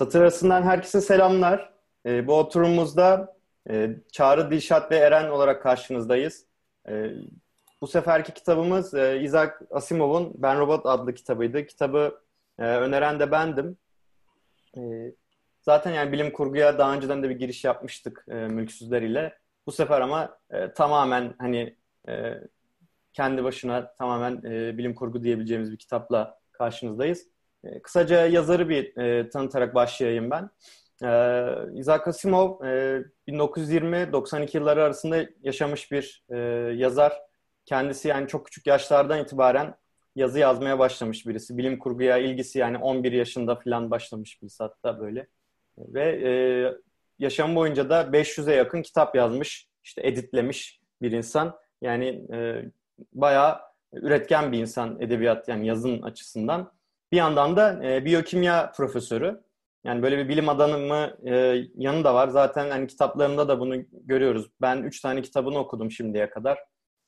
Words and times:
Satır 0.00 0.20
arasından 0.20 0.62
herkese 0.62 1.00
selamlar. 1.00 1.72
E, 2.06 2.26
bu 2.26 2.34
oturumumuzda 2.34 3.36
e, 3.70 3.96
Çağrı 4.12 4.50
Dilşat 4.50 4.92
ve 4.92 4.96
Eren 4.96 5.30
olarak 5.30 5.62
karşınızdayız. 5.62 6.46
E, 6.88 7.10
bu 7.80 7.86
seferki 7.86 8.34
kitabımız 8.34 8.94
e, 8.94 9.20
Isaac 9.22 9.50
Asimov'un 9.70 10.32
Ben 10.34 10.58
Robot 10.58 10.86
adlı 10.86 11.14
kitabıydı. 11.14 11.66
Kitabı 11.66 12.20
e, 12.58 12.64
öneren 12.64 13.20
de 13.20 13.30
bendim. 13.30 13.76
E, 14.76 14.80
zaten 15.62 15.90
yani 15.90 16.12
bilim 16.12 16.32
kurguya 16.32 16.78
daha 16.78 16.94
önceden 16.94 17.22
de 17.22 17.28
bir 17.28 17.38
giriş 17.38 17.64
yapmıştık 17.64 18.24
e, 18.28 18.34
Mülksüzler 18.34 19.02
ile. 19.02 19.38
Bu 19.66 19.72
sefer 19.72 20.00
ama 20.00 20.38
e, 20.50 20.72
tamamen 20.72 21.34
hani 21.38 21.76
e, 22.08 22.34
kendi 23.12 23.44
başına 23.44 23.94
tamamen 23.94 24.42
e, 24.44 24.78
bilim 24.78 24.94
kurgu 24.94 25.22
diyebileceğimiz 25.24 25.72
bir 25.72 25.78
kitapla 25.78 26.38
karşınızdayız. 26.52 27.26
E, 27.64 27.82
kısaca 27.82 28.26
yazarı 28.26 28.68
bir 28.68 28.96
e, 28.96 29.30
tanıtarak 29.30 29.74
başlayayım 29.74 30.30
ben. 30.30 30.50
E, 31.02 31.08
Isaac 31.74 32.08
Asimov 32.08 32.64
e, 32.64 33.02
1920-92 33.28 34.56
yılları 34.56 34.84
arasında 34.84 35.26
yaşamış 35.42 35.92
bir 35.92 36.24
e, 36.30 36.38
yazar. 36.76 37.20
Kendisi 37.64 38.08
yani 38.08 38.28
çok 38.28 38.46
küçük 38.46 38.66
yaşlardan 38.66 39.22
itibaren 39.22 39.74
yazı 40.16 40.38
yazmaya 40.38 40.78
başlamış 40.78 41.26
birisi. 41.26 41.58
Bilim 41.58 41.78
kurguya 41.78 42.18
ilgisi 42.18 42.58
yani 42.58 42.78
11 42.78 43.12
yaşında 43.12 43.56
falan 43.56 43.90
başlamış 43.90 44.42
birisi 44.42 44.62
hatta 44.62 45.00
böyle. 45.00 45.26
Ve 45.78 46.02
e, 46.28 46.32
yaşam 47.18 47.56
boyunca 47.56 47.90
da 47.90 48.02
500'e 48.02 48.54
yakın 48.54 48.82
kitap 48.82 49.16
yazmış, 49.16 49.68
işte 49.84 50.06
editlemiş 50.06 50.80
bir 51.02 51.12
insan. 51.12 51.58
Yani 51.82 52.26
e, 52.32 52.64
bayağı 53.12 53.60
üretken 53.92 54.52
bir 54.52 54.58
insan 54.58 55.00
edebiyat 55.00 55.48
yani 55.48 55.66
yazın 55.66 56.02
açısından. 56.02 56.72
Bir 57.12 57.16
yandan 57.16 57.56
da 57.56 57.84
e, 57.84 58.04
biyokimya 58.04 58.72
profesörü. 58.76 59.40
Yani 59.84 60.02
böyle 60.02 60.18
bir 60.18 60.28
bilim 60.28 60.48
adamı 60.48 61.16
e, 61.24 61.64
yanı 61.74 62.04
da 62.04 62.14
var. 62.14 62.28
Zaten 62.28 62.70
hani 62.70 62.86
kitaplarında 62.86 63.48
da 63.48 63.60
bunu 63.60 63.76
görüyoruz. 63.92 64.50
Ben 64.60 64.82
üç 64.82 65.00
tane 65.00 65.22
kitabını 65.22 65.58
okudum 65.58 65.90
şimdiye 65.90 66.30
kadar. 66.30 66.58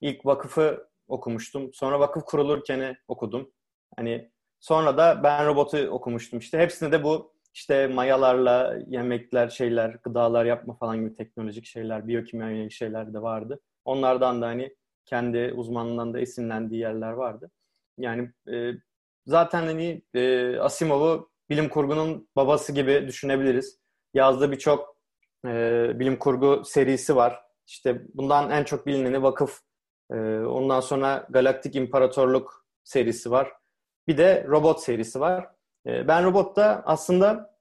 İlk 0.00 0.26
vakıfı 0.26 0.88
okumuştum. 1.08 1.70
Sonra 1.74 2.00
vakıf 2.00 2.24
kurulurken 2.24 2.96
okudum. 3.08 3.50
Hani 3.96 4.30
sonra 4.60 4.98
da 4.98 5.22
Ben 5.22 5.46
Robot'u 5.46 5.88
okumuştum. 5.88 6.38
İşte 6.38 6.58
hepsinde 6.58 6.92
de 6.92 7.04
bu 7.04 7.32
işte 7.54 7.86
mayalarla 7.86 8.78
yemekler, 8.86 9.48
şeyler, 9.48 9.90
gıdalar 10.02 10.44
yapma 10.44 10.74
falan 10.74 10.96
gibi 11.00 11.14
teknolojik 11.14 11.66
şeyler, 11.66 12.08
biyokimya 12.08 12.50
yönelik 12.50 12.72
şeyler 12.72 13.14
de 13.14 13.22
vardı. 13.22 13.60
Onlardan 13.84 14.42
da 14.42 14.46
hani 14.46 14.76
kendi 15.04 15.52
uzmanlığından 15.56 16.14
da 16.14 16.20
esinlendiği 16.20 16.80
yerler 16.80 17.12
vardı. 17.12 17.50
Yani 17.98 18.30
e, 18.52 18.72
zaten 19.26 19.62
hani 19.62 20.02
e, 20.14 20.56
Asimov'u 20.56 21.30
bilim 21.50 21.68
kurgunun 21.68 22.28
babası 22.36 22.72
gibi 22.72 23.04
düşünebiliriz. 23.08 23.78
Yazdığı 24.14 24.52
birçok 24.52 24.96
e, 25.46 25.50
bilim 25.98 26.18
kurgu 26.18 26.62
serisi 26.64 27.16
var. 27.16 27.40
İşte 27.66 28.02
bundan 28.14 28.50
en 28.50 28.64
çok 28.64 28.86
bilineni 28.86 29.22
Vakıf, 29.22 29.60
e, 30.12 30.14
ondan 30.40 30.80
sonra 30.80 31.26
Galaktik 31.30 31.76
İmparatorluk 31.76 32.66
serisi 32.84 33.30
var. 33.30 33.52
Bir 34.08 34.18
de 34.18 34.46
Robot 34.48 34.80
serisi 34.80 35.20
var. 35.20 35.48
E, 35.86 36.08
ben 36.08 36.24
Robot'ta 36.24 36.82
aslında 36.86 37.56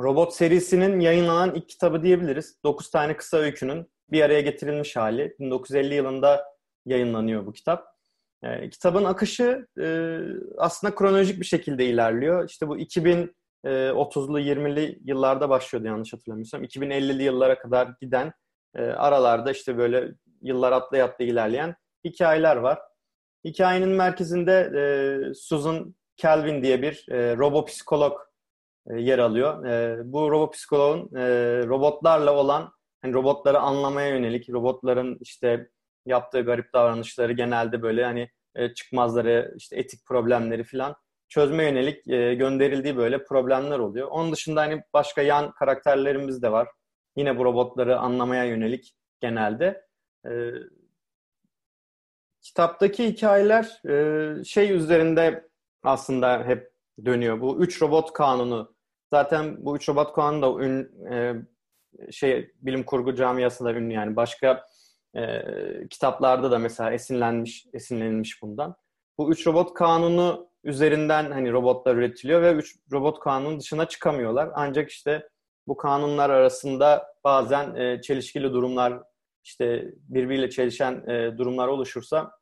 Robot 0.00 0.34
serisinin 0.34 1.00
yayınlanan 1.00 1.54
ilk 1.54 1.68
kitabı 1.68 2.02
diyebiliriz. 2.02 2.58
9 2.64 2.90
tane 2.90 3.16
kısa 3.16 3.36
öykünün 3.36 3.90
bir 4.10 4.22
araya 4.22 4.40
getirilmiş 4.40 4.96
hali. 4.96 5.36
1950 5.38 5.94
yılında 5.94 6.44
yayınlanıyor 6.86 7.46
bu 7.46 7.52
kitap. 7.52 7.99
E, 8.42 8.70
kitabın 8.70 9.04
akışı 9.04 9.66
e, 9.80 10.18
aslında 10.58 10.94
kronolojik 10.94 11.40
bir 11.40 11.46
şekilde 11.46 11.84
ilerliyor. 11.86 12.48
İşte 12.48 12.68
bu 12.68 12.78
2030'lu 12.78 14.40
20'li 14.40 14.98
yıllarda 15.04 15.48
başlıyordu 15.48 15.86
yanlış 15.88 16.12
hatırlamıyorsam. 16.12 16.64
2050'li 16.64 17.22
yıllara 17.22 17.58
kadar 17.58 17.88
giden 18.00 18.32
e, 18.74 18.82
aralarda 18.82 19.50
işte 19.50 19.78
böyle 19.78 20.12
yıllar 20.42 20.72
atlaya 20.72 21.04
atlaya 21.04 21.30
ilerleyen 21.30 21.74
hikayeler 22.04 22.56
var. 22.56 22.78
Hikayenin 23.44 23.88
merkezinde 23.88 24.72
e, 24.76 24.82
Susan 25.34 25.94
Kelvin 26.16 26.62
diye 26.62 26.82
bir 26.82 27.06
e, 27.10 27.36
robopsikolog 27.36 28.20
e, 28.90 29.00
yer 29.00 29.18
alıyor. 29.18 29.64
E, 29.64 30.00
bu 30.12 30.30
robopsikologun 30.30 31.16
e, 31.16 31.22
robotlarla 31.66 32.34
olan, 32.34 32.72
hani 33.02 33.14
robotları 33.14 33.58
anlamaya 33.58 34.08
yönelik, 34.08 34.50
robotların 34.50 35.18
işte 35.20 35.70
yaptığı 36.06 36.40
garip 36.40 36.72
davranışları 36.74 37.32
genelde 37.32 37.82
böyle 37.82 38.04
hani 38.04 38.30
e, 38.54 38.74
çıkmazları, 38.74 39.54
işte 39.56 39.76
etik 39.76 40.06
problemleri 40.06 40.64
falan 40.64 40.96
çözme 41.28 41.64
yönelik 41.64 42.08
e, 42.08 42.34
gönderildiği 42.34 42.96
böyle 42.96 43.24
problemler 43.24 43.78
oluyor. 43.78 44.08
Onun 44.08 44.32
dışında 44.32 44.60
hani 44.60 44.82
başka 44.94 45.22
yan 45.22 45.52
karakterlerimiz 45.52 46.42
de 46.42 46.52
var. 46.52 46.68
Yine 47.16 47.38
bu 47.38 47.44
robotları 47.44 47.98
anlamaya 47.98 48.44
yönelik 48.44 48.94
genelde. 49.20 49.86
E, 50.26 50.30
kitaptaki 52.42 53.08
hikayeler 53.08 53.80
şey 54.44 54.72
üzerinde 54.72 55.48
aslında 55.82 56.44
hep 56.44 56.72
dönüyor. 57.04 57.40
Bu 57.40 57.62
üç 57.62 57.82
robot 57.82 58.12
kanunu. 58.12 58.74
Zaten 59.10 59.64
bu 59.64 59.76
üç 59.76 59.88
robot 59.88 60.12
kanunu 60.12 60.42
da 60.42 60.64
ün, 60.64 60.90
şey 62.10 62.52
bilim 62.60 62.84
kurgu 62.84 63.14
camiasında 63.14 63.74
ünlü 63.74 63.92
yani 63.92 64.16
başka 64.16 64.64
e, 65.16 65.42
kitaplarda 65.90 66.50
da 66.50 66.58
mesela 66.58 66.92
esinlenmiş 66.92 67.66
esinlenilmiş 67.72 68.42
bundan. 68.42 68.76
Bu 69.18 69.32
üç 69.32 69.46
robot 69.46 69.74
kanunu 69.74 70.50
üzerinden 70.64 71.30
hani 71.30 71.52
robotlar 71.52 71.96
üretiliyor 71.96 72.42
ve 72.42 72.52
üç 72.52 72.76
robot 72.92 73.20
kanunun 73.20 73.60
dışına 73.60 73.88
çıkamıyorlar. 73.88 74.50
Ancak 74.54 74.90
işte 74.90 75.28
bu 75.66 75.76
kanunlar 75.76 76.30
arasında 76.30 77.06
bazen 77.24 77.74
e, 77.74 78.02
çelişkili 78.02 78.52
durumlar 78.52 79.02
işte 79.44 79.94
birbiriyle 80.08 80.50
çelişen 80.50 81.08
e, 81.08 81.38
durumlar 81.38 81.68
oluşursa 81.68 82.32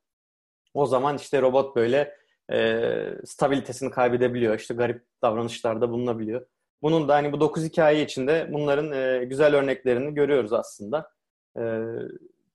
o 0.74 0.86
zaman 0.86 1.16
işte 1.16 1.42
robot 1.42 1.76
böyle 1.76 2.16
e, 2.52 2.80
stabilitesini 3.24 3.90
kaybedebiliyor. 3.90 4.58
İşte 4.58 4.74
garip 4.74 5.04
davranışlarda 5.22 5.90
bulunabiliyor. 5.90 6.46
Bunun 6.82 7.08
da 7.08 7.14
hani 7.14 7.32
bu 7.32 7.40
dokuz 7.40 7.64
hikaye 7.64 8.04
içinde 8.04 8.48
bunların 8.52 8.92
e, 8.92 9.24
güzel 9.24 9.54
örneklerini 9.54 10.14
görüyoruz 10.14 10.52
aslında. 10.52 11.10
E, 11.56 11.62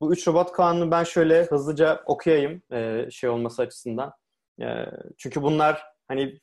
bu 0.03 0.13
üç 0.13 0.27
robot 0.27 0.51
kanunu 0.51 0.91
ben 0.91 1.03
şöyle 1.03 1.43
hızlıca 1.43 2.03
okuyayım 2.05 2.61
e, 2.71 3.07
şey 3.11 3.29
olması 3.29 3.61
açısından. 3.61 4.13
E, 4.61 4.65
çünkü 5.17 5.41
bunlar 5.41 5.83
hani 6.07 6.39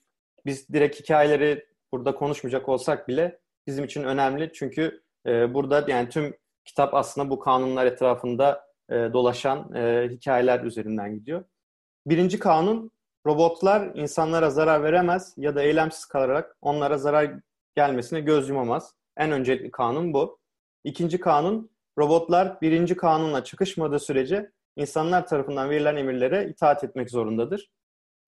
biz 0.47 0.69
direkt 0.69 1.01
hikayeleri 1.01 1.67
burada 1.93 2.15
konuşmayacak 2.15 2.69
olsak 2.69 3.09
bile 3.09 3.41
bizim 3.67 3.85
için 3.85 4.05
önemli. 4.05 4.53
Çünkü 4.55 5.03
e, 5.27 5.55
burada 5.55 5.85
yani 5.89 6.09
tüm 6.09 6.37
kitap 6.65 6.95
aslında 6.95 7.31
bu 7.31 7.39
kanunlar 7.39 7.87
etrafında 7.87 8.71
dolaşan 8.91 9.59
hikayeler 10.11 10.61
üzerinden 10.61 11.15
gidiyor. 11.15 11.45
Birinci 12.07 12.39
kanun 12.39 12.91
robotlar 13.27 13.95
insanlara 13.95 14.51
zarar 14.51 14.83
veremez 14.83 15.35
ya 15.37 15.55
da 15.55 15.63
eylemsiz 15.63 16.05
kalarak 16.05 16.57
onlara 16.61 16.99
zarar 16.99 17.33
gelmesine 17.77 18.21
göz 18.21 18.49
yumamaz. 18.49 18.95
En 19.17 19.33
öncelikli 19.33 19.71
kanun 19.71 20.15
bu. 20.15 20.39
İkinci 20.85 21.21
kanun 21.21 21.71
robotlar 22.01 22.61
birinci 22.61 22.97
kanunla 22.97 23.45
çıkışmadığı 23.45 24.01
sürece 24.01 24.53
insanlar 24.77 25.27
tarafından 25.27 25.71
verilen 25.71 25.97
emirlere 25.97 26.49
itaat 26.49 26.85
etmek 26.85 27.11
zorundadır. 27.11 27.71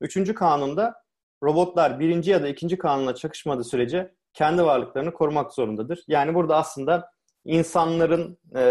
Üçüncü 0.00 0.34
kanunda 0.34 0.94
robotlar 1.42 2.00
birinci 2.00 2.30
ya 2.30 2.42
da 2.42 2.48
ikinci 2.48 2.78
kanunla 2.78 3.14
çakışmadığı 3.14 3.64
sürece 3.64 4.14
kendi 4.34 4.62
varlıklarını 4.64 5.12
korumak 5.12 5.52
zorundadır. 5.52 6.04
Yani 6.08 6.34
burada 6.34 6.56
aslında 6.56 7.10
insanların 7.44 8.38
e, 8.56 8.62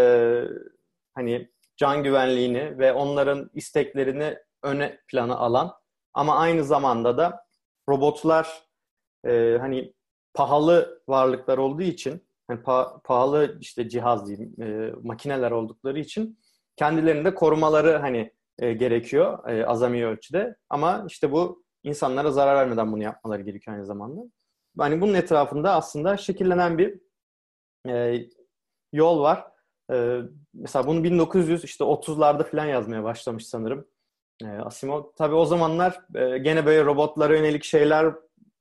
hani 1.14 1.50
can 1.76 2.02
güvenliğini 2.02 2.78
ve 2.78 2.92
onların 2.92 3.50
isteklerini 3.54 4.38
öne 4.62 4.98
plana 5.08 5.36
alan 5.36 5.72
ama 6.14 6.36
aynı 6.36 6.64
zamanda 6.64 7.18
da 7.18 7.44
robotlar 7.88 8.62
e, 9.26 9.56
hani 9.60 9.94
pahalı 10.34 11.02
varlıklar 11.08 11.58
olduğu 11.58 11.82
için 11.82 12.26
yani 12.50 12.60
pa- 12.60 13.02
pahalı 13.02 13.58
işte 13.60 13.88
cihaz 13.88 14.28
diyeyim, 14.28 14.62
e, 14.62 14.92
makineler 15.02 15.50
oldukları 15.50 15.98
için 16.00 16.38
kendilerini 16.76 17.24
de 17.24 17.34
korumaları 17.34 17.96
hani 17.96 18.32
e, 18.58 18.72
gerekiyor 18.72 19.48
e, 19.48 19.66
azami 19.66 20.06
ölçüde. 20.06 20.56
Ama 20.70 21.04
işte 21.08 21.32
bu 21.32 21.64
insanlara 21.82 22.30
zarar 22.30 22.56
vermeden 22.56 22.92
bunu 22.92 23.02
yapmaları 23.02 23.42
gerekiyor 23.42 23.76
aynı 23.76 23.86
zamanda. 23.86 24.20
Hani 24.78 25.00
bunun 25.00 25.14
etrafında 25.14 25.74
aslında 25.74 26.16
şekillenen 26.16 26.78
bir 26.78 27.00
e, 27.88 28.24
yol 28.92 29.20
var. 29.20 29.44
E, 29.92 30.18
mesela 30.54 30.86
bunu 30.86 31.04
1900 31.04 31.64
işte 31.64 31.84
30'larda 31.84 32.44
falan 32.44 32.66
yazmaya 32.66 33.04
başlamış 33.04 33.46
sanırım. 33.46 33.86
E, 34.42 34.46
Asimov. 34.46 35.02
Tabii 35.18 35.34
o 35.34 35.44
zamanlar 35.44 36.00
e, 36.14 36.38
gene 36.38 36.66
böyle 36.66 36.84
robotlara 36.84 37.36
yönelik 37.36 37.64
şeyler 37.64 38.14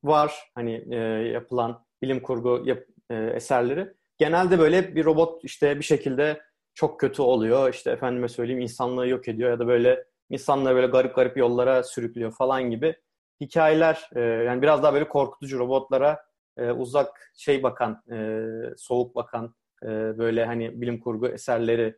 var. 0.03 0.51
Hani 0.55 0.85
e, 0.91 0.97
yapılan 1.33 1.85
bilim 2.01 2.21
kurgu 2.21 2.61
yap, 2.65 2.79
e, 3.11 3.31
eserleri. 3.35 3.93
Genelde 4.17 4.59
böyle 4.59 4.95
bir 4.95 5.05
robot 5.05 5.43
işte 5.43 5.79
bir 5.79 5.83
şekilde 5.83 6.41
çok 6.73 6.99
kötü 6.99 7.21
oluyor. 7.21 7.73
İşte 7.73 7.91
efendime 7.91 8.27
söyleyeyim 8.27 8.61
insanlığı 8.61 9.07
yok 9.07 9.27
ediyor 9.27 9.49
ya 9.49 9.59
da 9.59 9.67
böyle 9.67 10.05
insanları 10.29 10.75
böyle 10.75 10.87
garip 10.87 11.15
garip 11.15 11.37
yollara 11.37 11.83
sürüklüyor 11.83 12.31
falan 12.31 12.63
gibi 12.63 12.95
hikayeler 13.41 14.09
e, 14.15 14.19
yani 14.19 14.61
biraz 14.61 14.83
daha 14.83 14.93
böyle 14.93 15.07
korkutucu 15.07 15.59
robotlara 15.59 16.25
e, 16.57 16.71
uzak 16.71 17.31
şey 17.35 17.63
bakan, 17.63 18.03
e, 18.11 18.41
soğuk 18.77 19.15
bakan 19.15 19.55
e, 19.83 19.87
böyle 20.17 20.45
hani 20.45 20.81
bilim 20.81 20.99
kurgu 20.99 21.27
eserleri 21.27 21.97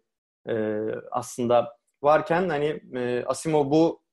e, 0.49 0.81
aslında 1.11 1.77
varken 2.03 2.49
hani 2.49 2.81
e, 2.95 3.23
Asimov 3.25 3.71
bu 3.71 4.03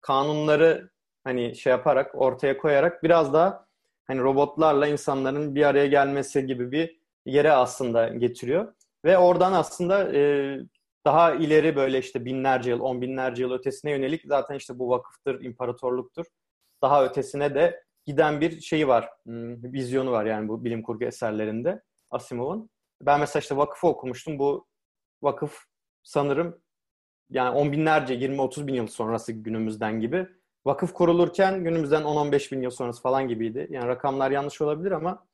kanunları 0.00 0.90
hani 1.24 1.56
şey 1.56 1.70
yaparak 1.70 2.14
ortaya 2.14 2.58
koyarak 2.58 3.02
biraz 3.02 3.32
daha 3.32 3.66
hani 4.10 4.20
robotlarla 4.20 4.86
insanların 4.86 5.54
bir 5.54 5.62
araya 5.64 5.86
gelmesi 5.86 6.46
gibi 6.46 6.72
bir 6.72 7.00
yere 7.26 7.52
aslında 7.52 8.08
getiriyor. 8.08 8.74
Ve 9.04 9.18
oradan 9.18 9.52
aslında 9.52 10.12
e, 10.16 10.58
daha 11.04 11.34
ileri 11.34 11.76
böyle 11.76 11.98
işte 11.98 12.24
binlerce 12.24 12.70
yıl, 12.70 12.80
on 12.80 13.00
binlerce 13.00 13.42
yıl 13.42 13.52
ötesine 13.52 13.90
yönelik 13.90 14.22
zaten 14.24 14.54
işte 14.54 14.78
bu 14.78 14.90
vakıftır, 14.90 15.44
imparatorluktur. 15.44 16.26
Daha 16.82 17.04
ötesine 17.04 17.54
de 17.54 17.84
giden 18.06 18.40
bir 18.40 18.60
şeyi 18.60 18.88
var, 18.88 19.08
hmm, 19.24 19.72
vizyonu 19.72 20.10
var 20.10 20.24
yani 20.24 20.48
bu 20.48 20.64
bilim 20.64 20.82
kurgu 20.82 21.04
eserlerinde 21.04 21.82
Asimov'un. 22.10 22.70
Ben 23.02 23.20
mesela 23.20 23.40
işte 23.40 23.56
vakıfı 23.56 23.86
okumuştum. 23.88 24.38
Bu 24.38 24.66
vakıf 25.22 25.58
sanırım 26.02 26.62
yani 27.30 27.50
on 27.58 27.72
binlerce, 27.72 28.14
20-30 28.14 28.66
bin 28.66 28.74
yıl 28.74 28.86
sonrası 28.86 29.32
günümüzden 29.32 30.00
gibi. 30.00 30.26
Vakıf 30.66 30.92
kurulurken 30.92 31.64
günümüzden 31.64 32.02
10-15 32.02 32.52
bin 32.52 32.62
yıl 32.62 32.70
sonrası 32.70 33.02
falan 33.02 33.28
gibiydi. 33.28 33.66
Yani 33.70 33.88
rakamlar 33.88 34.30
yanlış 34.30 34.60
olabilir 34.60 34.90
ama 34.90 35.26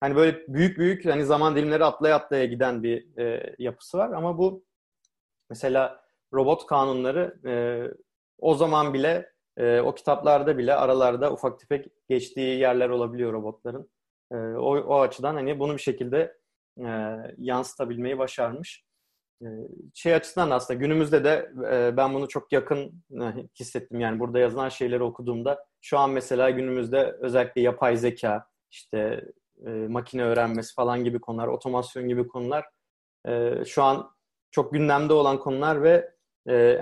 hani 0.00 0.16
böyle 0.16 0.38
büyük 0.48 0.78
büyük 0.78 1.06
hani 1.06 1.24
zaman 1.24 1.56
dilimleri 1.56 1.84
atlaya 1.84 2.16
atlaya 2.16 2.44
giden 2.44 2.82
bir 2.82 3.18
e, 3.18 3.54
yapısı 3.58 3.98
var. 3.98 4.10
Ama 4.12 4.38
bu 4.38 4.64
mesela 5.50 6.04
robot 6.34 6.66
kanunları 6.66 7.40
e, 7.46 7.52
o 8.38 8.54
zaman 8.54 8.94
bile 8.94 9.32
e, 9.56 9.80
o 9.80 9.94
kitaplarda 9.94 10.58
bile 10.58 10.74
aralarda 10.74 11.32
ufak 11.32 11.60
tefek 11.60 11.86
geçtiği 12.08 12.58
yerler 12.58 12.88
olabiliyor 12.88 13.32
robotların. 13.32 13.90
E, 14.32 14.36
o, 14.36 14.78
o 14.78 15.00
açıdan 15.00 15.34
hani 15.34 15.58
bunu 15.58 15.72
bir 15.72 15.82
şekilde 15.82 16.36
e, 16.78 16.86
yansıtabilmeyi 17.38 18.18
başarmış. 18.18 18.84
E, 19.42 19.46
şey 19.94 20.14
açısından 20.14 20.50
aslında 20.50 20.80
günümüzde 20.80 21.24
de 21.24 21.52
e, 21.72 21.96
ben 21.96 22.14
bunu 22.14 22.28
çok 22.28 22.52
yakın 22.52 23.04
e, 23.12 23.24
hissettim. 23.60 24.00
Yani 24.00 24.20
burada 24.20 24.38
yazılan 24.38 24.68
şeyleri 24.68 25.02
okuduğumda 25.02 25.66
şu 25.80 25.98
an 25.98 26.10
mesela 26.10 26.50
günümüzde 26.50 27.16
özellikle 27.20 27.60
yapay 27.60 27.96
zeka, 27.96 28.46
işte 28.70 29.24
e, 29.66 29.70
makine 29.70 30.24
öğrenmesi 30.24 30.74
falan 30.74 31.04
gibi 31.04 31.20
konular, 31.20 31.48
otomasyon 31.48 32.08
gibi 32.08 32.28
konular 32.28 32.64
şu 33.66 33.82
an 33.82 34.10
çok 34.50 34.72
gündemde 34.72 35.12
olan 35.12 35.38
konular 35.38 35.82
ve 35.82 36.10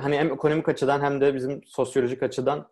hani 0.00 0.18
hem 0.18 0.32
ekonomik 0.32 0.68
açıdan 0.68 1.00
hem 1.00 1.20
de 1.20 1.34
bizim 1.34 1.60
sosyolojik 1.66 2.22
açıdan 2.22 2.68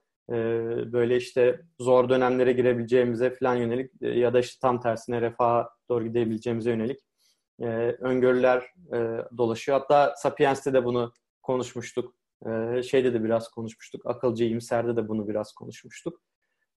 böyle 0.92 1.16
işte 1.16 1.60
zor 1.80 2.08
dönemlere 2.08 2.52
girebileceğimize 2.52 3.30
falan 3.30 3.54
yönelik 3.56 3.92
ya 4.00 4.34
da 4.34 4.40
işte 4.40 4.58
tam 4.62 4.80
tersine 4.80 5.20
refaha 5.20 5.70
doğru 5.88 6.04
gidebileceğimize 6.04 6.70
yönelik 6.70 7.00
e, 7.60 7.66
öngörüler 8.00 8.62
e, 8.92 8.98
dolaşıyor. 9.38 9.80
Hatta 9.80 10.14
Sapiens'te 10.16 10.72
de 10.72 10.84
bunu 10.84 11.12
konuşmuştuk. 11.42 12.14
E, 12.46 12.82
şeyde 12.82 13.14
de 13.14 13.24
biraz 13.24 13.48
konuşmuştuk. 13.48 14.06
Akılcı 14.06 14.44
İyimser'de 14.44 14.96
de 14.96 15.08
bunu 15.08 15.28
biraz 15.28 15.52
konuşmuştuk. 15.52 16.20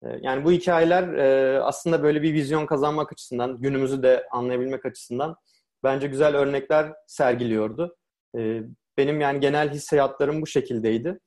E, 0.03 0.07
yani 0.21 0.45
bu 0.45 0.51
hikayeler 0.51 1.13
e, 1.13 1.59
aslında 1.61 2.03
böyle 2.03 2.21
bir 2.21 2.33
vizyon 2.33 2.65
kazanmak 2.65 3.11
açısından, 3.11 3.61
günümüzü 3.61 4.03
de 4.03 4.27
anlayabilmek 4.31 4.85
açısından 4.85 5.35
bence 5.83 6.07
güzel 6.07 6.35
örnekler 6.35 6.93
sergiliyordu. 7.07 7.95
E, 8.37 8.61
benim 8.97 9.21
yani 9.21 9.39
genel 9.39 9.69
hissiyatlarım 9.69 10.41
bu 10.41 10.47
şekildeydi. 10.47 11.19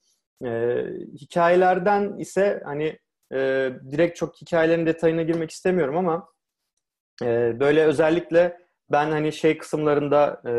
E, 0.44 0.82
hikayelerden 1.14 2.18
ise 2.18 2.62
hani 2.64 2.98
e, 3.32 3.70
direkt 3.90 4.16
çok 4.16 4.36
hikayelerin 4.40 4.86
detayına 4.86 5.22
girmek 5.22 5.50
istemiyorum 5.50 5.96
ama 5.96 6.28
e, 7.22 7.60
böyle 7.60 7.84
özellikle 7.84 8.65
ben 8.90 9.10
hani 9.10 9.32
şey 9.32 9.58
kısımlarında 9.58 10.42
e, 10.46 10.52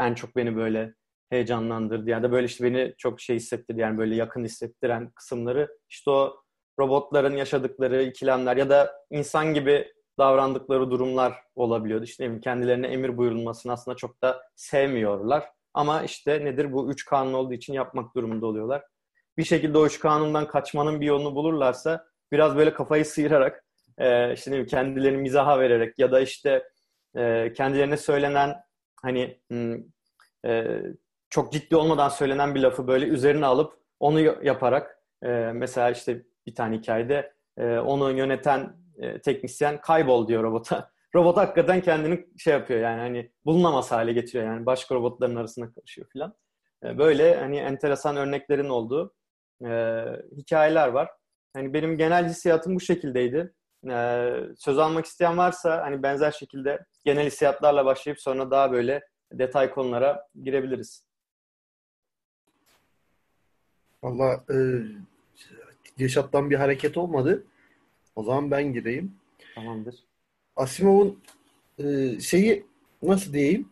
en 0.00 0.14
çok 0.14 0.36
beni 0.36 0.56
böyle 0.56 0.94
heyecanlandırdı. 1.30 2.10
Yani 2.10 2.22
da 2.22 2.32
böyle 2.32 2.46
işte 2.46 2.64
beni 2.64 2.94
çok 2.98 3.20
şey 3.20 3.36
hissettirdi 3.36 3.80
yani 3.80 3.98
böyle 3.98 4.14
yakın 4.14 4.44
hissettiren 4.44 5.10
kısımları 5.10 5.78
işte 5.88 6.10
o 6.10 6.42
robotların 6.78 7.36
yaşadıkları 7.36 8.02
ikilemler 8.02 8.56
ya 8.56 8.70
da 8.70 8.92
insan 9.10 9.54
gibi 9.54 9.92
davrandıkları 10.18 10.90
durumlar 10.90 11.34
olabiliyordu. 11.54 12.04
İşte 12.04 12.40
kendilerine 12.40 12.86
emir 12.86 13.16
buyurulmasını 13.16 13.72
aslında 13.72 13.96
çok 13.96 14.22
da 14.22 14.42
sevmiyorlar. 14.56 15.44
Ama 15.74 16.02
işte 16.02 16.44
nedir 16.44 16.72
bu 16.72 16.90
üç 16.90 17.04
kanun 17.04 17.32
olduğu 17.32 17.54
için 17.54 17.72
yapmak 17.72 18.16
durumunda 18.16 18.46
oluyorlar. 18.46 18.84
Bir 19.38 19.44
şekilde 19.44 19.78
o 19.78 19.86
üç 19.86 20.00
kanundan 20.00 20.46
kaçmanın 20.48 21.00
bir 21.00 21.06
yolunu 21.06 21.34
bulurlarsa 21.34 22.06
biraz 22.32 22.56
böyle 22.56 22.72
kafayı 22.72 23.04
sıyırarak 23.04 23.64
e, 23.98 24.34
işte 24.34 24.66
kendilerini 24.66 25.22
mizaha 25.22 25.60
vererek 25.60 25.98
ya 25.98 26.12
da 26.12 26.20
işte 26.20 26.62
e, 27.18 27.52
kendilerine 27.52 27.96
söylenen 27.96 28.56
hani 29.02 29.40
hmm, 29.50 29.76
e, 30.46 30.80
çok 31.30 31.52
ciddi 31.52 31.76
olmadan 31.76 32.08
söylenen 32.08 32.54
bir 32.54 32.60
lafı 32.60 32.86
böyle 32.88 33.06
üzerine 33.06 33.46
alıp 33.46 33.72
onu 34.00 34.20
yaparak 34.20 34.98
e, 35.22 35.28
mesela 35.54 35.90
işte 35.90 36.22
bir 36.46 36.54
tane 36.54 36.76
hikayede 36.76 37.32
e, 37.56 37.78
onu 37.78 38.12
yöneten 38.12 38.76
e, 38.98 39.20
teknisyen 39.20 39.80
kaybol 39.80 40.28
diyor 40.28 40.42
robota. 40.42 40.90
Robot 41.14 41.36
hakikaten 41.36 41.80
kendini 41.80 42.26
şey 42.38 42.52
yapıyor 42.52 42.80
yani 42.80 43.00
hani 43.00 43.32
bulunamaz 43.44 43.92
hale 43.92 44.12
getiriyor 44.12 44.44
yani 44.44 44.66
başka 44.66 44.94
robotların 44.94 45.36
arasına 45.36 45.72
karışıyor 45.72 46.08
filan. 46.08 46.34
Böyle 46.84 47.36
hani 47.36 47.56
enteresan 47.56 48.16
örneklerin 48.16 48.68
olduğu 48.68 49.14
hikayeler 50.36 50.88
var. 50.88 51.08
Hani 51.54 51.74
benim 51.74 51.96
genel 51.96 52.28
hissiyatım 52.28 52.76
bu 52.76 52.80
şekildeydi. 52.80 53.54
E, 53.86 54.30
söz 54.56 54.78
almak 54.78 55.06
isteyen 55.06 55.38
varsa 55.38 55.82
hani 55.82 56.02
benzer 56.02 56.30
şekilde 56.30 56.84
genel 57.04 57.26
hissiyatlarla 57.26 57.84
başlayıp 57.84 58.20
sonra 58.20 58.50
daha 58.50 58.72
böyle 58.72 59.08
detay 59.32 59.70
konulara 59.70 60.28
girebiliriz. 60.42 61.04
Valla 64.02 64.44
e, 64.50 64.56
Yaşat'tan 65.98 66.50
bir 66.50 66.56
hareket 66.56 66.96
olmadı. 66.96 67.44
O 68.16 68.22
zaman 68.22 68.50
ben 68.50 68.72
gireyim. 68.72 69.14
Tamamdır. 69.54 70.04
Asimov'un 70.56 71.22
e, 71.78 72.20
şeyi 72.20 72.66
nasıl 73.02 73.32
diyeyim? 73.32 73.68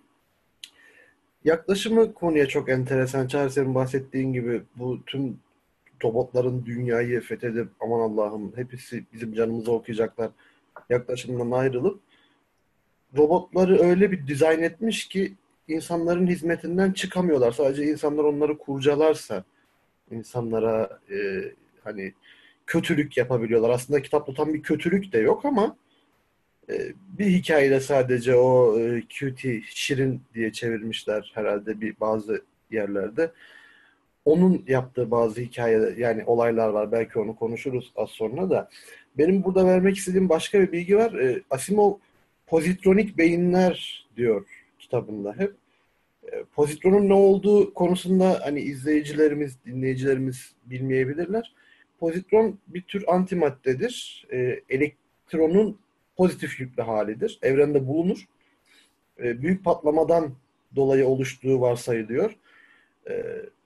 Yaklaşımı 1.45 2.15
konuya 2.15 2.47
çok 2.47 2.69
enteresan. 2.69 3.27
Çağrı 3.27 3.51
senin 3.51 3.75
bahsettiğin 3.75 4.33
gibi 4.33 4.63
bu 4.77 5.05
tüm 5.07 5.41
robotların 6.05 6.67
dünyayı 6.67 7.21
fethedip 7.21 7.69
aman 7.81 8.01
Allah'ım 8.01 8.53
hepsi 8.57 9.05
bizim 9.13 9.35
canımızı 9.35 9.73
okuyacaklar 9.73 10.31
yaklaşımından 10.91 11.51
ayrılıp 11.51 12.01
robotları 13.17 13.79
öyle 13.83 14.13
bir 14.13 14.27
dizayn 14.27 14.63
etmiş 14.63 15.09
ki 15.09 15.35
insanların 15.69 16.27
hizmetinden 16.27 16.93
çıkamıyorlar. 16.93 17.53
Sadece 17.53 17.85
insanlar 17.85 18.25
onları 18.25 18.59
kurcalarsa 18.59 19.45
insanlara 20.11 21.01
e, 21.11 21.43
hani 21.85 22.15
kötülük 22.67 23.17
yapabiliyorlar. 23.17 23.71
Aslında 23.71 24.03
kitapta 24.03 24.35
tam 24.35 24.55
bir 24.55 24.63
kötülük 24.63 25.13
de 25.13 25.19
yok 25.19 25.45
ama 25.45 25.77
e, 26.71 26.93
bir 27.19 27.27
hikayede 27.27 27.81
sadece 27.81 28.35
o 28.37 28.79
e, 28.81 29.03
cutie, 29.09 29.63
şirin 29.67 30.23
diye 30.35 30.53
çevirmişler 30.53 31.33
herhalde 31.35 31.81
bir 31.81 32.01
bazı 32.01 32.45
yerlerde. 32.71 33.33
Onun 34.27 34.65
yaptığı 34.69 35.11
bazı 35.11 35.41
hikaye 35.41 35.95
yani 35.99 36.25
olaylar 36.25 36.69
var. 36.69 36.93
Belki 36.93 37.19
onu 37.19 37.37
konuşuruz 37.37 37.93
az 37.97 38.11
sonra 38.11 38.51
da. 38.51 38.69
Benim 39.19 39.45
burada 39.45 39.67
vermek 39.67 39.97
istediğim 39.97 40.29
başka 40.29 40.61
bir 40.61 40.73
bilgi 40.73 40.97
var. 40.97 41.13
E, 41.13 41.43
Asimov 41.51 41.95
pozitronik 42.47 43.19
beyinler 43.19 44.07
diyor 44.17 44.47
kitabında 44.79 45.35
hep. 45.39 45.55
E, 46.33 46.45
pozitronun 46.55 47.09
ne 47.09 47.15
olduğu 47.15 47.75
konusunda 47.75 48.41
hani 48.43 48.61
izleyicilerimiz, 48.61 49.65
dinleyicilerimiz 49.67 50.55
bilmeyebilirler. 50.65 51.55
Pozitron 51.99 52.59
bir 52.69 52.83
tür 52.83 53.05
antimaddedir. 53.09 54.27
E, 54.33 54.61
elektronun 54.69 55.79
pozitif 56.17 56.61
yüklü 56.61 56.83
halidir. 56.83 57.39
Evrende 57.43 57.87
bulunur. 57.87 58.29
E, 59.23 59.43
büyük 59.43 59.65
patlamadan 59.65 60.35
dolayı 60.77 61.07
oluştuğu 61.07 61.61
varsayılıyor. 61.61 62.37
E, 63.11 63.15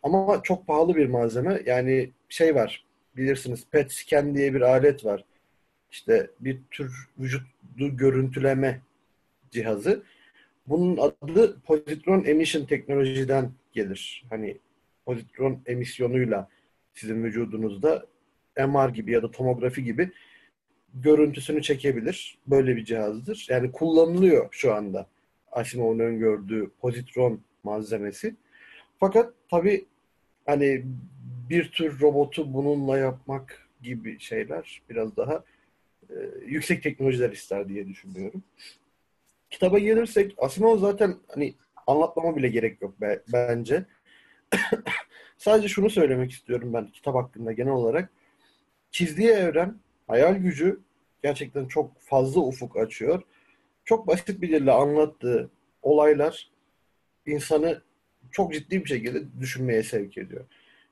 ama 0.02 0.40
çok 0.42 0.66
pahalı 0.66 0.96
bir 0.96 1.06
malzeme. 1.06 1.62
Yani 1.66 2.10
şey 2.28 2.54
var, 2.54 2.84
bilirsiniz 3.16 3.66
PET 3.70 3.92
scan 3.92 4.34
diye 4.34 4.54
bir 4.54 4.60
alet 4.60 5.04
var. 5.04 5.24
İşte 5.90 6.30
bir 6.40 6.60
tür 6.70 6.92
vücudu 7.18 7.96
görüntüleme 7.96 8.80
cihazı. 9.50 10.02
Bunun 10.66 10.96
adı 10.96 11.60
pozitron 11.60 12.24
emission 12.24 12.64
teknolojiden 12.64 13.52
gelir. 13.72 14.24
Hani 14.30 14.58
pozitron 15.06 15.62
emisyonuyla 15.66 16.48
sizin 16.94 17.24
vücudunuzda 17.24 18.06
MR 18.56 18.88
gibi 18.88 19.12
ya 19.12 19.22
da 19.22 19.30
tomografi 19.30 19.84
gibi 19.84 20.10
görüntüsünü 20.94 21.62
çekebilir. 21.62 22.38
Böyle 22.46 22.76
bir 22.76 22.84
cihazdır. 22.84 23.46
Yani 23.50 23.72
kullanılıyor 23.72 24.48
şu 24.50 24.74
anda 24.74 25.06
Asimov'un 25.52 25.98
öngördüğü 25.98 26.70
pozitron 26.80 27.40
malzemesi. 27.62 28.36
Fakat 29.00 29.34
tabii 29.50 29.86
hani 30.50 30.82
bir 31.50 31.70
tür 31.70 32.00
robotu 32.00 32.54
bununla 32.54 32.98
yapmak 32.98 33.68
gibi 33.82 34.20
şeyler 34.20 34.82
biraz 34.90 35.16
daha 35.16 35.44
e, 36.10 36.14
yüksek 36.46 36.82
teknolojiler 36.82 37.30
ister 37.30 37.68
diye 37.68 37.88
düşünüyorum. 37.88 38.42
Kitaba 39.50 39.78
gelirsek 39.78 40.34
Asimov 40.38 40.78
zaten 40.78 41.16
hani 41.28 41.54
anlatmama 41.86 42.36
bile 42.36 42.48
gerek 42.48 42.82
yok 42.82 43.00
be, 43.00 43.22
bence. 43.32 43.84
Sadece 45.38 45.68
şunu 45.68 45.90
söylemek 45.90 46.30
istiyorum 46.30 46.74
ben 46.74 46.86
kitap 46.86 47.14
hakkında 47.14 47.52
genel 47.52 47.72
olarak. 47.72 48.10
Çizdiği 48.90 49.28
evren, 49.28 49.80
hayal 50.08 50.34
gücü 50.34 50.80
gerçekten 51.22 51.66
çok 51.66 52.00
fazla 52.00 52.40
ufuk 52.40 52.76
açıyor. 52.76 53.22
Çok 53.84 54.06
basit 54.06 54.40
bir 54.42 54.48
dille 54.48 54.72
anlattığı 54.72 55.50
olaylar 55.82 56.50
insanı 57.26 57.82
çok 58.32 58.52
ciddi 58.52 58.84
bir 58.84 58.88
şekilde 58.88 59.40
düşünmeye 59.40 59.82
sevk 59.82 60.18
ediyor. 60.18 60.44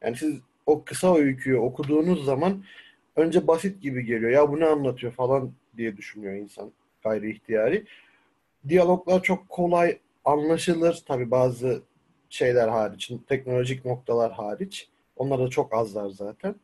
Yani 0.02 0.16
siz 0.16 0.40
o 0.66 0.84
kısa 0.84 1.14
öyküyü 1.16 1.56
okuduğunuz 1.56 2.24
zaman 2.24 2.64
önce 3.16 3.46
basit 3.46 3.82
gibi 3.82 4.04
geliyor. 4.04 4.30
Ya 4.30 4.50
bu 4.50 4.60
ne 4.60 4.66
anlatıyor 4.66 5.12
falan 5.12 5.52
diye 5.76 5.96
düşünüyor 5.96 6.34
insan 6.34 6.72
gayri 7.02 7.30
ihtiyari. 7.30 7.84
Diyaloglar 8.68 9.22
çok 9.22 9.48
kolay 9.48 9.98
anlaşılır. 10.24 11.02
Tabi 11.06 11.30
bazı 11.30 11.82
şeyler 12.30 12.68
hariç, 12.68 13.12
teknolojik 13.28 13.84
noktalar 13.84 14.32
hariç. 14.32 14.88
Onlar 15.16 15.40
da 15.40 15.48
çok 15.48 15.74
azlar 15.74 16.08
zaten. 16.08 16.54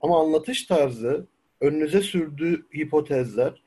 Ama 0.00 0.20
anlatış 0.20 0.66
tarzı, 0.66 1.26
önünüze 1.60 2.00
sürdüğü 2.00 2.66
hipotezler 2.74 3.62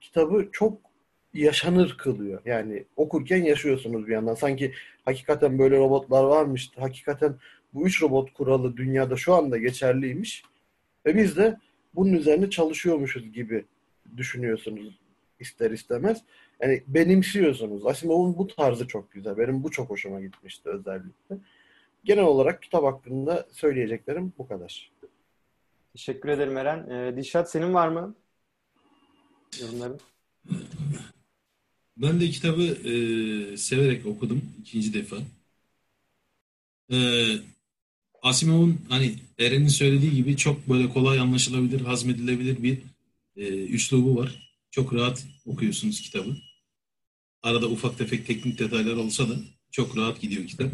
kitabı 0.00 0.48
çok 0.52 0.89
yaşanır 1.34 1.96
kılıyor. 1.98 2.42
Yani 2.44 2.84
okurken 2.96 3.44
yaşıyorsunuz 3.44 4.06
bir 4.06 4.12
yandan. 4.12 4.34
Sanki 4.34 4.72
hakikaten 5.04 5.58
böyle 5.58 5.76
robotlar 5.76 6.24
varmış. 6.24 6.70
Hakikaten 6.76 7.34
bu 7.74 7.86
üç 7.86 8.02
robot 8.02 8.32
kuralı 8.32 8.76
dünyada 8.76 9.16
şu 9.16 9.34
anda 9.34 9.58
geçerliymiş. 9.58 10.42
Ve 11.06 11.16
biz 11.16 11.36
de 11.36 11.58
bunun 11.94 12.12
üzerine 12.12 12.50
çalışıyormuşuz 12.50 13.32
gibi 13.32 13.64
düşünüyorsunuz 14.16 14.98
ister 15.40 15.70
istemez. 15.70 16.22
Yani 16.60 16.82
benimsiyorsunuz. 16.86 17.86
Asimov'un 17.86 18.38
bu 18.38 18.46
tarzı 18.46 18.88
çok 18.88 19.12
güzel. 19.12 19.38
Benim 19.38 19.62
bu 19.62 19.70
çok 19.70 19.90
hoşuma 19.90 20.20
gitmişti 20.20 20.68
özellikle. 20.68 21.36
Genel 22.04 22.24
olarak 22.24 22.62
kitap 22.62 22.84
hakkında 22.84 23.46
söyleyeceklerim 23.52 24.32
bu 24.38 24.48
kadar. 24.48 24.92
Teşekkür 25.92 26.28
ederim 26.28 26.56
Eren. 26.56 26.90
Ee, 26.90 27.16
Dişat 27.16 27.50
senin 27.50 27.74
var 27.74 27.88
mı? 27.88 28.14
Yorumların. 29.60 30.00
Ben 32.02 32.20
de 32.20 32.30
kitabı 32.30 32.62
e, 32.62 33.56
severek 33.56 34.06
okudum 34.06 34.42
ikinci 34.60 34.94
defa. 34.94 35.16
E, 36.92 36.98
Asimov'un 38.22 38.80
hani 38.88 39.14
Eren'in 39.38 39.68
söylediği 39.68 40.14
gibi 40.14 40.36
çok 40.36 40.68
böyle 40.68 40.88
kolay 40.88 41.18
anlaşılabilir, 41.20 41.80
hazmedilebilir 41.80 42.62
bir 42.62 42.78
e, 43.36 43.64
üslubu 43.66 44.16
var. 44.16 44.52
Çok 44.70 44.94
rahat 44.94 45.26
okuyorsunuz 45.46 46.00
kitabı. 46.00 46.36
Arada 47.42 47.68
ufak 47.68 47.98
tefek 47.98 48.26
teknik 48.26 48.58
detaylar 48.58 48.96
olsa 48.96 49.28
da 49.28 49.34
çok 49.70 49.96
rahat 49.96 50.20
gidiyor 50.20 50.46
kitap. 50.46 50.72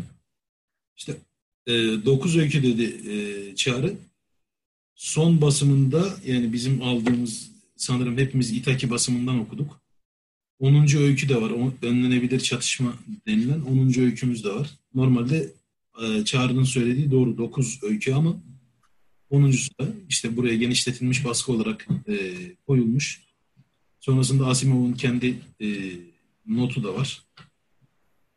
İşte 0.96 1.16
e, 1.66 1.72
9 1.72 2.36
öykü 2.36 2.62
dedi 2.62 3.10
e, 3.10 3.56
Çağrı. 3.56 3.94
Son 4.94 5.40
basımında 5.40 6.16
yani 6.26 6.52
bizim 6.52 6.82
aldığımız 6.82 7.50
sanırım 7.76 8.18
hepimiz 8.18 8.52
İtaki 8.52 8.90
basımından 8.90 9.38
okuduk. 9.38 9.85
10. 10.60 10.96
öykü 10.98 11.28
de 11.28 11.42
var. 11.42 11.52
Önlenebilir 11.82 12.40
çatışma 12.40 12.92
denilen 13.26 13.60
10. 13.60 14.00
öykümüz 14.00 14.44
de 14.44 14.50
var. 14.50 14.70
Normalde 14.94 15.52
e, 16.02 16.24
Çağrı'nın 16.24 16.64
söylediği 16.64 17.10
doğru 17.10 17.38
9 17.38 17.80
öykü 17.82 18.12
ama 18.12 18.36
10.sü 19.30 19.78
da 19.80 19.88
işte 20.08 20.36
buraya 20.36 20.56
genişletilmiş 20.56 21.24
baskı 21.24 21.52
olarak 21.52 21.86
e, 22.08 22.14
koyulmuş. 22.66 23.22
Sonrasında 24.00 24.46
Asimov'un 24.46 24.92
kendi 24.92 25.38
e, 25.60 25.66
notu 26.46 26.84
da 26.84 26.94
var. 26.94 27.22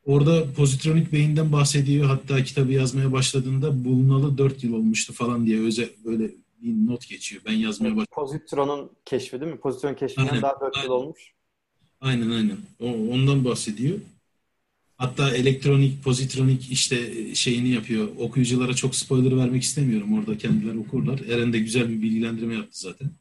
Orada 0.05 0.53
pozitronik 0.53 1.11
beyinden 1.11 1.51
bahsediyor. 1.51 2.05
Hatta 2.05 2.43
kitabı 2.43 2.71
yazmaya 2.71 3.11
başladığında 3.11 3.85
bulunalı 3.85 4.37
4 4.37 4.63
yıl 4.63 4.73
olmuştu 4.73 5.13
falan 5.13 5.45
diye 5.45 5.59
özel 5.59 5.89
böyle 6.05 6.31
bir 6.61 6.87
not 6.87 7.07
geçiyor. 7.07 7.41
Ben 7.45 7.53
yazmaya 7.53 7.91
başladım. 7.91 8.07
Pozitronun 8.11 8.91
keşfi 9.05 9.41
değil 9.41 9.51
mi? 9.51 9.59
Pozitron 9.59 9.93
keşfinden 9.93 10.27
Aynen, 10.27 10.41
daha 10.41 10.61
4 10.61 10.83
yıl 10.83 10.91
olmuş. 10.91 11.33
Aynen 12.01 12.29
aynen. 12.29 12.57
O, 12.79 12.87
ondan 12.93 13.45
bahsediyor. 13.45 13.99
Hatta 14.97 15.35
elektronik, 15.35 16.03
pozitronik 16.03 16.71
işte 16.71 17.25
şeyini 17.35 17.69
yapıyor. 17.69 18.07
Okuyuculara 18.17 18.73
çok 18.73 18.95
spoiler 18.95 19.37
vermek 19.37 19.63
istemiyorum. 19.63 20.19
Orada 20.19 20.37
kendileri 20.37 20.77
okurlar. 20.77 21.19
Eren 21.19 21.53
de 21.53 21.59
güzel 21.59 21.89
bir 21.89 22.01
bilgilendirme 22.01 22.53
yaptı 22.53 22.79
zaten. 22.79 23.11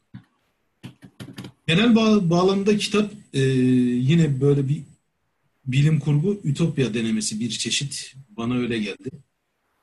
Genel 1.67 1.95
bağ, 1.95 2.29
bağlamda 2.29 2.77
kitap 2.77 3.11
e, 3.33 3.39
yine 3.39 4.41
böyle 4.41 4.69
bir 4.69 4.81
bilim 5.65 5.99
kurgu 5.99 6.41
ütopya 6.43 6.93
denemesi 6.93 7.39
bir 7.39 7.49
çeşit. 7.49 8.15
Bana 8.37 8.57
öyle 8.57 8.79
geldi. 8.79 9.09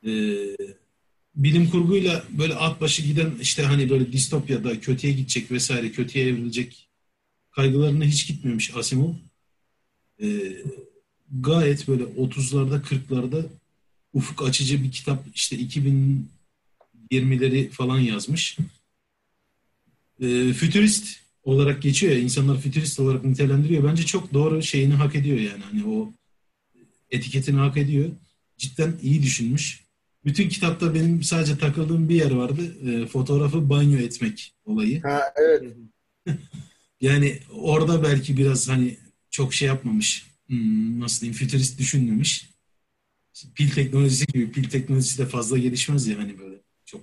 E, 0.06 0.10
bilim 1.36 1.70
kurguyla 1.70 2.24
böyle 2.30 2.54
at 2.54 2.80
başı 2.80 3.02
giden 3.02 3.30
işte 3.40 3.62
hani 3.62 3.90
böyle 3.90 4.12
distopyada 4.12 4.80
kötüye 4.80 5.12
gidecek 5.12 5.50
vesaire 5.50 5.92
kötüye 5.92 6.26
evrilecek 6.28 6.85
kaygılarına 7.56 8.04
hiç 8.04 8.26
gitmemiş 8.26 8.76
Asimov. 8.76 9.12
E, 10.22 10.26
gayet 11.40 11.88
böyle 11.88 12.02
30'larda 12.02 12.82
40'larda 12.82 13.44
ufuk 14.12 14.48
açıcı 14.48 14.82
bir 14.82 14.92
kitap 14.92 15.24
işte 15.34 15.56
2020'leri 15.56 17.70
falan 17.70 17.98
yazmış. 17.98 18.58
E, 20.20 20.52
fütürist 20.52 21.16
olarak 21.44 21.82
geçiyor 21.82 22.12
ya 22.12 22.18
insanlar 22.18 22.60
fütürist 22.60 23.00
olarak 23.00 23.24
nitelendiriyor. 23.24 23.84
Bence 23.84 24.06
çok 24.06 24.34
doğru 24.34 24.62
şeyini 24.62 24.94
hak 24.94 25.14
ediyor 25.14 25.38
yani. 25.38 25.62
Hani 25.70 25.86
o 25.86 26.12
etiketini 27.10 27.58
hak 27.58 27.76
ediyor. 27.76 28.10
Cidden 28.58 28.94
iyi 29.02 29.22
düşünmüş. 29.22 29.86
Bütün 30.24 30.48
kitapta 30.48 30.94
benim 30.94 31.22
sadece 31.22 31.58
takıldığım 31.58 32.08
bir 32.08 32.14
yer 32.14 32.30
vardı. 32.30 32.90
E, 32.90 33.06
fotoğrafı 33.06 33.70
banyo 33.70 33.98
etmek 33.98 34.54
olayı. 34.64 35.02
Ha 35.02 35.22
evet. 35.36 35.76
Yani 37.00 37.38
orada 37.50 38.02
belki 38.02 38.36
biraz 38.36 38.68
hani 38.68 38.98
çok 39.30 39.54
şey 39.54 39.68
yapmamış. 39.68 40.26
Hmm, 40.46 41.00
nasıl 41.00 41.20
diyeyim 41.20 41.38
fütürist 41.38 41.78
düşünmemiş. 41.78 42.50
Pil 43.54 43.70
teknolojisi 43.70 44.26
gibi 44.26 44.52
pil 44.52 44.68
teknolojisi 44.68 45.18
de 45.18 45.26
fazla 45.26 45.58
gelişmez 45.58 46.06
ya 46.06 46.18
hani 46.18 46.38
böyle 46.38 46.56
çok 46.84 47.00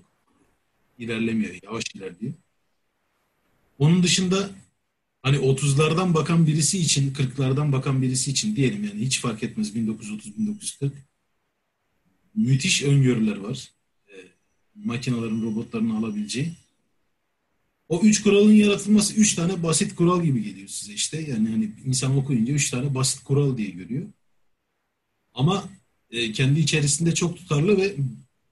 ilerlemiyor. 0.97 1.55
Yavaş 1.63 1.83
ilerliyor. 1.95 2.33
Onun 3.79 4.03
dışında 4.03 4.49
hani 5.21 5.37
30'lardan 5.37 6.13
bakan 6.13 6.47
birisi 6.47 6.79
için 6.79 7.13
40'lardan 7.13 7.71
bakan 7.71 8.01
birisi 8.01 8.31
için 8.31 8.55
diyelim 8.55 8.83
yani 8.83 8.99
hiç 8.99 9.19
fark 9.21 9.43
etmez 9.43 9.75
1930-1940 9.75 10.91
müthiş 12.35 12.83
öngörüler 12.83 13.37
var. 13.37 13.71
E, 14.07 14.13
makinelerin, 14.75 15.41
robotların 15.41 15.89
alabileceği. 15.89 16.53
O 17.89 18.01
üç 18.01 18.23
kuralın 18.23 18.51
yaratılması 18.51 19.13
üç 19.13 19.35
tane 19.35 19.63
basit 19.63 19.95
kural 19.95 20.23
gibi 20.23 20.43
geliyor 20.43 20.67
size 20.67 20.93
işte. 20.93 21.21
Yani 21.21 21.49
hani 21.49 21.71
insan 21.85 22.17
okuyunca 22.17 22.53
üç 22.53 22.69
tane 22.69 22.95
basit 22.95 23.23
kural 23.23 23.57
diye 23.57 23.69
görüyor. 23.69 24.07
Ama 25.33 25.69
e, 26.11 26.31
kendi 26.31 26.59
içerisinde 26.59 27.15
çok 27.15 27.37
tutarlı 27.37 27.77
ve 27.77 27.95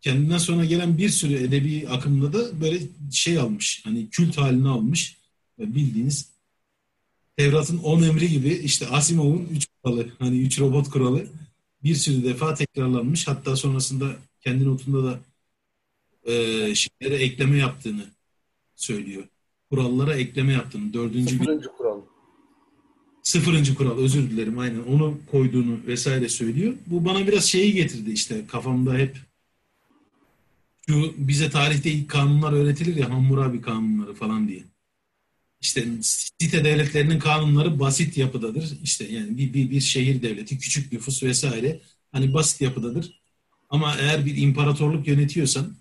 kendinden 0.01 0.37
sonra 0.37 0.65
gelen 0.65 0.97
bir 0.97 1.09
sürü 1.09 1.33
edebi 1.33 1.87
akımda 1.89 2.33
da 2.33 2.61
böyle 2.61 2.79
şey 3.11 3.39
almış. 3.39 3.81
Hani 3.83 4.09
kült 4.09 4.37
halini 4.37 4.67
almış. 4.67 5.17
Bildiğiniz 5.59 6.31
Tevrat'ın 7.37 7.77
10 7.77 8.03
emri 8.03 8.29
gibi 8.29 8.49
işte 8.49 8.87
Asimov'un 8.87 9.47
3 9.51 9.67
kuralı, 9.83 10.07
hani 10.19 10.39
3 10.41 10.59
robot 10.59 10.89
kuralı 10.89 11.27
bir 11.83 11.95
sürü 11.95 12.23
defa 12.23 12.55
tekrarlanmış. 12.55 13.27
Hatta 13.27 13.55
sonrasında 13.55 14.15
kendi 14.41 14.65
notunda 14.65 15.03
da 15.03 15.19
e, 16.31 16.75
şeylere 16.75 17.23
ekleme 17.23 17.57
yaptığını 17.57 18.05
söylüyor. 18.83 19.23
Kurallara 19.69 20.15
ekleme 20.15 20.53
yaptığını. 20.53 20.93
Dördüncü 20.93 21.35
bir 21.35 21.39
Sıfırıncı 21.45 21.69
kural. 21.77 22.01
sıfırıncı 23.23 23.75
kural 23.75 23.97
özür 23.97 24.29
dilerim 24.29 24.59
aynen 24.59 24.79
onu 24.83 25.17
koyduğunu 25.31 25.77
vesaire 25.87 26.29
söylüyor. 26.29 26.73
Bu 26.87 27.05
bana 27.05 27.27
biraz 27.27 27.45
şeyi 27.45 27.73
getirdi 27.73 28.11
işte 28.11 28.47
kafamda 28.47 28.93
hep 28.93 29.17
şu 30.89 31.13
bize 31.17 31.49
tarihte 31.49 31.91
ilk 31.91 32.09
kanunlar 32.09 32.53
öğretilir 32.53 32.95
ya 32.95 33.09
Hammurabi 33.09 33.61
kanunları 33.61 34.13
falan 34.13 34.47
diye. 34.47 34.63
İşte 35.61 35.87
site 36.01 36.63
devletlerinin 36.63 37.19
kanunları 37.19 37.79
basit 37.79 38.17
yapıdadır. 38.17 38.77
İşte 38.83 39.05
yani 39.05 39.37
bir, 39.37 39.53
bir, 39.53 39.71
bir 39.71 39.79
şehir 39.81 40.21
devleti, 40.21 40.57
küçük 40.59 40.91
nüfus 40.91 41.23
vesaire 41.23 41.81
hani 42.11 42.33
basit 42.33 42.61
yapıdadır. 42.61 43.21
Ama 43.69 43.95
eğer 43.99 44.25
bir 44.25 44.37
imparatorluk 44.37 45.07
yönetiyorsan 45.07 45.75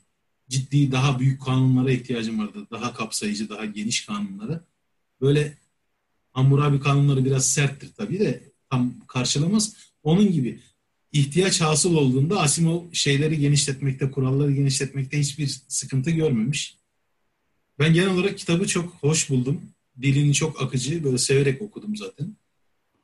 ciddi 0.50 0.92
daha 0.92 1.18
büyük 1.18 1.42
kanunlara 1.42 1.92
ihtiyacın 1.92 2.38
vardır. 2.38 2.66
Daha 2.70 2.94
kapsayıcı, 2.94 3.48
daha 3.48 3.64
geniş 3.64 4.06
kanunlara. 4.06 4.64
Böyle 5.20 5.58
Hammurabi 6.32 6.80
kanunları 6.80 7.24
biraz 7.24 7.52
serttir 7.52 7.90
tabii 7.96 8.20
de 8.20 8.42
tam 8.70 8.94
karşılamaz. 9.06 9.76
Onun 10.02 10.32
gibi 10.32 10.60
ihtiyaç 11.12 11.60
hasıl 11.60 11.94
olduğunda 11.94 12.40
Asimov 12.40 12.92
şeyleri 12.92 13.38
genişletmekte, 13.38 14.10
kuralları 14.10 14.52
genişletmekte 14.52 15.20
hiçbir 15.20 15.60
sıkıntı 15.68 16.10
görmemiş. 16.10 16.76
Ben 17.78 17.94
genel 17.94 18.10
olarak 18.10 18.38
kitabı 18.38 18.66
çok 18.66 18.94
hoş 18.94 19.30
buldum. 19.30 19.60
dilini 20.02 20.34
çok 20.34 20.62
akıcı, 20.62 21.04
böyle 21.04 21.18
severek 21.18 21.62
okudum 21.62 21.96
zaten. 21.96 22.36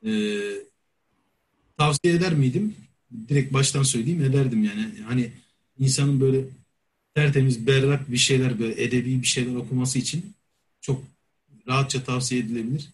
Ee, 0.05 0.39
tavsiye 1.77 2.13
eder 2.13 2.33
miydim? 2.33 2.75
Direkt 3.27 3.53
baştan 3.53 3.83
söyleyeyim 3.83 4.21
ederdim 4.21 4.63
yani. 4.63 5.01
Hani 5.07 5.31
insanın 5.79 6.21
böyle 6.21 6.45
tertemiz, 7.17 7.67
berrak 7.67 8.11
bir 8.11 8.17
şeyler, 8.17 8.59
böyle 8.59 8.83
edebi 8.83 9.21
bir 9.21 9.27
şeyler 9.27 9.55
okuması 9.55 9.99
için 9.99 10.33
çok 10.81 11.03
rahatça 11.67 12.03
tavsiye 12.03 12.41
edilebilir. 12.41 12.89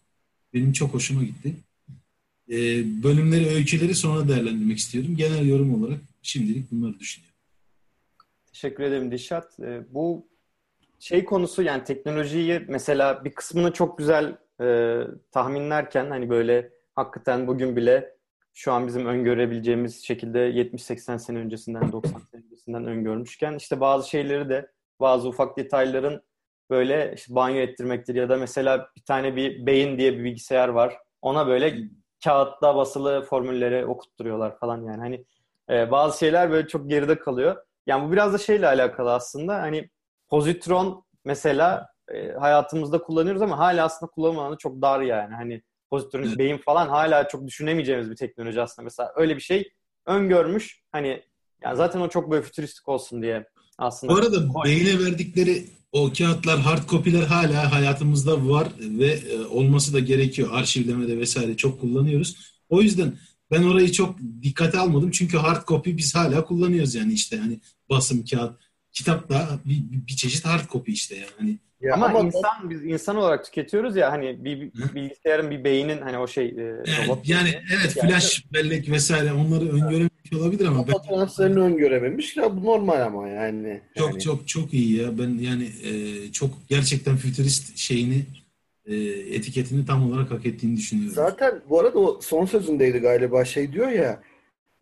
Benim 0.54 0.74
çok 0.74 0.94
hoşuma 0.94 1.24
gitti. 1.24 1.56
Ee, 2.50 3.04
bölümleri, 3.04 3.48
öyküleri 3.48 3.96
sonra 3.96 4.28
değerlendirmek 4.28 4.78
istiyorum. 4.78 5.16
Genel 5.18 5.48
yorum 5.48 5.84
olarak 5.84 6.00
şimdilik 6.22 6.72
bunları 6.72 7.00
düşünüyorum. 7.00 7.36
Teşekkür 8.54 8.84
ederim 8.84 9.12
Dişat. 9.12 9.60
Ee, 9.60 9.82
bu 9.90 10.26
şey 11.00 11.26
konusu 11.26 11.62
yani 11.62 11.84
teknolojiyi 11.84 12.66
mesela 12.68 13.26
bir 13.26 13.32
kısmını 13.32 13.74
çok 13.74 13.98
güzel 13.98 14.38
e, 14.62 14.98
tahminlerken 15.32 16.10
hani 16.10 16.30
böyle 16.30 16.70
hakikaten 16.96 17.48
bugün 17.48 17.76
bile 17.76 18.13
şu 18.54 18.72
an 18.74 18.88
bizim 18.88 19.06
öngörebileceğimiz 19.06 20.04
şekilde 20.04 20.40
70-80 20.40 21.20
sene 21.20 21.40
öncesinden 21.40 21.92
90 21.92 22.20
sene 22.20 22.44
öncesinden 22.46 22.86
öngörmüşken 22.86 23.56
işte 23.56 23.80
bazı 23.80 24.10
şeyleri 24.10 24.50
de 24.50 24.72
bazı 25.00 25.28
ufak 25.28 25.58
detayların 25.58 26.24
böyle 26.70 27.14
işte 27.16 27.36
banyo 27.36 27.58
ettirmektir 27.58 28.16
ya 28.16 28.30
da 28.30 28.38
mesela 28.38 28.90
bir 28.98 29.02
tane 29.02 29.36
bir 29.36 29.66
beyin 29.66 29.98
diye 29.98 30.14
bir 30.14 30.24
bilgisayar 30.24 30.68
var. 30.70 30.98
Ona 31.22 31.48
böyle 31.48 31.78
kağıtta 32.24 32.76
basılı 32.76 33.22
formülleri 33.22 33.86
okutturuyorlar 33.86 34.60
falan 34.60 34.84
yani. 34.84 34.98
Hani 34.98 35.26
e, 35.70 35.92
bazı 35.92 36.20
şeyler 36.20 36.52
böyle 36.52 36.68
çok 36.68 36.90
geride 36.90 37.20
kalıyor. 37.20 37.66
Yani 37.88 38.08
bu 38.08 38.12
biraz 38.12 38.34
da 38.34 38.38
şeyle 38.38 38.68
alakalı 38.68 39.14
aslında. 39.14 39.62
Hani 39.62 39.90
pozitron 40.30 41.04
mesela 41.26 41.90
e, 42.12 42.32
hayatımızda 42.32 43.02
kullanıyoruz 43.02 43.42
ama 43.42 43.58
hala 43.58 43.86
aslında 43.86 44.12
kullanım 44.12 44.40
alanı 44.40 44.58
çok 44.58 44.82
dar 44.82 45.02
yani. 45.02 45.36
Hani 45.36 45.62
pozitron, 45.94 46.24
evet. 46.24 46.38
beyin 46.38 46.58
falan 46.58 46.90
hala 46.90 47.28
çok 47.28 47.48
düşünemeyeceğimiz 47.48 48.12
bir 48.12 48.16
teknoloji 48.16 48.62
aslında. 48.62 48.84
Mesela 48.84 49.12
öyle 49.16 49.36
bir 49.36 49.42
şey 49.42 49.72
öngörmüş. 50.06 50.82
Hani 50.92 51.24
yani 51.64 51.78
zaten 51.78 52.00
o 52.00 52.10
çok 52.10 52.32
böyle 52.32 52.44
fütüristik 52.44 52.90
olsun 52.90 53.22
diye 53.22 53.48
aslında. 53.78 54.14
Bu 54.14 54.18
arada 54.18 54.64
beyine 54.66 55.00
verdikleri 55.00 55.66
o 55.92 56.14
kağıtlar, 56.14 56.60
hard 56.60 56.90
copy'ler 56.90 57.24
hala 57.24 57.72
hayatımızda 57.72 58.50
var 58.50 58.68
ve 58.80 59.08
e, 59.08 59.40
olması 59.40 59.94
da 59.94 60.00
gerekiyor. 60.00 60.50
Arşivlemede 60.52 61.18
vesaire 61.18 61.58
çok 61.58 61.82
kullanıyoruz. 61.82 62.38
O 62.70 62.82
yüzden 62.82 63.14
ben 63.52 63.64
orayı 63.64 63.92
çok 63.92 64.16
dikkate 64.42 64.80
almadım. 64.80 65.12
Çünkü 65.12 65.38
hard 65.38 65.68
copy 65.68 65.92
biz 65.98 66.16
hala 66.16 66.46
kullanıyoruz 66.46 66.96
yani 66.96 67.14
işte 67.14 67.38
hani 67.38 67.60
basım 67.90 68.26
kağıt. 68.26 68.62
Kitap 68.92 69.30
da 69.30 69.60
bir, 69.66 70.08
bir 70.08 70.16
çeşit 70.16 70.46
hard 70.46 70.70
copy 70.70 70.92
işte 70.92 71.16
yani. 71.16 71.60
Ya 71.84 71.94
ama, 71.94 72.06
ama 72.06 72.20
insan 72.20 72.70
biz 72.70 72.86
insan 72.86 73.16
olarak 73.16 73.46
tüketiyoruz 73.46 73.96
ya 73.96 74.12
hani 74.12 74.46
bir, 74.46 74.62
bir 74.62 74.96
bilgisayarın 74.96 75.52
bir 75.52 75.64
beynin 75.64 76.02
hani 76.02 76.18
o 76.18 76.28
şey 76.28 76.46
e, 76.46 76.84
robot 77.08 77.30
yani 77.30 77.50
evet 77.50 77.98
yani, 77.98 78.10
flash 78.10 78.46
bellek 78.54 78.90
vesaire 78.90 79.34
onları 79.34 79.70
öngörememiş 79.70 80.34
olabilir 80.36 80.66
ama 80.66 80.88
ben 80.88 80.94
transferini 81.10 81.60
öngörememiş 81.60 82.38
ya 82.38 82.58
bu 82.58 82.66
normal 82.66 83.02
ama 83.02 83.30
yani. 83.30 83.82
Çok 83.98 84.10
yani. 84.10 84.22
çok 84.22 84.48
çok 84.48 84.74
iyi 84.74 85.02
ya. 85.02 85.18
Ben 85.18 85.38
yani 85.40 85.70
e, 85.84 86.32
çok 86.32 86.50
gerçekten 86.70 87.16
fütürist 87.16 87.78
şeyini 87.78 88.26
e, 88.86 88.96
etiketini 89.36 89.86
tam 89.86 90.12
olarak 90.12 90.32
hak 90.32 90.46
ettiğini 90.46 90.78
düşünüyorum. 90.78 91.16
Zaten 91.16 91.62
bu 91.70 91.80
arada 91.80 92.00
o 92.00 92.20
son 92.22 92.46
sözündeydi 92.46 92.98
galiba 92.98 93.46
şey 93.46 93.74
diyor 93.74 93.90
ya 93.90 94.22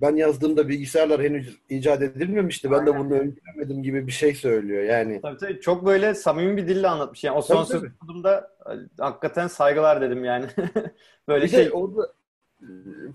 ben 0.01 0.15
yazdığımda 0.15 0.67
bilgisayarlar 0.67 1.21
henüz 1.21 1.59
icat 1.69 2.01
edilmemişti. 2.01 2.71
Ben 2.71 2.79
Aynen. 2.79 2.93
de 2.93 2.99
bunu 2.99 3.13
öngöremedim 3.13 3.83
gibi 3.83 4.07
bir 4.07 4.11
şey 4.11 4.35
söylüyor 4.35 4.83
yani. 4.83 5.21
Tabii 5.21 5.37
tabii 5.37 5.61
çok 5.61 5.85
böyle 5.85 6.15
samimi 6.15 6.57
bir 6.57 6.67
dille 6.67 6.87
anlatmış. 6.87 7.23
Yani 7.23 7.37
o 7.37 7.41
son 7.41 7.65
tabii, 7.65 7.67
söz 7.67 7.91
okuduğumda 7.95 8.51
hakikaten 8.99 9.47
saygılar 9.47 10.01
dedim 10.01 10.25
yani. 10.25 10.45
böyle 11.27 11.45
bir 11.45 11.49
şey. 11.49 11.65
De 11.65 11.71
orada 11.71 12.13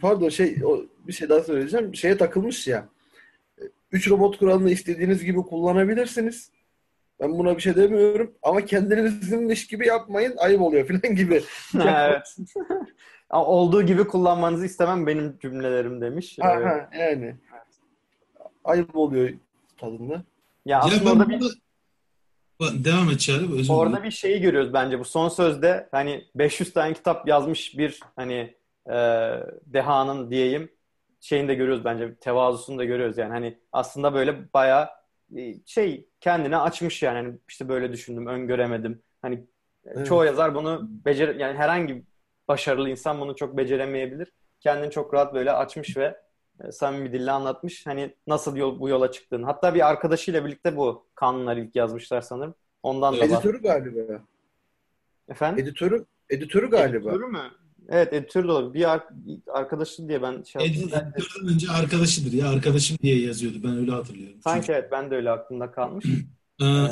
pardon 0.00 0.28
şey 0.28 0.56
o, 0.64 0.82
bir 1.06 1.12
şey 1.12 1.28
daha 1.28 1.40
söyleyeceğim. 1.40 1.94
Şeye 1.94 2.16
takılmış 2.16 2.66
ya. 2.66 2.88
Üç 3.92 4.10
robot 4.10 4.38
kuralını 4.38 4.70
istediğiniz 4.70 5.24
gibi 5.24 5.38
kullanabilirsiniz. 5.42 6.50
Ben 7.20 7.38
buna 7.38 7.56
bir 7.56 7.62
şey 7.62 7.76
demiyorum 7.76 8.34
ama 8.42 8.64
kendinizinmiş 8.64 9.66
gibi 9.66 9.86
yapmayın 9.86 10.34
ayıp 10.36 10.60
oluyor 10.60 10.88
falan 11.02 11.14
gibi. 11.14 11.42
evet. 11.74 12.36
Olduğu 13.30 13.82
gibi 13.82 14.06
kullanmanızı 14.06 14.66
istemem 14.66 15.06
benim 15.06 15.38
cümlelerim 15.38 16.00
demiş. 16.00 16.38
Ha, 16.40 16.48
ha, 16.48 16.90
yani. 16.98 17.36
Ayıp 18.64 18.96
oluyor 18.96 19.30
tadında. 19.76 20.22
Ya 20.64 20.80
aslında 20.80 21.12
orada 21.12 21.28
bir... 21.28 21.66
Devam 22.60 23.10
et 23.10 23.20
Çağrı. 23.20 23.52
Özür 23.52 23.72
orada 23.72 24.04
bir 24.04 24.10
şeyi 24.10 24.40
görüyoruz 24.40 24.72
bence 24.72 24.98
bu 24.98 25.04
son 25.04 25.28
sözde 25.28 25.88
hani 25.92 26.24
500 26.34 26.72
tane 26.72 26.94
kitap 26.94 27.28
yazmış 27.28 27.78
bir 27.78 28.00
hani 28.16 28.54
e, 28.90 28.94
dehanın 29.66 30.30
diyeyim 30.30 30.70
şeyini 31.20 31.48
de 31.48 31.54
görüyoruz 31.54 31.84
bence 31.84 32.14
tevazusunu 32.14 32.78
da 32.78 32.84
görüyoruz 32.84 33.18
yani 33.18 33.30
hani 33.30 33.58
aslında 33.72 34.14
böyle 34.14 34.52
bayağı 34.54 34.88
e, 35.36 35.54
şey 35.66 36.08
kendine 36.20 36.56
açmış 36.56 37.02
yani 37.02 37.16
hani 37.16 37.38
işte 37.48 37.68
böyle 37.68 37.92
düşündüm 37.92 38.26
öngöremedim 38.26 39.02
hani 39.22 39.44
evet. 39.84 40.06
çoğu 40.06 40.24
yazar 40.24 40.54
bunu 40.54 40.88
becer 41.04 41.34
yani 41.34 41.58
herhangi 41.58 42.02
başarılı 42.48 42.90
insan 42.90 43.20
bunu 43.20 43.36
çok 43.36 43.56
beceremeyebilir. 43.56 44.32
Kendini 44.60 44.90
çok 44.90 45.14
rahat 45.14 45.34
böyle 45.34 45.52
açmış 45.52 45.96
ve 45.96 46.20
e, 46.64 46.72
samimi 46.72 47.04
bir 47.04 47.12
dille 47.12 47.30
anlatmış. 47.30 47.86
Hani 47.86 48.14
nasıl 48.26 48.56
yol, 48.56 48.80
bu 48.80 48.88
yola 48.88 49.12
çıktığını. 49.12 49.46
Hatta 49.46 49.74
bir 49.74 49.88
arkadaşıyla 49.88 50.44
birlikte 50.44 50.76
bu 50.76 51.06
kanunları 51.14 51.60
ilk 51.60 51.76
yazmışlar 51.76 52.20
sanırım. 52.20 52.54
Ondan 52.82 53.16
da 53.16 53.24
Editörü 53.24 53.62
galiba. 53.62 54.22
Efendim? 55.28 55.64
Editörü, 55.64 56.04
editörü 56.30 56.70
galiba. 56.70 57.10
Editörü 57.10 57.26
mü? 57.26 57.50
Evet 57.88 58.12
editörü 58.12 58.48
de 58.48 58.52
olabilir. 58.52 58.74
Bir 58.74 58.92
ar- 58.92 59.08
arkadaşı 59.48 60.08
diye 60.08 60.22
ben 60.22 60.42
şey. 60.42 60.66
Editörden 60.66 61.12
önce 61.52 61.70
arkadaşıdır 61.70 62.32
ya. 62.32 62.48
Arkadaşım 62.50 62.98
diye 63.02 63.26
yazıyordu. 63.26 63.56
Ben 63.64 63.76
öyle 63.76 63.90
hatırlıyorum. 63.90 64.40
Sanki 64.44 64.66
Çünkü... 64.66 64.72
evet 64.78 64.92
ben 64.92 65.10
de 65.10 65.16
öyle 65.16 65.30
aklımda 65.30 65.70
kalmış. 65.70 66.04
ee, 66.62 66.86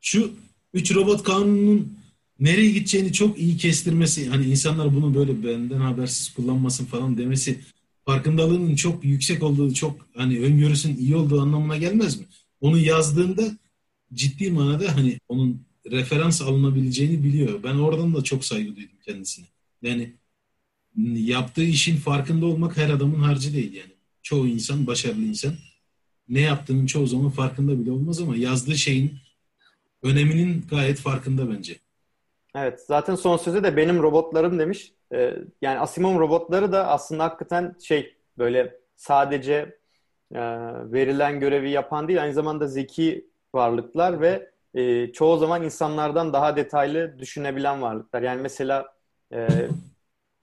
şu 0.00 0.30
üç 0.74 0.94
robot 0.94 1.22
kanunun 1.22 1.98
nereye 2.40 2.70
gideceğini 2.70 3.12
çok 3.12 3.38
iyi 3.38 3.56
kestirmesi, 3.56 4.28
hani 4.28 4.46
insanlar 4.46 4.94
bunu 4.94 5.14
böyle 5.14 5.44
benden 5.44 5.80
habersiz 5.80 6.34
kullanmasın 6.34 6.84
falan 6.84 7.18
demesi 7.18 7.60
farkındalığının 8.04 8.76
çok 8.76 9.04
yüksek 9.04 9.42
olduğu, 9.42 9.74
çok 9.74 10.06
hani 10.14 10.40
öngörüsün 10.40 10.96
iyi 10.96 11.16
olduğu 11.16 11.40
anlamına 11.40 11.76
gelmez 11.76 12.20
mi? 12.20 12.26
Onu 12.60 12.78
yazdığında 12.78 13.58
ciddi 14.14 14.50
manada 14.50 14.96
hani 14.96 15.18
onun 15.28 15.62
referans 15.90 16.42
alınabileceğini 16.42 17.24
biliyor. 17.24 17.62
Ben 17.62 17.74
oradan 17.74 18.14
da 18.14 18.24
çok 18.24 18.44
saygı 18.44 18.76
duydum 18.76 18.96
kendisine. 19.04 19.46
Yani 19.82 20.12
yaptığı 21.14 21.64
işin 21.64 21.96
farkında 21.96 22.46
olmak 22.46 22.76
her 22.76 22.90
adamın 22.90 23.20
harcı 23.20 23.54
değil 23.54 23.72
yani. 23.72 23.92
Çoğu 24.22 24.48
insan, 24.48 24.86
başarılı 24.86 25.24
insan 25.24 25.54
ne 26.28 26.40
yaptığının 26.40 26.86
çoğu 26.86 27.06
zaman 27.06 27.30
farkında 27.30 27.80
bile 27.80 27.90
olmaz 27.90 28.20
ama 28.20 28.36
yazdığı 28.36 28.78
şeyin 28.78 29.14
öneminin 30.02 30.64
gayet 30.70 30.98
farkında 30.98 31.50
bence. 31.50 31.83
Evet 32.54 32.80
zaten 32.86 33.14
son 33.14 33.36
sözü 33.36 33.64
de 33.64 33.76
benim 33.76 34.02
robotlarım 34.02 34.58
demiş. 34.58 34.94
Ee, 35.12 35.36
yani 35.62 35.78
Asimov 35.78 36.20
robotları 36.20 36.72
da 36.72 36.88
aslında 36.88 37.24
hakikaten 37.24 37.76
şey 37.80 38.16
böyle 38.38 38.80
sadece 38.96 39.78
e, 40.34 40.40
verilen 40.92 41.40
görevi 41.40 41.70
yapan 41.70 42.08
değil 42.08 42.22
aynı 42.22 42.32
zamanda 42.34 42.66
zeki 42.66 43.30
varlıklar 43.54 44.20
ve 44.20 44.50
e, 44.74 45.12
çoğu 45.12 45.38
zaman 45.38 45.62
insanlardan 45.62 46.32
daha 46.32 46.56
detaylı 46.56 47.18
düşünebilen 47.18 47.82
varlıklar. 47.82 48.22
Yani 48.22 48.42
mesela 48.42 48.94
e, 49.32 49.48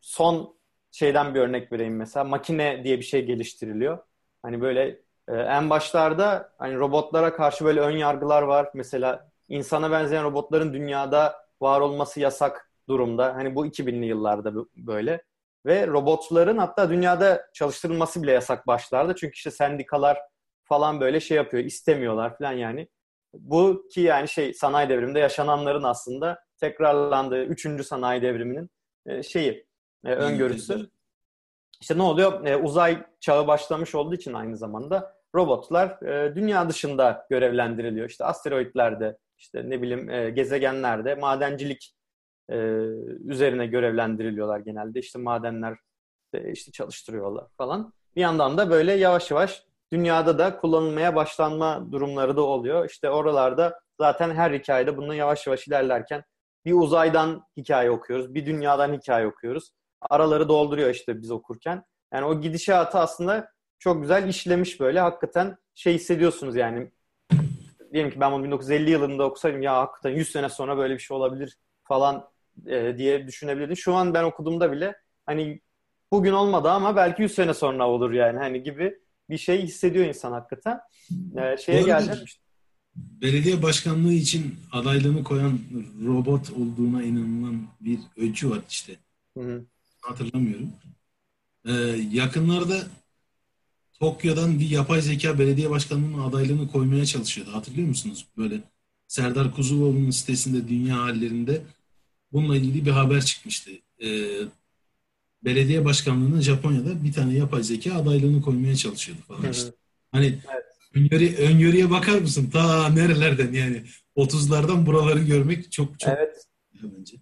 son 0.01 0.57
şeyden 0.91 1.35
bir 1.35 1.39
örnek 1.39 1.71
vereyim 1.71 1.95
mesela 1.95 2.23
makine 2.23 2.83
diye 2.83 2.97
bir 2.97 3.03
şey 3.03 3.25
geliştiriliyor. 3.25 3.97
Hani 4.43 4.61
böyle 4.61 4.99
en 5.27 5.69
başlarda 5.69 6.53
hani 6.57 6.75
robotlara 6.75 7.35
karşı 7.35 7.65
böyle 7.65 7.79
ön 7.81 7.91
yargılar 7.97 8.41
var. 8.41 8.71
Mesela 8.73 9.31
insana 9.49 9.91
benzeyen 9.91 10.23
robotların 10.23 10.73
dünyada 10.73 11.40
var 11.61 11.81
olması 11.81 12.19
yasak 12.19 12.71
durumda. 12.89 13.35
Hani 13.35 13.55
bu 13.55 13.65
2000'li 13.65 14.05
yıllarda 14.05 14.53
böyle. 14.75 15.23
Ve 15.65 15.87
robotların 15.87 16.57
hatta 16.57 16.89
dünyada 16.89 17.45
çalıştırılması 17.53 18.23
bile 18.23 18.31
yasak 18.31 18.67
başlarda. 18.67 19.15
Çünkü 19.15 19.33
işte 19.33 19.51
sendikalar 19.51 20.17
falan 20.63 21.01
böyle 21.01 21.19
şey 21.19 21.37
yapıyor, 21.37 21.63
istemiyorlar 21.63 22.37
falan 22.37 22.51
yani. 22.51 22.87
Bu 23.33 23.87
ki 23.91 24.01
yani 24.01 24.27
şey 24.27 24.53
sanayi 24.53 24.89
devriminde 24.89 25.19
yaşananların 25.19 25.83
aslında 25.83 26.39
tekrarlandığı 26.57 27.43
3. 27.43 27.85
sanayi 27.85 28.21
devriminin 28.21 28.69
e, 29.05 29.23
şeyi, 29.23 29.67
e, 30.05 30.13
öngörüsü. 30.13 30.89
İşte 31.81 31.97
ne 31.97 32.01
oluyor? 32.01 32.45
E, 32.45 32.57
uzay 32.57 33.03
çağı 33.19 33.47
başlamış 33.47 33.95
olduğu 33.95 34.15
için 34.15 34.33
aynı 34.33 34.57
zamanda 34.57 35.15
robotlar 35.35 36.01
dünya 36.35 36.69
dışında 36.69 37.27
görevlendiriliyor. 37.29 38.09
İşte 38.09 38.25
asteroitlerde, 38.25 39.17
işte 39.41 39.69
ne 39.69 39.81
bileyim 39.81 40.09
e, 40.09 40.29
gezegenlerde 40.29 41.15
madencilik 41.15 41.95
e, 42.49 42.55
üzerine 43.25 43.67
görevlendiriliyorlar 43.67 44.59
genelde. 44.59 44.99
İşte 44.99 45.19
madenler 45.19 45.77
e, 46.33 46.51
işte 46.51 46.71
çalıştırıyorlar 46.71 47.47
falan. 47.57 47.93
Bir 48.15 48.21
yandan 48.21 48.57
da 48.57 48.69
böyle 48.69 48.93
yavaş 48.93 49.31
yavaş 49.31 49.65
dünyada 49.91 50.39
da 50.39 50.57
kullanılmaya 50.57 51.15
başlanma 51.15 51.91
durumları 51.91 52.37
da 52.37 52.41
oluyor. 52.41 52.89
İşte 52.89 53.09
oralarda 53.09 53.79
zaten 53.99 54.31
her 54.35 54.51
hikayede 54.51 54.97
bununla 54.97 55.15
yavaş 55.15 55.47
yavaş 55.47 55.67
ilerlerken 55.67 56.23
bir 56.65 56.73
uzaydan 56.73 57.43
hikaye 57.57 57.91
okuyoruz, 57.91 58.33
bir 58.33 58.45
dünyadan 58.45 58.93
hikaye 58.93 59.27
okuyoruz. 59.27 59.71
Araları 60.09 60.49
dolduruyor 60.49 60.89
işte 60.89 61.21
biz 61.21 61.31
okurken. 61.31 61.83
Yani 62.13 62.25
o 62.25 62.41
gidişatı 62.41 62.97
aslında 62.99 63.51
çok 63.79 64.01
güzel 64.01 64.27
işlemiş 64.27 64.79
böyle. 64.79 64.99
Hakikaten 64.99 65.57
şey 65.75 65.93
hissediyorsunuz 65.93 66.55
yani. 66.55 66.91
Diyelim 67.93 68.11
ki 68.11 68.19
ben 68.19 68.31
bunu 68.31 68.43
1950 68.43 68.89
yılında 68.89 69.23
okusaydım 69.23 69.61
ya 69.61 69.75
hakikaten 69.77 70.15
100 70.15 70.31
sene 70.31 70.49
sonra 70.49 70.77
böyle 70.77 70.93
bir 70.93 70.99
şey 70.99 71.17
olabilir 71.17 71.57
falan 71.83 72.29
e, 72.65 72.97
diye 72.97 73.27
düşünebilirdim. 73.27 73.77
Şu 73.77 73.93
an 73.93 74.13
ben 74.13 74.23
okuduğumda 74.23 74.71
bile 74.71 74.95
hani 75.25 75.61
bugün 76.11 76.31
olmadı 76.31 76.69
ama 76.69 76.95
belki 76.95 77.21
100 77.21 77.33
sene 77.33 77.53
sonra 77.53 77.89
olur 77.89 78.11
yani 78.11 78.37
hani 78.39 78.63
gibi 78.63 78.99
bir 79.29 79.37
şey 79.37 79.61
hissediyor 79.61 80.05
insan 80.05 80.31
hakikaten. 80.31 80.79
E, 81.37 81.57
şeye 81.57 81.81
geldim. 81.81 82.17
Belediye 82.95 83.63
başkanlığı 83.63 84.13
için 84.13 84.55
adaylığını 84.71 85.23
koyan 85.23 85.59
robot 86.05 86.49
olduğuna 86.51 87.03
inanılan 87.03 87.67
bir 87.81 87.99
ölçü 88.17 88.49
var 88.49 88.59
işte. 88.69 88.93
Hı 89.37 89.43
hı. 89.43 89.65
Hatırlamıyorum. 90.01 90.69
Ee, 91.65 91.71
yakınlarda 92.11 92.87
Tokyo'dan 94.01 94.59
bir 94.59 94.69
yapay 94.69 95.01
zeka 95.01 95.39
belediye 95.39 95.69
başkanlığının 95.69 96.23
adaylığını 96.23 96.71
koymaya 96.71 97.05
çalışıyordu. 97.05 97.53
Hatırlıyor 97.53 97.87
musunuz? 97.87 98.27
Böyle 98.37 98.61
Serdar 99.07 99.55
Kuzuloğlu'nun 99.55 100.11
sitesinde 100.11 100.67
dünya 100.67 100.97
hallerinde 100.97 101.61
bununla 102.31 102.57
ilgili 102.57 102.85
bir 102.85 102.91
haber 102.91 103.21
çıkmıştı. 103.25 103.71
Ee, 104.03 104.07
belediye 105.43 105.85
başkanlığına 105.85 106.41
Japonya'da 106.41 107.03
bir 107.03 107.13
tane 107.13 107.33
yapay 107.33 107.63
zeka 107.63 107.93
adaylığını 107.93 108.41
koymaya 108.41 108.75
çalışıyordu 108.75 109.21
falan 109.27 109.51
işte. 109.51 109.71
Hani 110.11 110.25
evet. 110.25 110.65
öngörü, 110.93 111.35
öngörüye 111.35 111.89
bakar 111.89 112.19
mısın? 112.19 112.49
Ta 112.49 112.89
nerelerden 112.89 113.53
yani 113.53 113.83
30'lardan 114.15 114.85
buraları 114.85 115.19
görmek 115.19 115.71
çok 115.71 115.99
çok 115.99 116.09
evet. 116.09 116.47
bence. 116.83 117.17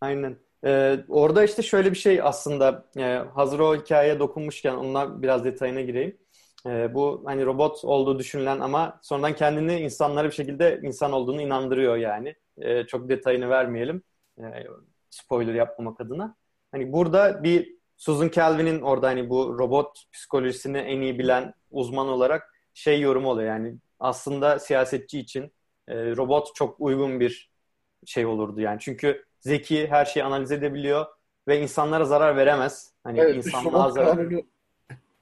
Aynen. 0.00 0.36
Ee, 0.64 0.98
orada 1.08 1.44
işte 1.44 1.62
şöyle 1.62 1.90
bir 1.90 1.96
şey 1.96 2.22
aslında 2.22 2.84
e, 2.96 3.02
hazır 3.34 3.60
o 3.60 3.76
hikayeye 3.76 4.18
dokunmuşken 4.18 4.74
onunla 4.74 5.22
biraz 5.22 5.44
detayına 5.44 5.80
gireyim. 5.80 6.18
E, 6.66 6.94
bu 6.94 7.22
hani 7.26 7.46
robot 7.46 7.84
olduğu 7.84 8.18
düşünülen 8.18 8.60
ama 8.60 9.00
sonradan 9.02 9.34
kendini 9.34 9.80
insanlara 9.80 10.28
bir 10.28 10.34
şekilde 10.34 10.80
insan 10.82 11.12
olduğunu 11.12 11.42
inandırıyor 11.42 11.96
yani. 11.96 12.34
E, 12.58 12.86
çok 12.86 13.08
detayını 13.08 13.50
vermeyelim. 13.50 14.02
E, 14.38 14.44
spoiler 15.10 15.54
yapmamak 15.54 16.00
adına. 16.00 16.36
Hani 16.72 16.92
burada 16.92 17.42
bir 17.42 17.76
Susan 17.96 18.28
Calvin'in 18.28 18.80
orada 18.80 19.08
hani 19.08 19.30
bu 19.30 19.58
robot 19.58 20.04
psikolojisini 20.12 20.78
en 20.78 21.00
iyi 21.00 21.18
bilen 21.18 21.54
uzman 21.70 22.08
olarak 22.08 22.54
şey 22.74 23.00
yorumu 23.00 23.30
oluyor 23.30 23.48
yani 23.48 23.78
aslında 24.00 24.58
siyasetçi 24.58 25.20
için 25.20 25.52
e, 25.88 26.16
robot 26.16 26.54
çok 26.54 26.80
uygun 26.80 27.20
bir 27.20 27.50
şey 28.06 28.26
olurdu 28.26 28.60
yani. 28.60 28.78
Çünkü 28.80 29.24
zeki, 29.40 29.86
her 29.86 30.04
şeyi 30.04 30.24
analiz 30.24 30.52
edebiliyor 30.52 31.06
ve 31.48 31.60
insanlara 31.60 32.04
zarar 32.04 32.36
veremez. 32.36 32.92
Hani 33.04 33.20
evet, 33.20 33.36
insanlığa 33.36 33.90
zarar. 33.90 34.16
Kanunu. 34.16 34.42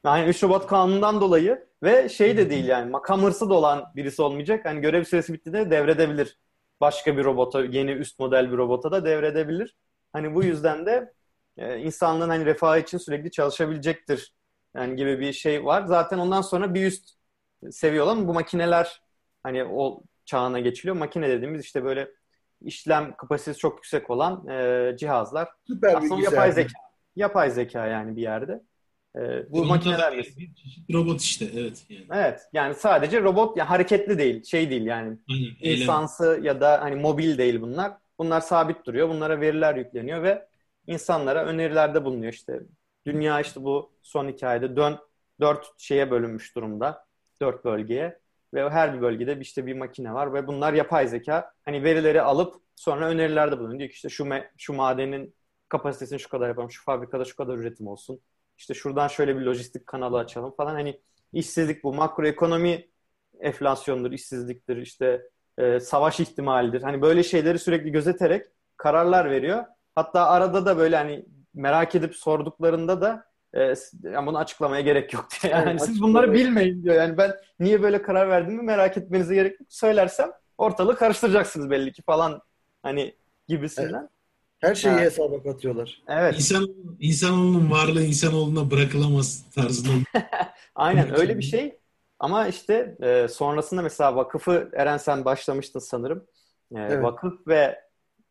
Yani 0.04 0.28
üç 0.28 0.42
robot 0.42 0.66
kanunundan 0.66 1.20
dolayı 1.20 1.66
ve 1.82 2.08
şey 2.08 2.36
de 2.36 2.50
değil 2.50 2.64
yani 2.64 2.90
makam 2.90 3.22
hırsı 3.22 3.50
da 3.50 3.54
olan 3.54 3.92
birisi 3.96 4.22
olmayacak. 4.22 4.64
Hani 4.64 4.80
görev 4.80 5.04
süresi 5.04 5.32
bitti 5.32 5.52
de 5.52 5.70
devredebilir. 5.70 6.38
Başka 6.80 7.16
bir 7.16 7.24
robota, 7.24 7.64
yeni 7.64 7.90
üst 7.90 8.18
model 8.18 8.52
bir 8.52 8.56
robota 8.56 8.92
da 8.92 9.04
devredebilir. 9.04 9.76
Hani 10.12 10.34
bu 10.34 10.44
yüzden 10.44 10.86
de 10.86 11.12
e, 11.56 11.78
insanlığın 11.78 12.28
hani 12.28 12.46
refahı 12.46 12.78
için 12.78 12.98
sürekli 12.98 13.30
çalışabilecektir. 13.30 14.34
Yani 14.76 14.96
gibi 14.96 15.20
bir 15.20 15.32
şey 15.32 15.64
var. 15.64 15.84
Zaten 15.86 16.18
ondan 16.18 16.42
sonra 16.42 16.74
bir 16.74 16.86
üst 16.86 17.10
seviye 17.70 18.02
olan 18.02 18.28
bu 18.28 18.34
makineler 18.34 19.02
hani 19.42 19.64
o 19.64 20.02
çağına 20.24 20.60
geçiliyor. 20.60 20.96
Makine 20.96 21.28
dediğimiz 21.28 21.64
işte 21.64 21.84
böyle 21.84 22.10
işlem 22.60 23.16
kapasitesi 23.16 23.58
çok 23.58 23.76
yüksek 23.76 24.10
olan 24.10 24.48
e, 24.48 24.96
cihazlar. 24.98 25.48
Süper 25.66 25.94
Aslında 25.94 26.22
yapay 26.22 26.52
zeka. 26.52 26.72
Yapay 27.16 27.50
zeka 27.50 27.86
yani 27.86 28.16
bir 28.16 28.22
yerde. 28.22 28.62
E, 29.16 29.52
bu 29.52 29.64
makinelerle. 29.64 30.18
Bir 30.18 30.54
çeşit 30.54 30.94
robot 30.94 31.20
işte 31.20 31.46
evet. 31.54 31.86
Yani. 31.88 32.06
Evet 32.12 32.40
yani 32.52 32.74
sadece 32.74 33.22
robot 33.22 33.56
yani 33.56 33.68
hareketli 33.68 34.18
değil 34.18 34.44
şey 34.44 34.70
değil 34.70 34.86
yani. 34.86 35.18
Aynen, 35.30 35.54
insansı 35.60 36.40
ya 36.42 36.60
da 36.60 36.80
hani 36.82 36.94
mobil 36.94 37.38
değil 37.38 37.60
bunlar. 37.60 37.92
Bunlar 38.18 38.40
sabit 38.40 38.86
duruyor. 38.86 39.08
Bunlara 39.08 39.40
veriler 39.40 39.76
yükleniyor 39.76 40.22
ve 40.22 40.48
insanlara 40.86 41.44
önerilerde 41.44 42.04
bulunuyor 42.04 42.32
işte. 42.32 42.60
Dünya 43.06 43.40
işte 43.40 43.64
bu 43.64 43.92
son 44.02 44.28
hikayede 44.28 44.76
dön, 44.76 44.98
dört 45.40 45.80
şeye 45.80 46.10
bölünmüş 46.10 46.56
durumda. 46.56 47.06
Dört 47.42 47.64
bölgeye. 47.64 48.18
Ve 48.54 48.70
her 48.70 48.94
bir 48.94 49.00
bölgede 49.00 49.38
işte 49.40 49.66
bir 49.66 49.76
makine 49.76 50.14
var 50.14 50.34
ve 50.34 50.46
bunlar 50.46 50.72
yapay 50.72 51.08
zeka. 51.08 51.52
Hani 51.64 51.84
verileri 51.84 52.22
alıp 52.22 52.54
sonra 52.76 53.08
önerilerde 53.08 53.58
bulunuyor. 53.58 53.78
Diyor 53.78 53.90
ki 53.90 53.94
işte 53.94 54.08
şu, 54.08 54.24
me- 54.24 54.48
şu 54.56 54.72
madenin 54.72 55.34
kapasitesini 55.68 56.20
şu 56.20 56.28
kadar 56.28 56.48
yapalım, 56.48 56.70
şu 56.70 56.84
fabrikada 56.84 57.24
şu 57.24 57.36
kadar 57.36 57.54
üretim 57.58 57.86
olsun. 57.86 58.20
İşte 58.58 58.74
şuradan 58.74 59.08
şöyle 59.08 59.36
bir 59.36 59.40
lojistik 59.40 59.86
kanalı 59.86 60.18
açalım 60.18 60.54
falan. 60.56 60.74
Hani 60.74 61.00
işsizlik 61.32 61.84
bu. 61.84 61.94
Makroekonomi 61.94 62.88
enflasyondur, 63.40 64.12
işsizliktir, 64.12 64.76
işte 64.76 65.22
e, 65.58 65.80
savaş 65.80 66.20
ihtimalidir. 66.20 66.82
Hani 66.82 67.02
böyle 67.02 67.22
şeyleri 67.22 67.58
sürekli 67.58 67.92
gözeterek 67.92 68.46
kararlar 68.76 69.30
veriyor. 69.30 69.64
Hatta 69.94 70.26
arada 70.26 70.66
da 70.66 70.78
böyle 70.78 70.96
hani 70.96 71.26
merak 71.54 71.94
edip 71.94 72.16
sorduklarında 72.16 73.00
da 73.00 73.24
e, 73.54 73.74
yani 74.02 74.26
bunu 74.26 74.38
açıklamaya 74.38 74.80
gerek 74.82 75.12
yok 75.12 75.28
diyor. 75.42 75.54
Yani 75.54 75.70
evet, 75.70 75.82
siz 75.82 76.00
bunları 76.02 76.32
bilmeyin 76.32 76.82
diyor. 76.82 76.94
Yani 76.94 77.18
ben 77.18 77.34
niye 77.60 77.82
böyle 77.82 78.02
karar 78.02 78.28
verdiğimi 78.28 78.62
merak 78.62 78.96
etmenize 78.96 79.34
gerek 79.34 79.60
yok. 79.60 79.68
Söylersem 79.72 80.30
ortalığı 80.58 80.96
karıştıracaksınız 80.96 81.70
belli 81.70 81.92
ki 81.92 82.02
falan 82.02 82.42
hani 82.82 83.14
gibisinden. 83.48 84.00
Evet. 84.00 84.10
Her 84.60 84.74
şeyi 84.74 84.92
yani. 84.92 85.00
hesaba 85.00 85.42
katıyorlar. 85.42 86.02
Evet. 86.08 86.34
İnsan, 86.34 86.68
insanoğlunun 87.00 87.70
varlığı 87.70 88.02
insanoğluna 88.02 88.70
bırakılamaz 88.70 89.44
tarzında. 89.54 89.92
Aynen 90.74 91.20
öyle 91.20 91.38
bir 91.38 91.42
şey. 91.42 91.78
Ama 92.18 92.48
işte 92.48 92.96
e, 93.02 93.28
sonrasında 93.28 93.82
mesela 93.82 94.16
vakıfı 94.16 94.70
Eren 94.72 94.96
sen 94.96 95.24
başlamıştın 95.24 95.80
sanırım. 95.80 96.26
E, 96.74 96.80
evet. 96.80 97.02
Vakıf 97.02 97.46
ve 97.48 97.80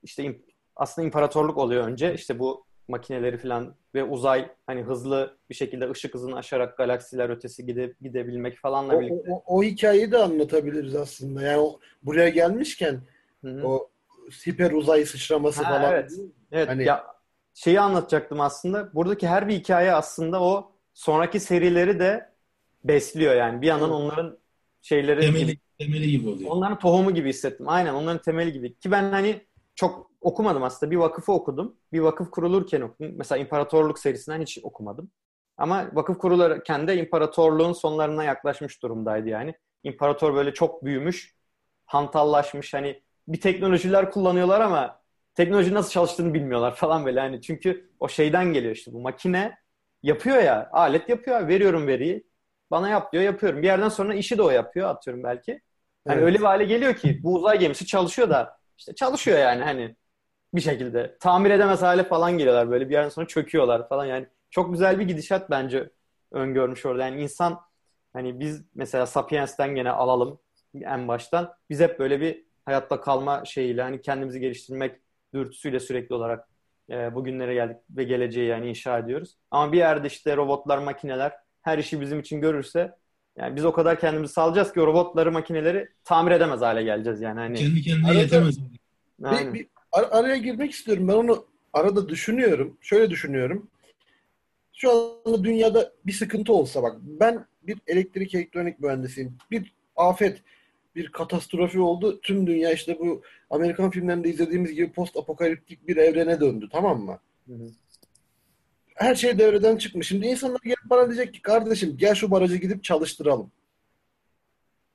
işte 0.04 0.42
aslında 0.76 1.06
imparatorluk 1.06 1.58
oluyor 1.58 1.88
önce. 1.88 2.14
İşte 2.14 2.40
bu 2.40 2.67
makineleri 2.88 3.38
falan 3.38 3.76
ve 3.96 4.04
uzay 4.04 4.52
hani 4.68 4.82
hızlı 4.82 5.38
bir 5.50 5.56
şekilde 5.56 5.90
ışık 5.92 6.14
hızını 6.14 6.36
aşarak 6.36 6.78
galaksiler 6.78 7.30
ötesi 7.30 7.66
gide, 7.66 7.94
gidebilmek 8.02 8.58
falanla 8.58 8.96
o, 8.96 9.02
birlikte. 9.02 9.32
O, 9.32 9.36
o, 9.36 9.58
o 9.58 9.64
hikayeyi 9.64 10.12
de 10.12 10.18
anlatabiliriz 10.18 10.96
aslında. 10.96 11.42
Yani 11.42 11.58
o, 11.58 11.80
buraya 12.04 12.30
gelmişken 12.30 13.02
Hı-hı. 13.46 13.68
o 13.68 13.90
hiper 14.48 14.72
uzay 14.72 15.06
sıçraması 15.06 15.64
ha, 15.64 15.70
falan. 15.70 15.94
Evet. 15.94 16.12
Evet. 16.52 16.70
Hani... 16.70 16.86
Ya 16.86 17.06
şeyi 17.54 17.80
anlatacaktım 17.80 18.42
aslında. 18.42 18.94
Buradaki 18.94 19.28
her 19.28 19.48
bir 19.48 19.54
hikaye 19.54 19.94
aslında 19.94 20.44
o 20.44 20.72
sonraki 20.94 21.40
serileri 21.40 22.00
de 22.00 22.30
besliyor 22.84 23.36
yani. 23.36 23.62
Bir 23.62 23.68
yandan 23.68 23.92
onların 23.92 24.38
şeyleri 24.82 25.22
temeli 25.22 25.46
gibi, 25.46 25.60
temeli 25.80 26.12
gibi 26.12 26.30
oluyor. 26.30 26.50
Onların 26.52 26.80
tohumu 26.80 27.14
gibi 27.14 27.30
hissettim. 27.30 27.70
Aynen 27.70 27.94
onların 27.94 28.22
temeli 28.22 28.52
gibi. 28.52 28.74
Ki 28.80 28.92
ben 28.92 29.12
hani 29.12 29.42
çok 29.78 30.12
okumadım 30.22 30.64
aslında. 30.64 30.92
Bir 30.92 30.96
vakıfı 30.96 31.32
okudum. 31.32 31.76
Bir 31.94 32.00
vakıf 32.00 32.32
kurulurken 32.32 32.82
okudum. 32.82 33.12
Mesela 33.18 33.40
İmparatorluk 33.40 34.00
serisinden 34.00 34.42
hiç 34.42 34.60
okumadım. 34.64 35.12
Ama 35.58 35.90
vakıf 35.94 36.18
kurulurken 36.18 36.88
de 36.88 36.98
imparatorluğun 36.98 37.74
sonlarına 37.74 38.24
yaklaşmış 38.24 38.84
durumdaydı 38.84 39.30
yani. 39.30 39.56
İmparator 39.84 40.36
böyle 40.36 40.54
çok 40.54 40.86
büyümüş, 40.86 41.36
hantallaşmış. 41.86 42.74
Hani 42.74 43.04
bir 43.28 43.42
teknolojiler 43.42 44.12
kullanıyorlar 44.12 44.62
ama 44.62 45.02
teknoloji 45.36 45.74
nasıl 45.74 45.90
çalıştığını 45.92 46.34
bilmiyorlar 46.34 46.76
falan 46.76 47.06
böyle. 47.06 47.20
Hani 47.20 47.42
çünkü 47.42 47.92
o 48.00 48.10
şeyden 48.10 48.54
geliyor 48.54 48.76
işte 48.76 48.94
bu 48.94 49.02
makine 49.02 49.58
yapıyor 50.04 50.38
ya, 50.38 50.70
alet 50.72 51.10
yapıyor. 51.10 51.48
Veriyorum 51.48 51.88
veriyi. 51.88 52.28
Bana 52.72 52.90
yap 52.90 53.14
diyor, 53.14 53.24
yapıyorum. 53.24 53.62
Bir 53.62 53.68
yerden 53.68 53.90
sonra 53.90 54.14
işi 54.16 54.38
de 54.38 54.42
o 54.42 54.50
yapıyor 54.50 54.90
atıyorum 54.90 55.24
belki. 55.24 55.62
Hani 56.08 56.18
evet. 56.18 56.26
öyle 56.26 56.40
bir 56.40 56.44
hale 56.44 56.66
geliyor 56.66 56.96
ki 56.96 57.20
bu 57.24 57.36
uzay 57.36 57.60
gemisi 57.60 57.86
çalışıyor 57.86 58.30
da 58.30 58.57
işte 58.78 58.96
çalışıyor 58.96 59.40
yani 59.40 59.64
hani 59.64 59.96
bir 60.56 60.62
şekilde. 60.62 61.18
Tamir 61.20 61.52
edemez 61.52 61.82
hale 61.82 62.04
falan 62.04 62.38
geliyorlar 62.38 62.70
böyle 62.72 62.90
bir 62.90 62.94
yerden 62.94 63.10
sonra 63.10 63.28
çöküyorlar 63.28 63.90
falan 63.90 64.06
yani. 64.06 64.28
Çok 64.50 64.72
güzel 64.74 65.00
bir 65.00 65.08
gidişat 65.08 65.50
bence 65.50 65.90
öngörmüş 66.32 66.86
orada. 66.86 67.04
Yani 67.06 67.22
insan 67.22 67.62
hani 68.14 68.40
biz 68.40 68.66
mesela 68.76 69.06
Sapiens'ten 69.06 69.76
gene 69.76 69.92
alalım 69.92 70.40
en 70.82 71.08
baştan. 71.08 71.54
Biz 71.70 71.80
hep 71.80 72.00
böyle 72.00 72.22
bir 72.22 72.44
hayatta 72.66 73.02
kalma 73.02 73.46
şeyiyle 73.46 73.82
hani 73.82 74.02
kendimizi 74.02 74.40
geliştirmek 74.40 75.02
dürtüsüyle 75.34 75.80
sürekli 75.80 76.16
olarak 76.16 76.48
e, 76.90 77.16
bugünlere 77.16 77.54
geldik 77.54 77.78
ve 77.90 78.04
geleceği 78.04 78.48
yani 78.48 78.70
inşa 78.70 79.00
ediyoruz. 79.00 79.38
Ama 79.52 79.72
bir 79.72 79.78
yerde 79.78 80.08
işte 80.08 80.38
robotlar, 80.38 80.78
makineler 80.78 81.34
her 81.62 81.78
işi 81.78 82.02
bizim 82.02 82.20
için 82.20 82.42
görürse 82.42 82.96
yani 83.38 83.56
biz 83.56 83.66
o 83.66 83.72
kadar 83.72 84.00
kendimizi 84.00 84.34
salacağız 84.34 84.74
ki 84.74 84.82
o 84.82 84.88
robotları, 84.88 85.32
makineleri 85.32 85.90
tamir 86.04 86.32
edemez 86.32 86.62
hale 86.62 86.84
geleceğiz 86.84 87.22
yani. 87.22 87.40
Hani, 87.40 87.58
Kendi 87.58 87.82
kendine 87.82 88.18
yetemez. 88.18 88.60
Bir, 89.20 89.54
bir, 89.54 89.68
ar- 89.92 90.10
araya 90.12 90.38
girmek 90.38 90.72
istiyorum. 90.72 91.08
Ben 91.08 91.14
onu 91.14 91.46
arada 91.74 92.10
düşünüyorum. 92.10 92.78
Şöyle 92.82 93.10
düşünüyorum. 93.10 93.68
Şu 94.74 94.92
anda 94.92 95.44
dünyada 95.44 95.94
bir 96.06 96.12
sıkıntı 96.12 96.54
olsa 96.54 96.84
bak 96.84 96.98
ben 97.02 97.46
bir 97.64 97.78
elektrik 97.88 98.36
elektronik 98.36 98.80
mühendisiyim. 98.80 99.38
Bir 99.52 99.74
afet, 99.96 100.42
bir 100.96 101.12
katastrofi 101.12 101.80
oldu. 101.80 102.22
Tüm 102.22 102.48
dünya 102.48 102.72
işte 102.72 103.00
bu 103.00 103.22
Amerikan 103.50 103.90
filmlerinde 103.92 104.30
izlediğimiz 104.30 104.74
gibi 104.74 104.92
post 104.92 105.18
apokaliptik 105.18 105.88
bir 105.88 105.98
evrene 105.98 106.42
döndü 106.42 106.70
tamam 106.72 107.02
mı? 107.02 107.20
Hı 107.48 107.54
hı. 107.54 107.70
Her 108.98 109.16
şey 109.16 109.40
devreden 109.40 109.78
çıkmış. 109.78 110.08
Şimdi 110.08 110.28
insanlar 110.28 110.60
gelip 110.64 110.86
bana 110.86 111.06
diyecek 111.06 111.34
ki 111.34 111.42
kardeşim 111.42 111.98
gel 111.98 112.16
şu 112.16 112.32
barajı 112.32 112.58
gidip 112.58 112.84
çalıştıralım. 112.84 113.52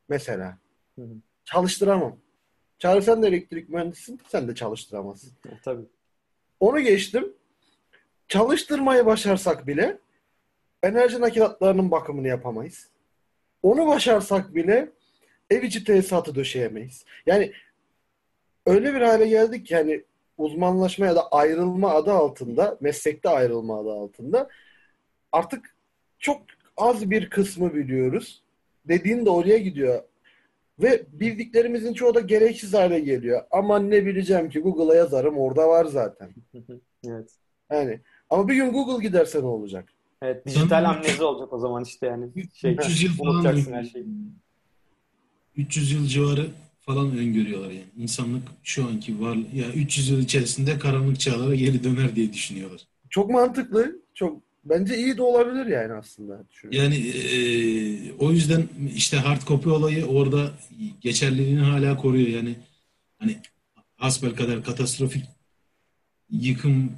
Mesela. 0.08 0.58
Hı 0.98 1.02
hı. 1.02 1.14
Çalıştıramam. 1.44 2.16
Çağrı 2.78 3.02
sen 3.02 3.22
de 3.22 3.28
elektrik 3.28 3.68
mühendisisin. 3.68 4.20
Sen 4.28 4.48
de 4.48 4.54
çalıştıramazsın. 4.54 5.32
E, 5.46 5.50
Tabii. 5.62 5.82
Onu 6.60 6.80
geçtim. 6.80 7.32
Çalıştırmayı 8.28 9.06
başarsak 9.06 9.66
bile 9.66 9.98
enerji 10.82 11.20
nakilatlarının 11.20 11.90
bakımını 11.90 12.28
yapamayız. 12.28 12.88
Onu 13.62 13.86
başarsak 13.86 14.54
bile 14.54 14.90
ev 15.50 15.62
içi 15.62 15.84
tesisatı 15.84 16.34
döşeyemeyiz. 16.34 17.04
Yani 17.26 17.52
öyle 18.66 18.94
bir 18.94 19.00
hale 19.00 19.28
geldik 19.28 19.66
ki 19.66 19.76
hani 19.76 20.04
uzmanlaşma 20.42 21.07
ya 21.07 21.16
da 21.16 21.28
ayrılma 21.28 21.90
adı 21.90 22.12
altında, 22.12 22.76
meslekte 22.81 23.28
ayrılma 23.28 23.81
adı 23.81 23.92
altında 23.92 24.48
artık 25.33 25.76
çok 26.18 26.42
az 26.76 27.11
bir 27.11 27.31
kısmı 27.31 27.74
biliyoruz. 27.74 28.42
Dediğin 28.88 29.26
de 29.26 29.31
oraya 29.31 29.59
gidiyor. 29.59 30.02
Ve 30.83 31.02
bildiklerimizin 31.12 31.94
çoğu 31.94 32.14
da 32.14 32.20
gereksiz 32.20 32.74
hale 32.74 33.00
geliyor. 33.00 33.42
Aman 33.50 33.90
ne 33.90 34.07
bileceğim 34.07 34.50
ki 34.50 34.61
Google'a 34.61 34.96
yazarım 34.96 35.38
orada 35.38 35.68
var 35.68 35.85
zaten. 35.85 36.31
Evet. 37.09 37.31
Yani 37.70 38.00
ama 38.31 38.48
bir 38.48 38.55
gün 38.55 38.72
Google 38.72 39.07
giderse 39.07 39.40
ne 39.40 39.46
olacak? 39.46 39.92
Evet, 40.22 40.46
dijital 40.46 40.85
amnezi 40.85 41.24
olacak 41.24 41.52
o 41.52 41.59
zaman 41.59 41.85
işte 41.85 42.07
yani. 42.07 42.31
Şey, 42.55 42.72
300 42.72 43.02
yıl 43.02 43.12
falan 43.12 43.35
unutacaksın 43.35 43.72
her 43.72 43.85
şeyi. 43.85 44.07
300 45.57 45.92
yıl 45.92 46.07
civarı 46.07 46.46
falan 46.86 47.18
öngörüyorlar 47.18 47.70
yani. 47.70 47.84
İnsanlık 47.98 48.42
şu 48.62 48.84
anki 48.84 49.20
var 49.20 49.36
ya 49.54 49.72
300 49.72 50.08
yıl 50.08 50.20
içerisinde 50.20 50.78
karanlık 50.78 51.20
çağlara 51.20 51.54
geri 51.54 51.84
döner 51.84 52.16
diye 52.16 52.32
düşünüyorlar. 52.32 52.80
Çok 53.10 53.30
mantıklı. 53.30 53.96
Çok 54.14 54.42
bence 54.64 54.96
iyi 54.98 55.16
de 55.16 55.22
olabilir 55.22 55.66
yani 55.66 55.92
aslında. 55.92 56.44
Düşünüyorum. 56.50 56.92
Yani 56.92 56.96
eee, 57.06 58.12
o 58.18 58.32
yüzden 58.32 58.68
işte 58.94 59.16
hard 59.16 59.42
copy 59.46 59.70
olayı 59.70 60.06
orada 60.06 60.50
geçerliliğini 61.00 61.60
hala 61.60 61.96
koruyor. 61.96 62.28
Yani 62.28 62.56
hani 63.18 63.36
hasbelkader 63.96 64.64
katastrofik 64.64 65.24
yıkım 66.30 66.92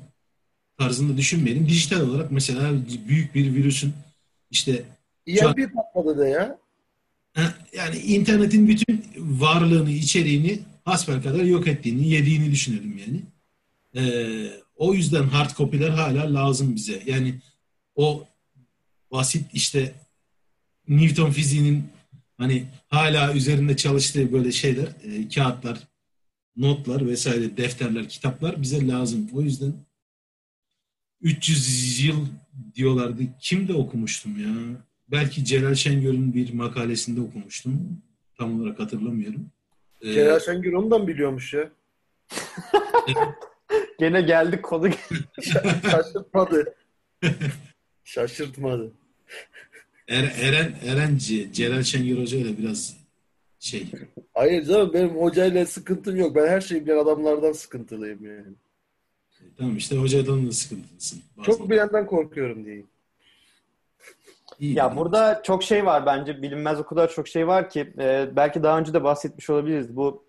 tarzında 0.79 1.17
düşünmeyelim. 1.17 1.69
Dijital 1.69 2.01
olarak 2.01 2.31
mesela 2.33 2.73
büyük 3.09 3.35
bir 3.35 3.55
virüsün 3.55 3.93
işte 4.51 4.83
EMP 5.27 5.75
patladı 5.75 6.19
da 6.19 6.29
ya. 6.29 6.59
Yani 7.77 7.99
internetin 7.99 8.69
bütün 8.69 9.05
varlığını, 9.17 9.91
içeriğini 9.91 10.59
hasbelkader 10.85 11.45
yok 11.45 11.67
ettiğini, 11.67 12.09
yediğini 12.09 12.51
düşünelim 12.51 12.99
yani. 12.99 13.23
Ee, 13.97 14.51
o 14.77 14.95
yüzden 14.95 15.23
hard 15.23 15.57
copy'ler 15.57 15.91
hala 15.91 16.35
lazım 16.35 16.77
bize. 16.77 17.03
Yani 17.07 17.35
o 17.95 18.27
basit 19.11 19.47
işte 19.53 19.95
Newton 20.89 21.31
fiziğinin 21.31 21.85
hani 22.39 22.67
hala 22.89 23.35
üzerinde 23.35 23.77
çalıştığı 23.77 24.33
böyle 24.33 24.53
şeyler, 24.53 24.87
e, 25.03 25.29
kağıtlar, 25.29 25.79
notlar 26.57 27.07
vesaire, 27.07 27.57
defterler, 27.57 28.09
kitaplar 28.09 28.63
bize 28.63 28.89
lazım. 28.89 29.31
O 29.33 29.43
yüzden 29.43 29.75
300 31.21 32.05
yıl 32.05 32.27
diyorlardı. 32.75 33.23
Kim 33.41 33.69
de 33.69 33.75
okumuştum 33.75 34.41
ya? 34.41 34.85
Belki 35.09 35.45
Celal 35.45 35.75
Şengör'ün 35.75 36.35
bir 36.35 36.55
makalesinde 36.55 37.21
okumuştum. 37.21 38.03
Tam 38.39 38.61
olarak 38.61 38.79
hatırlamıyorum. 38.81 39.47
Ee, 40.03 40.13
Celal 40.13 40.41
Şengör 40.41 40.73
ondan 40.73 41.09
biliyormuş 41.09 41.55
ya. 41.55 41.71
Gene 43.99 44.23
geldik 44.23 44.63
konu. 44.63 44.89
Şaşırtmadı. 45.91 46.75
Şaşırtmadı. 48.05 48.93
Er- 50.09 50.33
Eren 50.41 50.75
Erenci, 50.87 51.53
Celal 51.53 51.83
Şengör 51.83 52.23
Hoca 52.23 52.39
ile 52.39 52.59
biraz 52.59 52.97
şey. 53.61 53.87
Hayır 54.35 54.65
canım 54.65 54.91
benim 54.95 55.09
hocayla 55.11 55.67
sıkıntım 55.67 56.17
yok. 56.17 56.37
Ben 56.37 56.47
her 56.49 56.61
şeyi 56.61 56.87
bilen 56.87 56.99
adamlardan 56.99 57.53
sıkıntılıyım 57.53 58.25
yani. 58.27 58.55
Tamam 59.59 59.77
işte 59.77 59.97
hocadan 59.97 60.47
da 60.47 60.53
sıkıntılısın. 60.53 61.23
bazen. 61.37 61.53
Çok 61.53 61.71
bilenden 61.71 62.07
korkuyorum 62.07 62.65
diyeyim. 62.65 62.87
İyi. 64.59 64.75
Ya 64.75 64.97
burada 64.97 65.43
çok 65.43 65.63
şey 65.63 65.87
var 65.87 66.07
bence 66.07 66.43
bilinmez 66.43 66.81
o 66.81 66.85
kadar 66.85 67.11
çok 67.11 67.29
şey 67.29 67.47
var 67.47 67.71
ki 67.71 67.95
e, 67.99 68.29
belki 68.37 68.63
daha 68.63 68.79
önce 68.79 68.95
de 68.95 69.05
bahsetmiş 69.05 69.51
olabiliriz. 69.51 69.97
Bu 69.97 70.25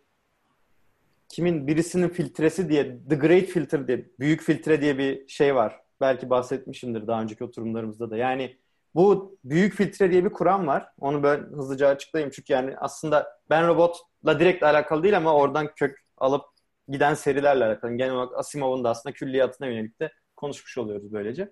kimin 1.29 1.67
birisinin 1.67 2.09
filtresi 2.09 2.69
diye 2.69 2.97
The 3.09 3.15
Great 3.15 3.45
Filter 3.45 3.88
diye 3.88 4.05
büyük 4.19 4.41
filtre 4.41 4.81
diye 4.81 4.97
bir 4.97 5.27
şey 5.27 5.55
var. 5.55 5.79
Belki 6.01 6.29
bahsetmişimdir 6.29 7.07
daha 7.07 7.21
önceki 7.21 7.43
oturumlarımızda 7.43 8.09
da. 8.09 8.17
Yani 8.17 8.57
bu 8.95 9.38
büyük 9.43 9.73
filtre 9.73 10.11
diye 10.11 10.25
bir 10.25 10.29
kuram 10.29 10.67
var. 10.67 10.88
Onu 10.99 11.23
ben 11.23 11.38
hızlıca 11.38 11.88
açıklayayım 11.88 12.31
çünkü 12.35 12.53
yani 12.53 12.77
aslında 12.77 13.39
Ben 13.49 13.67
Robot'la 13.67 14.39
direkt 14.39 14.63
alakalı 14.63 15.03
değil 15.03 15.17
ama 15.17 15.35
oradan 15.35 15.67
kök 15.75 16.05
alıp 16.17 16.45
giden 16.88 17.13
serilerle 17.13 17.65
alakalı. 17.65 17.97
Genel 17.97 18.13
olarak 18.13 18.38
Asimov'un 18.38 18.83
da 18.83 18.89
aslında 18.89 19.13
külliyatına 19.13 19.67
yönelik 19.67 19.99
de 19.99 20.11
konuşmuş 20.35 20.77
oluyoruz 20.77 21.13
böylece. 21.13 21.51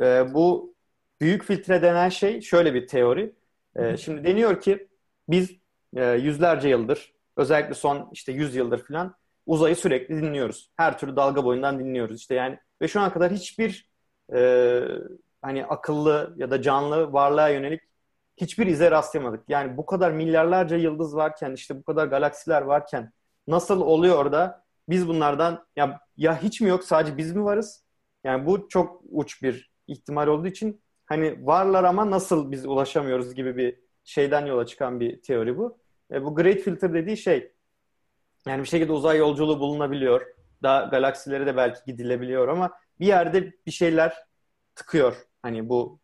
E, 0.00 0.34
bu 0.34 0.73
büyük 1.20 1.44
filtre 1.44 1.82
denen 1.82 2.08
şey 2.08 2.40
şöyle 2.40 2.74
bir 2.74 2.86
teori. 2.86 3.34
Ee, 3.76 3.96
şimdi 3.96 4.24
deniyor 4.24 4.60
ki 4.60 4.88
biz 5.28 5.50
e, 5.96 6.04
yüzlerce 6.04 6.68
yıldır 6.68 7.14
özellikle 7.36 7.74
son 7.74 8.10
işte 8.12 8.32
100 8.32 8.54
yıldır 8.54 8.84
falan 8.86 9.14
uzayı 9.46 9.76
sürekli 9.76 10.16
dinliyoruz. 10.22 10.70
Her 10.76 10.98
türlü 10.98 11.16
dalga 11.16 11.44
boyundan 11.44 11.78
dinliyoruz. 11.78 12.20
İşte 12.20 12.34
yani 12.34 12.58
ve 12.82 12.88
şu 12.88 13.00
ana 13.00 13.12
kadar 13.12 13.32
hiçbir 13.32 13.88
e, 14.34 14.80
hani 15.42 15.66
akıllı 15.66 16.34
ya 16.36 16.50
da 16.50 16.62
canlı 16.62 17.12
varlığa 17.12 17.48
yönelik 17.48 17.80
hiçbir 18.36 18.66
ize 18.66 18.90
rastlamadık. 18.90 19.44
Yani 19.48 19.76
bu 19.76 19.86
kadar 19.86 20.10
milyarlarca 20.12 20.76
yıldız 20.76 21.16
varken 21.16 21.52
işte 21.52 21.76
bu 21.78 21.82
kadar 21.82 22.06
galaksiler 22.06 22.62
varken 22.62 23.12
nasıl 23.46 23.80
oluyor 23.80 24.32
da 24.32 24.64
biz 24.88 25.08
bunlardan 25.08 25.66
ya 25.76 26.00
ya 26.16 26.42
hiç 26.42 26.60
mi 26.60 26.68
yok 26.68 26.84
sadece 26.84 27.16
biz 27.16 27.32
mi 27.32 27.44
varız? 27.44 27.84
Yani 28.24 28.46
bu 28.46 28.68
çok 28.68 29.02
uç 29.10 29.42
bir 29.42 29.70
ihtimal 29.86 30.26
olduğu 30.26 30.46
için 30.46 30.82
hani 31.14 31.46
varlar 31.46 31.84
ama 31.84 32.10
nasıl 32.10 32.50
biz 32.50 32.66
ulaşamıyoruz 32.66 33.34
gibi 33.34 33.56
bir 33.56 33.76
şeyden 34.04 34.46
yola 34.46 34.66
çıkan 34.66 35.00
bir 35.00 35.22
teori 35.22 35.58
bu. 35.58 35.78
E, 36.12 36.24
bu 36.24 36.34
Great 36.34 36.58
Filter 36.58 36.94
dediği 36.94 37.16
şey 37.16 37.52
yani 38.46 38.62
bir 38.62 38.68
şekilde 38.68 38.92
uzay 38.92 39.18
yolculuğu 39.18 39.60
bulunabiliyor. 39.60 40.26
Daha 40.62 40.84
galaksilere 40.84 41.46
de 41.46 41.56
belki 41.56 41.80
gidilebiliyor 41.86 42.48
ama 42.48 42.70
bir 43.00 43.06
yerde 43.06 43.52
bir 43.66 43.70
şeyler 43.70 44.14
tıkıyor 44.74 45.16
hani 45.42 45.68
bu 45.68 45.98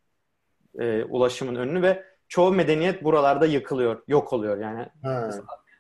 e, 0.79 1.05
ulaşımın 1.05 1.55
önünü 1.55 1.83
ve 1.83 2.05
çoğu 2.29 2.53
medeniyet 2.53 3.05
buralarda 3.05 3.47
yıkılıyor, 3.47 4.03
yok 4.09 4.33
oluyor 4.33 4.59
yani. 4.59 4.89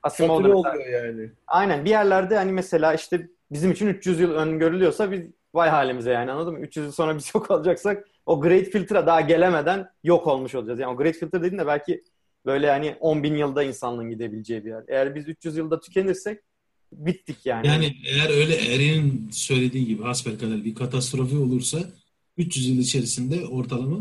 Asimov'da 0.03 0.49
mesela- 0.49 0.57
oluyor 0.57 0.87
yani. 0.87 1.31
Aynen 1.47 1.85
bir 1.85 1.90
yerlerde 1.90 2.37
hani 2.37 2.53
mesela 2.53 2.95
işte 2.95 3.29
bizim 3.51 3.71
için 3.71 3.87
300 3.87 4.21
yıl 4.21 4.35
öngörülüyorsa 4.35 5.12
biz 5.12 5.23
vay 5.55 5.69
halimize 5.69 6.11
yani 6.11 6.33
anladın 6.33 6.55
mı? 6.55 6.61
300 6.61 6.87
yıl 6.87 6.93
sonra 6.93 7.16
biz 7.16 7.35
yok 7.35 7.51
olacaksak 7.51 8.07
o 8.27 8.41
Great 8.41 8.67
Filter'a 8.67 9.07
daha 9.07 9.21
gelemeden 9.21 9.89
yok 10.05 10.27
olmuş 10.27 10.55
olacağız. 10.55 10.81
Yani 10.81 10.95
o 10.95 10.97
Great 10.97 11.17
Filter 11.17 11.43
dediğin 11.43 11.59
de 11.63 11.67
belki 11.67 12.05
böyle 12.47 12.71
hani 12.71 12.97
10 13.01 13.23
bin 13.23 13.35
yılda 13.35 13.63
insanlığın 13.63 14.11
gidebileceği 14.11 14.65
bir 14.65 14.71
yer. 14.71 14.85
Eğer 14.89 15.15
biz 15.15 15.29
300 15.29 15.57
yılda 15.57 15.81
tükenirsek 15.81 16.41
bittik 16.93 17.47
yani. 17.47 17.67
Yani 17.67 17.97
eğer 18.07 18.31
öyle 18.31 18.75
Eren'in 18.75 19.29
söylediği 19.33 19.87
gibi 19.87 20.03
hasbelkader 20.03 20.65
bir 20.65 20.75
katastrofi 20.75 21.37
olursa 21.37 21.79
300 22.37 22.69
yıl 22.69 22.79
içerisinde 22.79 23.47
ortalama 23.47 23.97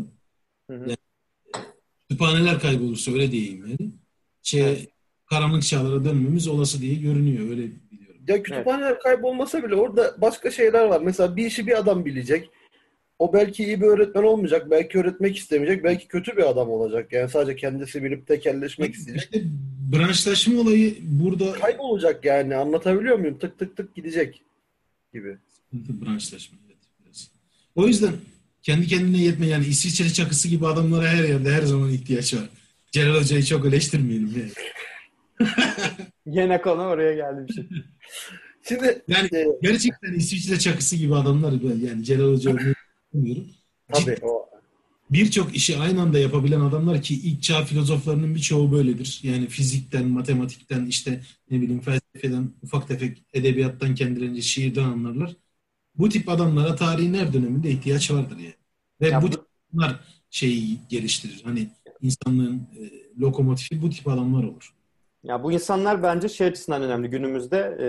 Hı 0.70 0.76
hı. 0.76 0.80
yani 0.80 0.96
kütüphaneler 2.08 2.58
kaybolursa 2.58 3.12
öyle 3.12 3.32
diyeyim 3.32 3.66
yani. 3.66 3.90
Şey, 4.42 4.62
Evet. 4.62 4.88
karanlık 5.26 5.62
çağlara 5.62 6.04
dönmemiz 6.04 6.48
olası 6.48 6.80
diye 6.80 6.94
görünüyor 6.94 7.50
öyle 7.50 7.62
biliyorum. 7.90 8.20
Ya 8.28 8.42
kütüphaneler 8.42 8.98
kaybolmasa 8.98 9.62
bile 9.62 9.74
orada 9.74 10.14
başka 10.20 10.50
şeyler 10.50 10.84
var. 10.84 11.00
Mesela 11.00 11.36
bir 11.36 11.46
işi 11.46 11.66
bir 11.66 11.78
adam 11.78 12.04
bilecek. 12.04 12.50
O 13.20 13.32
belki 13.32 13.64
iyi 13.64 13.80
bir 13.80 13.86
öğretmen 13.86 14.22
olmayacak. 14.22 14.70
Belki 14.70 14.98
öğretmek 14.98 15.36
istemeyecek. 15.36 15.84
Belki 15.84 16.08
kötü 16.08 16.36
bir 16.36 16.50
adam 16.50 16.70
olacak. 16.70 17.12
Yani 17.12 17.30
sadece 17.30 17.56
kendisi 17.56 18.04
bilip 18.04 18.26
tekelleşmek 18.26 18.94
isteyecek. 18.94 19.24
İşte 19.24 19.46
branşlaşma 19.92 20.60
olayı 20.60 20.96
burada 21.02 21.52
Kaybolacak 21.52 22.24
yani. 22.24 22.56
Anlatabiliyor 22.56 23.18
muyum? 23.18 23.38
Tık 23.38 23.58
tık 23.58 23.76
tık 23.76 23.94
gidecek 23.94 24.42
gibi. 25.12 25.36
branşlaşma. 25.72 26.58
Evet, 26.66 26.76
biraz. 27.04 27.30
O 27.74 27.86
yüzden 27.86 28.12
kendi 28.62 28.86
kendine 28.86 29.18
yetme 29.18 29.46
yani 29.46 29.66
İsviçre 29.66 30.08
çakısı 30.08 30.48
gibi 30.48 30.66
adamlara 30.66 31.08
her 31.08 31.24
yerde 31.24 31.50
her 31.52 31.62
zaman 31.62 31.90
ihtiyaç 31.90 32.34
var. 32.34 32.48
Celal 32.90 33.20
Hoca'yı 33.20 33.44
çok 33.44 33.66
eleştirmeyelim 33.66 34.34
yani. 34.36 34.50
Yine 36.26 36.60
konu 36.60 36.82
oraya 36.82 37.14
geldi 37.14 37.48
bir 37.48 37.54
şey. 37.54 37.68
Şimdi 38.68 39.02
Yani 39.08 39.28
e, 39.32 39.46
gerçekten 39.62 40.12
İsviçre 40.12 40.58
çakısı 40.58 40.96
gibi 40.96 41.14
adamlar 41.14 41.52
yani 41.82 42.04
Celal 42.04 42.32
Hoca 42.32 42.50
örneği 42.50 42.74
bilmiyorum. 43.14 43.46
tabii 43.92 44.16
o 44.22 44.50
birçok 45.10 45.56
işi 45.56 45.78
aynı 45.78 46.02
anda 46.02 46.18
yapabilen 46.18 46.60
adamlar 46.60 47.02
ki 47.02 47.14
ilk 47.14 47.42
çağ 47.42 47.64
filozoflarının 47.64 48.34
birçoğu 48.34 48.72
böyledir. 48.72 49.20
Yani 49.22 49.46
fizikten, 49.46 50.06
matematikten, 50.08 50.86
işte 50.86 51.20
ne 51.50 51.60
bileyim 51.60 51.80
felsefeden, 51.80 52.50
ufak 52.62 52.88
tefek 52.88 53.24
edebiyattan 53.34 53.94
kendilerince 53.94 54.42
şiirden 54.42 54.84
anlarlar. 54.84 55.36
Bu 55.94 56.08
tip 56.08 56.28
adamlara 56.28 56.76
tarihin 56.76 57.14
her 57.14 57.32
döneminde 57.32 57.70
ihtiyaç 57.70 58.10
vardır 58.10 58.36
yani. 58.38 58.54
Ve 59.00 59.08
Ya 59.08 59.22
bu 59.22 59.26
bu- 59.26 59.30
tip 59.30 59.40
adamlar 59.74 60.00
şeyi 60.30 60.78
geliştirir. 60.88 61.40
Hani 61.44 61.68
insanlığın 62.00 62.56
e, 62.56 62.90
lokomotifi 63.20 63.82
bu 63.82 63.90
tip 63.90 64.08
adamlar 64.08 64.44
olur. 64.44 64.74
Ya 65.24 65.42
bu 65.42 65.52
insanlar 65.52 66.02
bence 66.02 66.28
şey 66.28 66.46
açısından 66.46 66.82
önemli 66.82 67.10
günümüzde 67.10 67.58
e, 67.80 67.88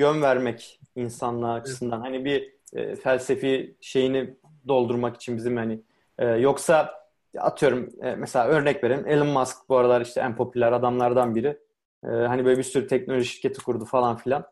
yön 0.00 0.22
vermek 0.22 0.80
insanlığa 0.96 1.54
açısından. 1.54 2.00
Hani 2.00 2.24
bir 2.24 2.54
e, 2.72 2.96
felsefi 2.96 3.76
şeyini 3.80 4.34
doldurmak 4.68 5.16
için 5.16 5.36
bizim 5.36 5.56
hani 5.56 5.82
e, 6.18 6.26
yoksa 6.26 6.94
atıyorum 7.38 7.88
e, 8.02 8.14
mesela 8.14 8.46
örnek 8.46 8.84
verelim 8.84 9.08
Elon 9.08 9.26
Musk 9.26 9.56
bu 9.68 9.76
aralar 9.76 10.00
işte 10.00 10.20
en 10.20 10.36
popüler 10.36 10.72
adamlardan 10.72 11.34
biri. 11.34 11.58
E, 12.04 12.08
hani 12.08 12.44
böyle 12.44 12.58
bir 12.58 12.62
sürü 12.62 12.86
teknoloji 12.86 13.24
şirketi 13.24 13.62
kurdu 13.62 13.84
falan 13.84 14.16
filan. 14.16 14.44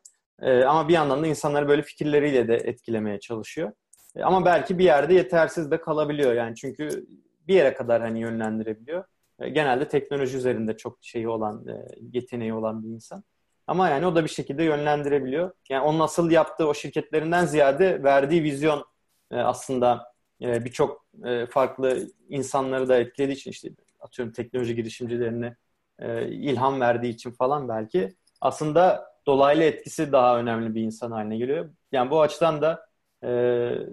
E, 0.42 0.64
ama 0.64 0.88
bir 0.88 0.94
yandan 0.94 1.22
da 1.22 1.26
insanları 1.26 1.68
böyle 1.68 1.82
fikirleriyle 1.82 2.48
de 2.48 2.54
etkilemeye 2.54 3.20
çalışıyor. 3.20 3.72
E, 4.16 4.22
ama 4.22 4.44
belki 4.44 4.78
bir 4.78 4.84
yerde 4.84 5.14
yetersiz 5.14 5.70
de 5.70 5.80
kalabiliyor 5.80 6.32
yani 6.32 6.56
çünkü 6.56 7.06
bir 7.48 7.54
yere 7.54 7.74
kadar 7.74 8.02
hani 8.02 8.20
yönlendirebiliyor. 8.20 9.04
E, 9.40 9.48
genelde 9.48 9.88
teknoloji 9.88 10.36
üzerinde 10.36 10.76
çok 10.76 10.98
şeyi 11.00 11.28
olan, 11.28 11.68
e, 11.68 11.86
yeteneği 12.12 12.54
olan 12.54 12.82
bir 12.82 12.88
insan. 12.88 13.24
Ama 13.66 13.88
yani 13.88 14.06
o 14.06 14.14
da 14.14 14.24
bir 14.24 14.30
şekilde 14.30 14.64
yönlendirebiliyor. 14.64 15.50
Yani 15.70 15.84
onun 15.84 16.00
asıl 16.00 16.30
yaptığı 16.30 16.68
o 16.68 16.74
şirketlerinden 16.74 17.46
ziyade 17.46 18.02
verdiği 18.02 18.42
vizyon 18.42 18.84
e, 19.30 19.36
aslında 19.36 20.12
e, 20.42 20.64
birçok 20.64 21.06
e, 21.24 21.46
farklı 21.46 22.08
insanları 22.28 22.88
da 22.88 22.96
etkilediği 22.96 23.36
için 23.36 23.50
işte 23.50 23.70
atıyorum 24.00 24.32
teknoloji 24.32 24.74
girişimcilerine 24.74 25.56
ilham 26.28 26.80
verdiği 26.80 27.08
için 27.08 27.30
falan 27.30 27.68
belki 27.68 28.14
aslında 28.40 29.12
dolaylı 29.26 29.62
etkisi 29.62 30.12
daha 30.12 30.38
önemli 30.38 30.74
bir 30.74 30.82
insan 30.82 31.10
haline 31.10 31.36
geliyor. 31.36 31.70
Yani 31.92 32.10
bu 32.10 32.20
açıdan 32.20 32.62
da 32.62 32.88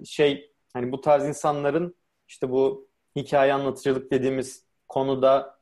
şey 0.04 0.52
hani 0.72 0.92
bu 0.92 1.00
tarz 1.00 1.28
insanların 1.28 1.96
işte 2.28 2.50
bu 2.50 2.88
hikaye 3.16 3.52
anlatıcılık 3.52 4.10
dediğimiz 4.10 4.64
konuda 4.88 5.58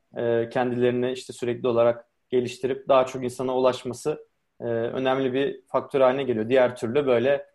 kendilerini 0.51 1.11
işte 1.11 1.33
sürekli 1.33 1.67
olarak 1.67 2.07
geliştirip 2.29 2.87
daha 2.87 3.05
çok 3.05 3.23
insana 3.23 3.57
ulaşması 3.57 4.27
önemli 4.59 5.33
bir 5.33 5.61
faktör 5.67 6.01
haline 6.01 6.23
geliyor. 6.23 6.49
Diğer 6.49 6.75
türlü 6.75 7.07
böyle 7.07 7.45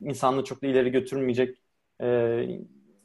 insanlığı 0.00 0.44
çok 0.44 0.62
da 0.62 0.66
ileri 0.66 0.90
götürmeyecek 0.90 1.58
e, 2.02 2.40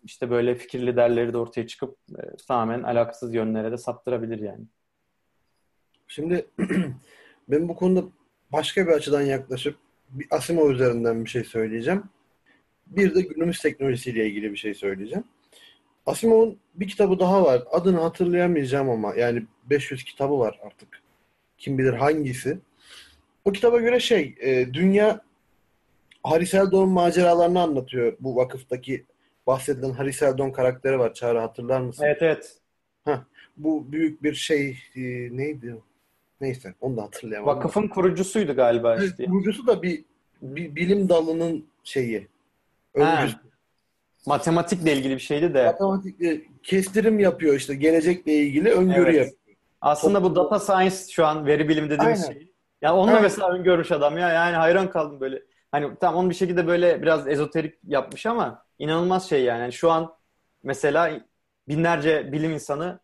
işte 0.03 0.29
böyle 0.29 0.55
fikir 0.55 0.87
liderleri 0.87 1.33
de 1.33 1.37
ortaya 1.37 1.67
çıkıp 1.67 1.97
e, 2.17 2.21
tamamen 2.47 2.83
alakasız 2.83 3.33
yönlere 3.33 3.71
de 3.71 3.77
saptırabilir 3.77 4.39
yani. 4.39 4.65
Şimdi 6.07 6.45
ben 7.49 7.69
bu 7.69 7.75
konuda 7.75 8.03
başka 8.51 8.87
bir 8.87 8.91
açıdan 8.91 9.21
yaklaşıp 9.21 9.75
bir 10.09 10.27
Asimov 10.31 10.69
üzerinden 10.69 11.25
bir 11.25 11.29
şey 11.29 11.43
söyleyeceğim. 11.43 12.03
Bir 12.87 13.15
de 13.15 13.21
günümüz 13.21 13.59
teknolojisiyle 13.59 14.27
ilgili 14.27 14.51
bir 14.51 14.57
şey 14.57 14.73
söyleyeceğim. 14.73 15.23
Asimov'un 16.05 16.59
bir 16.75 16.87
kitabı 16.87 17.19
daha 17.19 17.43
var. 17.43 17.63
Adını 17.71 17.99
hatırlayamayacağım 17.99 18.89
ama 18.89 19.15
yani 19.15 19.43
500 19.65 20.03
kitabı 20.03 20.39
var 20.39 20.59
artık. 20.65 21.01
Kim 21.57 21.77
bilir 21.77 21.93
hangisi. 21.93 22.59
O 23.45 23.51
kitaba 23.51 23.79
göre 23.79 23.99
şey, 23.99 24.35
e, 24.39 24.73
dünya 24.73 25.21
Harry 26.23 26.45
Seldon 26.45 26.89
maceralarını 26.89 27.61
anlatıyor. 27.61 28.13
Bu 28.19 28.35
vakıftaki 28.35 29.05
bahsedilen 29.47 29.91
Harry 29.91 30.13
Seldon 30.13 30.51
karakteri 30.51 30.99
var. 30.99 31.13
Çağrı 31.13 31.39
hatırlar 31.39 31.81
mısın? 31.81 32.03
Evet 32.03 32.21
evet. 32.21 32.57
Bu 33.57 33.91
büyük 33.91 34.23
bir 34.23 34.33
şey 34.33 34.69
e, 34.95 35.01
neydi? 35.37 35.75
Neyse 36.41 36.73
onu 36.81 36.97
da 36.97 37.01
hatırlayamadım. 37.03 37.57
Vakıfın 37.57 37.87
kurucusuydu 37.87 38.55
galiba 38.55 38.95
Evet, 38.95 39.03
işte. 39.09 39.25
kurucusu 39.25 39.67
da 39.67 39.81
bir, 39.83 40.05
bir 40.41 40.75
bilim 40.75 41.09
dalının 41.09 41.65
şeyi. 41.83 42.27
Öncüsü. 42.93 43.37
Matematikle 44.25 44.93
ilgili 44.93 45.13
bir 45.15 45.19
şeydi 45.19 45.53
de. 45.53 45.65
Matematikle 45.65 46.41
kestirim 46.63 47.19
yapıyor 47.19 47.55
işte 47.55 47.75
gelecekle 47.75 48.33
ilgili 48.33 48.69
öngörü 48.71 49.09
Evet. 49.09 49.15
yapıyor. 49.15 49.57
Aslında 49.81 50.23
bu 50.23 50.27
Toplum- 50.27 50.35
data 50.35 50.59
science 50.59 50.95
şu 51.11 51.25
an 51.25 51.45
veri 51.45 51.69
bilimi 51.69 51.89
dediğimiz 51.89 52.23
Aynen. 52.23 52.33
şey. 52.39 52.47
Ya 52.81 52.95
onunla 52.95 53.11
Evet. 53.11 53.21
mesela 53.21 53.49
öngörmüş 53.49 53.91
adam 53.91 54.17
ya. 54.17 54.29
Yani 54.29 54.55
hayran 54.55 54.89
kaldım 54.89 55.19
böyle. 55.19 55.43
Hani 55.73 55.95
tam 56.01 56.15
onu 56.15 56.29
bir 56.29 56.35
şekilde 56.35 56.67
böyle 56.67 57.01
biraz 57.01 57.27
ezoterik 57.27 57.73
yapmış 57.87 58.25
ama 58.25 58.65
inanılmaz 58.79 59.29
şey 59.29 59.43
yani. 59.43 59.59
Yani 59.59 59.73
şu 59.73 59.91
an 59.91 60.13
mesela 60.63 61.21
binlerce 61.67 62.31
bilim 62.31 62.51
insanı 62.51 62.99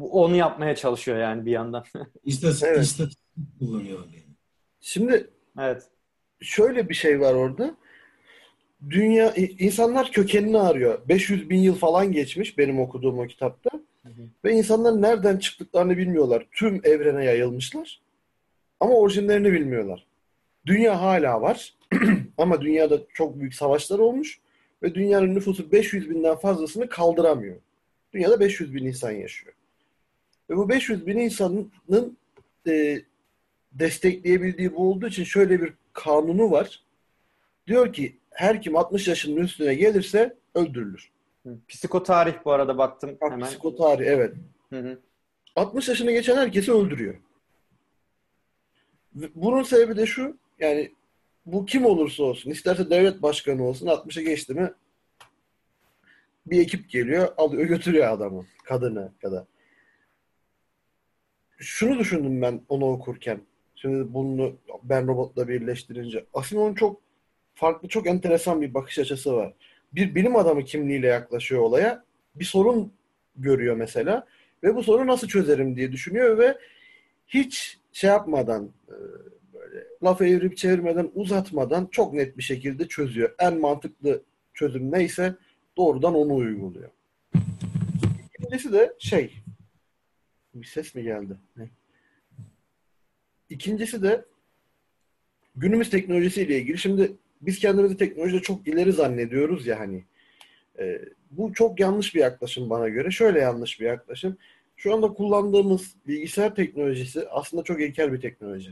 onu 0.00 0.36
yapmaya 0.36 0.76
çalışıyor 0.76 1.18
yani 1.18 1.46
bir 1.46 1.50
yandan. 1.50 1.84
İstatistik, 2.24 2.68
Evet. 2.68 2.84
istatistik 2.84 3.58
kullanıyorlar 3.58 4.06
yani. 4.06 4.36
Şimdi 4.80 5.30
Evet. 5.60 5.82
şöyle 6.40 6.88
bir 6.88 6.94
şey 6.94 7.20
var 7.20 7.34
orada. 7.34 7.74
Dünya 8.90 9.34
insanlar 9.34 10.12
kökenini 10.12 10.58
arıyor. 10.58 11.08
500 11.08 11.50
bin 11.50 11.58
yıl 11.58 11.74
falan 11.74 12.12
geçmiş 12.12 12.58
benim 12.58 12.80
okuduğum 12.80 13.18
o 13.18 13.26
kitapta. 13.26 13.70
Hı 14.02 14.08
hı. 14.08 14.22
Ve 14.44 14.52
insanlar 14.52 15.02
nereden 15.02 15.38
çıktıklarını 15.38 15.96
bilmiyorlar. 15.96 16.46
Tüm 16.52 16.80
evrene 16.84 17.24
yayılmışlar. 17.24 18.00
Ama 18.80 18.94
orijinlerini 18.94 19.52
bilmiyorlar. 19.52 20.06
Dünya 20.66 21.00
hala 21.02 21.42
var. 21.42 21.74
Ama 22.38 22.60
dünyada 22.60 22.98
çok 23.14 23.40
büyük 23.40 23.54
savaşlar 23.54 23.98
olmuş. 23.98 24.40
Ve 24.82 24.94
dünyanın 24.94 25.34
nüfusu 25.34 25.72
500 25.72 26.10
binden 26.10 26.36
fazlasını 26.36 26.88
kaldıramıyor. 26.88 27.56
Dünyada 28.12 28.40
500 28.40 28.74
bin 28.74 28.86
insan 28.86 29.10
yaşıyor. 29.10 29.54
Ve 30.50 30.56
bu 30.56 30.68
500 30.68 31.06
bin 31.06 31.18
insanın 31.18 31.72
e, 32.68 33.02
destekleyebildiği 33.72 34.74
bu 34.74 34.90
olduğu 34.90 35.06
için 35.06 35.24
şöyle 35.24 35.62
bir 35.62 35.72
kanunu 35.92 36.50
var. 36.50 36.82
Diyor 37.66 37.92
ki 37.92 38.16
her 38.30 38.62
kim 38.62 38.76
60 38.76 39.08
yaşının 39.08 39.36
üstüne 39.36 39.74
gelirse 39.74 40.36
öldürülür. 40.54 41.10
Psikotarih 41.68 42.34
bu 42.44 42.52
arada 42.52 42.78
baktım 42.78 43.18
Bak, 43.20 43.32
hemen. 43.32 43.48
psikotarih 43.48 44.06
evet. 44.06 44.34
Hı 44.70 44.78
hı. 44.80 44.98
60 45.56 45.88
yaşını 45.88 46.12
geçen 46.12 46.36
herkesi 46.36 46.72
öldürüyor. 46.72 47.14
Bunun 49.34 49.62
sebebi 49.62 49.96
de 49.96 50.06
şu, 50.06 50.36
yani 50.64 50.92
bu 51.46 51.66
kim 51.66 51.84
olursa 51.84 52.22
olsun, 52.22 52.50
isterse 52.50 52.90
devlet 52.90 53.22
başkanı 53.22 53.64
olsun, 53.64 53.86
60'a 53.86 54.22
geçti 54.22 54.54
mi 54.54 54.72
bir 56.46 56.60
ekip 56.60 56.90
geliyor, 56.90 57.28
alıyor 57.36 57.64
götürüyor 57.64 58.08
adamı, 58.08 58.46
kadını 58.64 59.12
ya 59.22 59.32
da. 59.32 59.46
Şunu 61.58 61.98
düşündüm 61.98 62.42
ben 62.42 62.60
onu 62.68 62.86
okurken. 62.86 63.40
Şimdi 63.76 64.14
bunu 64.14 64.56
ben 64.82 65.06
robotla 65.06 65.48
birleştirince. 65.48 66.26
Asimov'un 66.34 66.74
çok 66.74 67.00
farklı, 67.54 67.88
çok 67.88 68.06
enteresan 68.06 68.62
bir 68.62 68.74
bakış 68.74 68.98
açısı 68.98 69.34
var. 69.34 69.54
Bir 69.92 70.14
bilim 70.14 70.36
adamı 70.36 70.64
kimliğiyle 70.64 71.06
yaklaşıyor 71.06 71.62
olaya. 71.62 72.04
Bir 72.34 72.44
sorun 72.44 72.92
görüyor 73.36 73.76
mesela. 73.76 74.26
Ve 74.62 74.74
bu 74.74 74.82
sorunu 74.82 75.06
nasıl 75.06 75.28
çözerim 75.28 75.76
diye 75.76 75.92
düşünüyor 75.92 76.38
ve 76.38 76.58
hiç 77.26 77.78
şey 77.92 78.10
yapmadan 78.10 78.70
e, 78.88 78.94
laf 80.02 80.22
evirip 80.22 80.56
çevirmeden 80.56 81.10
uzatmadan 81.14 81.88
çok 81.90 82.14
net 82.14 82.38
bir 82.38 82.42
şekilde 82.42 82.88
çözüyor. 82.88 83.34
En 83.38 83.60
mantıklı 83.60 84.22
çözüm 84.54 84.92
neyse 84.92 85.34
doğrudan 85.76 86.14
onu 86.14 86.34
uyguluyor. 86.34 86.90
İkincisi 88.38 88.72
de 88.72 88.94
şey 88.98 89.42
bir 90.54 90.66
ses 90.66 90.94
mi 90.94 91.02
geldi? 91.02 91.36
Ne? 91.56 91.68
İkincisi 93.50 94.02
de 94.02 94.24
günümüz 95.56 95.90
teknolojisiyle 95.90 96.58
ilgili. 96.58 96.78
Şimdi 96.78 97.12
biz 97.40 97.58
kendimizi 97.58 97.96
teknolojide 97.96 98.42
çok 98.42 98.68
ileri 98.68 98.92
zannediyoruz 98.92 99.66
ya 99.66 99.80
hani. 99.80 100.04
E, 100.78 101.00
bu 101.30 101.52
çok 101.52 101.80
yanlış 101.80 102.14
bir 102.14 102.20
yaklaşım 102.20 102.70
bana 102.70 102.88
göre. 102.88 103.10
Şöyle 103.10 103.38
yanlış 103.38 103.80
bir 103.80 103.86
yaklaşım. 103.86 104.36
Şu 104.76 104.94
anda 104.94 105.08
kullandığımız 105.08 105.94
bilgisayar 106.06 106.54
teknolojisi 106.54 107.28
aslında 107.28 107.62
çok 107.62 107.80
ilkel 107.80 108.12
bir 108.12 108.20
teknoloji. 108.20 108.70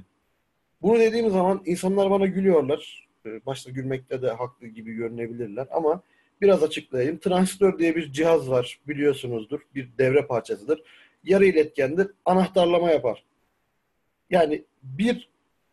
Bunu 0.82 0.98
dediğim 1.00 1.30
zaman 1.30 1.62
insanlar 1.64 2.10
bana 2.10 2.26
gülüyorlar. 2.26 3.08
Ee, 3.26 3.46
Başta 3.46 3.70
gülmekte 3.70 4.22
de 4.22 4.30
haklı 4.30 4.66
gibi 4.66 4.92
görünebilirler 4.92 5.66
ama 5.70 6.02
biraz 6.40 6.62
açıklayayım. 6.62 7.18
Transistör 7.18 7.78
diye 7.78 7.96
bir 7.96 8.12
cihaz 8.12 8.50
var 8.50 8.80
biliyorsunuzdur. 8.88 9.60
Bir 9.74 9.88
devre 9.98 10.26
parçasıdır. 10.26 10.82
Yarı 11.24 11.46
iletkendir. 11.46 12.10
Anahtarlama 12.24 12.90
yapar. 12.90 13.24
Yani 14.30 14.64
bir 14.82 15.28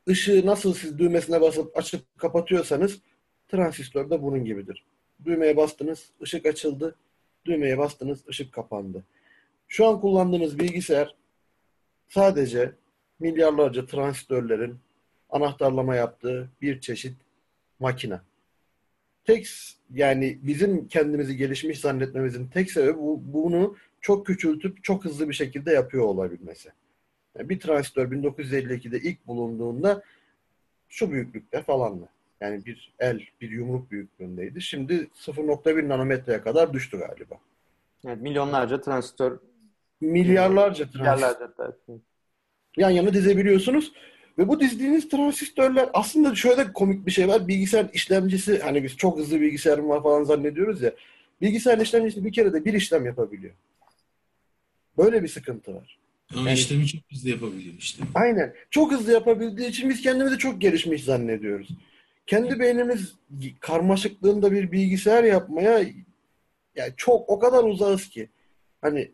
ışığı 0.10 0.46
nasıl 0.46 0.74
siz 0.74 1.00
düğmesine 1.00 1.42
basıp 1.42 1.78
açıp 1.78 2.18
kapatıyorsanız 2.18 3.00
transistör 3.48 4.10
de 4.10 4.22
bunun 4.22 4.46
gibidir. 4.46 4.86
Düğmeye 5.26 5.58
bastınız, 5.58 6.12
ışık 6.22 6.46
açıldı. 6.46 6.96
Düğmeye 7.46 7.78
bastınız, 7.78 8.28
ışık 8.28 8.54
kapandı. 8.54 9.04
Şu 9.68 9.88
an 9.88 10.02
kullandığınız 10.02 10.60
bilgisayar 10.60 11.16
sadece 12.08 12.72
milyarlarca 13.20 13.86
transistörlerin 13.86 14.80
anahtarlama 15.30 15.96
yaptığı 15.96 16.50
bir 16.62 16.82
çeşit 16.82 17.18
makine. 17.80 18.20
tek 19.26 19.48
yani 19.94 20.40
bizim 20.42 20.88
kendimizi 20.88 21.38
gelişmiş 21.38 21.80
zannetmemizin 21.80 22.48
tek 22.48 22.72
sebebi 22.72 22.98
bu, 22.98 23.22
bunu 23.26 23.76
çok 24.02 24.26
küçültüp 24.26 24.84
çok 24.84 25.06
hızlı 25.06 25.30
bir 25.30 25.34
şekilde 25.34 25.72
yapıyor 25.72 26.04
olabilmesi. 26.04 26.70
Yani 27.38 27.50
bir 27.50 27.60
transistör 27.60 28.12
1952'de 28.12 29.00
ilk 29.00 29.28
bulunduğunda 29.28 30.04
şu 30.90 31.12
büyüklükte 31.12 31.62
falandı. 31.62 32.10
Yani 32.42 32.66
bir 32.66 32.94
el, 33.00 33.22
bir 33.42 33.50
yumruk 33.52 33.92
büyüklüğündeydi. 33.92 34.62
Şimdi 34.62 34.94
0.1 34.94 35.90
nanometreye 35.90 36.42
kadar 36.42 36.74
düştü 36.74 37.00
galiba. 37.00 37.36
Evet, 38.06 38.22
milyonlarca 38.22 38.82
transistör. 38.82 39.40
Milyarlarca 40.02 40.92
transistör. 40.92 41.00
Milyarlarca. 41.00 41.54
Evet. 41.60 42.00
Yan 42.78 42.90
yana 42.90 43.14
dizebiliyorsunuz. 43.14 43.94
Ve 44.40 44.48
bu 44.48 44.60
dizdiğiniz 44.60 45.10
transistörler 45.10 45.90
aslında 45.94 46.36
şöyle 46.36 46.74
komik 46.74 47.06
bir 47.06 47.12
şey 47.12 47.28
var. 47.28 47.48
Bilgisayar 47.48 47.90
işlemcisi 47.94 48.60
hani 48.60 48.84
biz 48.84 48.98
çok 48.98 49.18
hızlı 49.18 49.42
bilgisayarım 49.42 49.90
var 49.90 50.04
falan 50.04 50.24
zannediyoruz 50.24 50.82
ya. 50.82 50.92
Bilgisayar 51.42 51.78
işlemcisi 51.78 52.26
bir 52.26 52.34
kere 52.34 52.54
de 52.54 52.66
bir 52.66 52.74
işlem 52.74 53.06
yapabiliyor. 53.06 53.54
Böyle 54.98 55.24
bir 55.24 55.28
sıkıntı 55.28 55.76
var. 55.76 56.00
Ama 56.36 56.50
Yani- 56.50 56.60
işlemi 56.60 56.88
çok 56.88 57.02
hızlı 57.12 57.30
yapabiliyor 57.30 57.76
işte. 57.80 58.04
Aynen. 58.16 58.54
Çok 58.70 58.92
hızlı 58.92 59.12
yapabildiği 59.12 59.70
için 59.70 59.90
biz 59.90 60.02
kendimizi 60.02 60.38
çok 60.38 60.62
gelişmiş 60.62 61.04
zannediyoruz. 61.04 61.70
Kendi 62.28 62.60
beynimiz 62.60 63.16
karmaşıklığında 63.60 64.52
bir 64.52 64.72
bilgisayar 64.72 65.24
yapmaya 65.24 65.80
yani 66.76 66.94
çok 66.98 67.30
o 67.30 67.40
kadar 67.40 67.64
uzağız 67.64 68.10
ki. 68.10 68.30
Hani 68.82 69.12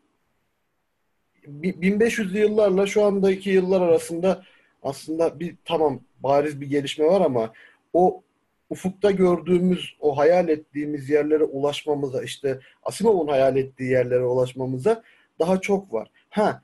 bi- 1.48 1.82
1500'lü 1.82 2.38
yıllarla 2.40 2.88
şu 2.88 3.04
andaki 3.04 3.50
yıllar 3.50 3.82
arasında 3.82 4.44
aslında 4.86 5.40
bir 5.40 5.56
tamam 5.66 6.00
bariz 6.20 6.62
bir 6.62 6.70
gelişme 6.70 7.06
var 7.06 7.22
ama 7.22 7.54
o 7.94 8.24
ufukta 8.70 9.12
gördüğümüz, 9.12 9.96
o 10.00 10.18
hayal 10.18 10.50
ettiğimiz 10.50 11.10
yerlere 11.10 11.44
ulaşmamıza, 11.44 12.24
işte 12.24 12.60
Asimov'un 12.84 13.28
hayal 13.28 13.58
ettiği 13.58 13.92
yerlere 13.92 14.24
ulaşmamıza 14.24 15.04
daha 15.40 15.62
çok 15.62 15.94
var. 15.94 16.12
Ha, 16.30 16.62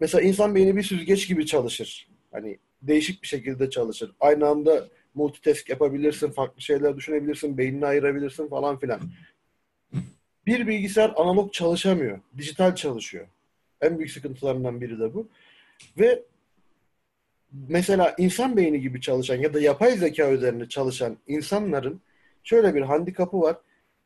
mesela 0.00 0.22
insan 0.22 0.54
beyni 0.54 0.76
bir 0.76 0.82
süzgeç 0.82 1.28
gibi 1.28 1.46
çalışır. 1.46 2.08
Hani 2.32 2.58
değişik 2.82 3.22
bir 3.22 3.28
şekilde 3.28 3.70
çalışır. 3.70 4.12
Aynı 4.20 4.46
anda 4.46 4.88
multitask 5.14 5.68
yapabilirsin, 5.68 6.30
farklı 6.30 6.62
şeyler 6.62 6.96
düşünebilirsin, 6.96 7.58
beynini 7.58 7.86
ayırabilirsin 7.86 8.48
falan 8.48 8.78
filan. 8.78 9.00
Bir 10.46 10.66
bilgisayar 10.66 11.12
analog 11.16 11.52
çalışamıyor. 11.52 12.20
Dijital 12.38 12.74
çalışıyor. 12.74 13.26
En 13.80 13.98
büyük 13.98 14.10
sıkıntılarından 14.10 14.80
biri 14.80 15.00
de 15.00 15.14
bu. 15.14 15.28
Ve 15.98 16.22
mesela 17.68 18.14
insan 18.18 18.56
beyni 18.56 18.80
gibi 18.80 19.00
çalışan 19.00 19.36
ya 19.36 19.54
da 19.54 19.60
yapay 19.60 19.96
zeka 19.96 20.30
üzerine 20.30 20.68
çalışan 20.68 21.16
insanların 21.26 22.00
şöyle 22.42 22.74
bir 22.74 22.82
handikapı 22.82 23.40
var. 23.40 23.56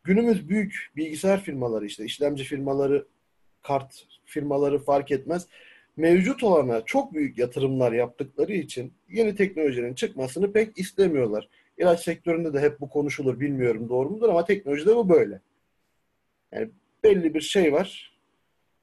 Günümüz 0.05 0.49
büyük 0.49 0.91
bilgisayar 0.97 1.43
firmaları 1.43 1.87
işte 1.87 2.05
işlemci 2.05 2.45
firmaları, 2.45 3.07
kart 3.63 4.07
firmaları 4.25 4.79
fark 4.79 5.11
etmez. 5.11 5.47
Mevcut 5.97 6.43
olana 6.43 6.85
çok 6.85 7.15
büyük 7.15 7.39
yatırımlar 7.39 7.93
yaptıkları 7.93 8.53
için 8.53 8.93
yeni 9.09 9.35
teknolojinin 9.35 9.95
çıkmasını 9.95 10.53
pek 10.53 10.79
istemiyorlar. 10.79 11.49
İlaç 11.79 12.01
sektöründe 12.01 12.55
de 12.55 12.61
hep 12.61 12.81
bu 12.81 12.89
konuşulur. 12.89 13.41
Bilmiyorum 13.41 13.89
doğru 13.89 14.11
mudur 14.11 14.29
ama 14.29 14.45
teknolojide 14.45 14.97
bu 14.97 15.09
böyle. 15.09 15.41
Yani 16.53 16.71
belli 17.05 17.35
bir 17.35 17.41
şey 17.41 17.73
var. 17.73 18.08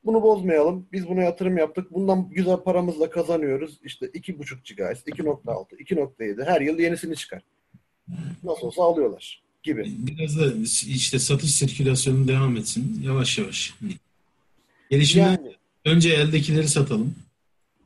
Bunu 0.05 0.21
bozmayalım. 0.21 0.87
Biz 0.91 1.07
buna 1.07 1.21
yatırım 1.23 1.57
yaptık. 1.57 1.93
Bundan 1.93 2.29
güzel 2.29 2.57
paramızla 2.57 3.09
kazanıyoruz. 3.09 3.79
İşte 3.83 4.05
2.5 4.05 4.75
GHz, 4.75 5.03
2.6, 5.07 5.75
2.7 5.77 6.45
her 6.45 6.61
yıl 6.61 6.79
yenisini 6.79 7.15
çıkar. 7.15 7.41
Nasıl 8.43 8.67
olsa 8.67 8.83
alıyorlar 8.83 9.43
gibi. 9.63 9.85
Biraz 9.97 10.39
da 10.39 10.45
işte 10.87 11.19
satış 11.19 11.55
sirkülasyonu 11.55 12.27
devam 12.27 12.57
etsin 12.57 13.01
yavaş 13.03 13.37
yavaş. 13.37 13.73
Hani 13.79 13.93
Gelişimde 14.89 15.23
Yani 15.23 15.55
önce 15.85 16.09
eldekileri 16.09 16.67
satalım. 16.67 17.15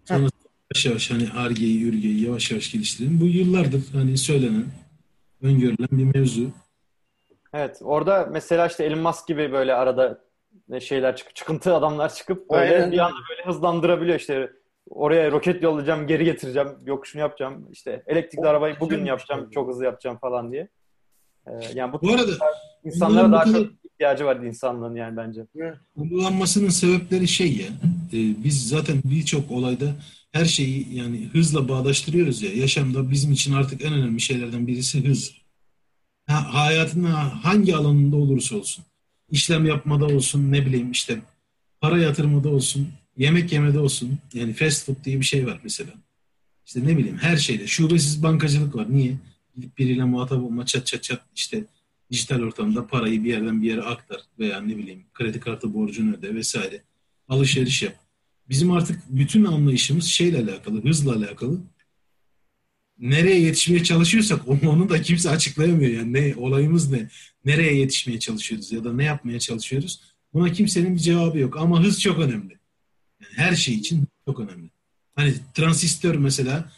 Sonra 0.05 0.19
yavaş 0.19 0.85
yavaş 0.85 1.11
hani 1.11 1.29
Ar-Ge'yi, 1.37 1.83
Ürge'yi 1.83 2.25
yavaş 2.25 2.51
yavaş 2.51 2.71
geliştirelim. 2.71 3.21
Bu 3.21 3.25
yıllardır 3.25 3.83
hani 3.93 4.17
söylenen, 4.17 4.65
öngörülen 5.41 5.87
bir 5.91 6.03
mevzu. 6.03 6.51
Evet, 7.53 7.77
orada 7.81 8.29
mesela 8.31 8.67
işte 8.67 8.83
Elon 8.83 8.99
Musk 8.99 9.27
gibi 9.27 9.51
böyle 9.51 9.73
arada 9.73 10.21
şeyler 10.81 11.15
çıkıp 11.15 11.35
çıkıntı 11.35 11.75
adamlar 11.75 12.13
çıkıp 12.13 12.49
böyle 12.49 12.75
Aynen. 12.75 12.91
bir 12.91 12.97
anda 12.99 13.17
böyle 13.29 13.43
hızlandırabiliyor 13.43 14.19
işte 14.19 14.51
oraya 14.89 15.31
roket 15.31 15.63
yollayacağım, 15.63 16.07
geri 16.07 16.25
getireceğim, 16.25 16.67
yok 16.85 17.07
şunu 17.07 17.21
yapacağım, 17.21 17.67
işte 17.71 18.03
elektrikli 18.07 18.45
O- 18.45 18.47
arabayı 18.49 18.75
bugün 18.79 19.05
yapacağım, 19.05 19.41
tabii. 19.43 19.53
çok 19.53 19.69
hızlı 19.69 19.85
yapacağım 19.85 20.17
falan 20.17 20.51
diye. 20.51 20.67
Ee, 21.47 21.51
yani 21.75 21.93
bu 21.93 22.01
Bu 22.01 22.09
arada 22.13 22.31
insanlara 22.83 23.31
daha 23.31 23.43
kadar- 23.43 23.59
çok 23.59 23.71
ihtiyacı 23.93 24.25
var 24.25 24.35
insanlığın 24.35 24.95
yani 24.95 25.17
bence. 25.17 25.45
Uygulanmasının 25.95 26.69
sebepleri 26.69 27.27
şey 27.27 27.57
ya, 27.57 27.67
e, 28.13 28.17
biz 28.43 28.67
zaten 28.69 29.01
birçok 29.03 29.51
olayda 29.51 29.85
her 30.31 30.45
şeyi 30.45 30.95
yani 30.95 31.29
hızla 31.33 31.69
bağdaştırıyoruz 31.69 32.41
ya. 32.41 32.53
Yaşamda 32.53 33.11
bizim 33.11 33.31
için 33.31 33.53
artık 33.53 33.85
en 33.85 33.93
önemli 33.93 34.21
şeylerden 34.21 34.67
birisi 34.67 35.07
hız. 35.07 35.33
Ha, 36.27 36.53
hayatın 36.53 37.03
hangi 37.43 37.75
alanında 37.75 38.15
olursa 38.15 38.55
olsun, 38.55 38.85
işlem 39.31 39.65
yapmada 39.65 40.05
olsun, 40.05 40.51
ne 40.51 40.65
bileyim 40.65 40.91
işte 40.91 41.21
para 41.81 41.97
yatırmada 41.97 42.49
olsun, 42.49 42.87
yemek 43.17 43.51
yemede 43.51 43.79
olsun. 43.79 44.19
Yani 44.33 44.53
fast 44.53 44.85
food 44.85 45.03
diye 45.03 45.19
bir 45.19 45.25
şey 45.25 45.47
var 45.47 45.59
mesela. 45.63 45.91
İşte 46.65 46.83
ne 46.83 46.97
bileyim 46.97 47.17
her 47.17 47.37
şeyde. 47.37 47.67
Şubesiz 47.67 48.23
bankacılık 48.23 48.75
var. 48.75 48.87
Niye? 48.89 49.17
Gidip 49.55 49.77
biriyle 49.77 50.03
muhatap 50.03 50.43
olma 50.43 50.65
çat 50.65 50.85
çat 50.85 51.03
çat 51.03 51.21
işte 51.35 51.63
dijital 52.11 52.41
ortamda 52.41 52.87
parayı 52.87 53.23
bir 53.23 53.29
yerden 53.29 53.61
bir 53.61 53.67
yere 53.67 53.81
aktar 53.81 54.21
veya 54.39 54.61
ne 54.61 54.77
bileyim 54.77 55.03
kredi 55.13 55.39
kartı 55.39 55.73
borcunu 55.73 56.15
öde 56.15 56.35
vesaire. 56.35 56.81
Alışveriş 57.27 57.83
yap. 57.83 57.95
Bizim 58.49 58.71
artık 58.71 59.01
bütün 59.09 59.45
anlayışımız 59.45 60.05
şeyle 60.05 60.37
alakalı, 60.37 60.83
hızla 60.83 61.15
alakalı. 61.15 61.59
Nereye 62.99 63.39
yetişmeye 63.39 63.83
çalışıyorsak 63.83 64.47
onu, 64.47 64.89
da 64.89 65.01
kimse 65.01 65.29
açıklayamıyor. 65.29 65.91
Yani 65.91 66.13
ne 66.13 66.35
olayımız 66.35 66.91
ne? 66.91 67.09
Nereye 67.45 67.75
yetişmeye 67.75 68.19
çalışıyoruz 68.19 68.71
ya 68.71 68.83
da 68.83 68.93
ne 68.93 69.03
yapmaya 69.03 69.39
çalışıyoruz? 69.39 70.01
Buna 70.33 70.51
kimsenin 70.51 70.95
bir 70.95 70.99
cevabı 70.99 71.39
yok. 71.39 71.57
Ama 71.57 71.83
hız 71.83 72.01
çok 72.01 72.19
önemli. 72.19 72.59
Yani 73.21 73.33
her 73.35 73.55
şey 73.55 73.75
için 73.75 74.07
çok 74.25 74.39
önemli. 74.39 74.69
Hani 75.15 75.33
transistör 75.53 76.15
mesela 76.15 76.71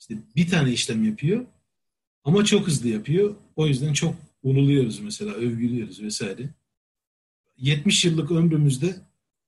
işte 0.00 0.14
bir 0.36 0.48
tane 0.48 0.72
işlem 0.72 1.04
yapıyor 1.04 1.44
ama 2.24 2.44
çok 2.44 2.66
hızlı 2.66 2.88
yapıyor. 2.88 3.34
O 3.56 3.66
yüzden 3.66 3.92
çok 3.92 4.14
unuluyoruz 4.42 5.00
mesela, 5.00 5.32
övgülüyoruz 5.32 6.02
vesaire. 6.02 6.48
70 7.56 8.04
yıllık 8.04 8.30
ömrümüzde 8.30 8.96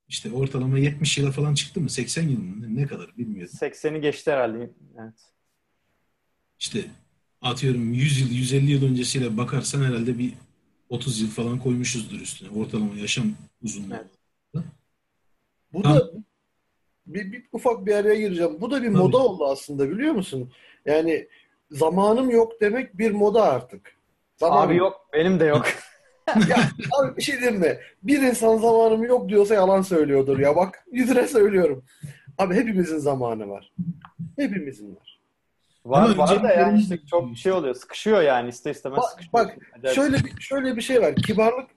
işte 0.08 0.32
ortalama 0.32 0.78
70 0.78 1.18
yıla 1.18 1.32
falan 1.32 1.54
çıktı 1.54 1.80
mı? 1.80 1.90
80 1.90 2.28
yıl 2.28 2.40
mı? 2.40 2.76
Ne 2.76 2.86
kadar 2.86 3.16
bilmiyorum. 3.18 3.52
80'i 3.60 4.00
geçti 4.00 4.30
herhalde. 4.30 4.70
Evet. 5.00 5.35
İşte 6.60 6.84
atıyorum 7.42 7.92
100 7.92 8.20
yıl, 8.20 8.30
150 8.30 8.70
yıl 8.70 8.84
öncesiyle 8.90 9.36
bakarsan 9.36 9.84
herhalde 9.84 10.18
bir 10.18 10.32
30 10.88 11.20
yıl 11.20 11.28
falan 11.28 11.58
koymuşuzdur 11.58 12.20
üstüne. 12.20 12.60
Ortalama 12.60 12.94
yaşam 12.94 13.26
uzunluğu. 13.62 13.94
Evet. 13.94 14.64
Bu 15.72 15.84
da 15.84 16.10
bir, 17.06 17.32
bir 17.32 17.44
ufak 17.52 17.86
bir 17.86 17.94
araya 17.94 18.14
gireceğim. 18.14 18.60
Bu 18.60 18.70
da 18.70 18.82
bir 18.82 18.86
Tabii. 18.86 18.96
moda 18.96 19.18
oldu 19.18 19.46
aslında 19.46 19.90
biliyor 19.90 20.12
musun? 20.12 20.52
Yani 20.86 21.28
zamanım 21.70 22.30
yok 22.30 22.60
demek 22.60 22.98
bir 22.98 23.10
moda 23.10 23.42
artık. 23.42 23.96
Zamanım 24.36 24.68
Abi 24.68 24.76
yok, 24.76 25.08
benim 25.12 25.40
de 25.40 25.44
yok. 25.44 25.66
Ya 26.48 26.70
abi 26.98 27.16
bir 27.16 27.22
şey 27.22 27.40
diyeyim 27.40 27.60
mi? 27.60 27.78
Bir 28.02 28.22
insan 28.22 28.56
zamanım 28.56 29.04
yok 29.04 29.28
diyorsa 29.28 29.54
yalan 29.54 29.82
söylüyordur 29.82 30.38
ya. 30.38 30.56
Bak 30.56 30.84
yüzüne 30.92 31.26
söylüyorum. 31.28 31.84
Abi 32.38 32.54
hepimizin 32.54 32.98
zamanı 32.98 33.48
var. 33.48 33.72
Hepimizin 34.36 34.96
var. 34.96 35.15
Var 35.86 36.02
Ama 36.04 36.18
var 36.18 36.42
da 36.42 36.52
yani 36.52 36.80
işte 36.80 36.98
çok 37.10 37.36
şey 37.36 37.52
oluyor. 37.52 37.74
Sıkışıyor 37.74 38.22
yani 38.22 38.48
ister 38.48 38.70
istemez 38.70 38.96
Bak- 38.98 39.10
sıkışıyor. 39.10 39.32
bak, 39.32 39.56
Acayip. 39.78 39.96
Şöyle 39.96 40.16
bir, 40.24 40.40
şöyle 40.40 40.76
bir 40.76 40.80
şey 40.82 41.02
var. 41.02 41.16
Kibarlık 41.16 41.70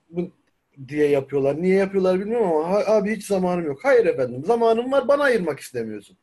diye 0.88 1.07
yapıyorlar. 1.10 1.62
Niye 1.62 1.76
yapıyorlar 1.76 2.20
bilmiyorum 2.20 2.47
ama 2.47 2.70
"Ha- 2.70 2.84
abi 2.93 3.16
hiç 3.16 3.26
zamanım 3.26 3.66
yok. 3.66 3.80
Hayır 3.84 4.05
efendim. 4.05 4.43
Zamanım 4.45 4.91
var. 4.91 5.07
Bana 5.07 5.24
ayırmak 5.24 5.60
istemiyorsun. 5.60 6.18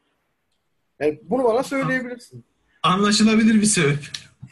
Yani 1.01 1.21
bunu 1.23 1.45
bana 1.45 1.63
söyleyebilirsin. 1.63 2.45
Anlaşılabilir 2.83 3.55
bir 3.55 3.67
sebep. 3.67 3.99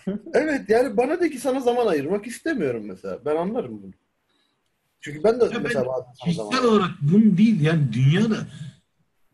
Evet 0.35 0.61
yani 0.69 0.97
bana 0.97 1.21
de 1.21 1.31
ki 1.31 1.39
sana 1.39 1.61
zaman 1.61 1.87
ayırmak 1.87 2.27
istemiyorum 2.27 2.83
mesela. 2.87 3.19
Ben 3.25 3.37
anlarım 3.37 3.83
bunu. 3.83 3.93
Çünkü 5.01 5.25
ben 5.25 5.41
de 5.41 5.51
ben 5.55 5.63
mesela 5.63 5.87
bazen 5.87 6.35
sana 6.35 6.51
zaman 6.51 6.69
olarak 6.69 6.91
bunun 7.03 7.37
değil 7.39 7.61
yani 7.61 7.93
dünyada 7.93 8.37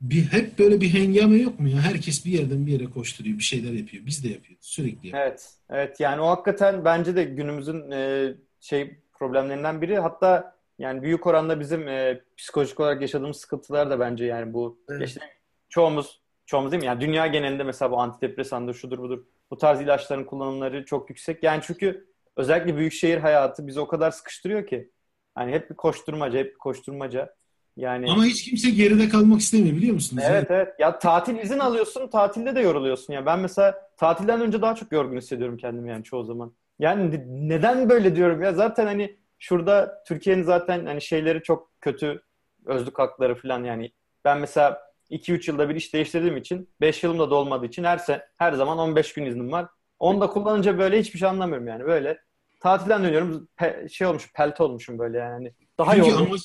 bir 0.01 0.23
hep 0.23 0.59
böyle 0.59 0.81
bir 0.81 0.95
hengame 0.95 1.37
yok 1.37 1.61
mu 1.61 1.69
ya? 1.69 1.77
Herkes 1.77 2.27
bir 2.27 2.31
yerden 2.31 2.67
bir 2.67 2.73
yere 2.73 2.91
koşturuyor, 2.91 3.39
bir 3.39 3.43
şeyler 3.43 3.73
yapıyor. 3.73 4.07
Biz 4.07 4.25
de 4.25 4.29
yapıyoruz. 4.29 4.67
Sürekli 4.67 5.09
yapıyoruz. 5.09 5.29
Evet, 5.29 5.55
evet 5.71 6.01
yani 6.01 6.21
o 6.21 6.27
hakikaten 6.27 6.85
bence 6.85 7.17
de 7.17 7.25
günümüzün 7.25 7.91
e, 7.91 8.33
şey 8.61 8.97
problemlerinden 9.13 9.83
biri. 9.83 9.99
Hatta 9.99 10.57
yani 10.79 11.03
büyük 11.03 11.27
oranda 11.27 11.61
bizim 11.61 11.89
e, 11.89 12.21
psikolojik 12.37 12.81
olarak 12.81 13.01
yaşadığımız 13.01 13.37
sıkıntılar 13.37 13.91
da 13.91 14.01
bence 14.01 14.25
yani 14.25 14.55
bu 14.55 14.79
Evet. 14.89 15.09
işte 15.09 15.21
çoğumuz 15.69 16.21
çoğumuz 16.47 16.73
değil 16.73 16.83
mi? 16.83 16.87
Yani 16.87 17.01
dünya 17.01 17.27
genelinde 17.27 17.65
mesela 17.65 17.91
bu 17.91 18.01
antidepresandır, 18.01 18.75
şudur 18.75 18.99
budur. 18.99 19.25
Bu 19.51 19.59
tarz 19.59 19.81
ilaçların 19.81 20.25
kullanımları 20.25 20.85
çok 20.85 21.11
yüksek. 21.11 21.43
Yani 21.43 21.61
çünkü 21.63 22.09
özellikle 22.37 22.77
büyük 22.77 22.93
şehir 22.93 23.19
hayatı 23.19 23.67
bizi 23.67 23.81
o 23.81 23.89
kadar 23.89 24.11
sıkıştırıyor 24.11 24.67
ki. 24.67 24.91
Hani 25.35 25.53
hep 25.53 25.71
bir 25.71 25.77
koşturmaca, 25.77 26.39
hep 26.39 26.53
bir 26.53 26.59
koşturmaca. 26.59 27.35
Yani 27.81 28.11
Ama 28.11 28.25
hiç 28.25 28.45
kimse 28.45 28.71
geride 28.71 29.09
kalmak 29.09 29.41
istemiyor 29.41 29.77
biliyor 29.77 29.95
musunuz? 29.95 30.23
Evet 30.27 30.47
evet. 30.51 30.69
Ya 30.79 30.99
tatil 30.99 31.39
izin 31.39 31.59
alıyorsun, 31.59 32.09
tatilde 32.09 32.55
de 32.55 32.61
yoruluyorsun. 32.61 33.13
Ya 33.13 33.27
ben 33.27 33.39
mesela 33.41 33.89
tatilden 33.97 34.41
önce 34.41 34.63
daha 34.63 34.75
çok 34.75 34.93
yorgun 34.93 35.17
hissediyorum 35.17 35.57
kendimi 35.57 35.91
yani 35.91 36.05
çoğu 36.05 36.25
zaman. 36.25 36.53
Yani 36.79 37.11
ne- 37.11 37.25
neden 37.29 37.89
böyle 37.91 38.17
diyorum 38.17 38.43
ya? 38.43 38.53
Zaten 38.53 38.87
hani 38.87 39.17
şurada 39.39 40.03
Türkiye'nin 40.07 40.43
zaten 40.43 40.87
hani 40.87 41.03
şeyleri 41.03 41.43
çok 41.43 41.81
kötü. 41.81 42.23
Özlük 42.67 42.99
hakları 42.99 43.35
falan 43.35 43.65
yani. 43.65 43.93
Ben 44.25 44.39
mesela 44.39 44.81
2-3 45.11 45.49
yılda 45.49 45.69
bir 45.69 45.75
iş 45.75 45.95
değiştirdiğim 45.95 46.37
için 46.37 46.69
5 46.81 47.03
yılım 47.05 47.19
da 47.19 47.31
dolmadığı 47.31 47.67
için 47.67 47.85
her 47.85 47.99
se 47.99 48.27
her 48.39 48.53
zaman 48.53 48.79
15 48.79 49.13
gün 49.13 49.27
iznim 49.27 49.53
var. 49.53 49.67
Onu 49.99 50.21
da 50.21 50.27
kullanınca 50.27 50.79
böyle 50.79 51.01
hiçbir 51.01 51.19
şey 51.19 51.29
anlamıyorum 51.29 51.67
yani. 51.67 51.85
Böyle 51.85 52.19
tatilden 52.61 53.05
dönüyorum 53.05 53.49
pe- 53.59 53.89
şey 53.89 54.07
olmuş, 54.07 54.33
pelte 54.35 54.63
olmuşum 54.63 54.99
böyle 54.99 55.19
yani. 55.19 55.53
Daha 55.79 55.95
Çünkü 55.95 56.09
yorgun 56.09 56.27
amaç 56.27 56.41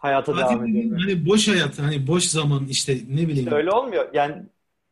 hayata 0.00 0.36
devam 0.36 0.48
tatil 0.48 0.60
dediğin 0.62 0.86
ediyorum. 0.86 1.02
hani 1.02 1.26
boş 1.26 1.48
hayat, 1.48 1.78
hani 1.78 2.06
boş 2.06 2.24
zaman 2.24 2.66
işte 2.66 2.98
ne 3.10 3.28
bileyim 3.28 3.52
Öyle 3.52 3.70
olmuyor. 3.70 4.08
Yani 4.14 4.34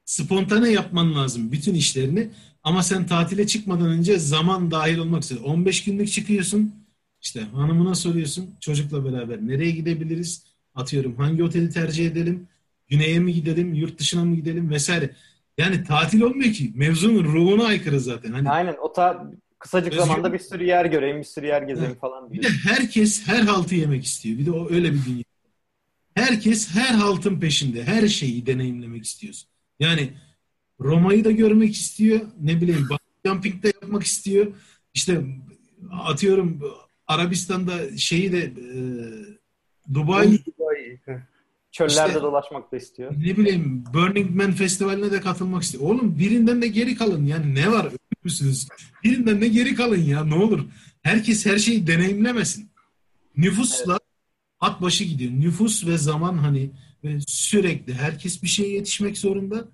spontane 0.04 0.70
yapman 0.70 1.14
lazım 1.14 1.52
bütün 1.52 1.74
işlerini. 1.74 2.30
Ama 2.62 2.82
sen 2.82 3.06
tatile 3.06 3.46
çıkmadan 3.46 3.86
önce 3.88 4.18
zaman 4.18 4.70
dahil 4.70 4.98
olmak 4.98 5.22
üzere 5.24 5.38
15 5.40 5.84
günlük 5.84 6.12
çıkıyorsun. 6.12 6.74
İşte 7.22 7.40
hanımına 7.40 7.94
soruyorsun 7.94 8.50
çocukla 8.60 9.04
beraber 9.04 9.38
nereye 9.46 9.70
gidebiliriz? 9.70 10.44
Atıyorum 10.74 11.16
hangi 11.16 11.44
oteli 11.44 11.70
tercih 11.70 12.06
edelim? 12.06 12.48
Güney'e 12.88 13.18
mi 13.18 13.34
gidelim? 13.34 13.74
Yurt 13.74 13.98
dışına 13.98 14.24
mı 14.24 14.36
gidelim? 14.36 14.70
Vesaire. 14.70 15.10
Yani 15.58 15.84
tatil 15.84 16.20
olmuyor 16.20 16.52
ki. 16.52 16.72
Mevzunun 16.74 17.24
ruhuna 17.24 17.64
aykırı 17.64 18.00
zaten. 18.00 18.32
Hani 18.32 18.50
Aynen 18.50 18.76
o 18.82 18.92
ta 18.92 19.30
kısacık 19.58 19.92
Özgür- 19.92 20.06
zamanda 20.06 20.32
bir 20.32 20.38
sürü 20.38 20.64
yer 20.64 20.84
göreyim, 20.84 21.18
bir 21.18 21.24
sürü 21.24 21.46
yer 21.46 21.62
gezeyim 21.62 21.94
falan 21.94 22.32
Bir 22.32 22.42
de 22.42 22.48
herkes 22.48 23.26
her 23.26 23.42
haltı 23.42 23.74
yemek 23.74 24.04
istiyor. 24.04 24.38
Bir 24.38 24.46
de 24.46 24.50
o 24.50 24.70
öyle 24.70 24.92
bir 24.92 25.04
dünya. 25.06 25.24
Herkes 26.14 26.70
her 26.74 26.94
haltın 26.94 27.40
peşinde. 27.40 27.84
Her 27.84 28.08
şeyi 28.08 28.46
deneyimlemek 28.46 29.04
istiyorsun. 29.04 29.48
Yani 29.80 30.10
Roma'yı 30.80 31.24
da 31.24 31.30
görmek 31.30 31.74
istiyor. 31.74 32.20
Ne 32.40 32.60
bileyim 32.60 32.88
jumping 33.26 33.62
de 33.62 33.66
yapmak 33.82 34.02
istiyor. 34.02 34.46
İşte 34.94 35.20
atıyorum 36.02 36.60
Arabistan'da 37.06 37.96
şeyi 37.96 38.32
de 38.32 38.38
e, 38.44 38.78
Dubai 39.94 40.38
Dubai. 40.46 41.00
Çöllerde 41.72 42.08
İşte- 42.08 42.22
dolaşmak 42.22 42.72
da 42.72 42.76
istiyor. 42.76 43.12
ne 43.12 43.36
bileyim 43.36 43.84
Burning 43.94 44.30
Man 44.30 44.52
Festivali'ne 44.52 45.12
de 45.12 45.20
katılmak 45.20 45.62
istiyor. 45.62 45.84
Oğlum 45.84 46.18
birinden 46.18 46.62
de 46.62 46.68
geri 46.68 46.94
kalın. 46.94 47.26
Yani 47.26 47.54
ne 47.54 47.72
var 47.72 47.88
müsünüz? 48.28 48.68
De 49.04 49.48
geri 49.48 49.74
kalın 49.74 50.02
ya 50.02 50.24
ne 50.24 50.34
olur. 50.34 50.64
Herkes 51.02 51.46
her 51.46 51.58
şeyi 51.58 51.86
deneyimlemesin. 51.86 52.70
Nüfusla 53.36 53.98
at 54.60 54.82
başı 54.82 55.04
gidiyor. 55.04 55.32
Nüfus 55.32 55.86
ve 55.86 55.98
zaman 55.98 56.38
hani 56.38 56.70
ve 57.04 57.18
sürekli 57.26 57.94
herkes 57.94 58.42
bir 58.42 58.48
şeye 58.48 58.72
yetişmek 58.72 59.18
zorunda. 59.18 59.68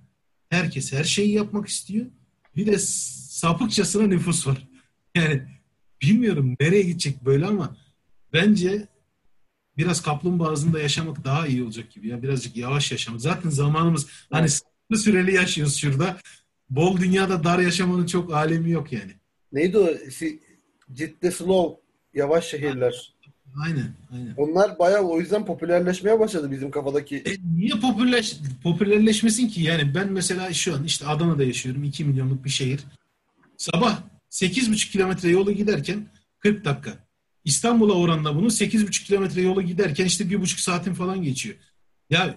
Herkes 0.48 0.92
her 0.92 1.04
şeyi 1.04 1.32
yapmak 1.32 1.68
istiyor. 1.68 2.06
Bir 2.56 2.66
de 2.66 2.78
sapıkçasına 2.78 4.06
nüfus 4.06 4.46
var. 4.46 4.68
Yani 5.16 5.42
bilmiyorum 6.02 6.56
nereye 6.60 6.82
gidecek 6.82 7.24
böyle 7.24 7.46
ama 7.46 7.76
bence 8.32 8.88
biraz 9.76 10.02
kaplumbağa 10.02 10.50
ağzında 10.50 10.80
yaşamak 10.80 11.24
daha 11.24 11.46
iyi 11.46 11.62
olacak 11.62 11.90
gibi 11.90 12.08
ya. 12.08 12.22
Birazcık 12.22 12.56
yavaş 12.56 12.92
yaşamak. 12.92 13.20
Zaten 13.20 13.50
zamanımız 13.50 14.06
hani 14.30 14.48
sınırlı 14.48 15.02
süreli 15.02 15.34
yaşıyoruz 15.34 15.76
şurada. 15.76 16.18
Bol 16.70 16.96
dünyada 16.96 17.44
dar 17.44 17.58
yaşamanın 17.58 18.06
çok 18.06 18.34
alemi 18.34 18.70
yok 18.70 18.92
yani. 18.92 19.12
Neydi 19.52 19.78
o? 19.78 19.88
Si- 20.10 20.40
Ciddi 20.92 21.32
slow. 21.32 21.80
Yavaş 22.14 22.44
şehirler. 22.46 23.14
Aynen, 23.64 23.94
aynen. 24.12 24.34
Onlar 24.36 24.78
bayağı 24.78 25.02
o 25.02 25.20
yüzden 25.20 25.44
popülerleşmeye 25.46 26.20
başladı 26.20 26.50
bizim 26.50 26.70
kafadaki. 26.70 27.16
E, 27.16 27.30
niye 27.56 27.72
popülerleş, 27.80 28.36
popülerleşmesin 28.62 29.48
ki? 29.48 29.62
Yani 29.62 29.94
ben 29.94 30.12
mesela 30.12 30.52
şu 30.52 30.74
an 30.74 30.84
işte 30.84 31.06
Adana'da 31.06 31.44
yaşıyorum. 31.44 31.84
2 31.84 32.04
milyonluk 32.04 32.44
bir 32.44 32.50
şehir. 32.50 32.80
Sabah 33.56 34.02
8,5 34.30 34.90
kilometre 34.90 35.28
yolu 35.28 35.52
giderken 35.52 36.06
40 36.38 36.64
dakika. 36.64 36.92
İstanbul'a 37.44 37.92
oranla 37.92 38.36
bunu 38.36 38.46
8,5 38.46 38.90
kilometre 39.04 39.42
yolu 39.42 39.62
giderken 39.62 40.04
işte 40.04 40.30
bir 40.30 40.40
buçuk 40.40 40.60
saatin 40.60 40.94
falan 40.94 41.22
geçiyor. 41.22 41.56
Ya 42.10 42.34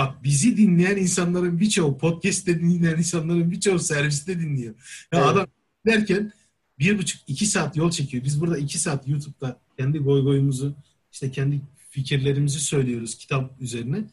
bak 0.00 0.24
bizi 0.24 0.56
dinleyen 0.56 0.96
insanların 0.96 1.60
birçoğu 1.60 1.98
podcast'te 1.98 2.60
dinleyen 2.60 2.96
insanların 2.98 3.50
birçoğu 3.50 3.78
serviste 3.78 4.40
dinliyor. 4.40 4.74
Ya 5.12 5.18
Evet. 5.18 5.26
adam 5.26 5.46
derken 5.86 6.32
bir 6.78 6.98
buçuk 6.98 7.20
iki 7.26 7.46
saat 7.46 7.76
yol 7.76 7.90
çekiyor. 7.90 8.24
Biz 8.24 8.40
burada 8.40 8.58
iki 8.58 8.78
saat 8.78 9.08
YouTube'da 9.08 9.60
kendi 9.78 9.98
goy 9.98 10.22
goyumuzu 10.22 10.74
işte 11.12 11.30
kendi 11.30 11.60
fikirlerimizi 11.90 12.60
söylüyoruz 12.60 13.14
kitap 13.14 13.60
üzerine. 13.60 14.04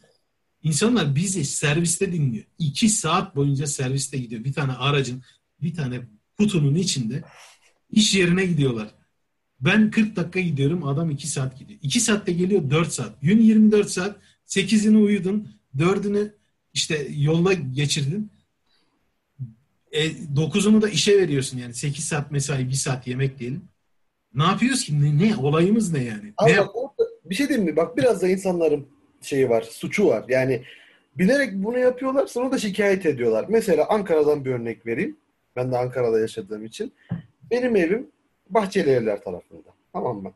İnsanlar 0.64 1.16
bizi 1.16 1.46
serviste 1.46 2.14
dinliyor. 2.14 2.46
İki 2.60 2.90
saat 2.90 3.36
boyunca 3.36 3.68
serviste 3.68 4.18
gidiyor. 4.18 4.44
Bir 4.44 4.54
tane 4.54 4.72
aracın, 4.72 5.24
bir 5.62 5.74
tane 5.74 6.02
kutunun 6.38 6.76
içinde 6.76 7.24
iş 7.92 8.16
yerine 8.16 8.46
gidiyorlar. 8.46 8.88
Ben 9.62 9.92
40 9.92 10.16
dakika 10.16 10.40
gidiyorum, 10.40 10.84
adam 10.88 11.10
2 11.10 11.28
saat 11.28 11.60
gidiyor. 11.60 11.80
2 11.84 12.00
saatte 12.00 12.34
geliyor 12.34 12.70
4 12.70 12.94
saat. 12.94 13.22
Gün 13.22 13.42
24 13.42 13.90
saat, 13.90 14.20
8'ini 14.46 14.98
uyudun, 14.98 15.57
4'ünü 15.78 16.32
işte 16.74 17.08
yolda 17.18 17.54
geçirdin. 17.54 18.32
E, 19.92 20.08
9'unu 20.08 20.82
da 20.82 20.90
işe 20.90 21.18
veriyorsun 21.18 21.58
yani 21.58 21.74
8 21.74 22.06
saat 22.06 22.32
mesai, 22.32 22.70
1 22.70 22.74
saat 22.74 23.08
yemek 23.08 23.40
diyelim. 23.40 23.62
Ne 24.36 24.44
yapıyoruz 24.44 24.84
ki? 24.84 25.02
Ne, 25.02 25.28
ne? 25.28 25.36
Olayımız 25.36 25.94
ne 25.94 26.04
yani? 26.04 26.34
Ne 26.48 26.58
bak 26.58 26.76
orada 26.76 27.12
bir 27.26 27.36
şey 27.36 27.50
diyeyim 27.50 27.70
mi? 27.70 27.76
Bak 27.76 27.98
biraz 27.98 28.22
da 28.22 28.28
insanların 28.28 28.88
şeyi 29.22 29.50
var, 29.50 29.62
suçu 29.62 30.08
var. 30.08 30.26
Yani 30.30 30.64
bilerek 31.16 31.54
bunu 31.54 31.78
yapıyorlar, 31.78 32.28
sonra 32.28 32.52
da 32.52 32.58
şikayet 32.58 33.06
ediyorlar. 33.06 33.46
Mesela 33.50 33.90
Ankara'dan 33.90 34.46
bir 34.46 34.52
örnek 34.52 34.86
vereyim. 34.86 35.18
Ben 35.56 35.72
de 35.72 35.78
Ankara'da 35.78 36.20
yaşadığım 36.20 36.66
için. 36.66 36.94
Benim 37.52 37.76
evim 37.76 38.08
Bahçeli 38.50 38.90
Evler 38.90 39.24
tarafında. 39.24 39.70
Tamam 39.94 40.24
mı? 40.24 40.34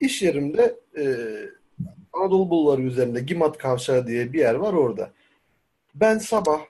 İş 0.00 0.22
yerimde 0.22 0.76
e, 0.98 1.04
Anadolu 2.12 2.50
Bulvarı 2.50 2.82
üzerinde 2.82 3.20
Gimat 3.20 3.58
Kavşağı 3.58 4.06
diye 4.06 4.32
bir 4.32 4.38
yer 4.38 4.54
var 4.54 4.72
orada. 4.72 5.12
Ben 5.94 6.18
sabah 6.18 6.60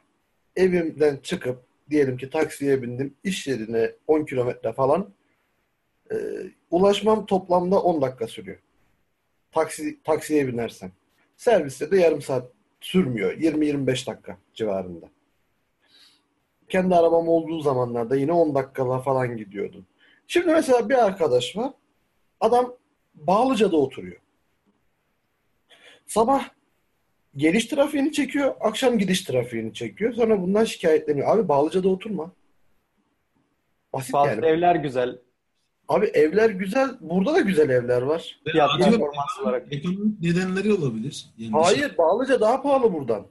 evimden 0.57 1.17
çıkıp 1.17 1.63
diyelim 1.91 2.17
ki 2.17 2.31
taksiye 2.31 2.83
bindim. 2.83 3.15
iş 3.25 3.47
yerine 3.47 3.93
10 4.07 4.25
kilometre 4.25 4.73
falan 4.73 5.11
e, 6.13 6.17
ulaşmam 6.71 7.27
toplamda 7.27 7.83
10 7.83 8.03
dakika 8.03 8.29
sürüyor. 8.29 8.59
Taksi, 9.53 10.03
taksiye 10.03 10.49
binersem. 10.49 10.93
Serviste 11.37 11.91
de 11.91 11.97
yarım 11.97 12.23
saat 12.23 12.51
sürmüyor. 12.81 13.33
20-25 13.33 14.07
dakika 14.07 14.39
civarında. 14.55 15.07
Kendi 16.69 16.95
arabam 16.95 17.29
olduğu 17.29 17.61
zamanlarda 17.61 18.17
yine 18.17 18.33
10 18.33 18.55
dakikala 18.55 18.99
falan 18.99 19.37
gidiyordum. 19.37 19.87
Şimdi 20.27 20.47
mesela 20.47 20.89
bir 20.89 21.05
arkadaş 21.05 21.57
var. 21.57 21.73
Adam 22.41 22.77
Bağlıca'da 23.15 23.77
oturuyor. 23.77 24.21
Sabah 26.11 26.45
geliş 27.37 27.67
trafiğini 27.67 28.13
çekiyor, 28.13 28.55
akşam 28.61 28.99
gidiş 28.99 29.23
trafiğini 29.25 29.75
çekiyor. 29.75 30.13
Sonra 30.13 30.43
bundan 30.43 30.65
şikayetleniyor. 30.65 31.37
Abi 31.37 31.49
Bağlıca'da 31.49 31.89
oturma. 31.89 32.33
Basit 33.93 34.13
Bazı 34.13 34.31
yani. 34.31 34.47
evler 34.47 34.75
güzel. 34.77 35.19
Abi 35.89 36.07
evler 36.07 36.51
güzel. 36.51 36.89
Burada 37.01 37.35
da 37.35 37.41
güzel 37.41 37.71
evler 37.71 38.03
var. 38.03 38.41
Fiyat 38.53 38.71
atıyorum, 38.71 38.93
performans 38.93 39.41
olarak. 39.43 39.73
ekonomik 39.73 40.21
nedenleri 40.23 40.73
olabilir. 40.73 41.27
Yani 41.39 41.53
Hayır, 41.53 41.99
Bağlıca 41.99 42.41
daha 42.41 42.63
pahalı 42.63 42.93
buradan. 42.93 43.27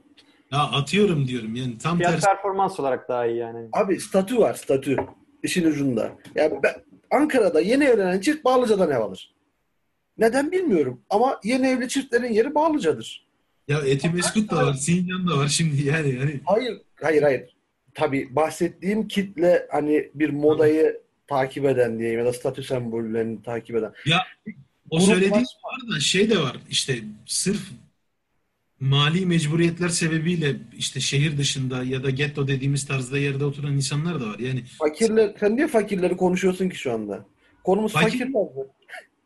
Ya 0.52 0.58
atıyorum 0.58 1.26
diyorum 1.28 1.54
yani 1.54 1.78
tam 1.78 1.98
Fiyat 1.98 2.12
tersi. 2.12 2.26
performans 2.26 2.80
olarak 2.80 3.08
daha 3.08 3.26
iyi 3.26 3.36
yani. 3.36 3.68
Abi 3.72 4.00
statü 4.00 4.38
var, 4.38 4.54
statü. 4.54 4.96
İşin 5.42 5.66
ucunda. 5.66 6.12
Yani 6.34 6.60
ben, 6.62 6.74
Ankara'da 7.10 7.60
yeni 7.60 7.84
evlenen 7.84 8.20
çift 8.20 8.44
Bağlıca'dan 8.44 8.90
ev 8.90 9.00
alır. 9.00 9.34
Neden 10.18 10.52
bilmiyorum 10.52 11.00
ama 11.10 11.40
yeni 11.44 11.66
evli 11.66 11.88
çiftlerin 11.88 12.32
yeri 12.32 12.54
Bağlıca'dır. 12.54 13.26
Ya 13.68 13.78
Etimeskut 13.78 14.50
da 14.50 14.56
var, 14.66 14.74
Sincan 14.74 15.26
da 15.28 15.38
var 15.38 15.48
şimdi 15.48 15.82
yani. 15.82 16.18
hani 16.18 16.40
Hayır, 16.44 16.78
hayır, 17.02 17.22
hayır. 17.22 17.56
Tabii 17.94 18.36
bahsettiğim 18.36 19.08
kitle 19.08 19.66
hani 19.70 20.10
bir 20.14 20.30
modayı 20.30 21.00
takip 21.26 21.64
eden 21.64 21.98
diyeyim 21.98 22.18
ya 22.18 22.24
da 22.26 22.32
statü 22.32 22.62
sembollerini 22.62 23.42
takip 23.42 23.76
eden. 23.76 23.92
o 24.90 24.98
Grup 24.98 25.08
söylediğin 25.08 25.32
var. 25.32 25.96
da 25.96 26.00
şey 26.00 26.30
de 26.30 26.38
var 26.38 26.56
işte 26.70 26.98
sırf 27.26 27.60
mali 28.80 29.26
mecburiyetler 29.26 29.88
sebebiyle 29.88 30.56
işte 30.78 31.00
şehir 31.00 31.38
dışında 31.38 31.82
ya 31.84 32.02
da 32.04 32.10
getto 32.10 32.48
dediğimiz 32.48 32.86
tarzda 32.86 33.18
yerde 33.18 33.44
oturan 33.44 33.72
insanlar 33.72 34.20
da 34.20 34.26
var. 34.26 34.38
Yani 34.38 34.64
Fakirler, 34.78 35.34
sen 35.40 35.56
niye 35.56 35.68
fakirleri 35.68 36.16
konuşuyorsun 36.16 36.68
ki 36.68 36.76
şu 36.76 36.92
anda? 36.92 37.26
Konumuz 37.64 37.92
Fakir- 37.92 38.02
fakirler? 38.02 38.32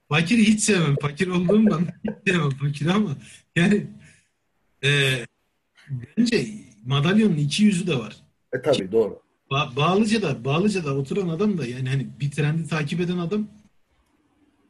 Fakiri 0.08 0.44
hiç 0.44 0.60
sevmem. 0.60 0.96
Fakir 1.02 1.28
olduğumdan 1.28 1.86
hiç 2.04 2.14
sevmem 2.26 2.50
fakir 2.50 2.86
ama 2.86 3.16
yani 3.56 3.86
e, 4.84 5.18
bence 5.90 6.48
madalyonun 6.84 7.36
iki 7.36 7.64
yüzü 7.64 7.86
de 7.86 7.98
var. 7.98 8.16
E 8.52 8.62
tabii 8.62 8.92
doğru. 8.92 9.22
Ba 9.50 9.72
Bağlıca'da, 9.76 10.44
Bağlıca'da 10.44 10.94
oturan 10.94 11.28
adam 11.28 11.58
da 11.58 11.66
yani 11.66 11.88
hani 11.88 12.06
bir 12.20 12.30
trendi 12.30 12.68
takip 12.68 13.00
eden 13.00 13.18
adam 13.18 13.48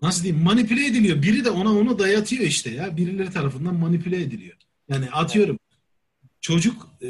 nasıl 0.02 0.22
diyeyim 0.22 0.44
manipüle 0.44 0.86
ediliyor. 0.86 1.22
Biri 1.22 1.44
de 1.44 1.50
ona 1.50 1.70
onu 1.72 1.98
dayatıyor 1.98 2.42
işte 2.42 2.70
ya. 2.70 2.96
Birileri 2.96 3.30
tarafından 3.30 3.74
manipüle 3.74 4.22
ediliyor. 4.22 4.56
Yani 4.88 5.10
atıyorum 5.10 5.58
çocuk 6.40 6.88
e, 7.02 7.08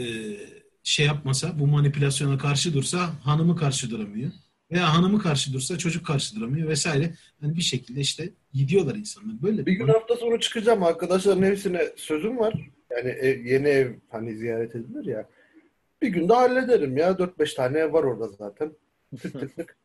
şey 0.83 1.07
yapmasa 1.07 1.59
bu 1.59 1.67
manipülasyona 1.67 2.39
karşı 2.39 2.75
dursa 2.75 3.11
hanımı 3.23 3.57
karşı 3.57 3.91
duramıyor. 3.91 4.33
Veya 4.75 4.95
hanımı 4.95 5.23
karşı 5.23 5.53
dursa 5.53 5.79
çocuk 5.79 6.07
karşı 6.07 6.37
duramıyor 6.37 6.69
vesaire. 6.69 7.11
Yani 7.43 7.57
bir 7.57 7.63
şekilde 7.63 8.01
işte 8.01 8.29
gidiyorlar 8.53 8.95
insanlar. 8.95 9.43
Böyle 9.43 9.67
Bir 9.67 9.73
gün 9.73 9.89
hafta 9.89 10.17
sonu 10.17 10.41
çıkacağım. 10.41 10.83
Arkadaşların 10.83 11.43
hepsine 11.43 11.83
sözüm 11.97 12.39
var. 12.39 12.55
Yani 12.91 13.11
ev, 13.11 13.45
yeni 13.45 13.69
ev 13.69 13.93
hani 14.11 14.37
ziyaret 14.37 14.75
edilir 14.77 15.05
ya. 15.05 15.29
Bir 16.03 16.09
günde 16.09 16.35
hallederim 16.35 16.97
ya. 16.97 17.11
4-5 17.11 17.55
tane 17.55 17.79
ev 17.79 17.93
var 17.93 18.03
orada 18.03 18.29
zaten. 18.29 18.73
Tık 19.23 19.41
tık 19.41 19.57
tık. 19.57 19.77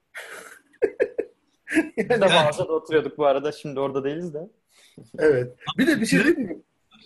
Biz 1.98 2.10
de 2.10 2.22
Bağlıca'da 2.22 2.74
oturuyorduk 2.74 3.18
bu 3.18 3.26
arada. 3.26 3.52
Şimdi 3.52 3.80
orada 3.80 4.04
değiliz 4.04 4.34
de. 4.34 4.50
Evet. 5.20 5.56
Bir 5.78 5.88
de 5.88 6.02
bir 6.02 6.06
şey 6.06 6.24
diyeyim 6.24 6.42
mi? 6.42 6.58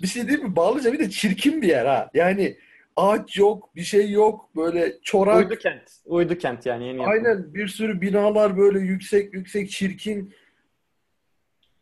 Bir 0.02 0.08
şey 0.08 0.28
diyeyim 0.28 0.48
mi? 0.50 0.56
Bağlıca 0.56 0.94
bir 0.94 1.00
de 1.00 1.10
çirkin 1.10 1.62
bir 1.62 1.68
yer 1.68 1.86
ha. 1.86 2.10
Yani 2.14 2.58
ağaç 2.96 3.38
yok, 3.38 3.76
bir 3.76 3.84
şey 3.84 4.12
yok. 4.12 4.50
Böyle 4.56 4.98
çorak. 5.04 5.38
Uydu 5.52 5.60
kent. 5.60 5.82
Uydu 6.06 6.38
kent 6.38 6.66
yani 6.66 6.88
yeni 6.88 6.98
yapım. 6.98 7.12
Aynen 7.12 7.54
bir 7.54 7.68
sürü 7.68 8.02
binalar 8.02 8.58
böyle 8.58 8.80
yüksek 8.80 9.34
yüksek 9.34 9.72
çirkin. 9.72 10.34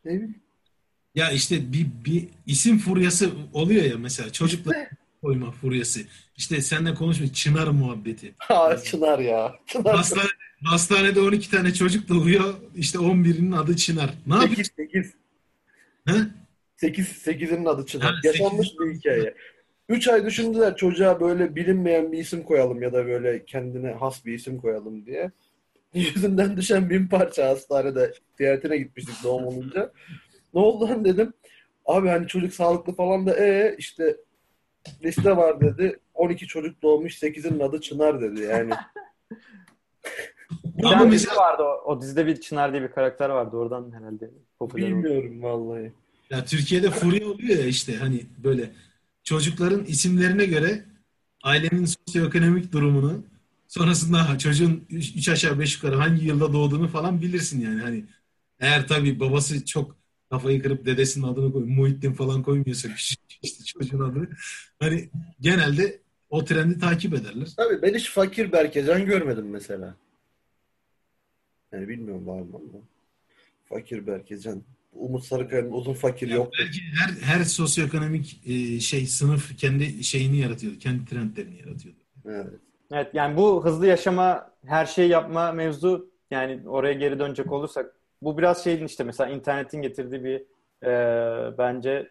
Ne 0.05 0.11
bileyim. 0.11 0.35
Ya 1.15 1.31
işte 1.31 1.73
bir, 1.73 1.87
bir 2.05 2.27
isim 2.45 2.77
furyası 2.77 3.31
oluyor 3.53 3.83
ya 3.83 3.97
mesela 3.97 4.31
çocuklar 4.31 4.77
koyma 5.21 5.51
furyası. 5.51 5.99
İşte 6.37 6.61
seninle 6.61 6.93
konuşmuş 6.93 7.33
Çınar 7.33 7.67
muhabbeti. 7.67 8.35
Ha, 8.37 8.77
Çınar 8.83 9.19
ya. 9.19 9.55
Çınar. 9.67 9.95
Hastane, 9.95 10.29
hastanede 10.65 11.21
12 11.21 11.51
tane 11.51 11.73
çocuk 11.73 12.09
doğuyor. 12.09 12.53
İşte 12.75 12.97
11'inin 12.97 13.51
adı 13.51 13.75
Çınar. 13.75 14.09
Ne 14.27 14.33
yapıyor? 14.35 14.55
8 14.55 14.71
8. 14.75 15.13
He? 16.07 16.13
8 16.77 17.07
8'inin 17.07 17.65
adı 17.65 17.85
Çınar. 17.85 18.11
Ha, 18.13 18.19
Yaşanmış 18.23 18.67
sekiz. 18.67 18.79
bir 18.79 18.95
hikaye. 18.99 19.35
3 19.91 20.07
ay 20.07 20.25
düşündüler 20.25 20.75
çocuğa 20.75 21.19
böyle 21.19 21.55
bilinmeyen 21.55 22.11
bir 22.11 22.17
isim 22.17 22.43
koyalım 22.43 22.81
ya 22.81 22.93
da 22.93 23.05
böyle 23.05 23.45
kendine 23.45 23.91
has 23.91 24.25
bir 24.25 24.33
isim 24.33 24.61
koyalım 24.61 25.05
diye. 25.05 25.31
Yüzünden 25.93 26.57
düşen 26.57 26.89
bin 26.89 27.07
parça 27.07 27.49
hastanede 27.49 28.13
ziyaretine 28.37 28.77
gitmiştik 28.77 29.15
doğum 29.23 29.47
olunca. 29.47 29.91
Ne 30.53 30.59
oldu 30.61 30.89
lan 30.89 31.05
dedim. 31.05 31.33
Abi 31.85 32.07
hani 32.07 32.27
çocuk 32.27 32.53
sağlıklı 32.53 32.93
falan 32.93 33.25
da 33.25 33.37
e 33.37 33.75
işte 33.77 34.17
liste 35.03 35.37
var 35.37 35.61
dedi. 35.61 35.99
12 36.13 36.47
çocuk 36.47 36.81
doğmuş 36.81 37.23
8'inin 37.23 37.59
adı 37.59 37.81
Çınar 37.81 38.21
dedi 38.21 38.41
yani. 38.41 38.71
Bir 40.65 40.83
Ama 40.83 40.97
tane 40.97 41.11
dizi 41.11 41.29
vardı. 41.29 41.63
O, 41.63 41.91
o 41.91 42.01
dizide 42.01 42.27
bir 42.27 42.41
Çınar 42.41 42.71
diye 42.71 42.83
bir 42.83 42.91
karakter 42.91 43.29
vardı. 43.29 43.57
Oradan 43.57 43.91
herhalde 43.91 44.29
popüler 44.59 44.87
oldu. 44.87 44.95
Bilmiyorum 44.95 45.43
vallahi. 45.43 45.91
Ya 46.29 46.45
Türkiye'de 46.45 46.89
furya 46.89 47.27
oluyor 47.27 47.59
ya 47.59 47.65
işte 47.65 47.95
hani 47.95 48.21
böyle 48.43 48.71
çocukların 49.23 49.85
isimlerine 49.85 50.45
göre 50.45 50.85
ailenin 51.43 51.85
sosyoekonomik 51.85 52.71
durumunu 52.71 53.23
sonrasında 53.67 54.37
çocuğun 54.37 54.85
3 54.89 55.29
aşağı 55.29 55.59
5 55.59 55.75
yukarı 55.75 55.95
hangi 55.95 56.25
yılda 56.25 56.53
doğduğunu 56.53 56.87
falan 56.87 57.21
bilirsin 57.21 57.61
yani 57.61 57.81
hani 57.81 58.05
eğer 58.59 58.87
tabii 58.87 59.19
babası 59.19 59.65
çok 59.65 59.95
kafayı 60.29 60.61
kırıp 60.61 60.85
dedesinin 60.85 61.27
adını 61.27 61.53
koy 61.53 61.63
Muhittin 61.63 62.13
falan 62.13 62.43
koymuyorsa 62.43 62.89
işte 63.41 63.63
çocuğun 63.63 63.99
adını 63.99 64.27
hani 64.79 65.09
genelde 65.39 65.99
o 66.29 66.45
trendi 66.45 66.79
takip 66.79 67.13
ederler. 67.13 67.47
Tabii 67.57 67.81
ben 67.81 67.93
hiç 67.93 68.09
fakir 68.11 68.51
Berkecan 68.51 69.05
görmedim 69.05 69.49
mesela. 69.49 69.95
Yani 71.71 71.87
bilmiyorum 71.87 72.27
var 72.27 72.41
mı. 72.41 72.59
Fakir 73.69 74.07
Berkecan. 74.07 74.63
Umut 74.95 75.25
Sarıkaya'nın 75.25 75.71
uzun 75.71 75.93
fakir 75.93 76.27
Ya 76.27 76.35
yok. 76.35 76.51
belki 76.59 76.79
her 76.81 77.37
her 77.37 77.43
sosyoekonomik 77.43 78.41
e, 78.45 78.79
şey 78.79 79.05
sınıf 79.05 79.57
kendi 79.57 80.03
şeyini 80.03 80.37
yaratıyordu, 80.37 80.79
kendi 80.79 81.05
trendlerini 81.05 81.59
yaratıyordu. 81.59 81.99
Evet. 82.25 82.47
Evet 82.91 83.07
yani 83.13 83.37
bu 83.37 83.65
hızlı 83.65 83.87
yaşama, 83.87 84.51
her 84.65 84.85
şeyi 84.85 85.09
yapma 85.09 85.51
mevzu 85.51 86.11
yani 86.31 86.69
oraya 86.69 86.93
geri 86.93 87.19
dönecek 87.19 87.51
olursak 87.51 87.95
bu 88.21 88.37
biraz 88.37 88.63
şeyin 88.63 88.85
işte 88.85 89.03
mesela 89.03 89.29
internetin 89.29 89.81
getirdiği 89.81 90.23
bir 90.23 90.41
e, 90.87 91.57
bence 91.57 92.09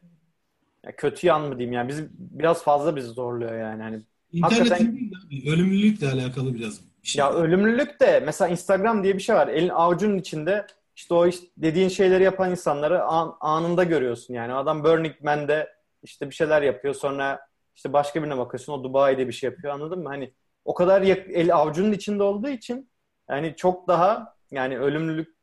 ya 0.86 0.96
kötü 0.96 1.26
yan 1.26 1.42
mı 1.42 1.58
diyeyim 1.58 1.72
yani 1.72 1.88
bizim 1.88 2.10
biraz 2.18 2.62
fazla 2.64 2.96
bizi 2.96 3.08
zorluyor 3.08 3.58
yani 3.60 3.82
hani 3.82 4.00
İnternetin 4.32 4.64
Hakikaten- 4.64 4.96
değil 4.96 5.12
abi, 5.26 5.50
ölümlülükle 5.50 6.08
alakalı 6.08 6.54
biraz 6.54 6.80
bir 7.02 7.08
şey. 7.08 7.18
Ya 7.20 7.32
ölümlülük 7.32 8.00
de 8.00 8.22
mesela 8.26 8.48
Instagram 8.48 9.04
diye 9.04 9.14
bir 9.16 9.22
şey 9.22 9.34
var. 9.36 9.48
Elin 9.48 9.68
avucunun 9.68 10.18
içinde 10.18 10.66
işte 11.00 11.14
o 11.14 11.26
işte 11.26 11.46
dediğin 11.56 11.88
şeyleri 11.88 12.24
yapan 12.24 12.50
insanları 12.50 13.02
an- 13.02 13.36
anında 13.40 13.84
görüyorsun. 13.84 14.34
Yani 14.34 14.54
adam 14.54 14.84
Burning 14.84 15.14
Man'de 15.22 15.72
işte 16.02 16.30
bir 16.30 16.34
şeyler 16.34 16.62
yapıyor 16.62 16.94
sonra 16.94 17.40
işte 17.76 17.92
başka 17.92 18.22
birine 18.22 18.38
bakıyorsun 18.38 18.72
o 18.72 18.84
Dubai'de 18.84 19.28
bir 19.28 19.32
şey 19.32 19.50
yapıyor 19.50 19.74
anladın 19.74 20.02
mı? 20.02 20.08
Hani 20.08 20.34
o 20.64 20.74
kadar 20.74 21.02
el 21.02 21.54
avucunun 21.54 21.92
içinde 21.92 22.22
olduğu 22.22 22.48
için 22.48 22.90
yani 23.30 23.54
çok 23.56 23.88
daha 23.88 24.34
yani 24.50 24.78
ölümlülük 24.78 25.36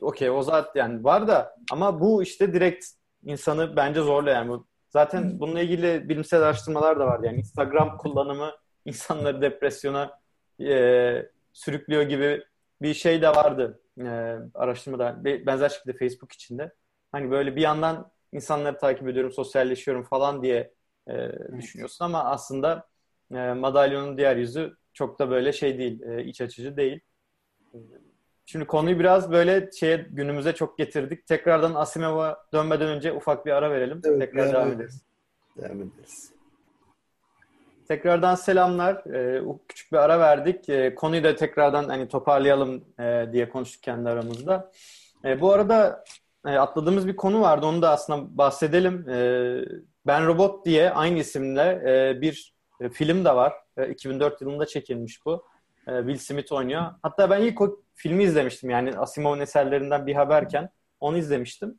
okey 0.00 0.30
o 0.30 0.42
zaten 0.42 0.80
yani 0.80 1.04
var 1.04 1.28
da 1.28 1.56
ama 1.72 2.00
bu 2.00 2.22
işte 2.22 2.52
direkt 2.54 2.86
insanı 3.24 3.76
bence 3.76 4.00
zorluyor 4.00 4.36
yani 4.36 4.48
bu. 4.48 4.66
Zaten 4.90 5.40
bununla 5.40 5.60
ilgili 5.60 6.08
bilimsel 6.08 6.42
araştırmalar 6.42 6.98
da 6.98 7.06
var 7.06 7.20
yani 7.22 7.38
Instagram 7.38 7.98
kullanımı 7.98 8.50
insanları 8.84 9.42
depresyona 9.42 10.20
e, 10.60 11.26
sürüklüyor 11.52 12.02
gibi 12.02 12.44
bir 12.82 12.94
şey 12.94 13.22
de 13.22 13.28
vardı 13.28 13.80
e, 14.00 14.04
araştırmada. 14.54 15.24
Be- 15.24 15.46
Benzer 15.46 15.68
şekilde 15.68 15.98
Facebook 15.98 16.32
içinde. 16.32 16.72
Hani 17.12 17.30
böyle 17.30 17.56
bir 17.56 17.60
yandan 17.60 18.10
insanları 18.32 18.78
takip 18.78 19.08
ediyorum, 19.08 19.32
sosyalleşiyorum 19.32 20.04
falan 20.04 20.42
diye 20.42 20.74
e, 21.08 21.30
düşünüyorsun 21.58 22.04
ama 22.04 22.24
aslında 22.24 22.88
e, 23.34 23.52
madalyonun 23.52 24.16
diğer 24.18 24.36
yüzü 24.36 24.76
çok 24.92 25.18
da 25.18 25.30
böyle 25.30 25.52
şey 25.52 25.78
değil, 25.78 26.02
e, 26.02 26.24
iç 26.24 26.40
açıcı 26.40 26.76
değil. 26.76 27.00
Şimdi 28.46 28.66
konuyu 28.66 28.98
biraz 28.98 29.32
böyle 29.32 29.70
şeye 29.72 30.06
günümüze 30.10 30.52
çok 30.52 30.78
getirdik. 30.78 31.26
Tekrardan 31.26 31.74
Asimov'a 31.74 32.46
dönmeden 32.52 32.88
önce 32.88 33.12
ufak 33.12 33.46
bir 33.46 33.50
ara 33.50 33.70
verelim. 33.70 34.00
Evet, 34.04 34.18
Tekrar 34.20 34.52
devam 34.52 34.72
ederiz. 34.72 35.02
Devam 35.56 35.82
ederiz. 35.82 36.33
Tekrardan 37.88 38.34
selamlar. 38.34 39.06
Ee, 39.14 39.42
küçük 39.68 39.92
bir 39.92 39.96
ara 39.96 40.20
verdik. 40.20 40.68
Ee, 40.68 40.94
konuyu 40.94 41.24
da 41.24 41.36
tekrardan 41.36 41.88
hani 41.88 42.08
toparlayalım 42.08 42.84
e, 43.00 43.26
diye 43.32 43.48
konuştuk 43.48 43.82
kendi 43.82 44.08
aramızda. 44.08 44.72
E, 45.24 45.40
bu 45.40 45.52
arada 45.52 46.04
e, 46.46 46.50
atladığımız 46.50 47.06
bir 47.06 47.16
konu 47.16 47.40
vardı. 47.40 47.66
Onu 47.66 47.82
da 47.82 47.90
aslında 47.90 48.38
bahsedelim. 48.38 49.04
Ben 50.06 50.26
Robot 50.26 50.66
diye 50.66 50.90
aynı 50.90 51.18
isimle 51.18 51.82
bir 52.20 52.54
film 52.92 53.24
de 53.24 53.34
var. 53.34 53.52
E, 53.76 53.88
2004 53.88 54.40
yılında 54.40 54.66
çekilmiş 54.66 55.26
bu. 55.26 55.44
Will 55.86 56.18
Smith 56.18 56.52
oynuyor. 56.52 56.82
Hatta 57.02 57.30
ben 57.30 57.40
ilk 57.40 57.60
o 57.60 57.80
filmi 57.94 58.24
izlemiştim. 58.24 58.70
Yani 58.70 58.98
Asimov'un 58.98 59.40
eserlerinden 59.40 60.06
bir 60.06 60.14
haberken 60.14 60.70
onu 61.00 61.18
izlemiştim. 61.18 61.78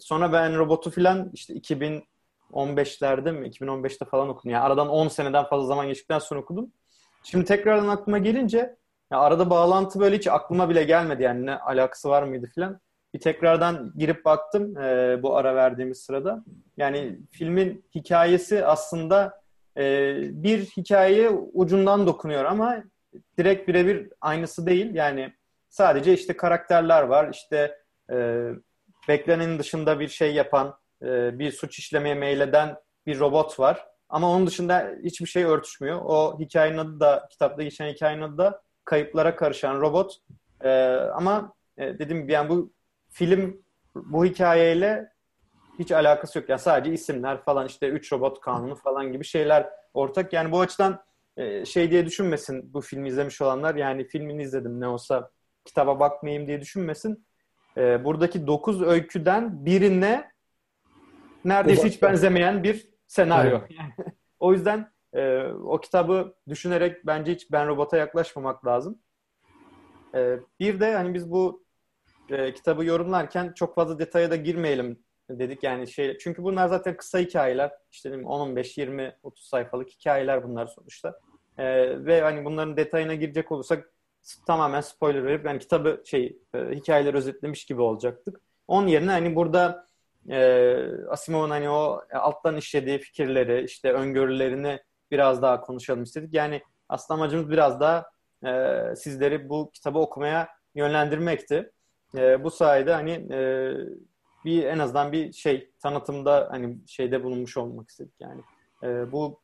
Sonra 0.00 0.32
ben 0.32 0.58
Robot'u 0.58 0.90
filan 0.90 1.30
işte 1.32 1.54
2000 1.54 2.04
15'lerde 2.52 3.32
mi? 3.32 3.48
2015'te 3.48 4.04
falan 4.04 4.28
okudum. 4.28 4.50
Yani 4.50 4.64
aradan 4.64 4.88
10 4.88 5.08
seneden 5.08 5.44
fazla 5.44 5.66
zaman 5.66 5.86
geçtikten 5.86 6.18
sonra 6.18 6.40
okudum. 6.40 6.72
Şimdi 7.22 7.44
tekrardan 7.44 7.88
aklıma 7.88 8.18
gelince 8.18 8.76
ya 9.12 9.18
arada 9.18 9.50
bağlantı 9.50 10.00
böyle 10.00 10.16
hiç 10.16 10.26
aklıma 10.26 10.68
bile 10.68 10.84
gelmedi. 10.84 11.22
Yani 11.22 11.46
ne 11.46 11.58
alakası 11.58 12.08
var 12.08 12.22
mıydı 12.22 12.50
falan. 12.54 12.80
Bir 13.14 13.20
tekrardan 13.20 13.92
girip 13.96 14.24
baktım 14.24 14.78
e, 14.78 15.22
bu 15.22 15.36
ara 15.36 15.54
verdiğimiz 15.54 15.98
sırada. 15.98 16.44
Yani 16.76 17.18
filmin 17.30 17.84
hikayesi 17.94 18.66
aslında 18.66 19.40
e, 19.76 20.14
bir 20.42 20.64
hikayeye 20.64 21.30
ucundan 21.30 22.06
dokunuyor 22.06 22.44
ama 22.44 22.82
direkt 23.38 23.68
birebir 23.68 24.08
aynısı 24.20 24.66
değil. 24.66 24.94
Yani 24.94 25.32
sadece 25.68 26.12
işte 26.12 26.36
karakterler 26.36 27.02
var. 27.02 27.30
İşte 27.32 27.78
e, 28.12 28.48
beklenenin 29.08 29.58
dışında 29.58 30.00
bir 30.00 30.08
şey 30.08 30.34
yapan, 30.34 30.78
e, 31.02 31.38
bir 31.38 31.52
suç 31.52 31.78
işlemeye 31.78 32.14
meyleden 32.14 32.76
bir 33.06 33.18
robot 33.18 33.60
var. 33.60 33.86
Ama 34.08 34.30
onun 34.30 34.46
dışında 34.46 34.92
hiçbir 35.04 35.26
şey 35.26 35.44
örtüşmüyor. 35.44 36.00
O 36.04 36.38
hikayenin 36.40 36.78
adı 36.78 37.00
da, 37.00 37.28
kitapta 37.30 37.62
geçen 37.62 37.88
hikayenin 37.88 38.22
adı 38.22 38.38
da 38.38 38.62
Kayıplara 38.84 39.36
Karışan 39.36 39.80
Robot. 39.80 40.16
E, 40.64 40.70
ama 41.14 41.52
e, 41.78 41.92
gibi 41.92 42.32
yani 42.32 42.48
bu 42.48 42.72
film 43.08 43.62
bu 43.94 44.24
hikayeyle 44.24 45.12
hiç 45.78 45.92
alakası 45.92 46.38
yok. 46.38 46.48
Yani 46.48 46.60
sadece 46.60 46.92
isimler 46.92 47.42
falan 47.42 47.66
işte 47.66 47.88
3 47.88 48.12
robot 48.12 48.40
kanunu 48.40 48.74
falan 48.74 49.12
gibi 49.12 49.24
şeyler 49.24 49.68
ortak. 49.94 50.32
Yani 50.32 50.52
bu 50.52 50.60
açıdan 50.60 51.02
e, 51.36 51.64
şey 51.64 51.90
diye 51.90 52.06
düşünmesin 52.06 52.74
bu 52.74 52.80
filmi 52.80 53.08
izlemiş 53.08 53.40
olanlar. 53.40 53.74
Yani 53.74 54.04
filmini 54.04 54.42
izledim 54.42 54.80
ne 54.80 54.88
olsa 54.88 55.30
kitaba 55.64 56.00
bakmayayım 56.00 56.46
diye 56.46 56.60
düşünmesin. 56.60 57.26
E, 57.76 58.04
buradaki 58.04 58.46
9 58.46 58.82
öyküden 58.82 59.64
birine 59.64 60.29
neredeyse 61.44 61.88
hiç 61.88 62.02
benzemeyen 62.02 62.62
bir 62.62 62.88
senaryo. 63.06 63.60
o 64.40 64.52
yüzden 64.52 64.92
e, 65.12 65.42
o 65.44 65.80
kitabı 65.80 66.34
düşünerek 66.48 67.06
bence 67.06 67.32
hiç 67.32 67.52
ben 67.52 67.68
robota 67.68 67.96
yaklaşmamak 67.96 68.66
lazım. 68.66 68.98
E, 70.14 70.38
bir 70.60 70.80
de 70.80 70.94
hani 70.94 71.14
biz 71.14 71.30
bu 71.30 71.64
e, 72.30 72.54
kitabı 72.54 72.84
yorumlarken 72.84 73.52
çok 73.52 73.74
fazla 73.74 73.98
detaya 73.98 74.30
da 74.30 74.36
girmeyelim 74.36 75.04
dedik 75.38 75.62
yani 75.62 75.88
şey 75.88 76.18
çünkü 76.18 76.42
bunlar 76.42 76.68
zaten 76.68 76.96
kısa 76.96 77.18
hikayeler 77.18 77.72
işte 77.90 78.16
10 78.16 78.40
15 78.40 78.78
20 78.78 79.16
30 79.22 79.44
sayfalık 79.44 79.90
hikayeler 79.90 80.44
bunlar 80.44 80.66
sonuçta. 80.66 81.20
E, 81.58 81.64
ve 82.04 82.20
hani 82.20 82.44
bunların 82.44 82.76
detayına 82.76 83.14
girecek 83.14 83.52
olursak 83.52 83.92
tamamen 84.46 84.80
spoiler 84.80 85.24
verip 85.24 85.46
yani 85.46 85.58
kitabı 85.58 86.02
şey 86.04 86.38
e, 86.54 86.58
hikayeleri 86.58 87.16
özetlemiş 87.16 87.64
gibi 87.64 87.80
olacaktık. 87.82 88.40
Onun 88.68 88.86
yerine 88.86 89.10
hani 89.10 89.36
burada 89.36 89.86
e, 90.28 90.76
Asimov'un 91.08 91.50
hani 91.50 91.70
o 91.70 92.00
alttan 92.14 92.56
işlediği 92.56 92.98
fikirleri 92.98 93.64
işte 93.64 93.92
öngörülerini 93.92 94.80
biraz 95.10 95.42
daha 95.42 95.60
konuşalım 95.60 96.02
istedik. 96.02 96.34
Yani 96.34 96.62
aslında 96.88 97.20
amacımız 97.20 97.50
biraz 97.50 97.80
daha 97.80 98.10
e, 98.46 98.82
sizleri 98.96 99.48
bu 99.48 99.70
kitabı 99.70 99.98
okumaya 99.98 100.48
yönlendirmekti. 100.74 101.70
E, 102.16 102.44
bu 102.44 102.50
sayede 102.50 102.92
hani 102.92 103.10
e, 103.10 103.72
bir 104.44 104.64
en 104.64 104.78
azından 104.78 105.12
bir 105.12 105.32
şey 105.32 105.70
tanıtımda 105.82 106.48
hani 106.50 106.78
şeyde 106.86 107.24
bulunmuş 107.24 107.56
olmak 107.56 107.88
istedik 107.88 108.14
yani. 108.20 108.40
E, 108.82 109.12
bu 109.12 109.40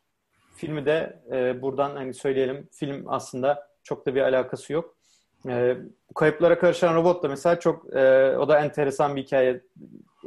filmi 0.56 0.86
de 0.86 1.22
e, 1.32 1.62
buradan 1.62 1.96
hani 1.96 2.14
söyleyelim. 2.14 2.68
Film 2.72 3.04
aslında 3.06 3.68
çok 3.82 4.06
da 4.06 4.14
bir 4.14 4.20
alakası 4.20 4.72
yok. 4.72 4.96
E, 5.48 5.76
kayıplara 6.14 6.58
karışan 6.58 6.94
robot 6.94 7.22
da 7.22 7.28
mesela 7.28 7.60
çok 7.60 7.96
e, 7.96 8.36
o 8.38 8.48
da 8.48 8.60
enteresan 8.60 9.16
bir 9.16 9.22
hikaye. 9.22 9.62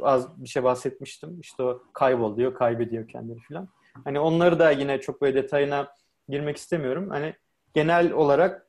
Az 0.02 0.42
bir 0.42 0.48
şey 0.48 0.64
bahsetmiştim. 0.64 1.40
İşte 1.40 1.62
o 1.62 1.82
kaybol 1.92 2.36
diyor, 2.36 2.54
kaybediyor 2.54 3.08
kendini 3.08 3.40
falan. 3.48 3.68
Hani 4.04 4.20
onları 4.20 4.58
da 4.58 4.70
yine 4.70 5.00
çok 5.00 5.22
böyle 5.22 5.42
detayına 5.42 5.94
girmek 6.28 6.56
istemiyorum. 6.56 7.10
Hani 7.10 7.34
genel 7.74 8.12
olarak 8.12 8.66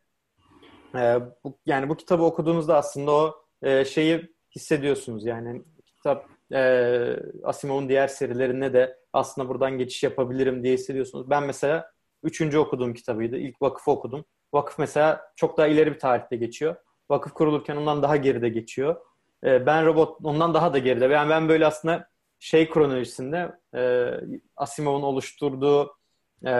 e, 0.95 1.19
bu, 1.43 1.59
yani 1.65 1.89
bu 1.89 1.97
kitabı 1.97 2.23
okuduğunuzda 2.23 2.77
aslında 2.77 3.11
o 3.11 3.45
e, 3.61 3.85
şeyi 3.85 4.33
hissediyorsunuz 4.55 5.25
yani 5.25 5.63
kitap 5.85 6.25
e, 6.53 7.15
Asimov'un 7.43 7.89
diğer 7.89 8.07
serilerine 8.07 8.73
de 8.73 8.97
aslında 9.13 9.49
buradan 9.49 9.77
geçiş 9.77 10.03
yapabilirim 10.03 10.63
diye 10.63 10.73
hissediyorsunuz. 10.73 11.29
Ben 11.29 11.43
mesela 11.43 11.91
üçüncü 12.23 12.57
okuduğum 12.57 12.93
kitabıydı. 12.93 13.37
İlk 13.37 13.61
Vakıf'ı 13.61 13.91
okudum. 13.91 14.25
Vakıf 14.53 14.79
mesela 14.79 15.21
çok 15.35 15.57
daha 15.57 15.67
ileri 15.67 15.93
bir 15.93 15.99
tarihte 15.99 16.35
geçiyor. 16.35 16.75
Vakıf 17.09 17.33
kurulurken 17.33 17.75
ondan 17.75 18.03
daha 18.03 18.17
geride 18.17 18.49
geçiyor. 18.49 18.95
E, 19.43 19.65
ben 19.65 19.85
Robot 19.85 20.17
ondan 20.23 20.53
daha 20.53 20.73
da 20.73 20.77
geride. 20.77 21.05
Yani 21.05 21.29
ben 21.29 21.49
böyle 21.49 21.67
aslında 21.67 22.07
şey 22.39 22.69
kronolojisinde 22.69 23.51
e, 23.75 24.11
Asimov'un 24.55 25.01
oluşturduğu 25.01 25.95
e, 26.45 26.53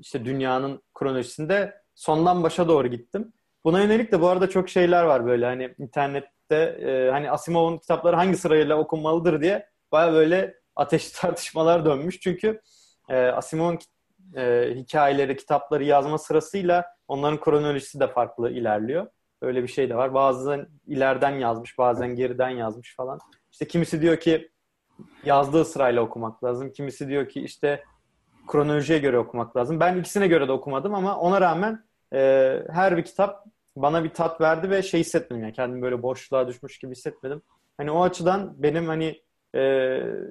işte 0.00 0.24
dünyanın 0.24 0.82
kronolojisinde 0.94 1.82
sondan 1.94 2.42
başa 2.42 2.68
doğru 2.68 2.88
gittim. 2.88 3.32
Buna 3.64 3.82
yönelik 3.82 4.12
de 4.12 4.20
bu 4.20 4.28
arada 4.28 4.50
çok 4.50 4.68
şeyler 4.68 5.04
var 5.04 5.26
böyle 5.26 5.46
hani 5.46 5.74
internette 5.78 6.56
e, 6.56 7.10
hani 7.10 7.30
Asimov'un 7.30 7.78
kitapları 7.78 8.16
hangi 8.16 8.36
sırayla 8.36 8.76
okunmalıdır 8.78 9.40
diye 9.42 9.68
baya 9.92 10.12
böyle 10.12 10.54
ateşli 10.76 11.12
tartışmalar 11.20 11.84
dönmüş. 11.84 12.20
Çünkü 12.20 12.60
e, 13.08 13.16
Asimov'un 13.16 13.78
e, 14.36 14.72
hikayeleri, 14.74 15.36
kitapları 15.36 15.84
yazma 15.84 16.18
sırasıyla 16.18 16.84
onların 17.08 17.40
kronolojisi 17.40 18.00
de 18.00 18.08
farklı 18.08 18.50
ilerliyor. 18.50 19.06
Öyle 19.46 19.62
bir 19.62 19.68
şey 19.68 19.90
de 19.90 19.96
var. 19.96 20.14
Bazen 20.14 20.66
ileriden 20.86 21.30
yazmış, 21.30 21.78
bazen 21.78 22.14
geriden 22.16 22.48
yazmış 22.48 22.96
falan. 22.96 23.18
İşte 23.52 23.66
kimisi 23.66 24.02
diyor 24.02 24.16
ki 24.16 24.50
yazdığı 25.24 25.64
sırayla 25.64 26.02
okumak 26.02 26.44
lazım. 26.44 26.72
Kimisi 26.72 27.08
diyor 27.08 27.28
ki 27.28 27.40
işte 27.40 27.84
kronolojiye 28.46 28.98
göre 28.98 29.18
okumak 29.18 29.56
lazım. 29.56 29.80
Ben 29.80 29.98
ikisine 29.98 30.26
göre 30.28 30.48
de 30.48 30.52
okumadım 30.52 30.94
ama 30.94 31.16
ona 31.16 31.40
rağmen 31.40 31.84
e, 32.12 32.62
her 32.70 32.96
bir 32.96 33.04
kitap 33.04 33.44
bana 33.76 34.04
bir 34.04 34.10
tat 34.10 34.40
verdi 34.40 34.70
ve 34.70 34.82
şey 34.82 35.00
hissetmedim 35.00 35.42
yani 35.42 35.52
kendimi 35.52 35.82
böyle 35.82 36.02
boşluğa 36.02 36.48
düşmüş 36.48 36.78
gibi 36.78 36.92
hissetmedim. 36.92 37.42
Hani 37.76 37.90
o 37.90 38.02
açıdan 38.02 38.54
benim 38.62 38.86
hani 38.86 39.22
e, 39.54 39.60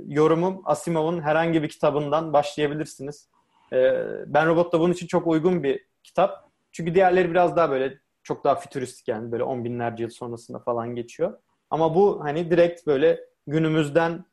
yorumum 0.08 0.62
Asimov'un 0.66 1.22
herhangi 1.22 1.64
bir 1.64 1.70
kitabından 1.70 2.34
başlayabilirsiniz. 2.34 3.30
E, 3.74 3.94
ben 4.28 4.48
Robot 4.48 4.74
da 4.74 4.80
bunun 4.80 4.94
için 4.94 5.08
çok 5.08 5.28
uygun 5.28 5.64
bir 5.64 5.86
kitap. 6.04 6.50
Çünkü 6.72 6.96
diğerleri 6.96 7.32
biraz 7.32 7.56
daha 7.56 7.72
böyle 7.72 8.00
çok 8.26 8.44
daha 8.44 8.56
fütüristik 8.56 9.08
yani 9.08 9.32
böyle 9.32 9.44
on 9.44 9.66
binlerce 9.66 10.04
yıl 10.04 10.10
sonrasında 10.10 10.60
falan 10.60 10.96
geçiyor. 10.96 11.40
Ama 11.70 11.96
bu 11.96 12.24
hani 12.24 12.52
direkt 12.52 12.88
böyle 12.88 13.20
günümüzden 13.48 14.26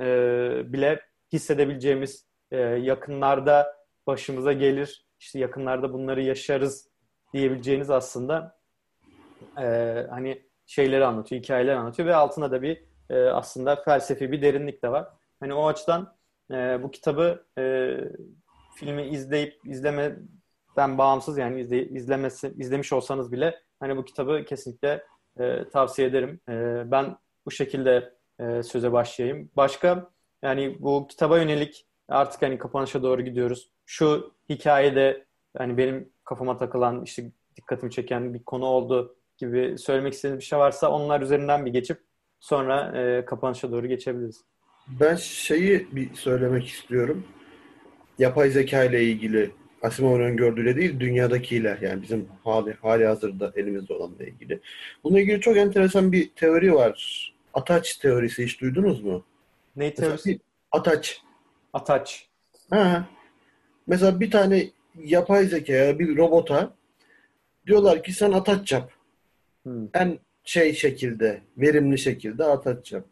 e, 0.00 0.04
bile 0.72 1.00
hissedebileceğimiz 1.32 2.26
e, 2.50 2.56
yakınlarda 2.60 3.76
başımıza 4.06 4.52
gelir, 4.52 5.06
işte 5.20 5.38
yakınlarda 5.38 5.92
bunları 5.92 6.22
yaşarız 6.22 6.88
diyebileceğiniz 7.32 7.90
aslında 7.90 8.58
e, 9.58 9.66
hani 10.10 10.42
şeyleri 10.66 11.04
anlatıyor, 11.04 11.42
hikayeler 11.42 11.74
anlatıyor 11.74 12.08
ve 12.08 12.14
altında 12.14 12.50
da 12.50 12.62
bir 12.62 12.84
e, 13.10 13.24
aslında 13.24 13.76
felsefi 13.76 14.32
bir 14.32 14.42
derinlik 14.42 14.82
de 14.82 14.88
var. 14.88 15.08
Hani 15.40 15.54
o 15.54 15.66
açıdan 15.66 16.16
e, 16.50 16.82
bu 16.82 16.90
kitabı 16.90 17.46
e, 17.58 17.94
filmi 18.74 19.02
izleyip 19.02 19.60
izlemeden 20.76 20.98
bağımsız 20.98 21.38
yani 21.38 21.60
izle, 21.60 21.88
izlemesi 21.88 22.52
izlemiş 22.58 22.92
olsanız 22.92 23.32
bile 23.32 23.60
hani 23.80 23.96
bu 23.96 24.04
kitabı 24.04 24.44
kesinlikle 24.44 25.02
e, 25.40 25.68
tavsiye 25.72 26.08
ederim. 26.08 26.40
E, 26.48 26.82
ben 26.90 27.16
bu 27.46 27.50
şekilde 27.50 28.12
e, 28.40 28.62
söze 28.62 28.92
başlayayım. 28.92 29.50
Başka 29.56 30.10
yani 30.42 30.76
bu 30.80 31.06
kitaba 31.08 31.38
yönelik 31.38 31.86
artık 32.08 32.42
hani 32.42 32.58
kapanışa 32.58 33.02
doğru 33.02 33.22
gidiyoruz. 33.22 33.70
Şu 33.86 34.32
hikayede 34.48 35.24
hani 35.58 35.76
benim 35.76 36.08
kafama 36.24 36.56
takılan 36.56 37.02
işte 37.04 37.32
dikkatimi 37.56 37.90
çeken 37.90 38.34
bir 38.34 38.44
konu 38.44 38.64
oldu 38.64 39.16
gibi 39.38 39.78
söylemek 39.78 40.12
istediğiniz 40.12 40.40
bir 40.40 40.44
şey 40.44 40.58
varsa 40.58 40.90
onlar 40.90 41.20
üzerinden 41.20 41.66
bir 41.66 41.72
geçip 41.72 41.98
sonra 42.40 42.92
e, 42.98 43.24
kapanışa 43.24 43.72
doğru 43.72 43.86
geçebiliriz. 43.86 44.44
Ben 45.00 45.16
şeyi 45.16 45.88
bir 45.92 46.14
söylemek 46.14 46.66
istiyorum. 46.66 47.24
Yapay 48.18 48.50
zeka 48.50 48.84
ile 48.84 49.02
ilgili 49.02 49.50
Asimov'un 49.86 50.20
öngördüğüyle 50.20 50.76
değil 50.76 51.00
dünyadakiyle 51.00 51.78
yani 51.82 52.02
bizim 52.02 52.28
hali, 52.44 52.72
hali 52.82 53.06
hazırda 53.06 53.52
elimizde 53.56 53.92
olanla 53.92 54.24
ilgili. 54.24 54.60
Bununla 55.04 55.20
ilgili 55.20 55.40
çok 55.40 55.56
enteresan 55.56 56.12
bir 56.12 56.28
teori 56.28 56.74
var. 56.74 57.32
Ataç 57.54 57.96
teorisi 57.96 58.44
hiç 58.44 58.60
duydunuz 58.60 59.04
mu? 59.04 59.24
Ne 59.76 59.94
teorisi? 59.94 60.40
Ataç. 60.72 61.22
Ataç. 61.72 62.28
Ha. 62.70 63.08
Mesela 63.86 64.20
bir 64.20 64.30
tane 64.30 64.70
yapay 65.04 65.46
zekaya, 65.46 65.98
bir 65.98 66.16
robota 66.16 66.74
diyorlar 67.66 68.02
ki 68.02 68.12
sen 68.12 68.32
ataç 68.32 68.72
yap. 68.72 68.92
Hmm. 69.62 69.88
En 69.94 70.18
şey 70.44 70.74
şekilde, 70.74 71.40
verimli 71.58 71.98
şekilde 71.98 72.44
ataç 72.44 72.92
yap. 72.92 73.04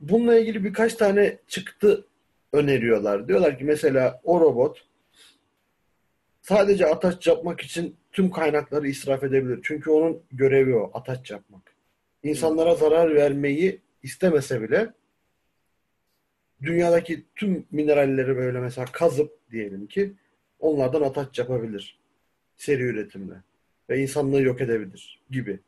Bununla 0.00 0.38
ilgili 0.38 0.64
birkaç 0.64 0.94
tane 0.94 1.38
çıktı 1.48 2.04
öneriyorlar. 2.52 3.28
Diyorlar 3.28 3.58
ki 3.58 3.64
mesela 3.64 4.20
o 4.24 4.40
robot 4.40 4.86
sadece 6.40 6.86
ataç 6.86 7.26
yapmak 7.26 7.60
için 7.60 7.96
tüm 8.12 8.30
kaynakları 8.30 8.88
israf 8.88 9.24
edebilir. 9.24 9.60
Çünkü 9.62 9.90
onun 9.90 10.22
görevi 10.32 10.74
o, 10.74 10.90
ataç 10.94 11.30
yapmak. 11.30 11.74
İnsanlara 12.22 12.74
zarar 12.74 13.14
vermeyi 13.14 13.80
istemese 14.02 14.62
bile 14.62 14.92
dünyadaki 16.62 17.24
tüm 17.36 17.66
mineralleri 17.70 18.36
böyle 18.36 18.60
mesela 18.60 18.84
kazıp 18.92 19.50
diyelim 19.50 19.86
ki 19.86 20.12
onlardan 20.58 21.02
ataç 21.02 21.38
yapabilir. 21.38 21.98
Seri 22.56 22.82
üretimle. 22.82 23.34
Ve 23.90 23.98
insanlığı 23.98 24.42
yok 24.42 24.60
edebilir 24.60 25.20
gibi. 25.30 25.60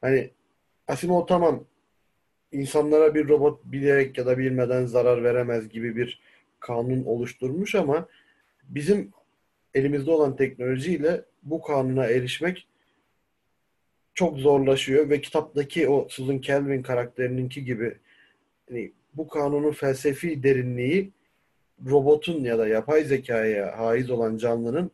Hani 0.00 0.30
Asimov 0.88 1.26
tamam 1.26 1.64
insanlara 2.52 3.14
bir 3.14 3.28
robot 3.28 3.64
bilerek 3.64 4.18
ya 4.18 4.26
da 4.26 4.38
bilmeden 4.38 4.86
zarar 4.86 5.24
veremez 5.24 5.68
gibi 5.68 5.96
bir 5.96 6.20
kanun 6.60 7.04
oluşturmuş 7.04 7.74
ama 7.74 8.08
bizim 8.64 9.10
elimizde 9.74 10.10
olan 10.10 10.36
teknolojiyle 10.36 11.24
bu 11.42 11.62
kanuna 11.62 12.06
erişmek 12.06 12.66
çok 14.14 14.38
zorlaşıyor 14.38 15.10
ve 15.10 15.20
kitaptaki 15.20 15.88
o 15.88 16.06
Susan 16.08 16.38
Kelvin 16.38 16.82
karakterininki 16.82 17.64
gibi 17.64 17.96
hani 18.68 18.92
bu 19.14 19.28
kanunun 19.28 19.72
felsefi 19.72 20.42
derinliği 20.42 21.10
robotun 21.86 22.44
ya 22.44 22.58
da 22.58 22.68
yapay 22.68 23.04
zekaya 23.04 23.78
haiz 23.78 24.10
olan 24.10 24.36
canlının 24.36 24.90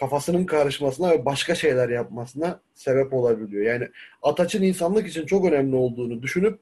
kafasının 0.00 0.44
karışmasına 0.44 1.10
ve 1.10 1.24
başka 1.24 1.54
şeyler 1.54 1.88
yapmasına 1.88 2.60
sebep 2.74 3.12
olabiliyor. 3.12 3.64
Yani 3.64 3.88
Ataç'ın 4.22 4.62
insanlık 4.62 5.08
için 5.08 5.26
çok 5.26 5.44
önemli 5.44 5.76
olduğunu 5.76 6.22
düşünüp 6.22 6.58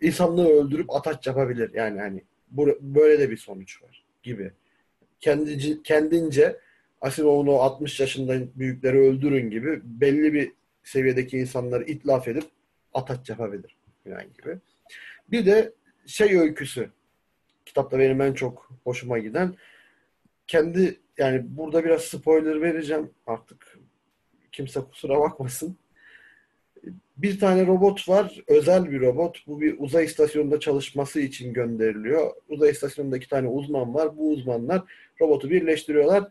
insanlığı 0.00 0.48
öldürüp 0.48 0.94
Ataç 0.94 1.26
yapabilir. 1.26 1.70
Yani 1.74 2.00
hani 2.00 2.22
bu, 2.50 2.78
böyle 2.80 3.18
de 3.18 3.30
bir 3.30 3.36
sonuç 3.36 3.82
var 3.82 4.04
gibi. 4.22 4.52
Kendici, 5.20 5.82
kendince 5.82 6.60
Asimov'un 7.00 7.46
o 7.46 7.54
60 7.54 8.00
yaşında 8.00 8.58
büyükleri 8.58 8.98
öldürün 8.98 9.50
gibi 9.50 9.80
belli 9.84 10.32
bir 10.32 10.52
seviyedeki 10.82 11.38
insanları 11.38 11.84
itlaf 11.84 12.28
edip 12.28 12.44
Ataç 12.94 13.28
yapabilir. 13.28 13.76
Yani 14.06 14.28
gibi. 14.38 14.58
Bir 15.30 15.46
de 15.46 15.72
şey 16.06 16.38
öyküsü. 16.38 16.90
kitapta 17.66 17.98
benim 17.98 18.20
en 18.20 18.32
çok 18.32 18.70
hoşuma 18.84 19.18
giden 19.18 19.54
kendi 20.46 21.00
yani 21.18 21.42
burada 21.48 21.84
biraz 21.84 22.02
spoiler 22.02 22.62
vereceğim 22.62 23.10
artık 23.26 23.78
kimse 24.52 24.80
kusura 24.80 25.20
bakmasın. 25.20 25.76
Bir 27.18 27.40
tane 27.40 27.66
robot 27.66 28.08
var, 28.08 28.44
özel 28.46 28.90
bir 28.90 29.00
robot. 29.00 29.46
Bu 29.46 29.60
bir 29.60 29.76
uzay 29.78 30.04
istasyonunda 30.04 30.60
çalışması 30.60 31.20
için 31.20 31.52
gönderiliyor. 31.52 32.30
Uzay 32.48 32.70
istasyonunda 32.70 33.16
iki 33.16 33.28
tane 33.28 33.48
uzman 33.48 33.94
var. 33.94 34.16
Bu 34.16 34.30
uzmanlar 34.30 34.82
robotu 35.20 35.50
birleştiriyorlar 35.50 36.24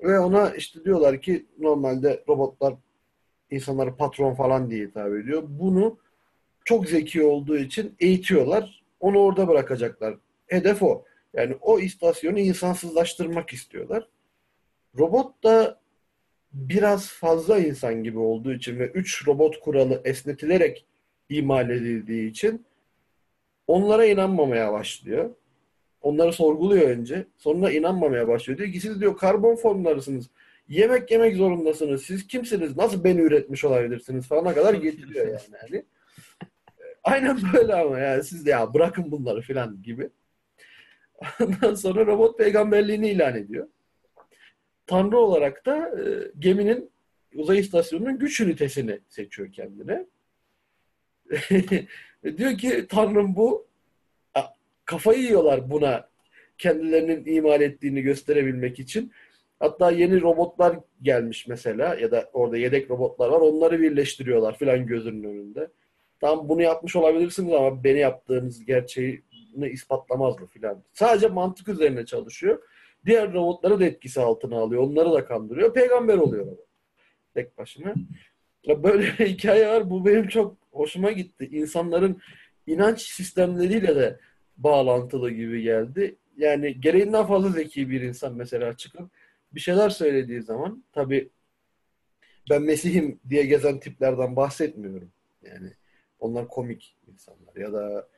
ve 0.00 0.18
ona 0.18 0.50
işte 0.50 0.84
diyorlar 0.84 1.20
ki 1.20 1.46
normalde 1.58 2.24
robotlar 2.28 2.74
insanları 3.50 3.96
patron 3.96 4.34
falan 4.34 4.70
diye 4.70 4.86
hitap 4.86 5.14
ediyor. 5.14 5.42
Bunu 5.46 5.98
çok 6.64 6.86
zeki 6.88 7.22
olduğu 7.22 7.58
için 7.58 7.94
eğitiyorlar. 8.00 8.82
Onu 9.00 9.18
orada 9.18 9.48
bırakacaklar. 9.48 10.14
Hedef 10.46 10.82
o. 10.82 11.04
Yani 11.34 11.56
o 11.60 11.78
istasyonu 11.78 12.38
insansızlaştırmak 12.38 13.52
istiyorlar. 13.52 14.08
Robot 14.98 15.44
da 15.44 15.80
biraz 16.54 17.08
fazla 17.08 17.58
insan 17.58 18.04
gibi 18.04 18.18
olduğu 18.18 18.52
için 18.52 18.78
ve 18.78 18.86
3 18.86 19.28
robot 19.28 19.60
kuralı 19.60 20.00
esnetilerek 20.04 20.84
imal 21.28 21.70
edildiği 21.70 22.30
için 22.30 22.66
onlara 23.66 24.06
inanmamaya 24.06 24.72
başlıyor. 24.72 25.30
Onları 26.02 26.32
sorguluyor 26.32 26.88
önce. 26.88 27.26
Sonra 27.38 27.70
inanmamaya 27.70 28.28
başlıyor. 28.28 28.58
Diyor 28.58 28.72
ki 28.72 28.80
siz 28.80 29.00
diyor 29.00 29.16
karbon 29.16 29.56
formlarısınız. 29.56 30.30
Yemek 30.68 31.10
yemek 31.10 31.36
zorundasınız. 31.36 32.02
Siz 32.02 32.26
kimsiniz? 32.26 32.76
Nasıl 32.76 33.04
beni 33.04 33.20
üretmiş 33.20 33.64
olabilirsiniz 33.64 34.26
falana 34.26 34.54
kadar 34.54 34.74
getiriyor 34.74 35.26
yani. 35.26 35.38
yani. 35.62 35.84
Aynen 37.04 37.38
böyle 37.52 37.74
ama 37.74 37.98
yani 37.98 38.24
siz 38.24 38.46
de 38.46 38.50
ya 38.50 38.74
bırakın 38.74 39.10
bunları 39.10 39.40
filan 39.40 39.82
gibi. 39.82 40.10
Ondan 41.40 41.74
sonra 41.74 42.06
robot 42.06 42.38
peygamberliğini 42.38 43.10
ilan 43.10 43.36
ediyor. 43.36 43.68
Tanrı 44.86 45.18
olarak 45.18 45.66
da 45.66 45.76
e, 45.76 46.30
geminin 46.38 46.90
uzay 47.34 47.58
istasyonunun 47.58 48.18
güç 48.18 48.40
ünitesini 48.40 49.00
seçiyor 49.08 49.52
kendine. 49.52 50.06
diyor 52.36 52.58
ki 52.58 52.86
Tanrım 52.88 53.36
bu 53.36 53.66
kafayı 54.84 55.22
yiyorlar 55.22 55.70
buna 55.70 56.08
kendilerinin 56.58 57.24
imal 57.26 57.60
ettiğini 57.60 58.02
gösterebilmek 58.02 58.78
için. 58.78 59.12
Hatta 59.60 59.90
yeni 59.90 60.20
robotlar 60.20 60.76
gelmiş 61.02 61.46
mesela 61.46 61.94
ya 61.94 62.10
da 62.10 62.30
orada 62.32 62.56
yedek 62.56 62.90
robotlar 62.90 63.28
var. 63.28 63.40
Onları 63.40 63.80
birleştiriyorlar 63.80 64.58
filan 64.58 64.86
gözünün 64.86 65.24
önünde. 65.24 65.68
Tam 66.20 66.48
bunu 66.48 66.62
yapmış 66.62 66.96
olabilirsiniz 66.96 67.52
ama 67.52 67.84
beni 67.84 67.98
yaptığınız 67.98 68.64
gerçeğini 68.64 69.68
ispatlamazdı 69.70 70.46
filan. 70.46 70.82
Sadece 70.92 71.28
mantık 71.28 71.68
üzerine 71.68 72.06
çalışıyor. 72.06 72.62
Diğer 73.06 73.32
robotları 73.32 73.80
da 73.80 73.84
etkisi 73.84 74.20
altına 74.20 74.56
alıyor. 74.56 74.82
Onları 74.82 75.12
da 75.12 75.24
kandırıyor. 75.24 75.74
Peygamber 75.74 76.18
oluyor 76.18 76.46
robot. 76.46 76.66
Tek 77.34 77.58
başına. 77.58 77.94
Böyle 78.68 79.02
bir 79.02 79.26
hikaye 79.28 79.68
var. 79.68 79.90
Bu 79.90 80.06
benim 80.06 80.28
çok 80.28 80.56
hoşuma 80.72 81.12
gitti. 81.12 81.48
İnsanların 81.52 82.20
inanç 82.66 83.00
sistemleriyle 83.00 83.96
de 83.96 84.18
bağlantılı 84.56 85.30
gibi 85.30 85.62
geldi. 85.62 86.16
Yani 86.36 86.80
gereğinden 86.80 87.26
fazla 87.26 87.48
zeki 87.48 87.90
bir 87.90 88.00
insan 88.00 88.34
mesela 88.34 88.76
çıkıp 88.76 89.10
bir 89.52 89.60
şeyler 89.60 89.90
söylediği 89.90 90.42
zaman 90.42 90.84
tabii 90.92 91.30
ben 92.50 92.62
Mesih'im 92.62 93.20
diye 93.28 93.46
gezen 93.46 93.80
tiplerden 93.80 94.36
bahsetmiyorum. 94.36 95.12
Yani 95.42 95.72
onlar 96.18 96.48
komik 96.48 96.96
insanlar 97.06 97.56
ya 97.56 97.72
da 97.72 98.08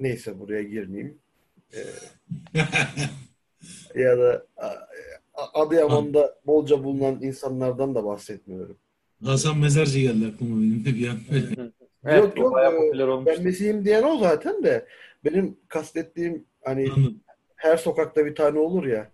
neyse 0.00 0.38
buraya 0.38 0.62
girmeyeyim. 0.62 1.18
Ee, 1.74 1.84
ya 4.00 4.18
da 4.18 4.46
Adıyaman'da 5.34 6.38
bolca 6.46 6.84
bulunan 6.84 7.22
insanlardan 7.22 7.94
da 7.94 8.04
bahsetmiyorum. 8.04 8.78
Hasan 9.24 9.58
Mezarcı 9.58 9.98
geldi 9.98 10.32
aklıma 10.34 10.56
benim 10.56 10.84
de 10.84 10.94
bir 10.94 11.08
an. 11.08 11.18
Evet, 12.04 12.38
yok 12.38 12.38
yok 12.38 13.22
e, 13.24 13.26
ben 13.26 13.42
Mesih'im 13.42 13.84
diyen 13.84 14.02
o 14.02 14.18
zaten 14.18 14.62
de 14.62 14.86
benim 15.24 15.56
kastettiğim 15.68 16.44
hani 16.64 16.90
Anladım. 16.92 17.20
her 17.56 17.76
sokakta 17.76 18.26
bir 18.26 18.34
tane 18.34 18.58
olur 18.58 18.86
ya 18.86 19.10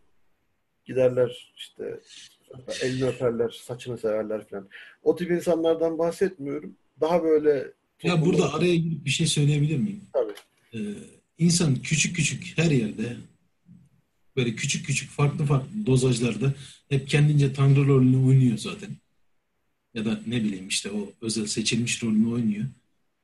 giderler 0.84 1.54
işte 1.56 2.00
elini 2.82 3.04
öperler, 3.04 3.50
saçını 3.50 3.98
severler 3.98 4.48
falan. 4.48 4.68
O 5.02 5.16
tip 5.16 5.30
insanlardan 5.30 5.98
bahsetmiyorum. 5.98 6.76
Daha 7.00 7.22
böyle 7.22 7.72
ya 8.02 8.24
burada 8.24 8.54
araya 8.54 8.76
girip 8.76 9.04
bir 9.04 9.10
şey 9.10 9.26
söyleyebilir 9.26 9.78
miyim? 9.78 10.02
Tabii. 10.12 10.32
Ee, 10.74 10.78
insan 11.38 11.82
küçük 11.82 12.16
küçük 12.16 12.58
her 12.58 12.70
yerde 12.70 13.16
böyle 14.36 14.54
küçük 14.54 14.86
küçük 14.86 15.10
farklı 15.10 15.44
farklı 15.44 15.86
dozajlarda 15.86 16.54
hep 16.88 17.08
kendince 17.08 17.52
tanrı 17.52 17.86
rolünü 17.86 18.16
oynuyor 18.16 18.58
zaten. 18.58 18.90
Ya 19.94 20.04
da 20.04 20.20
ne 20.26 20.44
bileyim 20.44 20.68
işte 20.68 20.90
o 20.90 21.12
özel 21.20 21.46
seçilmiş 21.46 22.02
rolünü 22.02 22.28
oynuyor. 22.28 22.64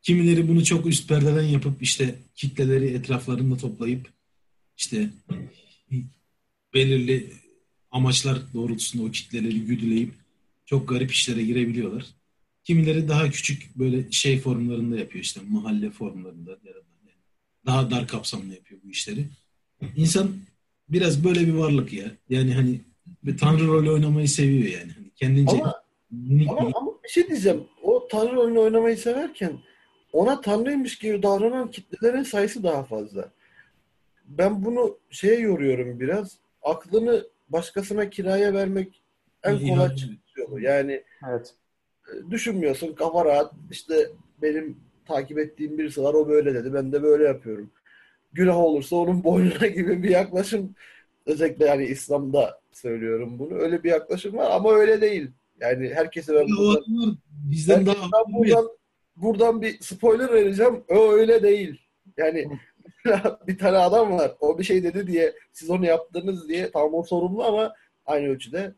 Kimileri 0.03 0.49
bunu 0.49 0.65
çok 0.65 0.87
üst 0.87 1.09
perdeden 1.09 1.43
yapıp 1.43 1.83
işte 1.83 2.15
kitleleri 2.35 2.87
etraflarında 2.87 3.57
toplayıp 3.57 4.09
işte 4.77 5.11
belirli 6.75 7.33
amaçlar 7.91 8.39
doğrultusunda 8.55 9.05
o 9.05 9.11
kitleleri 9.11 9.61
güdüleyip 9.61 10.13
çok 10.67 10.89
garip 10.89 11.13
işlere 11.13 11.43
girebiliyorlar. 11.43 12.07
Kimileri 12.65 13.09
daha 13.09 13.31
küçük 13.31 13.79
böyle 13.79 14.13
şey 14.13 14.41
formlarında 14.41 14.99
yapıyor 14.99 15.25
işte 15.25 15.41
mahalle 15.49 15.91
formlarında 15.91 16.59
daha 17.67 17.91
dar 17.91 18.07
kapsamlı 18.07 18.55
yapıyor 18.55 18.81
bu 18.85 18.91
işleri. 18.91 19.27
İnsan 19.97 20.31
biraz 20.89 21.25
böyle 21.25 21.41
bir 21.47 21.53
varlık 21.53 21.93
ya. 21.93 22.11
Yani 22.29 22.55
hani 22.55 22.81
bir 23.23 23.39
tanrı 23.39 23.67
rolü 23.67 23.91
oynamayı 23.91 24.29
seviyor 24.29 24.81
yani. 24.81 24.93
Hani 24.93 25.11
kendince 25.17 25.57
ama, 25.57 25.65
ama, 25.65 25.83
bir... 26.11 26.49
ama 26.75 26.93
bir 27.05 27.09
şey 27.09 27.29
diyeceğim. 27.29 27.65
O 27.83 28.09
tanrı 28.09 28.35
rolünü 28.37 28.59
oynamayı 28.59 28.97
severken 28.97 29.59
ona 30.13 30.41
tanrıymış 30.41 30.99
gibi 30.99 31.23
davranan 31.23 31.71
kitlelerin 31.71 32.23
sayısı 32.23 32.63
daha 32.63 32.85
fazla. 32.85 33.31
Ben 34.25 34.65
bunu 34.65 34.99
şeye 35.11 35.41
yoruyorum 35.41 36.01
biraz. 36.01 36.39
Aklını 36.63 37.27
başkasına 37.49 38.11
kiraya 38.11 38.55
vermek 38.55 39.03
en 39.43 39.59
kolay 39.59 39.97
yolu. 40.37 40.61
Yani 40.61 41.03
evet. 41.29 41.55
E, 42.09 42.31
düşünmüyorsun 42.31 42.95
kafa 42.95 43.25
rahat. 43.25 43.55
İşte 43.71 44.11
benim 44.43 44.77
takip 45.15 45.39
ettiğim 45.39 45.79
birisi 45.79 46.03
var 46.03 46.15
o 46.15 46.29
böyle 46.29 46.55
dedi. 46.55 46.75
Ben 46.75 46.93
de 46.93 47.03
böyle 47.03 47.25
yapıyorum. 47.25 47.71
Günah 48.33 48.57
olursa 48.57 48.97
onun 48.97 49.25
boynuna 49.25 49.67
gibi 49.67 50.03
bir 50.03 50.11
yaklaşım 50.11 50.75
özellikle 51.27 51.67
yani 51.67 51.85
İslam'da 51.85 52.61
söylüyorum 52.73 53.39
bunu. 53.39 53.55
Öyle 53.55 53.83
bir 53.85 53.91
yaklaşım 53.91 54.37
var 54.37 54.51
ama 54.51 54.73
öyle 54.73 55.01
değil. 55.01 55.31
Yani 55.61 55.95
herkese 55.95 56.35
ben 56.35 56.47
buradan, 56.59 57.19
bizden 57.31 57.87
daha 57.87 58.25
buradan, 58.33 58.69
buradan 59.17 59.63
bir 59.63 59.79
spoiler 59.81 60.33
vereceğim. 60.33 60.85
O 60.89 61.13
öyle 61.13 61.43
değil. 61.43 61.81
Yani 62.17 62.49
bir 63.47 63.59
tane 63.59 63.77
adam 63.77 64.13
var. 64.13 64.33
O 64.41 64.59
bir 64.59 64.65
şey 64.65 64.83
dedi 64.83 65.07
diye 65.07 65.35
siz 65.53 65.71
onu 65.71 65.87
yaptınız 65.87 66.49
diye 66.49 66.71
tamam 66.71 66.95
o 66.95 67.03
sorumlu 67.03 67.45
ama 67.45 67.75
aynı 68.07 68.29
ölçüde 68.29 68.75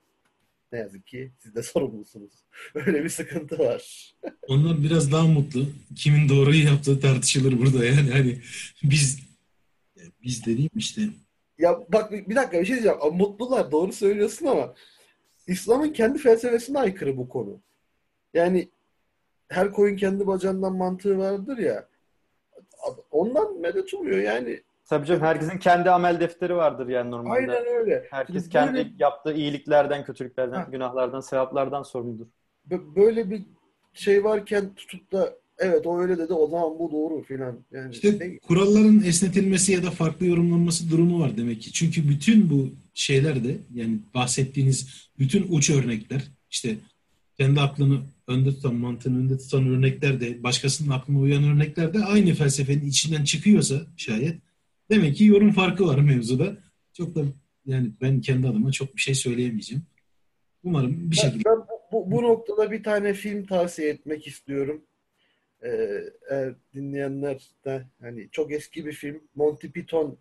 ne 0.73 0.79
yazık 0.79 1.07
ki 1.07 1.33
siz 1.39 1.55
de 1.55 1.63
sorumlusunuz. 1.63 2.33
Öyle 2.75 3.05
bir 3.05 3.09
sıkıntı 3.09 3.59
var. 3.59 4.15
Onlar 4.49 4.83
biraz 4.83 5.13
daha 5.13 5.27
mutlu. 5.27 5.67
Kimin 5.97 6.29
doğruyu 6.29 6.65
yaptığı 6.65 7.01
tartışılır 7.01 7.59
burada 7.59 7.85
yani. 7.85 8.11
Hani 8.11 8.39
biz 8.83 9.19
biz 10.23 10.47
dediğim 10.47 10.71
işte. 10.77 11.03
Ya 11.59 11.81
bak 11.89 12.13
bir 12.13 12.37
dakika 12.37 12.61
bir 12.61 12.67
şey 12.67 12.75
diyeceğim. 12.75 12.99
Mutlular 13.13 13.71
doğru 13.73 13.93
söylüyorsun 13.93 14.47
ama 14.47 14.75
İslam'ın 15.47 15.93
kendi 15.93 16.19
felsefesine 16.19 16.79
aykırı 16.79 17.17
bu 17.17 17.29
konu. 17.29 17.61
Yani 18.35 18.69
her 19.49 19.73
koyun 19.73 19.97
kendi 19.97 20.27
bacağından 20.27 20.77
mantığı 20.77 21.19
vardır 21.19 21.59
ya. 21.59 21.89
Ondan 23.11 23.61
medet 23.61 23.95
umuyor 23.95 24.19
yani. 24.19 24.63
Tabii 24.93 25.07
canım 25.07 25.23
herkesin 25.23 25.59
kendi 25.59 25.91
amel 25.91 26.21
defteri 26.21 26.57
vardır 26.57 26.89
yani 26.89 27.11
normalde. 27.11 27.39
Aynen 27.39 27.67
öyle. 27.81 28.07
Herkes 28.11 28.49
kendi 28.49 28.75
böyle... 28.75 28.91
yaptığı 28.99 29.33
iyiliklerden, 29.33 30.05
kötülüklerden, 30.05 30.57
ha. 30.57 30.69
günahlardan, 30.73 31.21
sevaplardan 31.21 31.83
sorumludur. 31.83 32.27
Böyle 32.71 33.31
bir 33.31 33.43
şey 33.93 34.25
varken 34.25 34.75
tutup 34.75 35.13
da 35.13 35.35
evet 35.59 35.87
o 35.87 36.01
öyle 36.01 36.19
dedi 36.19 36.33
o 36.33 36.47
zaman 36.47 36.79
bu 36.79 36.93
doğru 36.93 37.23
filan. 37.23 37.59
Yani 37.71 37.93
işte 37.93 38.21
değil. 38.21 38.41
kuralların 38.41 39.03
esnetilmesi 39.03 39.73
ya 39.73 39.83
da 39.83 39.91
farklı 39.91 40.27
yorumlanması 40.27 40.91
durumu 40.91 41.21
var 41.21 41.37
demek 41.37 41.63
ki. 41.63 41.73
Çünkü 41.73 42.09
bütün 42.09 42.51
bu 42.51 42.69
şeyler 42.95 43.45
de 43.45 43.57
yani 43.75 43.99
bahsettiğiniz 44.15 45.09
bütün 45.19 45.47
uç 45.51 45.71
örnekler 45.71 46.23
işte 46.51 46.77
kendi 47.39 47.61
aklını 47.61 48.01
önde 48.29 48.51
tutan, 48.51 48.75
mantığını 48.75 49.19
önde 49.19 49.39
tutan 49.39 49.69
örnekler 49.69 50.21
de 50.21 50.43
başkasının 50.43 50.91
aklına 50.91 51.19
uyan 51.19 51.45
örnekler 51.45 51.95
de 51.95 52.05
aynı 52.05 52.35
felsefenin 52.35 52.89
içinden 52.89 53.25
çıkıyorsa 53.25 53.81
şayet 53.97 54.52
demek 54.91 55.17
ki 55.17 55.25
yorum 55.25 55.53
farkı 55.53 55.87
var 55.87 55.99
mevzuda. 55.99 56.57
Çok 56.93 57.15
da 57.15 57.25
yani 57.67 57.91
ben 58.01 58.21
kendi 58.21 58.49
adıma 58.49 58.73
çok 58.73 58.97
bir 58.97 59.01
şey 59.01 59.15
söyleyemeyeceğim. 59.15 59.83
Umarım 60.65 61.11
bir 61.11 61.17
şekilde. 61.17 61.45
Ben 61.45 61.59
bu, 61.93 62.11
bu 62.11 62.23
noktada 62.23 62.71
bir 62.71 62.83
tane 62.83 63.15
film 63.15 63.47
tavsiye 63.47 63.89
etmek 63.89 64.27
istiyorum. 64.27 64.83
Ee, 65.65 66.03
eğer 66.31 66.55
dinleyenler 66.75 67.51
de 67.65 67.87
hani 68.01 68.29
çok 68.33 68.53
eski 68.53 68.87
bir 68.87 68.93
film 68.93 69.21
Monty 69.35 69.67
Python 69.67 70.19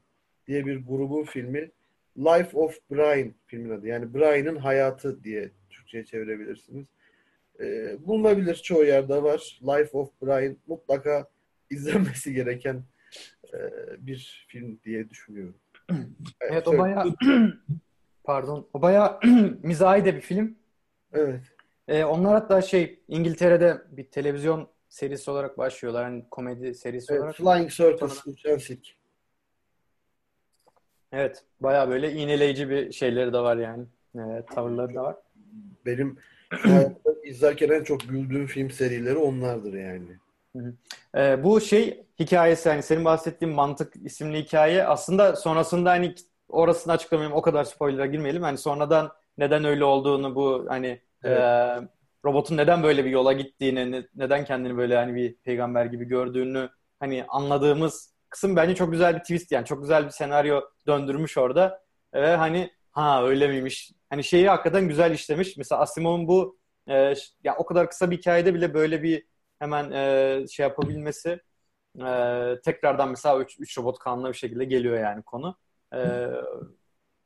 diye 0.47 0.65
bir 0.65 0.85
grubun 0.85 1.23
filmi 1.23 1.71
Life 2.17 2.57
of 2.57 2.77
Brian 2.91 3.33
filmin 3.45 3.69
adı. 3.69 3.87
Yani 3.87 4.13
Brian'ın 4.13 4.55
hayatı 4.55 5.23
diye 5.23 5.51
Türkçe'ye 5.69 6.05
çevirebilirsiniz. 6.05 6.87
Ee, 7.59 7.97
bulunabilir 8.05 8.55
çoğu 8.55 8.85
yerde 8.85 9.23
var. 9.23 9.59
Life 9.61 9.97
of 9.97 10.09
Brian 10.21 10.57
mutlaka 10.67 11.27
izlenmesi 11.69 12.33
gereken 12.33 12.83
e, 13.53 13.57
bir 13.97 14.45
film 14.47 14.79
diye 14.83 15.09
düşünüyorum. 15.09 15.55
Evet 16.41 16.67
o 16.67 16.77
bayağı 16.77 17.05
pardon 18.23 18.67
o 18.73 18.81
bayağı 18.81 19.19
mizahi 19.63 20.05
de 20.05 20.15
bir 20.15 20.21
film. 20.21 20.55
Evet. 21.13 21.41
Ee, 21.87 22.03
onlar 22.03 22.33
hatta 22.33 22.61
şey 22.61 22.99
İngiltere'de 23.07 23.81
bir 23.91 24.03
televizyon 24.03 24.69
serisi 24.89 25.31
olarak 25.31 25.57
başlıyorlar. 25.57 26.03
Yani 26.03 26.25
komedi 26.31 26.75
serisi 26.75 27.13
evet 27.13 27.21
olarak. 27.21 27.35
Flying 27.35 27.69
Circus, 27.69 28.27
Uçan 28.27 28.57
Sirk. 28.57 28.95
Evet. 31.11 31.43
Bayağı 31.59 31.89
böyle 31.89 32.13
iğneleyici 32.13 32.69
bir 32.69 32.91
şeyleri 32.91 33.33
de 33.33 33.37
var 33.37 33.57
yani. 33.57 33.85
Evet, 34.15 34.47
tavırları 34.47 34.95
da 34.95 35.03
var. 35.03 35.15
Benim 35.85 36.17
izlerken 37.23 37.69
en 37.69 37.83
çok 37.83 38.01
güldüğüm 38.01 38.47
film 38.47 38.71
serileri 38.71 39.17
onlardır 39.17 39.73
yani. 39.73 40.17
Ee, 41.15 41.43
bu 41.43 41.61
şey 41.61 42.05
hikayesi 42.19 42.69
hani 42.69 42.83
senin 42.83 43.05
bahsettiğin 43.05 43.53
Mantık 43.53 43.93
isimli 44.05 44.43
hikaye 44.43 44.83
aslında 44.87 45.35
sonrasında 45.35 45.89
hani 45.89 46.15
orasını 46.49 46.93
açıklamayayım 46.93 47.37
o 47.37 47.41
kadar 47.41 47.63
spoiler'a 47.63 48.05
girmeyelim. 48.05 48.41
Hani 48.43 48.57
sonradan 48.57 49.11
neden 49.37 49.63
öyle 49.65 49.83
olduğunu 49.83 50.35
bu 50.35 50.65
hani 50.69 51.01
Evet. 51.23 51.39
e, 51.39 51.87
robotun 52.25 52.57
neden 52.57 52.83
böyle 52.83 53.05
bir 53.05 53.09
yola 53.09 53.33
gittiğini 53.33 53.91
ne- 53.91 54.07
neden 54.15 54.45
kendini 54.45 54.77
böyle 54.77 54.95
hani 54.95 55.15
bir 55.15 55.35
peygamber 55.35 55.85
gibi 55.85 56.05
gördüğünü 56.05 56.69
hani 56.99 57.25
anladığımız 57.29 58.13
kısım 58.29 58.55
bence 58.55 58.75
çok 58.75 58.91
güzel 58.91 59.15
bir 59.15 59.19
twist 59.19 59.51
yani 59.51 59.65
çok 59.65 59.81
güzel 59.81 60.05
bir 60.05 60.09
senaryo 60.09 60.61
döndürmüş 60.87 61.37
orada 61.37 61.83
ve 62.13 62.35
hani 62.35 62.71
ha 62.91 63.23
öyle 63.25 63.47
miymiş 63.47 63.91
hani 64.09 64.23
şeyi 64.23 64.49
hakikaten 64.49 64.87
güzel 64.87 65.11
işlemiş. 65.11 65.57
Mesela 65.57 65.81
Asimov'un 65.81 66.27
bu 66.27 66.57
e, 66.89 67.13
ya 67.43 67.55
o 67.57 67.65
kadar 67.65 67.89
kısa 67.89 68.11
bir 68.11 68.17
hikayede 68.17 68.53
bile 68.53 68.73
böyle 68.73 69.03
bir 69.03 69.30
hemen 69.61 69.91
e, 69.91 70.47
şey 70.47 70.63
yapabilmesi 70.63 71.39
e, 71.99 72.09
tekrardan 72.65 73.09
mesela 73.09 73.39
3 73.59 73.77
robot 73.77 73.99
kanuna 73.99 74.29
bir 74.29 74.37
şekilde 74.37 74.65
geliyor 74.65 74.99
yani 74.99 75.23
konu. 75.23 75.57
E, 75.95 76.27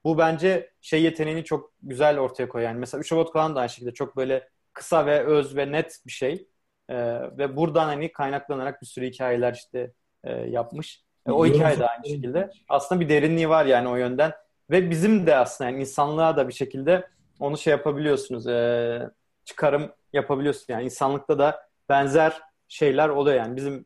bu 0.04 0.18
bence 0.18 0.72
şey 0.82 1.04
yeteneğini 1.04 1.44
çok 1.44 1.74
güzel 1.82 2.20
ortaya 2.20 2.50
koyuyor. 2.50 2.72
Yani 2.72 2.80
mesela 2.80 3.02
3 3.02 3.12
robot 3.12 3.34
kanun 3.34 3.56
da 3.56 3.60
aynı 3.60 3.70
şekilde 3.70 3.94
çok 3.94 4.18
böyle 4.18 4.50
kısa 4.74 5.06
ve 5.06 5.24
öz 5.24 5.56
ve 5.56 5.72
net 5.72 6.00
bir 6.06 6.12
şey. 6.12 6.48
E, 6.90 6.96
ve 7.38 7.56
buradan 7.56 7.86
hani 7.86 8.12
kaynaklanarak 8.12 8.82
bir 8.82 8.88
sürü 8.88 9.06
hikayeler 9.06 9.54
işte 9.54 9.92
e, 10.24 10.32
yapmış. 10.34 11.04
E, 11.28 11.32
o 11.32 11.46
hikaye 11.46 11.80
de 11.80 11.88
aynı 11.88 12.08
şekilde. 12.08 12.50
Aslında 12.70 13.02
bir 13.02 13.10
derinliği 13.10 13.50
var 13.50 13.66
yani 13.66 13.88
o 13.88 13.96
yönden. 13.96 14.34
Ve 14.70 14.90
bizim 14.90 15.28
de 15.28 15.36
aslında 15.36 15.70
yani 15.70 15.82
insanlığa 15.82 16.38
da 16.38 16.48
bir 16.48 16.54
şekilde 16.54 17.08
onu 17.40 17.58
şey 17.58 17.72
yapabiliyorsunuz. 17.72 18.48
e, 18.48 19.10
çıkarım 19.46 19.92
yapabiliyorsun. 20.14 20.66
Yani 20.70 20.84
insanlıkta 20.84 21.40
da 21.40 21.65
benzer 21.90 22.42
şeyler 22.68 23.10
oluyor 23.10 23.38
yani. 23.38 23.56
Bizim 23.56 23.86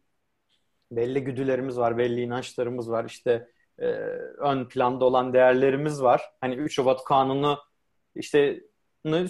belli 0.92 1.24
güdülerimiz 1.24 1.78
var, 1.78 1.98
belli 1.98 2.22
inançlarımız 2.22 2.92
var. 2.92 3.06
İşte 3.06 3.50
e, 3.80 3.86
ön 4.38 4.66
planda 4.66 5.06
olan 5.06 5.34
değerlerimiz 5.34 6.04
var. 6.04 6.22
Hani 6.42 6.56
3 6.56 6.76
Şubat 6.76 7.04
kanunu 7.04 7.60
işte 8.16 8.62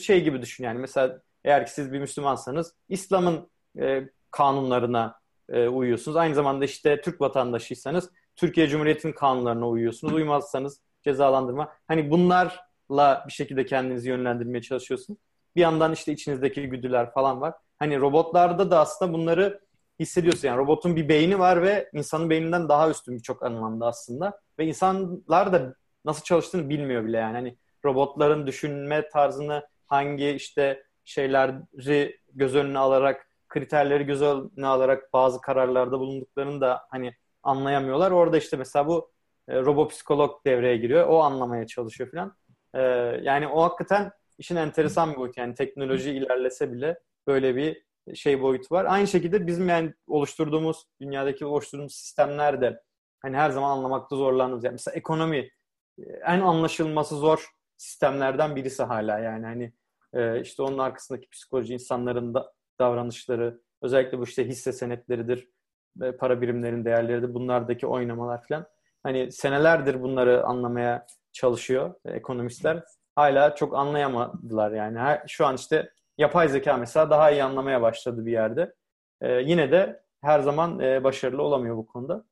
şey 0.02 0.24
gibi 0.24 0.42
düşün 0.42 0.64
yani. 0.64 0.80
Mesela 0.80 1.22
eğer 1.44 1.66
ki 1.66 1.72
siz 1.72 1.94
bir 1.94 2.00
Müslümansanız 2.00 2.76
İslam'ın 2.90 3.50
e, 3.80 4.10
kanunlarına 4.32 5.20
e, 5.50 5.68
uyuyorsunuz. 5.68 6.18
Aynı 6.18 6.36
zamanda 6.36 6.66
işte 6.66 7.02
Türk 7.02 7.22
vatandaşıysanız 7.22 8.10
Türkiye 8.36 8.68
Cumhuriyeti'nin 8.68 9.14
kanunlarına 9.14 9.70
uyuyorsunuz. 9.70 10.14
Uymazsanız 10.14 10.82
cezalandırma. 11.04 11.74
Hani 11.88 12.12
bunlarla 12.12 13.26
bir 13.28 13.34
şekilde 13.34 13.66
kendinizi 13.66 14.10
yönlendirmeye 14.10 14.62
çalışıyorsunuz. 14.62 15.20
Bir 15.56 15.62
yandan 15.62 15.94
işte 15.94 16.12
içinizdeki 16.12 16.70
güdüler 16.70 17.12
falan 17.14 17.42
var. 17.42 17.54
Hani 17.80 18.00
robotlarda 18.00 18.72
da 18.72 18.80
aslında 18.80 19.14
bunları 19.14 19.60
hissediyorsun. 20.00 20.48
Yani 20.48 20.58
robotun 20.58 20.96
bir 20.96 21.10
beyni 21.10 21.40
var 21.40 21.62
ve 21.62 21.90
insanın 21.94 22.30
beyninden 22.30 22.70
daha 22.70 22.90
üstün 22.90 23.16
birçok 23.16 23.44
anlamda 23.44 23.88
aslında. 23.88 24.40
Ve 24.60 24.66
insanlar 24.66 25.54
da 25.54 25.76
nasıl 26.06 26.24
çalıştığını 26.24 26.70
bilmiyor 26.70 27.06
bile 27.06 27.18
yani. 27.18 27.34
Hani 27.36 27.58
robotların 27.86 28.48
düşünme 28.48 29.10
tarzını 29.10 29.68
hangi 29.86 30.30
işte 30.30 30.84
şeyleri 31.06 32.18
göz 32.34 32.56
önüne 32.56 32.80
alarak, 32.80 33.28
kriterleri 33.48 34.06
göz 34.06 34.22
önüne 34.22 34.68
alarak 34.68 35.14
bazı 35.14 35.42
kararlarda 35.42 36.00
bulunduklarını 36.00 36.62
da 36.62 36.82
hani 36.90 37.14
anlayamıyorlar. 37.44 38.12
Orada 38.12 38.38
işte 38.38 38.58
mesela 38.58 38.88
bu 38.88 39.12
e, 39.48 39.62
robopsikolog 39.62 40.46
devreye 40.46 40.78
giriyor. 40.78 41.08
O 41.08 41.20
anlamaya 41.20 41.68
çalışıyor 41.68 42.12
falan. 42.12 42.36
E, 42.74 42.82
yani 43.24 43.48
o 43.48 43.64
hakikaten 43.64 44.12
işin 44.38 44.56
enteresan 44.56 45.12
bir 45.12 45.18
boyutu. 45.18 45.40
Yani 45.40 45.56
teknoloji 45.56 46.12
ilerlese 46.12 46.72
bile 46.72 47.00
böyle 47.30 47.56
bir 47.56 47.84
şey 48.16 48.42
boyutu 48.42 48.76
var. 48.76 48.86
Aynı 48.86 49.08
şekilde 49.08 49.48
bizim 49.48 49.70
yani 49.70 49.94
oluşturduğumuz, 50.08 50.86
dünyadaki 51.02 51.46
oluşturduğumuz 51.46 51.96
sistemler 51.96 52.62
de 52.62 52.82
hani 53.22 53.38
her 53.38 53.50
zaman 53.50 53.78
anlamakta 53.78 54.16
zorlandığımız. 54.16 54.64
Yani 54.64 54.74
mesela 54.74 54.96
ekonomi 54.96 55.50
e, 56.00 56.04
en 56.26 56.40
anlaşılması 56.40 57.16
zor 57.16 57.50
sistemlerden 57.78 58.56
birisi 58.56 58.84
hala 58.84 59.20
yani 59.20 59.46
hani 59.46 59.74
e, 60.14 60.42
işte 60.42 60.64
onun 60.64 60.78
arkasındaki 60.78 61.30
psikoloji, 61.30 61.74
insanların 61.74 62.34
da 62.34 62.54
davranışları, 62.80 63.62
özellikle 63.82 64.20
bu 64.20 64.24
işte 64.24 64.48
hisse 64.48 64.74
senetleridir, 64.74 65.48
e, 66.02 66.12
para 66.12 66.42
birimlerin 66.42 66.86
değerleridir, 66.86 67.34
bunlardaki 67.34 67.88
oynamalar 67.88 68.48
falan. 68.48 68.66
Hani 69.04 69.32
senelerdir 69.32 70.02
bunları 70.02 70.44
anlamaya 70.44 71.06
çalışıyor 71.32 71.94
ekonomistler. 72.06 72.84
Hala 73.16 73.56
çok 73.56 73.76
anlayamadılar 73.76 74.72
yani. 74.72 75.20
Şu 75.28 75.46
an 75.46 75.56
işte 75.56 75.92
yapay 76.20 76.50
zeka 76.50 76.78
mesela 76.78 77.10
daha 77.10 77.32
iyi 77.32 77.44
anlamaya 77.44 77.82
başladı 77.82 78.26
bir 78.26 78.32
yerde. 78.32 78.76
E, 79.22 79.32
yine 79.34 79.72
de 79.72 80.04
her 80.22 80.40
zaman 80.40 80.80
e, 80.80 81.04
başarılı 81.04 81.44
olamıyor 81.44 81.78
bu 81.78 81.88
konuda. 81.88 82.26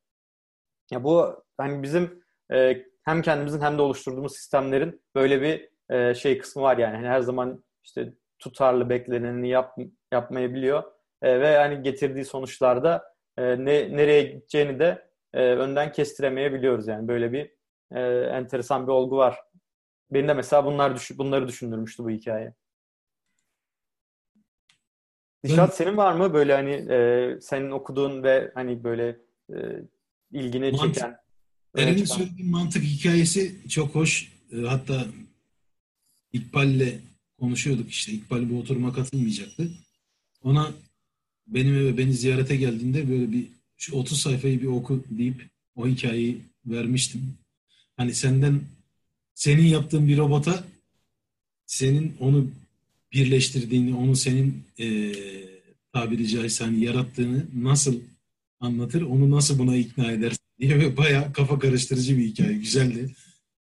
Ya 0.91 1.03
bu 1.03 1.43
hani 1.57 1.83
bizim 1.83 2.23
e, 2.53 2.85
hem 3.05 3.21
kendimizin 3.21 3.61
hem 3.61 3.77
de 3.77 3.81
oluşturduğumuz 3.81 4.35
sistemlerin 4.35 5.01
böyle 5.15 5.41
bir 5.41 5.69
e, 5.95 6.15
şey 6.15 6.38
kısmı 6.38 6.61
var 6.63 6.77
yani. 6.77 6.95
Hani 6.95 7.07
her 7.07 7.21
zaman 7.21 7.63
işte 7.83 8.13
tutarlı 8.39 8.89
bekleneni 8.89 9.49
yap, 9.49 9.77
yapmayabiliyor. 10.11 10.83
E, 11.21 11.41
ve 11.41 11.57
hani 11.57 11.81
getirdiği 11.83 12.25
sonuçlarda 12.25 13.15
e, 13.38 13.43
ne 13.65 13.97
nereye 13.97 14.23
gideceğini 14.23 14.79
de 14.79 15.09
e, 15.33 15.41
önden 15.43 15.91
kestiremeyebiliyoruz 15.91 16.88
yani. 16.88 17.07
Böyle 17.07 17.31
bir 17.33 17.51
e, 17.95 18.01
enteresan 18.38 18.88
bir 18.88 18.91
olgu 18.91 19.17
var. 19.17 19.39
Beni 20.11 20.27
de 20.27 20.33
mesela 20.33 20.65
bunlar 20.65 20.95
düş 20.95 21.17
bunları 21.17 21.47
düşündürmüştü 21.47 22.03
bu 22.03 22.09
hikaye. 22.09 22.53
Dişat 25.43 25.75
senin 25.75 25.97
var 25.97 26.13
mı 26.13 26.33
böyle 26.33 26.53
hani 26.53 26.71
e, 26.71 27.41
senin 27.41 27.71
okuduğun 27.71 28.23
ve 28.23 28.51
hani 28.53 28.83
böyle 28.83 29.17
e, 29.49 29.55
ilgini 30.31 30.65
Mantık- 30.71 30.93
çeken 30.93 31.17
Eren'in 31.77 32.05
söylediği 32.05 32.49
mantık 32.49 32.83
hikayesi 32.83 33.69
çok 33.69 33.95
hoş. 33.95 34.31
E, 34.51 34.57
Hatta 34.57 35.05
İkbal'le 36.33 36.99
konuşuyorduk 37.39 37.89
işte. 37.91 38.11
İkbal 38.11 38.49
bu 38.49 38.59
oturuma 38.59 38.93
katılmayacaktı. 38.93 39.71
Ona 40.43 40.71
benim 41.47 41.75
eve 41.75 41.97
beni 41.97 42.13
ziyarete 42.13 42.55
geldiğinde 42.55 43.09
böyle 43.09 43.31
bir 43.31 43.47
şu 43.77 43.95
30 43.95 44.21
sayfayı 44.21 44.61
bir 44.61 44.67
oku 44.67 45.03
deyip 45.09 45.45
o 45.75 45.88
hikayeyi 45.88 46.41
vermiştim. 46.65 47.33
Hani 47.97 48.13
senden 48.13 48.61
senin 49.33 49.63
yaptığın 49.63 50.07
bir 50.07 50.17
robota 50.17 50.63
senin 51.65 52.17
onu 52.19 52.47
birleştirdiğini, 53.14 53.95
onu 53.95 54.16
senin 54.16 54.64
e, 54.80 55.14
tabiri 55.93 56.28
caizse 56.28 56.64
hani 56.64 56.84
yarattığını 56.84 57.45
nasıl 57.55 57.99
anlatır, 58.60 59.01
onu 59.01 59.32
nasıl 59.32 59.60
buna 59.60 59.76
ikna 59.76 60.12
edersin 60.12 60.43
diye 60.60 60.80
ve 60.80 60.97
bayağı 60.97 61.34
kafa 61.34 61.60
karıştırıcı 61.60 62.18
bir 62.18 62.26
hikaye. 62.26 62.53
Güzeldi. 62.53 63.16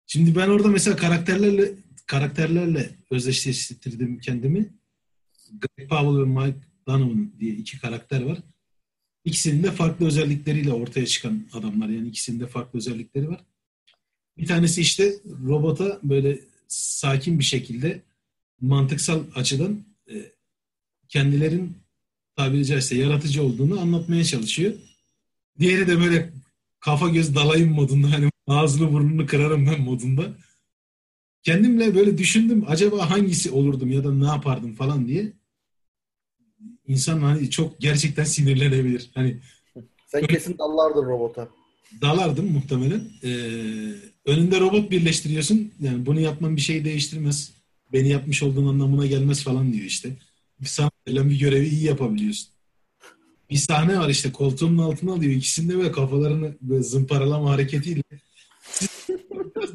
Şimdi 0.06 0.36
ben 0.36 0.48
orada 0.48 0.68
mesela 0.68 0.96
karakterlerle 0.96 1.72
karakterlerle 2.06 2.90
özdeşleştirdim 3.10 4.20
kendimi. 4.20 4.68
Greg 5.52 5.88
Powell 5.88 6.20
ve 6.20 6.24
Mike 6.24 6.66
Donovan 6.86 7.32
diye 7.40 7.54
iki 7.54 7.80
karakter 7.80 8.22
var. 8.22 8.38
İkisinin 9.24 9.62
de 9.62 9.70
farklı 9.70 10.06
özellikleriyle 10.06 10.72
ortaya 10.72 11.06
çıkan 11.06 11.46
adamlar. 11.52 11.88
Yani 11.88 12.08
ikisinin 12.08 12.40
de 12.40 12.46
farklı 12.46 12.78
özellikleri 12.78 13.28
var. 13.28 13.44
Bir 14.38 14.46
tanesi 14.46 14.80
işte 14.80 15.14
robota 15.46 16.00
böyle 16.02 16.40
sakin 16.68 17.38
bir 17.38 17.44
şekilde 17.44 18.02
mantıksal 18.60 19.20
açıdan 19.34 19.84
e, 20.10 20.14
kendilerin 21.08 21.76
tabiri 22.36 22.66
caizse 22.66 22.96
yaratıcı 22.98 23.42
olduğunu 23.42 23.80
anlatmaya 23.80 24.24
çalışıyor. 24.24 24.74
Diğeri 25.58 25.86
de 25.86 25.98
böyle 26.00 26.32
kafa 26.80 27.08
göz 27.08 27.34
dalayım 27.34 27.72
modunda 27.72 28.12
hani 28.12 28.30
ağzını 28.46 28.92
burnunu 28.92 29.26
kırarım 29.26 29.66
ben 29.66 29.80
modunda. 29.80 30.32
Kendimle 31.42 31.94
böyle 31.94 32.18
düşündüm 32.18 32.64
acaba 32.68 33.10
hangisi 33.10 33.50
olurdum 33.50 33.90
ya 33.90 34.04
da 34.04 34.12
ne 34.14 34.26
yapardım 34.26 34.74
falan 34.74 35.08
diye. 35.08 35.32
insan 36.86 37.20
hani 37.20 37.50
çok 37.50 37.80
gerçekten 37.80 38.24
sinirlenebilir. 38.24 39.10
Hani 39.14 39.40
Sen 40.06 40.26
kesin 40.26 40.58
dallardın 40.58 41.02
robota. 41.06 41.48
dalardım 42.00 42.52
muhtemelen. 42.52 43.02
Ee, 43.24 43.28
önünde 44.24 44.60
robot 44.60 44.90
birleştiriyorsun. 44.90 45.72
Yani 45.80 46.06
bunu 46.06 46.20
yapman 46.20 46.56
bir 46.56 46.60
şey 46.60 46.84
değiştirmez. 46.84 47.52
Beni 47.92 48.08
yapmış 48.08 48.42
olduğun 48.42 48.66
anlamına 48.66 49.06
gelmez 49.06 49.44
falan 49.44 49.72
diyor 49.72 49.84
işte. 49.84 50.16
Sana 50.64 50.90
verilen 51.08 51.30
bir 51.30 51.38
görevi 51.38 51.68
iyi 51.68 51.84
yapabiliyorsun. 51.84 52.48
Bir 53.50 53.56
sahne 53.56 53.98
var 53.98 54.08
işte 54.08 54.32
koltuğumun 54.32 54.82
altına 54.82 55.12
alıyor. 55.12 55.32
İkisinde 55.32 55.76
böyle 55.78 55.92
kafalarını 55.92 56.56
böyle 56.60 56.82
zımparalama 56.82 57.50
hareketiyle 57.50 58.02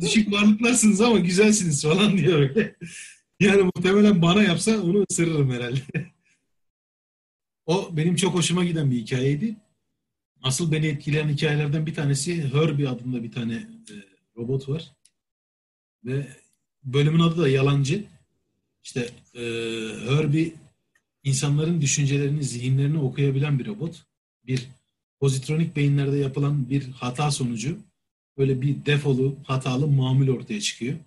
düşük 0.01 0.33
varlıklarsınız 0.33 1.01
ama 1.01 1.19
güzelsiniz 1.19 1.83
falan 1.83 2.17
diyor 2.17 2.39
öyle. 2.39 2.75
Yani 3.39 3.69
muhtemelen 3.75 4.21
bana 4.21 4.43
yapsa 4.43 4.81
onu 4.81 5.05
ısırırım 5.11 5.51
herhalde. 5.51 5.81
O 7.65 7.97
benim 7.97 8.15
çok 8.15 8.33
hoşuma 8.35 8.63
giden 8.63 8.91
bir 8.91 8.97
hikayeydi. 8.97 9.55
Asıl 10.41 10.71
beni 10.71 10.87
etkileyen 10.87 11.29
hikayelerden 11.29 11.85
bir 11.85 11.93
tanesi 11.93 12.53
Herbie 12.53 12.87
adında 12.87 13.23
bir 13.23 13.31
tane 13.31 13.53
e, 13.55 13.95
robot 14.37 14.69
var. 14.69 14.91
Ve 16.05 16.27
bölümün 16.85 17.19
adı 17.19 17.41
da 17.41 17.49
Yalancı. 17.49 18.03
İşte 18.83 19.09
e, 19.35 19.41
Herbie 20.09 20.53
insanların 21.23 21.81
düşüncelerini, 21.81 22.43
zihinlerini 22.43 22.99
okuyabilen 22.99 23.59
bir 23.59 23.67
robot. 23.67 24.03
Bir 24.43 24.67
pozitronik 25.19 25.75
beyinlerde 25.75 26.17
yapılan 26.17 26.69
bir 26.69 26.89
hata 26.89 27.31
sonucu 27.31 27.77
böyle 28.37 28.61
bir 28.61 28.85
defolu, 28.85 29.35
hatalı 29.43 29.87
mamul 29.87 30.29
ortaya 30.29 30.61
çıkıyor. 30.61 30.97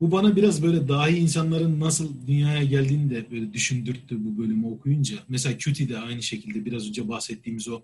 Bu 0.00 0.12
bana 0.12 0.36
biraz 0.36 0.62
böyle 0.62 0.88
dahi 0.88 1.16
insanların 1.16 1.80
nasıl 1.80 2.26
dünyaya 2.26 2.64
geldiğini 2.64 3.10
de 3.10 3.30
böyle 3.30 3.52
düşündürttü 3.52 4.24
bu 4.24 4.38
bölümü 4.38 4.66
okuyunca. 4.66 5.16
Mesela 5.28 5.58
Cutie 5.58 5.88
de 5.88 5.98
aynı 5.98 6.22
şekilde 6.22 6.64
biraz 6.64 6.88
önce 6.88 7.08
bahsettiğimiz 7.08 7.68
o 7.68 7.82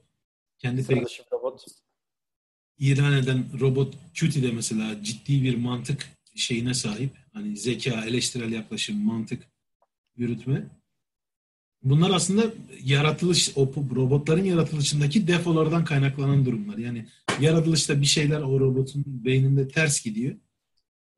kendi 0.59 0.87
pek 0.87 1.23
robot. 1.33 1.65
ilan 2.79 3.13
eden 3.13 3.61
robot 3.61 3.95
Cutie 4.15 4.43
de 4.43 4.53
mesela 4.53 5.03
ciddi 5.03 5.43
bir 5.43 5.57
mantık 5.57 6.18
şeyine 6.39 6.75
sahip. 6.75 7.11
Hani 7.33 7.57
zeka, 7.57 8.05
eleştirel 8.05 8.53
yaklaşım, 8.53 9.05
mantık 9.05 9.43
yürütme. 10.17 10.67
Bunlar 11.83 12.11
aslında 12.11 12.53
yaratılış, 12.85 13.53
o 13.57 13.73
robotların 13.95 14.45
yaratılışındaki 14.45 15.27
defolardan 15.27 15.85
kaynaklanan 15.85 16.47
durumlar. 16.47 16.79
Yani 16.79 17.07
yaratılışta 17.41 18.01
bir 18.01 18.07
şeyler 18.07 18.41
o 18.41 18.61
robotun 18.61 19.05
beyninde 19.07 19.69
ters 19.69 20.05
gidiyor 20.05 20.37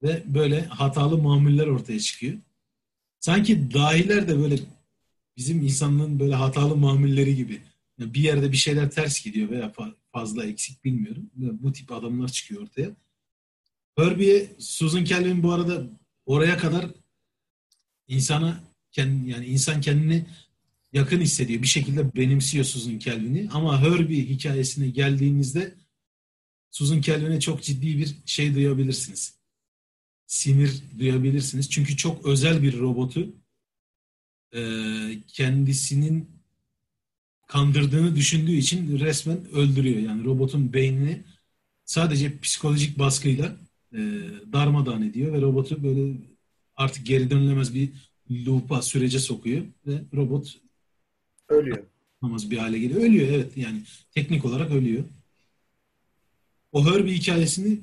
ve 0.03 0.23
böyle 0.27 0.65
hatalı 0.65 1.19
mamuller 1.19 1.67
ortaya 1.67 2.01
çıkıyor. 2.01 2.39
Sanki 3.21 3.75
dahiler 3.75 4.29
de 4.29 4.39
böyle 4.39 4.59
bizim 5.37 5.63
insanlığın 5.63 6.21
böyle 6.21 6.35
hatalı 6.35 6.77
mamulleri 6.77 7.37
gibi. 7.37 7.61
Yani 7.99 8.15
bir 8.15 8.21
yerde 8.21 8.53
bir 8.53 8.57
şeyler 8.57 8.91
ters 8.91 9.25
gidiyor 9.25 9.51
veya 9.51 9.67
fa- 9.67 9.95
fazla 10.13 10.45
eksik 10.45 10.85
bilmiyorum. 10.85 11.31
Bu 11.35 11.73
tip 11.73 11.93
adamlar 11.93 12.29
çıkıyor 12.29 12.63
ortaya. 12.63 12.91
Herbie'ye 14.05 14.57
Susan 14.59 15.05
Calvin 15.05 15.43
bu 15.43 15.53
arada 15.53 15.87
oraya 16.27 16.59
kadar 16.59 16.87
insana 18.09 18.65
kendi, 18.93 19.31
yani 19.31 19.47
insan 19.47 19.81
kendini 19.81 20.27
yakın 20.93 21.21
hissediyor. 21.21 21.63
Bir 21.63 21.67
şekilde 21.67 22.15
benimsiyor 22.15 22.65
Susan 22.65 22.99
Calvin'i. 22.99 23.49
Ama 23.53 23.83
Herbie 23.83 24.29
hikayesine 24.29 24.89
geldiğinizde 24.89 25.75
Susan 26.71 27.01
Calvin'e 27.01 27.41
çok 27.41 27.63
ciddi 27.63 27.99
bir 27.99 28.15
şey 28.27 28.55
duyabilirsiniz. 28.55 29.35
Sinir 30.27 30.83
duyabilirsiniz. 30.99 31.71
Çünkü 31.71 31.97
çok 31.97 32.27
özel 32.27 32.63
bir 32.63 32.79
robotu 32.79 33.35
kendisinin 35.27 36.31
kandırdığını 37.49 38.17
düşündüğü 38.17 38.57
için 38.57 38.99
resmen 38.99 39.51
öldürüyor. 39.53 40.01
Yani 40.01 40.25
robotun 40.25 40.73
beynini 40.73 41.23
sadece 41.85 42.39
psikolojik 42.39 42.99
baskıyla 42.99 43.57
e, 43.95 43.99
darmadağın 44.53 45.03
ediyor 45.03 45.33
ve 45.33 45.41
robotu 45.41 45.83
böyle 45.83 46.13
artık 46.77 47.07
geri 47.07 47.31
dönülemez 47.31 47.75
bir 47.75 47.91
loop'a, 48.31 48.83
sürece 48.83 49.19
sokuyor 49.19 49.63
ve 49.87 50.03
robot 50.15 50.61
Ölüyor. 51.49 51.79
namaz 52.23 52.51
bir 52.51 52.59
hale 52.59 52.79
geliyor. 52.79 53.01
Ölüyor 53.01 53.29
evet 53.29 53.57
yani 53.57 53.83
teknik 54.15 54.45
olarak 54.45 54.71
ölüyor. 54.71 55.05
O 56.73 56.87
Herbie 56.87 57.15
hikayesini 57.15 57.79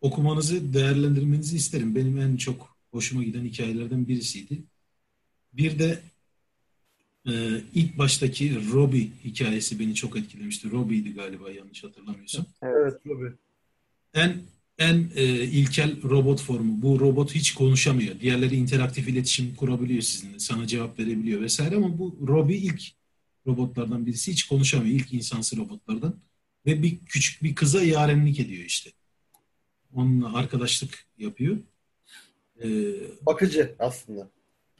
okumanızı, 0.00 0.74
değerlendirmenizi 0.74 1.56
isterim. 1.56 1.94
Benim 1.94 2.20
en 2.20 2.36
çok 2.36 2.76
hoşuma 2.90 3.24
giden 3.24 3.44
hikayelerden 3.44 4.08
birisiydi. 4.08 4.62
Bir 5.52 5.78
de 5.78 6.02
e, 7.28 7.32
ilk 7.74 7.98
baştaki 7.98 8.72
Robbie 8.72 9.10
hikayesi 9.24 9.78
beni 9.80 9.94
çok 9.94 10.16
etkilemişti. 10.16 10.70
Robbie'ydi 10.70 11.14
galiba 11.14 11.50
yanlış 11.50 11.84
hatırlamıyorsam. 11.84 12.46
Evet 12.62 12.94
tabii. 13.04 13.32
En 14.14 14.36
en 14.78 15.10
e, 15.16 15.24
ilkel 15.44 16.02
robot 16.02 16.42
formu. 16.42 16.82
Bu 16.82 17.00
robot 17.00 17.34
hiç 17.34 17.54
konuşamıyor. 17.54 18.20
Diğerleri 18.20 18.56
interaktif 18.56 19.08
iletişim 19.08 19.54
kurabiliyor 19.54 20.02
sizinle. 20.02 20.38
Sana 20.38 20.66
cevap 20.66 20.98
verebiliyor 20.98 21.40
vesaire 21.40 21.76
ama 21.76 21.98
bu 21.98 22.18
Robbie 22.28 22.56
ilk 22.56 22.82
robotlardan 23.46 24.06
birisi 24.06 24.32
hiç 24.32 24.42
konuşamıyor. 24.46 24.94
İlk 24.96 25.12
insansı 25.12 25.56
robotlardan. 25.56 26.14
Ve 26.66 26.82
bir 26.82 26.98
küçük 27.06 27.42
bir 27.42 27.54
kıza 27.54 27.82
yarenlik 27.82 28.40
ediyor 28.40 28.64
işte. 28.64 28.90
Onunla 29.94 30.34
arkadaşlık 30.36 31.04
yapıyor. 31.18 31.56
Ee, 32.62 32.68
Bakıcı 33.26 33.74
aslında. 33.78 34.30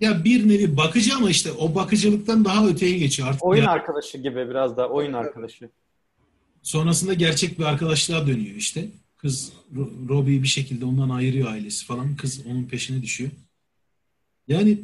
ya 0.00 0.24
bir 0.24 0.48
nevi 0.48 0.76
bakıcı 0.76 1.14
ama 1.16 1.30
işte 1.30 1.52
o 1.52 1.74
bakıcılıktan 1.74 2.44
daha 2.44 2.66
öteye 2.68 2.98
geçiyor. 2.98 3.28
Artık 3.28 3.44
Oyun 3.44 3.62
ya- 3.62 3.70
arkadaşı 3.70 4.18
gibi 4.18 4.48
biraz 4.50 4.76
da 4.76 4.88
oyun 4.88 5.12
arkadaşı. 5.12 5.70
Sonrasında 6.62 7.14
gerçek 7.14 7.58
bir 7.58 7.64
arkadaşlığa 7.64 8.26
dönüyor 8.26 8.56
işte. 8.56 8.88
Kız 9.18 9.52
Ro- 9.74 10.08
Robbie'yi 10.08 10.42
bir 10.42 10.48
şekilde 10.48 10.84
ondan 10.84 11.08
ayırıyor 11.08 11.48
ailesi 11.48 11.86
falan. 11.86 12.16
Kız 12.16 12.46
onun 12.46 12.64
peşine 12.64 13.02
düşüyor. 13.02 13.30
Yani 14.48 14.78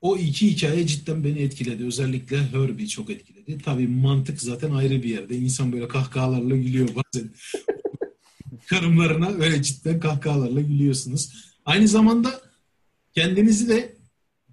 o 0.00 0.16
iki 0.16 0.50
hikaye 0.50 0.86
cidden 0.86 1.24
beni 1.24 1.38
etkiledi. 1.38 1.84
Özellikle 1.84 2.38
Herbie 2.46 2.86
çok 2.86 3.10
etkiledi. 3.10 3.58
Tabii 3.58 3.88
mantık 3.88 4.40
zaten 4.42 4.70
ayrı 4.70 5.02
bir 5.02 5.08
yerde. 5.08 5.36
İnsan 5.36 5.72
böyle 5.72 5.88
kahkahalarla 5.88 6.56
gülüyor 6.56 6.88
bazen. 6.88 7.30
Karımlarına 8.66 9.28
öyle 9.28 9.62
cidden 9.62 10.00
kahkahalarla 10.00 10.60
gülüyorsunuz. 10.60 11.54
Aynı 11.64 11.88
zamanda 11.88 12.40
kendinizi 13.14 13.68
de 13.68 13.96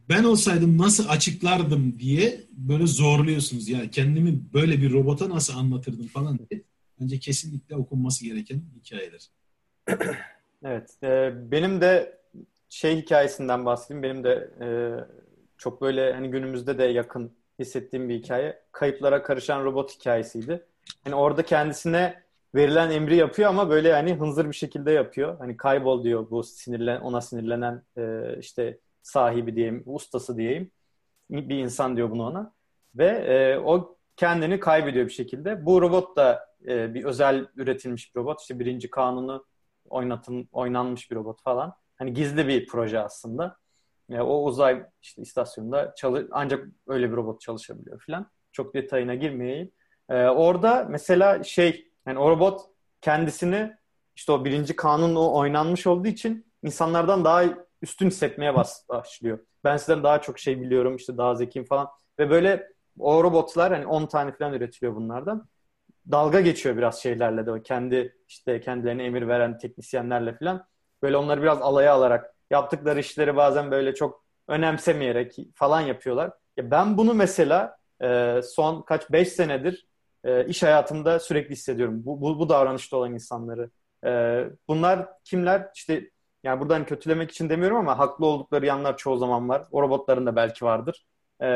ben 0.10 0.24
olsaydım 0.24 0.78
nasıl 0.78 1.06
açıklardım 1.08 2.00
diye 2.00 2.48
böyle 2.52 2.88
zorluyorsunuz. 2.88 3.70
Yani 3.70 3.92
kendimi 3.92 4.54
böyle 4.54 4.82
bir 4.82 4.92
robota 4.92 5.30
nasıl 5.30 5.54
anlatırdım 5.54 6.08
falan 6.08 6.40
diye. 6.40 6.64
Bence 7.02 7.20
kesinlikle 7.20 7.76
okunması 7.76 8.26
gereken 8.26 8.62
hikayeler. 8.76 9.30
Evet. 10.66 10.98
e, 11.04 11.32
benim 11.52 11.82
de 11.82 12.20
şey 12.70 12.98
hikayesinden 12.98 13.66
bahsedeyim. 13.66 14.04
Benim 14.04 14.24
de 14.24 14.52
e, 14.62 14.68
çok 15.58 15.82
böyle 15.82 16.14
hani 16.14 16.32
günümüzde 16.32 16.78
de 16.78 16.84
yakın 16.84 17.32
hissettiğim 17.60 18.10
bir 18.10 18.16
hikaye. 18.16 18.62
Kayıplara 18.72 19.24
karışan 19.24 19.64
robot 19.64 20.00
hikayesiydi. 20.00 20.66
Hani 21.04 21.16
orada 21.16 21.46
kendisine 21.46 22.24
verilen 22.56 22.92
emri 22.92 23.16
yapıyor 23.16 23.50
ama 23.50 23.70
böyle 23.70 23.94
hani 23.94 24.14
hınzır 24.14 24.48
bir 24.48 24.56
şekilde 24.56 24.92
yapıyor. 24.92 25.38
Hani 25.38 25.58
kaybol 25.58 26.04
diyor 26.04 26.30
bu 26.30 26.44
sinirlen 26.44 27.02
ona 27.02 27.22
sinirlenen 27.22 27.84
e, 27.98 28.36
işte 28.40 28.80
sahibi 29.02 29.56
diyeyim, 29.56 29.84
ustası 29.86 30.38
diyeyim. 30.38 30.72
Bir 31.30 31.58
insan 31.58 31.98
diyor 31.98 32.12
bunu 32.12 32.28
ona. 32.28 32.54
Ve 32.96 33.08
e, 33.08 33.58
o 33.60 33.98
kendini 34.18 34.60
kaybediyor 34.60 35.06
bir 35.06 35.14
şekilde. 35.14 35.66
Bu 35.66 35.82
robot 35.82 36.18
da 36.18 36.51
e, 36.68 36.94
bir 36.94 37.04
özel 37.04 37.48
üretilmiş 37.56 38.16
bir 38.16 38.20
robot. 38.20 38.42
İşte 38.42 38.60
birinci 38.60 38.90
kanunu 38.90 39.46
oynatın, 39.90 40.50
oynanmış 40.52 41.12
bir 41.12 41.16
robot 41.16 41.42
falan. 41.44 41.74
Hani 41.96 42.14
gizli 42.14 42.48
bir 42.48 42.68
proje 42.68 43.00
aslında. 43.00 43.58
E, 44.10 44.22
o 44.22 44.44
uzay 44.44 44.84
işte 45.02 45.22
istasyonunda 45.22 45.94
çalı 45.98 46.28
ancak 46.32 46.68
öyle 46.88 47.12
bir 47.12 47.16
robot 47.16 47.42
çalışabiliyor 47.42 48.04
falan. 48.08 48.32
Çok 48.52 48.74
detayına 48.74 49.16
girmeyeyim. 49.16 49.72
E, 50.10 50.26
orada 50.26 50.88
mesela 50.90 51.44
şey 51.44 51.92
yani 52.08 52.20
o 52.20 52.30
robot 52.30 52.62
kendisini 53.02 53.78
işte 54.16 54.32
o 54.32 54.46
birinci 54.46 54.76
kanun 54.76 55.16
o 55.16 55.38
oynanmış 55.38 55.88
olduğu 55.88 56.08
için 56.08 56.46
insanlardan 56.64 57.26
daha 57.26 57.44
üstün 57.82 58.08
hissetmeye 58.08 58.56
başlıyor. 58.90 59.40
Ben 59.64 59.78
sizden 59.78 60.04
daha 60.04 60.22
çok 60.22 60.40
şey 60.40 60.62
biliyorum 60.62 60.96
işte 60.96 61.18
daha 61.18 61.36
zekiyim 61.36 61.68
falan. 61.68 61.88
Ve 62.20 62.30
böyle 62.30 62.72
o 63.00 63.24
robotlar 63.24 63.74
hani 63.74 63.86
10 63.86 64.06
tane 64.06 64.32
falan 64.32 64.54
üretiliyor 64.54 64.96
bunlardan. 64.96 65.48
Dalga 66.12 66.42
geçiyor 66.42 66.78
biraz 66.78 67.02
şeylerle 67.02 67.46
de 67.46 67.52
o 67.52 67.62
kendi 67.62 68.16
işte 68.28 68.62
kendilerine 68.62 69.04
emir 69.04 69.28
veren 69.28 69.58
teknisyenlerle 69.58 70.34
falan. 70.38 70.66
Böyle 71.02 71.18
onları 71.18 71.42
biraz 71.42 71.62
alaya 71.62 71.94
alarak 71.94 72.36
yaptıkları 72.50 73.00
işleri 73.00 73.36
bazen 73.36 73.72
böyle 73.72 73.96
çok 73.96 74.26
önemsemeyerek 74.48 75.38
falan 75.56 75.82
yapıyorlar. 75.82 76.32
Ya 76.58 76.72
ben 76.72 76.98
bunu 76.98 77.14
mesela 77.14 77.78
e, 78.04 78.42
son 78.44 78.82
kaç 78.82 79.12
5 79.12 79.28
senedir 79.30 79.88
e, 80.24 80.46
iş 80.46 80.64
hayatımda 80.64 81.20
sürekli 81.20 81.52
hissediyorum. 81.52 82.06
Bu, 82.06 82.22
bu, 82.22 82.40
bu 82.40 82.50
davranışta 82.50 82.98
olan 82.98 83.14
insanları. 83.14 83.70
E, 84.06 84.44
bunlar 84.68 85.08
kimler? 85.24 85.68
İşte 85.76 86.10
yani 86.44 86.60
buradan 86.60 86.86
kötülemek 86.86 87.32
için 87.32 87.50
demiyorum 87.50 87.78
ama 87.78 88.00
haklı 88.00 88.26
oldukları 88.26 88.66
yanlar 88.66 88.98
çoğu 88.98 89.18
zaman 89.18 89.50
var. 89.50 89.68
O 89.72 89.82
robotların 89.82 90.26
da 90.26 90.36
belki 90.36 90.66
vardır. 90.66 91.06
E, 91.42 91.48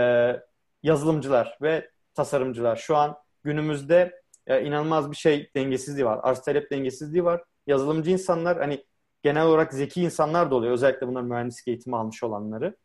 yazılımcılar 0.84 1.58
ve 1.62 1.90
tasarımcılar. 2.14 2.76
Şu 2.76 2.98
an 2.98 3.18
günümüzde 3.44 4.22
e, 4.48 4.62
inanılmaz 4.64 5.12
bir 5.12 5.16
şey 5.16 5.52
dengesizliği 5.56 6.06
var. 6.06 6.20
Arz 6.24 6.42
talep 6.42 6.72
dengesizliği 6.72 7.24
var. 7.24 7.44
Yazılımcı 7.68 8.12
insanlar 8.12 8.58
hani 8.58 8.86
genel 9.24 9.46
olarak 9.46 9.74
zeki 9.74 10.02
insanlar 10.02 10.52
da 10.52 10.56
oluyor. 10.56 10.74
Özellikle 10.74 11.08
bunlar 11.08 11.22
mühendislik 11.22 11.68
eğitimi 11.68 11.98
almış 11.98 12.24
olanları. 12.24 12.76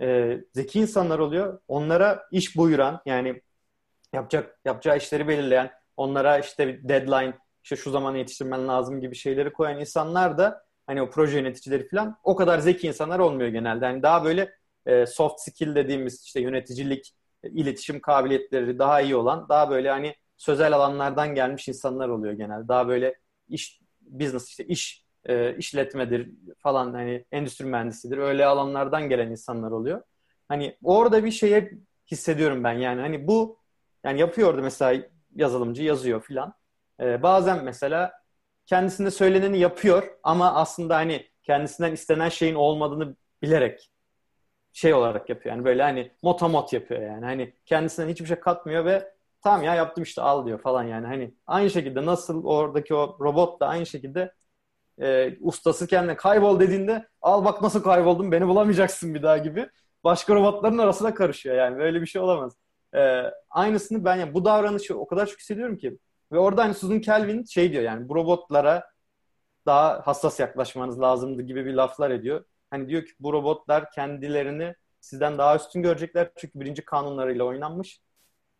E, 0.00 0.38
zeki 0.54 0.80
insanlar 0.80 1.18
oluyor. 1.18 1.60
Onlara 1.68 2.26
iş 2.32 2.56
buyuran 2.56 3.00
yani 3.06 3.42
yapacak 4.12 4.60
yapacağı 4.64 4.96
işleri 4.96 5.28
belirleyen, 5.28 5.70
onlara 5.96 6.38
işte 6.38 6.88
deadline, 6.88 7.34
işte 7.64 7.76
şu 7.76 7.90
zaman 7.90 8.14
yetiştirmen 8.16 8.68
lazım 8.68 9.00
gibi 9.00 9.14
şeyleri 9.14 9.52
koyan 9.52 9.80
insanlar 9.80 10.38
da 10.38 10.64
hani 10.86 11.02
o 11.02 11.10
proje 11.10 11.38
yöneticileri 11.38 11.88
falan 11.88 12.18
o 12.24 12.36
kadar 12.36 12.58
zeki 12.58 12.86
insanlar 12.86 13.18
olmuyor 13.18 13.48
genelde. 13.48 13.84
Yani 13.84 14.02
daha 14.02 14.24
böyle 14.24 14.54
e, 14.86 15.06
soft 15.06 15.40
skill 15.40 15.74
dediğimiz 15.74 16.24
işte 16.24 16.40
yöneticilik, 16.40 17.14
iletişim 17.44 18.00
kabiliyetleri 18.00 18.78
daha 18.78 19.00
iyi 19.00 19.16
olan, 19.16 19.48
daha 19.48 19.70
böyle 19.70 19.90
hani 19.90 20.14
sözel 20.40 20.72
alanlardan 20.72 21.34
gelmiş 21.34 21.68
insanlar 21.68 22.08
oluyor 22.08 22.32
genelde. 22.32 22.68
Daha 22.68 22.88
böyle 22.88 23.14
iş 23.48 23.80
business 24.00 24.48
işte 24.48 24.64
iş 24.64 25.04
e, 25.24 25.56
işletmedir 25.56 26.30
falan 26.58 26.94
hani 26.94 27.24
endüstri 27.32 27.64
mühendisidir. 27.64 28.18
Öyle 28.18 28.46
alanlardan 28.46 29.08
gelen 29.08 29.30
insanlar 29.30 29.70
oluyor. 29.70 30.02
Hani 30.48 30.76
orada 30.82 31.24
bir 31.24 31.30
şeye 31.30 31.72
hissediyorum 32.10 32.64
ben 32.64 32.72
yani 32.72 33.00
hani 33.00 33.26
bu 33.26 33.58
yani 34.04 34.20
yapıyordu 34.20 34.62
mesela 34.62 35.02
yazılımcı 35.36 35.82
yazıyor 35.82 36.22
filan. 36.22 36.54
Ee, 37.00 37.22
bazen 37.22 37.64
mesela 37.64 38.12
kendisinde 38.66 39.10
söyleneni 39.10 39.58
yapıyor 39.58 40.02
ama 40.22 40.54
aslında 40.54 40.96
hani 40.96 41.26
kendisinden 41.42 41.92
istenen 41.92 42.28
şeyin 42.28 42.54
olmadığını 42.54 43.16
bilerek 43.42 43.90
şey 44.72 44.94
olarak 44.94 45.28
yapıyor. 45.28 45.54
Yani 45.54 45.64
böyle 45.64 45.82
hani 45.82 46.12
motamot 46.22 46.72
yapıyor 46.72 47.02
yani. 47.02 47.24
Hani 47.24 47.54
kendisinden 47.66 48.08
hiçbir 48.08 48.26
şey 48.26 48.36
katmıyor 48.36 48.84
ve 48.84 49.19
tamam 49.42 49.62
ya 49.62 49.74
yaptım 49.74 50.04
işte 50.04 50.22
al 50.22 50.46
diyor 50.46 50.60
falan 50.60 50.84
yani. 50.84 51.06
Hani 51.06 51.34
aynı 51.46 51.70
şekilde 51.70 52.06
nasıl 52.06 52.44
oradaki 52.44 52.94
o 52.94 53.16
robot 53.20 53.60
da 53.60 53.68
aynı 53.68 53.86
şekilde 53.86 54.34
e, 55.00 55.36
ustası 55.40 55.86
kendine 55.86 56.16
kaybol 56.16 56.60
dediğinde 56.60 57.08
al 57.22 57.44
bak 57.44 57.62
nasıl 57.62 57.82
kayboldum 57.82 58.32
beni 58.32 58.48
bulamayacaksın 58.48 59.14
bir 59.14 59.22
daha 59.22 59.38
gibi. 59.38 59.70
Başka 60.04 60.34
robotların 60.34 60.78
arasına 60.78 61.14
karışıyor 61.14 61.56
yani. 61.56 61.78
Böyle 61.78 62.00
bir 62.00 62.06
şey 62.06 62.22
olamaz. 62.22 62.56
E, 62.94 63.22
aynısını 63.50 64.04
ben 64.04 64.16
yani 64.16 64.34
bu 64.34 64.44
davranışı 64.44 64.98
o 64.98 65.06
kadar 65.06 65.26
çok 65.26 65.38
hissediyorum 65.40 65.76
ki. 65.76 65.98
Ve 66.32 66.38
orada 66.38 66.64
hani 66.64 66.74
Susan 66.74 67.00
Kelvin 67.00 67.44
şey 67.44 67.72
diyor 67.72 67.82
yani 67.82 68.08
bu 68.08 68.14
robotlara 68.14 68.90
daha 69.66 70.02
hassas 70.06 70.40
yaklaşmanız 70.40 71.00
lazımdı 71.00 71.42
gibi 71.42 71.66
bir 71.66 71.74
laflar 71.74 72.10
ediyor. 72.10 72.44
Hani 72.70 72.88
diyor 72.88 73.04
ki 73.06 73.12
bu 73.20 73.32
robotlar 73.32 73.90
kendilerini 73.90 74.74
sizden 75.00 75.38
daha 75.38 75.56
üstün 75.56 75.82
görecekler 75.82 76.30
çünkü 76.36 76.60
birinci 76.60 76.84
kanunlarıyla 76.84 77.44
oynanmış. 77.44 78.00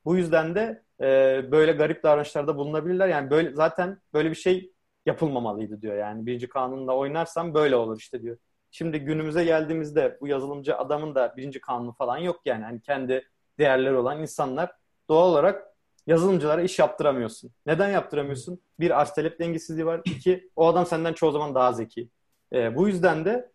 Bu 0.05 0.16
yüzden 0.16 0.55
de 0.55 0.82
e, 1.01 1.05
böyle 1.52 1.72
garip 1.72 2.02
davranışlarda 2.02 2.56
bulunabilirler. 2.56 3.09
Yani 3.09 3.31
böyle 3.31 3.55
zaten 3.55 4.01
böyle 4.14 4.31
bir 4.31 4.35
şey 4.35 4.72
yapılmamalıydı 5.06 5.82
diyor. 5.82 5.97
Yani 5.97 6.27
birinci 6.27 6.48
kanunla 6.48 6.97
oynarsam 6.97 7.55
böyle 7.55 7.77
olur 7.77 7.98
işte 7.98 8.22
diyor. 8.22 8.36
Şimdi 8.70 8.98
günümüze 9.01 9.44
geldiğimizde 9.44 10.18
bu 10.20 10.28
yazılımcı 10.28 10.77
adamın 10.77 11.14
da 11.14 11.35
birinci 11.36 11.60
kanunu 11.60 11.93
falan 11.93 12.18
yok 12.18 12.40
yani. 12.44 12.64
Hani 12.64 12.81
kendi 12.81 13.28
değerleri 13.59 13.97
olan 13.97 14.20
insanlar 14.20 14.72
doğal 15.09 15.31
olarak 15.31 15.66
yazılımcılara 16.06 16.62
iş 16.62 16.78
yaptıramıyorsun. 16.78 17.51
Neden 17.66 17.89
yaptıramıyorsun? 17.89 18.60
Bir 18.81 19.01
arz 19.01 19.14
talep 19.14 19.39
dengesizliği 19.40 19.86
var. 19.86 20.01
İki 20.05 20.51
o 20.56 20.66
adam 20.66 20.86
senden 20.86 21.12
çoğu 21.12 21.32
zaman 21.32 21.55
daha 21.55 21.72
zeki. 21.72 22.09
E, 22.52 22.77
bu 22.77 22.89
yüzden 22.89 23.24
de 23.24 23.52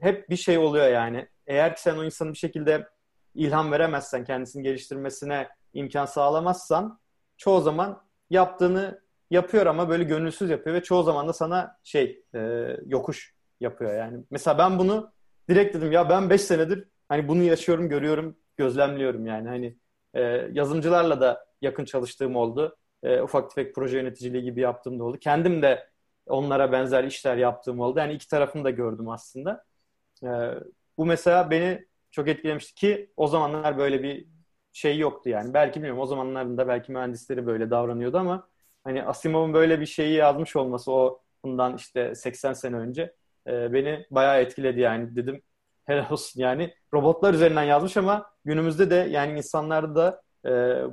hep 0.00 0.30
bir 0.30 0.36
şey 0.36 0.58
oluyor 0.58 0.88
yani. 0.88 1.28
Eğer 1.46 1.74
ki 1.76 1.82
sen 1.82 1.96
o 1.96 2.04
insanın 2.04 2.32
bir 2.32 2.38
şekilde 2.38 2.88
ilham 3.34 3.72
veremezsen, 3.72 4.24
kendisini 4.24 4.62
geliştirmesine 4.62 5.48
imkan 5.74 6.04
sağlamazsan 6.06 7.00
çoğu 7.36 7.60
zaman 7.60 8.02
yaptığını 8.30 9.00
yapıyor 9.30 9.66
ama 9.66 9.88
böyle 9.88 10.04
gönülsüz 10.04 10.50
yapıyor 10.50 10.76
ve 10.76 10.82
çoğu 10.82 11.02
zaman 11.02 11.28
da 11.28 11.32
sana 11.32 11.76
şey 11.82 12.22
e, 12.34 12.40
yokuş 12.86 13.34
yapıyor 13.60 13.94
yani. 13.94 14.24
Mesela 14.30 14.58
ben 14.58 14.78
bunu 14.78 15.12
direkt 15.48 15.76
dedim 15.76 15.92
ya 15.92 16.10
ben 16.10 16.30
5 16.30 16.40
senedir 16.40 16.88
hani 17.08 17.28
bunu 17.28 17.42
yaşıyorum, 17.42 17.88
görüyorum, 17.88 18.36
gözlemliyorum 18.56 19.26
yani. 19.26 19.48
Hani 19.48 19.76
e, 20.14 20.22
yazılımcılarla 20.52 21.20
da 21.20 21.46
yakın 21.62 21.84
çalıştığım 21.84 22.36
oldu. 22.36 22.76
E, 23.02 23.20
ufak 23.20 23.50
tefek 23.50 23.74
proje 23.74 23.98
yöneticiliği 23.98 24.42
gibi 24.42 24.60
yaptığım 24.60 24.98
da 24.98 25.04
oldu. 25.04 25.18
Kendim 25.18 25.62
de 25.62 25.88
onlara 26.26 26.72
benzer 26.72 27.04
işler 27.04 27.36
yaptığım 27.36 27.80
oldu. 27.80 27.98
Yani 27.98 28.12
iki 28.12 28.28
tarafını 28.28 28.64
da 28.64 28.70
gördüm 28.70 29.08
aslında. 29.08 29.64
E, 30.24 30.28
bu 30.98 31.06
mesela 31.06 31.50
beni 31.50 31.86
çok 32.10 32.28
etkilemişti 32.28 32.74
ki 32.74 33.12
o 33.16 33.26
zamanlar 33.26 33.78
böyle 33.78 34.02
bir 34.02 34.26
şey 34.78 34.98
yoktu 34.98 35.28
yani. 35.30 35.54
Belki 35.54 35.74
bilmiyorum 35.76 36.00
o 36.00 36.06
zamanlarında 36.06 36.68
belki 36.68 36.92
mühendisleri 36.92 37.46
böyle 37.46 37.70
davranıyordu 37.70 38.18
ama 38.18 38.48
hani 38.84 39.02
Asimov'un 39.04 39.54
böyle 39.54 39.80
bir 39.80 39.86
şeyi 39.86 40.14
yazmış 40.14 40.56
olması 40.56 40.92
o 40.92 41.22
bundan 41.44 41.76
işte 41.76 42.14
80 42.14 42.52
sene 42.52 42.76
önce 42.76 43.14
e, 43.46 43.72
beni 43.72 44.06
bayağı 44.10 44.40
etkiledi 44.40 44.80
yani. 44.80 45.16
Dedim 45.16 45.42
helal 45.84 46.10
olsun. 46.10 46.40
Yani 46.40 46.74
robotlar 46.94 47.34
üzerinden 47.34 47.62
yazmış 47.62 47.96
ama 47.96 48.30
günümüzde 48.44 48.90
de 48.90 48.94
yani 48.94 49.38
insanlarda 49.38 49.94
da 49.94 50.22
e, 50.50 50.50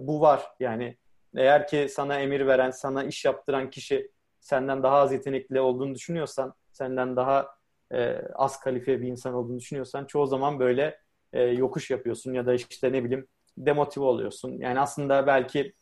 bu 0.07 0.21
var. 0.21 0.43
Yani 0.59 0.97
eğer 1.35 1.67
ki 1.67 1.87
sana 1.89 2.19
emir 2.19 2.47
veren 2.47 2.71
sana 2.71 3.03
iş 3.03 3.25
yaptıran 3.25 3.69
kişi 3.69 4.11
senden 4.39 4.83
daha 4.83 4.97
az 4.97 5.13
yetenekli 5.13 5.59
olduğunu 5.59 5.95
düşünüyorsan 5.95 6.53
senden 6.71 7.15
daha 7.15 7.55
e, 7.93 8.21
az 8.33 8.59
kalifiye 8.59 9.01
bir 9.01 9.07
insan 9.07 9.33
olduğunu 9.33 9.59
düşünüyorsan 9.59 10.05
çoğu 10.05 10.27
zaman 10.27 10.59
böyle 10.59 10.99
e, 11.33 11.43
yokuş 11.43 11.91
yapıyorsun 11.91 12.33
ya 12.33 12.45
da 12.45 12.53
işte 12.53 12.91
ne 12.91 13.03
bileyim 13.03 13.27
demotive 13.57 14.06
oluyorsun. 14.06 14.52
Yani 14.52 14.80
aslında 14.80 15.27
belki 15.27 15.73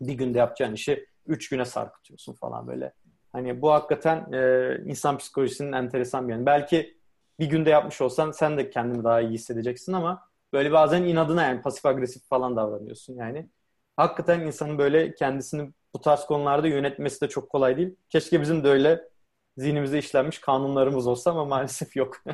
bir 0.00 0.14
günde 0.14 0.38
yapacağın 0.38 0.74
işi 0.74 1.06
üç 1.26 1.48
güne 1.48 1.64
sarkıtıyorsun 1.64 2.32
falan 2.32 2.66
böyle. 2.66 2.92
Hani 3.32 3.62
bu 3.62 3.72
hakikaten 3.72 4.32
e, 4.32 4.76
insan 4.84 5.18
psikolojisinin 5.18 5.72
enteresan 5.72 6.28
bir 6.28 6.32
yanı. 6.32 6.46
Belki 6.46 6.98
bir 7.40 7.46
günde 7.46 7.70
yapmış 7.70 8.00
olsan 8.00 8.30
sen 8.30 8.58
de 8.58 8.70
kendini 8.70 9.04
daha 9.04 9.20
iyi 9.20 9.30
hissedeceksin 9.30 9.92
ama 9.92 10.28
böyle 10.52 10.72
bazen 10.72 11.02
inadına 11.02 11.42
yani 11.42 11.62
pasif 11.62 11.86
agresif 11.86 12.28
falan 12.28 12.56
davranıyorsun 12.56 13.14
yani. 13.14 13.48
Hakikaten 13.96 14.40
insanın 14.40 14.78
böyle 14.78 15.14
kendisini 15.14 15.72
bu 15.94 16.00
tarz 16.00 16.26
konularda 16.26 16.68
yönetmesi 16.68 17.20
de 17.20 17.28
çok 17.28 17.50
kolay 17.50 17.76
değil. 17.76 17.96
Keşke 18.10 18.40
bizim 18.40 18.64
de 18.64 18.68
öyle 18.68 19.08
zihnimize 19.56 19.98
işlenmiş 19.98 20.38
kanunlarımız 20.38 21.06
olsa 21.06 21.30
ama 21.30 21.44
maalesef 21.44 21.96
yok. 21.96 22.16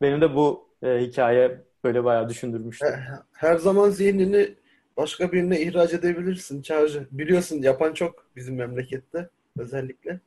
Benim 0.00 0.20
de 0.20 0.34
bu 0.34 0.68
e, 0.82 0.98
hikaye 0.98 1.65
böyle 1.86 2.04
bayağı 2.04 2.28
düşündürmüştü. 2.28 2.86
Her 3.32 3.56
zaman 3.56 3.90
zihnini 3.90 4.54
başka 4.96 5.32
birine 5.32 5.60
ihraç 5.60 5.94
edebilirsin 5.94 6.62
Çağrı. 6.62 7.08
Biliyorsun 7.10 7.62
yapan 7.62 7.94
çok 7.94 8.26
bizim 8.36 8.54
memlekette 8.54 9.30
özellikle. 9.58 10.20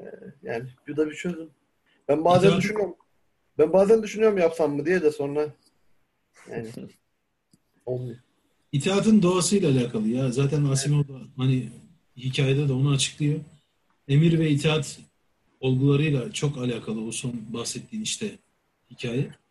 Ee, 0.00 0.04
yani 0.42 0.68
bu 0.88 0.96
da 0.96 1.10
bir 1.10 1.14
çözüm. 1.14 1.50
Ben 2.08 2.24
bazen 2.24 2.48
İtaat... 2.48 2.62
düşünüyorum. 2.62 2.96
Ben 3.58 3.72
bazen 3.72 4.02
düşünüyorum 4.02 4.38
yapsam 4.38 4.76
mı 4.76 4.86
diye 4.86 5.02
de 5.02 5.10
sonra 5.10 5.48
yani 6.50 6.68
olmuyor. 7.86 8.18
İtaatın 8.72 9.22
doğasıyla 9.22 9.70
alakalı 9.70 10.08
ya. 10.08 10.30
Zaten 10.30 10.64
Asimov 10.64 11.08
da 11.08 11.20
hani 11.36 11.68
hikayede 12.16 12.68
de 12.68 12.72
onu 12.72 12.90
açıklıyor. 12.90 13.40
Emir 14.08 14.38
ve 14.38 14.50
itaat 14.50 15.00
olgularıyla 15.60 16.32
çok 16.32 16.58
alakalı 16.58 17.06
o 17.06 17.12
son 17.12 17.32
bahsettiğin 17.48 18.02
işte 18.02 18.38
hikaye. 18.90 19.41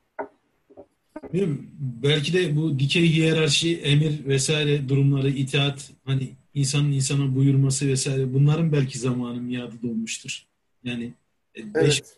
Bilmiyorum, 1.33 1.67
belki 1.79 2.33
de 2.33 2.55
bu 2.55 2.79
dikey 2.79 3.13
hiyerarşi, 3.13 3.77
emir 3.77 4.25
vesaire 4.25 4.89
durumları, 4.89 5.29
itaat, 5.29 5.91
hani 6.05 6.29
insanın 6.53 6.91
insana 6.91 7.35
buyurması 7.35 7.87
vesaire 7.87 8.33
bunların 8.33 8.71
belki 8.71 8.99
zamanı 8.99 9.41
miadı 9.41 9.75
dolmuştur. 9.83 10.45
Yani 10.83 11.13
e, 11.57 11.73
beş, 11.73 11.83
evet. 11.83 12.17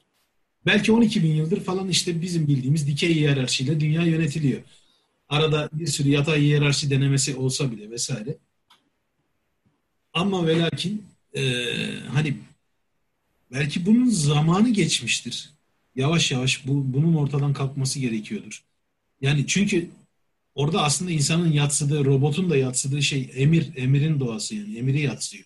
belki 0.65 0.91
12 0.91 1.23
bin 1.23 1.34
yıldır 1.34 1.60
falan 1.60 1.90
işte 1.90 2.22
bizim 2.22 2.48
bildiğimiz 2.48 2.88
dikey 2.88 3.15
hiyerarşiyle 3.15 3.80
dünya 3.80 4.02
yönetiliyor. 4.06 4.61
Arada 5.30 5.69
bir 5.73 5.88
sürü 5.88 6.10
yatay 6.10 6.41
hiyerarşi 6.41 6.90
denemesi 6.90 7.35
olsa 7.35 7.72
bile 7.72 7.91
vesaire. 7.91 8.38
Ama 10.14 10.48
ve 10.48 10.60
lakin 10.60 11.06
e, 11.35 11.41
hani 12.14 12.38
belki 13.52 13.85
bunun 13.85 14.10
zamanı 14.10 14.69
geçmiştir. 14.69 15.49
Yavaş 15.95 16.31
yavaş 16.31 16.68
bu, 16.68 16.94
bunun 16.94 17.14
ortadan 17.14 17.53
kalkması 17.53 17.99
gerekiyordur. 17.99 18.64
Yani 19.24 19.48
çünkü 19.48 19.90
orada 20.56 20.84
aslında 20.84 21.12
insanın 21.12 21.52
yatsıdığı, 21.52 22.06
robotun 22.06 22.50
da 22.50 22.58
yatsıdığı 22.58 23.02
şey 23.02 23.32
emir, 23.36 23.72
emirin 23.76 24.20
doğası 24.20 24.56
yani. 24.56 24.78
Emiri 24.78 25.02
yatsıyor. 25.02 25.45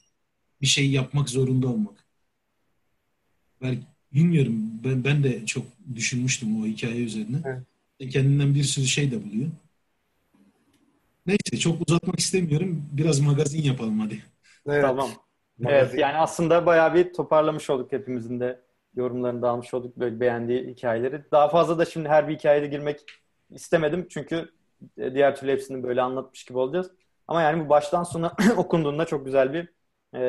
Bir 0.61 0.67
şey 0.67 0.91
yapmak 0.91 1.29
zorunda 1.29 1.67
olmak. 1.67 2.05
Ben 3.61 3.77
bilmiyorum. 4.13 4.55
Ben, 4.83 5.03
ben 5.03 5.23
de 5.23 5.45
çok 5.45 5.65
düşünmüştüm 5.95 6.61
o 6.61 6.65
hikaye 6.65 7.03
üzerine. 7.03 7.37
Evet. 7.45 8.13
Kendinden 8.13 8.55
bir 8.55 8.63
sürü 8.63 8.85
şey 8.85 9.11
de 9.11 9.23
buluyor. 9.25 9.49
Neyse 11.25 11.57
çok 11.59 11.81
uzatmak 11.87 12.19
istemiyorum. 12.19 12.85
Biraz 12.91 13.19
magazin 13.19 13.61
yapalım 13.61 13.99
hadi. 13.99 14.23
Evet. 14.67 14.81
Tamam. 14.81 15.09
Magazin. 15.57 15.75
Evet 15.75 15.99
yani 15.99 16.17
aslında 16.17 16.65
bayağı 16.65 16.93
bir 16.93 17.13
toparlamış 17.13 17.69
olduk 17.69 17.91
hepimizin 17.91 18.39
de 18.39 18.59
yorumlarını 18.95 19.41
da 19.41 19.49
almış 19.49 19.73
olduk 19.73 19.97
böyle 19.97 20.19
beğendiği 20.19 20.67
hikayeleri. 20.67 21.21
Daha 21.31 21.49
fazla 21.49 21.79
da 21.79 21.85
şimdi 21.85 22.09
her 22.09 22.27
bir 22.27 22.35
hikayede 22.35 22.67
girmek 22.67 22.99
istemedim 23.49 24.07
çünkü 24.09 24.49
e, 24.97 25.13
diğer 25.13 25.35
türlü 25.35 25.51
hepsini 25.51 25.83
böyle 25.83 26.01
anlatmış 26.01 26.43
gibi 26.43 26.57
olacağız. 26.57 26.91
Ama 27.27 27.41
yani 27.41 27.65
bu 27.65 27.69
baştan 27.69 28.03
sona 28.03 28.35
okunduğunda 28.57 29.05
çok 29.05 29.25
güzel 29.25 29.53
bir 29.53 29.67
e, 30.15 30.21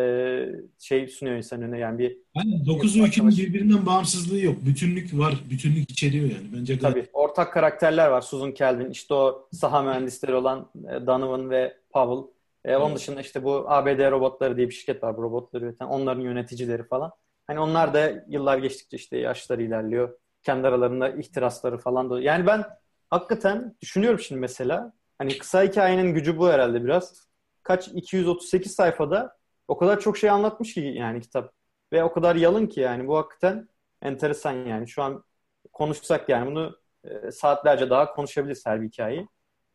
şey 0.78 1.09
sunuyor 1.09 1.36
insan 1.36 1.62
önüne 1.62 1.78
yani 1.78 1.99
bir 1.99 2.19
yani 2.36 2.66
9 2.66 3.01
öykünün 3.01 3.31
birbirinden 3.31 3.86
bağımsızlığı 3.86 4.39
yok. 4.39 4.57
Bütünlük 4.66 5.19
var. 5.19 5.35
Bütünlük 5.51 5.90
içeriyor 5.90 6.24
yani. 6.24 6.47
Bence 6.57 6.78
Tabii. 6.78 7.07
Ortak 7.12 7.53
karakterler 7.53 8.09
var. 8.09 8.20
Susan 8.20 8.53
Kelvin, 8.53 8.90
işte 8.90 9.15
o 9.15 9.49
saha 9.53 9.82
mühendisleri 9.82 10.35
olan 10.35 10.70
e, 10.74 11.07
Donovan 11.07 11.51
ve 11.51 11.77
Powell. 11.90 12.32
E, 12.65 12.77
onun 12.77 12.97
dışında 12.97 13.20
işte 13.20 13.45
bu 13.45 13.65
ABD 13.70 14.11
robotları 14.11 14.57
diye 14.57 14.69
bir 14.69 14.74
şirket 14.74 15.03
var 15.03 15.16
bu 15.16 15.23
robotları 15.23 15.65
üreten. 15.65 15.86
Onların 15.86 16.23
yöneticileri 16.23 16.82
falan. 16.82 17.12
Hani 17.47 17.61
onlar 17.61 17.95
da 17.95 18.24
yıllar 18.28 18.59
geçtikçe 18.59 18.97
işte 18.97 19.16
yaşları 19.16 19.62
ilerliyor. 19.62 20.19
Kendi 20.43 20.69
aralarında 20.69 21.09
ihtirasları 21.09 21.78
falan 21.78 22.11
da. 22.11 22.20
Yani 22.20 22.47
ben 22.47 22.65
hakikaten 23.10 23.76
düşünüyorum 23.80 24.20
şimdi 24.20 24.40
mesela. 24.40 24.93
Hani 25.18 25.39
kısa 25.39 25.62
hikayenin 25.62 26.14
gücü 26.14 26.39
bu 26.39 26.48
herhalde 26.48 26.85
biraz. 26.85 27.28
Kaç 27.62 27.89
238 27.89 28.74
sayfada 28.74 29.36
o 29.68 29.78
kadar 29.78 30.01
çok 30.01 30.18
şey 30.18 30.30
anlatmış 30.30 30.74
ki 30.74 30.80
yani 30.80 31.20
kitap. 31.20 31.52
Ve 31.93 32.05
o 32.05 32.12
kadar 32.12 32.36
yalın 32.36 32.66
ki 32.66 32.80
yani 32.80 33.09
bu 33.09 33.16
hakikaten 33.16 33.68
enteresan 34.02 34.52
yani. 34.52 34.89
Şu 34.89 35.02
an 35.02 35.24
konuşsak 35.72 36.28
yani 36.28 36.51
bunu 36.51 36.78
e, 37.05 37.30
saatlerce 37.30 37.90
daha 37.90 38.14
konuşabiliriz 38.14 38.66
her 38.66 38.82
bir 38.82 38.86
hikayeyi. 38.89 39.28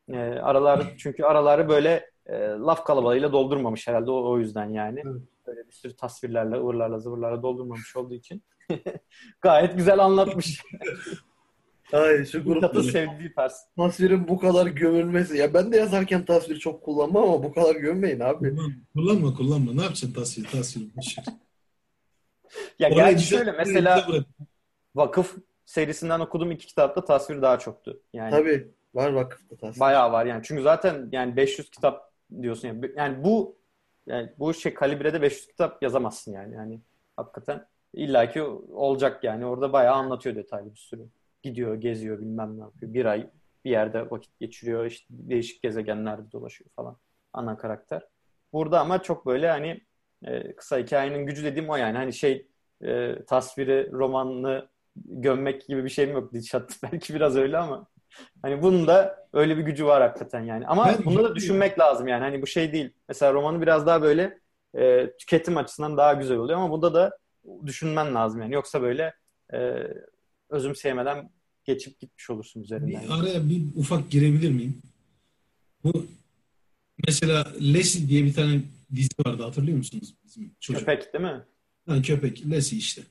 E, 0.10 0.18
aralar 0.20 0.94
çünkü 0.98 1.24
araları 1.24 1.70
böyle 1.70 2.10
e, 2.26 2.38
laf 2.40 2.86
kalabalığıyla 2.86 3.32
doldurmamış 3.34 3.88
herhalde 3.88 4.12
o, 4.12 4.32
o 4.32 4.40
yüzden 4.40 4.70
yani. 4.70 5.02
Evet. 5.06 5.22
Böyle 5.48 5.68
bir 5.68 5.72
sürü 5.72 5.96
tasvirlerle, 5.96 6.56
ıvırlarla, 6.56 7.00
zıvırlarla 7.00 7.44
doldurmamış 7.44 7.96
olduğu 7.96 8.14
için. 8.14 8.44
Gayet 9.42 9.76
güzel 9.76 10.00
anlatmış. 10.00 10.64
Ay 11.92 12.26
şu 12.26 12.44
grupta 12.44 12.84
sevdiği 12.84 13.34
tarz. 13.34 13.54
Tasvirin 13.78 14.28
bu 14.28 14.40
kadar 14.40 14.68
gömülmesi. 14.68 15.38
Ya 15.38 15.54
ben 15.54 15.72
de 15.72 15.78
yazarken 15.78 16.26
tasvir 16.26 16.60
çok 16.60 16.84
kullanmam 16.84 17.24
ama 17.24 17.44
bu 17.44 17.54
kadar 17.54 17.76
gömmeyin 17.76 18.20
abi. 18.20 18.56
Kullanma 18.94 19.34
kullanma. 19.34 19.74
Ne 19.74 19.82
yapacaksın 19.82 20.14
tasvir? 20.14 20.48
Tasvir. 20.52 20.90
ya 22.80 22.90
gerçi 22.90 23.26
şöyle 23.26 23.52
mesela 23.52 24.06
vakıf 24.96 25.38
serisinden 25.66 26.20
okuduğum 26.20 26.52
iki 26.52 26.68
kitapta 26.68 27.06
tasvir 27.06 27.42
daha 27.42 27.60
çoktu. 27.60 28.02
Yani 28.14 28.32
Tabii. 28.32 28.68
Var 28.94 29.10
vakıfta 29.10 29.56
tasvir. 29.56 29.80
Bayağı 29.80 30.12
var 30.12 30.26
yani. 30.26 30.42
Çünkü 30.44 30.62
zaten 30.62 31.10
yani 31.12 31.36
500 31.36 31.70
kitap 31.70 32.12
diyorsun 32.42 32.68
yani. 32.68 32.92
Yani 32.98 33.24
bu 33.24 33.56
yani 34.08 34.30
bu 34.40 34.54
şey 34.54 34.74
kalibrede 34.74 35.22
500 35.22 35.48
kitap 35.48 35.84
yazamazsın 35.84 36.32
yani. 36.34 36.54
Yani 36.56 36.80
hakikaten 37.18 37.66
illaki 37.94 38.42
olacak 38.42 39.24
yani. 39.24 39.46
Orada 39.46 39.74
bayağı 39.74 39.96
anlatıyor 39.96 40.36
detaylı 40.36 40.72
bir 40.72 40.80
sürü. 40.80 41.02
Gidiyor, 41.44 41.76
geziyor, 41.76 42.20
bilmem 42.20 42.58
ne 42.58 42.62
yapıyor. 42.62 42.94
Bir 42.94 43.06
ay 43.06 43.30
bir 43.66 43.72
yerde 43.72 44.12
vakit 44.12 44.40
geçiriyor. 44.40 44.86
işte 44.86 45.06
değişik 45.10 45.64
gezegenlerde 45.64 46.32
dolaşıyor 46.32 46.70
falan. 46.76 46.98
Ana 47.34 47.58
karakter. 47.58 48.08
Burada 48.54 48.80
ama 48.80 49.02
çok 49.04 49.26
böyle 49.26 49.50
hani 49.50 49.82
e, 50.26 50.56
kısa 50.56 50.78
hikayenin 50.78 51.26
gücü 51.26 51.44
dediğim 51.44 51.70
o 51.70 51.76
yani. 51.76 51.98
Hani 51.98 52.14
şey 52.14 52.48
e, 52.82 53.16
tasviri, 53.28 53.92
romanını 53.92 54.70
gömmek 54.96 55.68
gibi 55.68 55.84
bir 55.84 55.90
şey 55.90 56.06
mi 56.06 56.14
yok 56.14 56.34
Dilşat? 56.34 56.80
Belki 56.84 57.16
biraz 57.16 57.38
öyle 57.38 57.58
ama 57.58 57.88
Hani 58.42 58.62
bunun 58.62 58.88
da 58.88 59.28
öyle 59.34 59.58
bir 59.58 59.64
gücü 59.64 59.86
var 59.86 60.02
hakikaten 60.02 60.42
yani. 60.42 60.68
Ama 60.68 60.86
ben 60.86 61.06
bunu 61.06 61.24
da 61.24 61.36
düşünmek 61.36 61.80
lazım 61.80 62.08
yani. 62.08 62.24
Hani 62.24 62.42
bu 62.42 62.48
şey 62.48 62.74
değil. 62.74 62.94
Mesela 63.08 63.34
romanı 63.34 63.62
biraz 63.62 63.86
daha 63.88 64.02
böyle 64.02 64.40
e, 64.78 65.12
tüketim 65.18 65.58
açısından 65.58 65.98
daha 65.98 66.14
güzel 66.14 66.38
oluyor 66.38 66.60
ama 66.60 66.72
bunda 66.72 66.94
da 66.94 67.18
düşünmen 67.66 68.16
lazım 68.16 68.42
yani. 68.42 68.54
Yoksa 68.54 68.82
böyle 68.82 69.14
e, 69.54 69.84
özümseyemeden 70.54 71.30
geçip 71.66 72.00
gitmiş 72.00 72.30
olursun 72.30 72.62
üzerinden. 72.62 73.04
Bir 73.04 73.10
araya 73.10 73.50
bir 73.50 73.62
ufak 73.76 74.12
girebilir 74.12 74.52
miyim? 74.52 74.78
Bu 75.84 76.08
mesela 77.08 77.54
Leslie 77.62 78.10
diye 78.10 78.26
bir 78.26 78.34
tane 78.34 78.62
dizi 78.96 79.10
vardı 79.26 79.44
hatırlıyor 79.44 79.78
musunuz? 79.78 80.16
Bizim 80.26 80.56
çocuk. 80.60 80.80
Köpek 80.80 81.14
değil 81.14 81.24
mi? 81.24 81.44
Ha, 81.88 82.02
köpek. 82.02 82.50
Leslie 82.52 82.78
işte. 82.78 83.04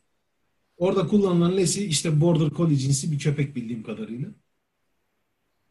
Orada 0.77 1.07
kullanılan 1.07 1.57
Leslie 1.57 1.85
işte 1.85 2.21
Border 2.21 2.51
Collie 2.51 2.77
cinsi 2.77 3.13
bir 3.13 3.19
köpek 3.19 3.57
bildiğim 3.57 3.83
kadarıyla. 3.83 4.29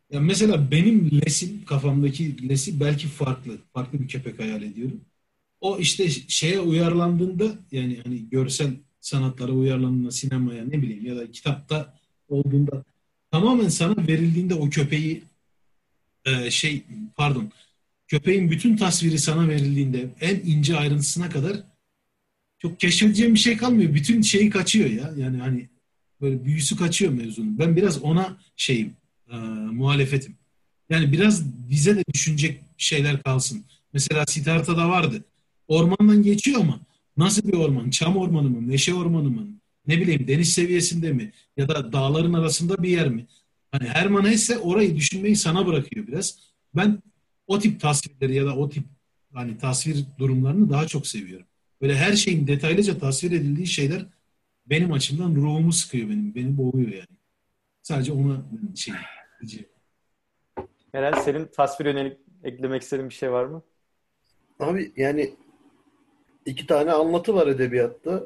Ya 0.10 0.20
mesela 0.20 0.72
benim 0.72 1.22
lesim 1.22 1.66
kafamdaki 1.66 2.50
lesi 2.50 2.80
belki 2.80 3.08
farklı. 3.08 3.58
Farklı 3.74 4.00
bir 4.00 4.08
köpek 4.08 4.40
hayal 4.40 4.62
ediyorum. 4.62 5.02
O 5.62 5.80
işte 5.80 6.10
şeye 6.10 6.60
uyarlandığında 6.60 7.60
yani 7.72 8.00
hani 8.04 8.30
görsel 8.30 8.74
sanatlara 9.02 9.52
uyarlandığında 9.52 10.12
sinemaya 10.12 10.66
ne 10.66 10.82
bileyim 10.82 11.06
ya 11.06 11.16
da 11.16 11.32
kitapta 11.32 11.98
olduğunda 12.30 12.84
tamamen 13.32 13.70
sana 13.70 14.08
verildiğinde 14.08 14.56
o 14.56 14.70
köpeği 14.70 15.24
e, 16.26 16.52
şey 16.52 16.84
pardon 17.16 17.52
köpeğin 18.08 18.52
bütün 18.52 18.76
tasviri 18.78 19.20
sana 19.20 19.50
verildiğinde 19.50 20.10
en 20.22 20.36
ince 20.36 20.78
ayrıntısına 20.78 21.30
kadar 21.30 21.64
çok 22.60 22.80
keşfedeceğim 22.80 23.34
bir 23.34 23.40
şey 23.40 23.58
kalmıyor. 23.58 23.94
Bütün 23.94 24.22
şeyi 24.22 24.50
kaçıyor 24.50 24.90
ya. 24.90 25.14
Yani 25.18 25.38
hani 25.38 25.70
böyle 26.22 26.46
büyüsü 26.46 26.76
kaçıyor 26.76 27.14
mevzunun. 27.14 27.60
Ben 27.60 27.76
biraz 27.76 28.04
ona 28.04 28.38
şeyim 28.56 28.94
e, 29.32 29.36
muhalefetim. 29.72 30.36
Yani 30.90 31.12
biraz 31.12 31.46
bize 31.70 31.98
de 31.98 32.04
düşünecek 32.14 32.62
şeyler 32.78 33.24
kalsın. 33.24 33.66
Mesela 33.94 34.26
Siddhartha'da 34.28 34.90
vardı. 34.90 35.24
Ormandan 35.68 36.24
geçiyor 36.24 36.62
ama 36.62 36.80
nasıl 37.22 37.48
bir 37.48 37.58
orman? 37.58 37.90
Çam 37.90 38.18
ormanı 38.18 38.50
mı? 38.50 38.62
Meşe 38.62 38.94
ormanı 38.94 39.30
mı? 39.30 39.48
Ne 39.88 39.98
bileyim 39.98 40.28
deniz 40.28 40.54
seviyesinde 40.54 41.14
mi? 41.14 41.32
Ya 41.58 41.68
da 41.68 41.94
dağların 41.94 42.34
arasında 42.34 42.84
bir 42.84 42.90
yer 42.90 43.10
mi? 43.10 43.28
Hani 43.72 43.88
Herman 43.88 44.26
Hesse 44.26 44.58
orayı 44.58 44.96
düşünmeyi 44.96 45.36
sana 45.36 45.68
bırakıyor 45.68 46.08
biraz. 46.08 46.40
Ben 46.76 47.02
o 47.48 47.60
tip 47.60 47.82
tasvirleri 47.82 48.36
ya 48.36 48.46
da 48.46 48.56
o 48.56 48.70
tip 48.70 48.84
hani 49.34 49.58
tasvir 49.58 50.06
durumlarını 50.18 50.70
daha 50.70 50.88
çok 50.88 51.08
seviyorum. 51.08 51.46
Böyle 51.82 51.96
her 51.96 52.14
şeyin 52.14 52.48
detaylıca 52.48 52.98
tasvir 52.98 53.32
edildiği 53.32 53.68
şeyler 53.68 54.06
benim 54.66 54.92
açımdan 54.92 55.36
ruhumu 55.36 55.74
sıkıyor 55.74 56.10
benim. 56.10 56.36
Beni 56.36 56.58
boğuyor 56.58 56.92
yani. 56.92 57.18
Sadece 57.82 58.12
ona 58.12 58.46
şey 58.76 58.94
Meral 60.94 61.22
senin 61.22 61.46
tasvir 61.46 61.86
yönelik 61.86 62.18
eklemek 62.44 62.82
istediğin 62.82 63.10
bir 63.10 63.16
şey 63.16 63.32
var 63.32 63.46
mı? 63.46 63.64
Abi 64.60 64.92
yani 64.98 65.34
iki 66.46 66.68
tane 66.68 66.92
anlatı 66.92 67.34
var 67.36 67.48
edebiyatta. 67.48 68.24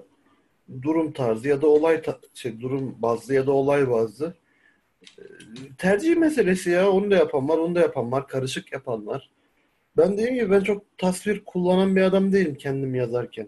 Durum 0.82 1.14
tarzı 1.14 1.48
ya 1.48 1.62
da 1.62 1.68
olay 1.68 2.02
ta- 2.02 2.20
şey 2.34 2.62
durum 2.62 2.96
bazlı 3.00 3.34
ya 3.34 3.48
da 3.48 3.52
olay 3.52 3.90
bazlı. 3.90 4.34
Ee, 5.20 5.24
tercih 5.78 6.18
meselesi 6.18 6.70
ya. 6.70 6.92
Onu 6.92 7.12
da 7.12 7.16
yapan 7.16 7.50
var, 7.50 7.58
onu 7.58 7.76
da 7.76 7.80
yapan 7.80 8.12
var. 8.12 8.28
Karışık 8.28 8.72
yapan 8.74 9.08
var. 9.08 9.30
Ben 9.98 10.14
dediğim 10.14 10.36
gibi 10.36 10.52
ben 10.52 10.62
çok 10.62 10.98
tasvir 10.98 11.46
kullanan 11.46 11.96
bir 11.96 12.02
adam 12.02 12.32
değilim 12.32 12.56
kendim 12.56 12.96
yazarken. 12.96 13.48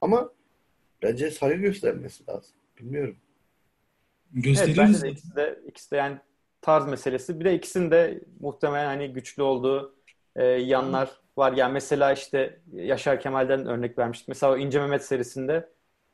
Ama 0.00 0.30
bence 1.02 1.30
saygı 1.30 1.62
göstermesi 1.62 2.24
lazım. 2.28 2.54
Bilmiyorum. 2.78 3.16
Evet, 4.46 4.76
bence 4.78 5.02
de 5.02 5.10
ikisi 5.10 5.36
de, 5.36 5.60
ikisi 5.68 5.90
de 5.90 5.96
yani 5.96 6.18
tarz 6.60 6.86
meselesi. 6.86 7.40
Bir 7.40 7.44
de 7.44 7.54
ikisinin 7.54 7.90
de 7.90 8.20
muhtemelen 8.40 8.86
hani 8.86 9.12
güçlü 9.12 9.42
olduğu 9.42 9.94
e, 10.36 10.44
yanlar 10.44 11.20
var. 11.40 11.52
Yani 11.52 11.72
mesela 11.72 12.12
işte 12.12 12.60
Yaşar 12.72 13.20
Kemal'den 13.20 13.66
örnek 13.66 13.98
vermiştik. 13.98 14.28
Mesela 14.28 14.52
o 14.52 14.56
İnce 14.56 14.80
Mehmet 14.80 15.04
serisinde 15.04 15.68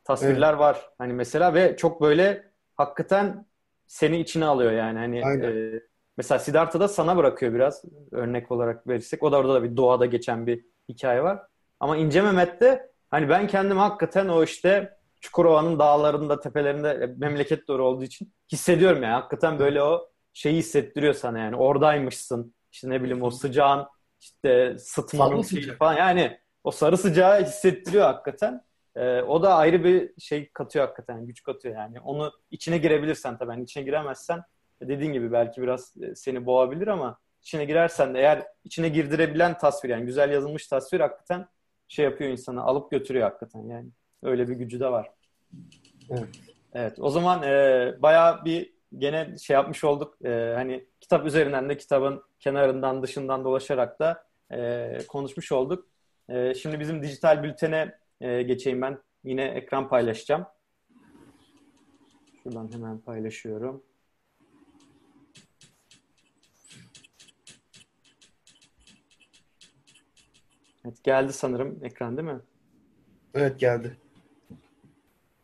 tasvirler 0.05 0.51
evet. 0.51 0.61
var. 0.61 0.90
Hani 0.98 1.12
mesela 1.12 1.55
ve 1.55 1.77
çok 1.77 2.01
böyle 2.01 2.53
hakikaten 2.77 3.47
seni 3.86 4.20
içine 4.20 4.44
alıyor 4.44 4.73
yani. 4.73 4.98
Hani 4.98 5.44
e, 5.47 5.81
mesela 6.16 6.39
Siddhartha'da 6.39 6.89
sana 6.89 7.16
bırakıyor 7.16 7.55
biraz 7.55 7.85
örnek 8.12 8.51
olarak 8.51 8.89
verirsek. 8.89 9.23
O 9.23 9.32
da 9.32 9.36
orada 9.36 9.55
da 9.55 9.62
bir 9.62 9.77
doğada 9.77 10.07
geçen 10.07 10.47
bir 10.47 10.65
hikaye 10.89 11.23
var. 11.23 11.43
Ama 11.81 11.97
İnce 11.97 12.23
Mehmet'te 12.23 12.90
hani 13.11 13.28
ben 13.28 13.47
kendim 13.47 13.77
hakikaten 13.77 14.28
o 14.28 14.44
işte 14.44 14.97
Çukurova'nın 15.20 15.78
dağlarında, 15.78 16.40
tepelerinde 16.40 16.89
e, 16.89 17.07
memleket 17.07 17.69
doğru 17.69 17.85
olduğu 17.85 18.05
için 18.05 18.32
hissediyorum 18.53 19.03
yani. 19.03 19.12
Hakikaten 19.12 19.59
böyle 19.59 19.82
o 19.82 20.09
şeyi 20.32 20.57
hissettiriyor 20.57 21.15
sana 21.15 21.39
yani. 21.39 21.57
Oradaymışsın. 21.57 22.55
İşte 22.73 22.90
ne 22.90 23.03
bileyim 23.03 23.23
o 23.23 23.31
sıcağın 23.31 23.86
işte 24.27 24.77
sıtmanın 24.78 25.43
şeyi 25.43 25.77
falan. 25.77 25.97
Yani 25.97 26.39
o 26.65 26.70
sarı 26.70 26.97
sıcağı 26.97 27.44
hissettiriyor 27.44 28.05
hakikaten. 28.05 28.65
Ee, 28.97 29.23
o 29.23 29.43
da 29.43 29.55
ayrı 29.55 29.85
bir 29.85 30.20
şey 30.20 30.51
katıyor 30.53 30.86
hakikaten. 30.86 31.27
Güç 31.27 31.43
katıyor 31.43 31.74
yani. 31.74 32.01
Onu 32.01 32.32
içine 32.51 32.78
girebilirsen 32.78 33.39
tabii. 33.39 33.51
Yani 33.51 33.62
içine 33.62 33.82
giremezsen 33.82 34.43
dediğin 34.81 35.12
gibi 35.12 35.32
belki 35.32 35.62
biraz 35.62 35.94
e, 36.03 36.15
seni 36.15 36.47
boğabilir 36.47 36.86
ama 36.86 37.19
içine 37.43 37.65
girersen 37.65 38.15
de 38.15 38.19
eğer 38.19 38.47
içine 38.65 38.89
girdirebilen 38.89 39.59
tasvir 39.59 39.90
yani 39.90 40.07
güzel 40.07 40.31
yazılmış 40.31 40.66
tasvir 40.66 41.01
hakikaten 41.01 41.48
şey 41.89 42.05
yapıyor 42.05 42.31
insanı 42.31 42.62
alıp 42.62 42.90
götürüyor 42.90 43.24
hakikaten 43.24 43.61
yani. 43.61 43.89
Öyle 44.23 44.48
bir 44.48 44.55
gücü 44.55 44.81
de 44.81 44.93
var. 44.93 45.11
Evet. 46.11 46.28
Evet. 46.73 46.98
O 47.01 47.11
zaman 47.11 47.43
e, 47.43 47.94
bayağı 48.03 48.44
bir 48.44 48.76
gene 48.98 49.39
şey 49.39 49.55
yapmış 49.55 49.85
olduk. 49.85 50.24
E, 50.24 50.52
hani 50.55 50.86
kitap 51.01 51.27
üzerinden 51.27 51.68
de 51.68 51.77
kitabın 51.77 52.23
kenarından 52.40 53.02
dışından 53.02 53.44
dolaşarak 53.44 54.01
da 54.01 54.27
e, 54.52 54.98
konuşmuş 55.09 55.52
olduk. 55.52 55.89
E, 56.28 56.55
şimdi 56.55 56.81
bizim 56.81 57.02
dijital 57.02 57.43
bültene 57.43 57.98
e, 58.20 58.43
geçeyim 58.43 58.82
ben. 58.82 58.98
Yine 59.24 59.44
ekran 59.44 59.89
paylaşacağım. 59.89 60.47
Şuradan 62.43 62.73
hemen 62.73 62.98
paylaşıyorum. 62.98 63.82
Evet 70.85 71.05
geldi 71.05 71.32
sanırım 71.32 71.78
ekran 71.82 72.16
değil 72.16 72.28
mi? 72.28 72.40
Evet 73.35 73.60
geldi. 73.60 73.97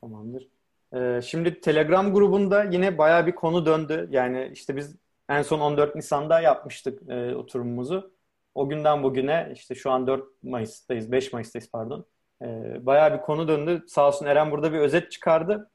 Tamamdır. 0.00 0.51
Ee, 0.94 1.20
şimdi 1.22 1.60
Telegram 1.60 2.14
grubunda 2.14 2.64
yine 2.64 2.98
baya 2.98 3.26
bir 3.26 3.34
konu 3.34 3.66
döndü. 3.66 4.08
Yani 4.10 4.50
işte 4.52 4.76
biz 4.76 4.96
en 5.28 5.42
son 5.42 5.60
14 5.60 5.94
Nisan'da 5.94 6.40
yapmıştık 6.40 7.10
e, 7.10 7.34
oturumumuzu. 7.34 8.14
O 8.54 8.68
günden 8.68 9.02
bugüne 9.02 9.52
işte 9.54 9.74
şu 9.74 9.90
an 9.90 10.06
4 10.06 10.24
Mayıs'tayız, 10.42 11.12
5 11.12 11.32
Mayıs'tayız 11.32 11.70
pardon. 11.72 12.06
E, 12.42 12.46
bayağı 12.86 13.14
bir 13.14 13.20
konu 13.22 13.48
döndü. 13.48 13.84
Sağ 13.88 14.08
olsun 14.08 14.26
Eren 14.26 14.50
burada 14.50 14.72
bir 14.72 14.78
özet 14.78 15.10
çıkardı. 15.12 15.70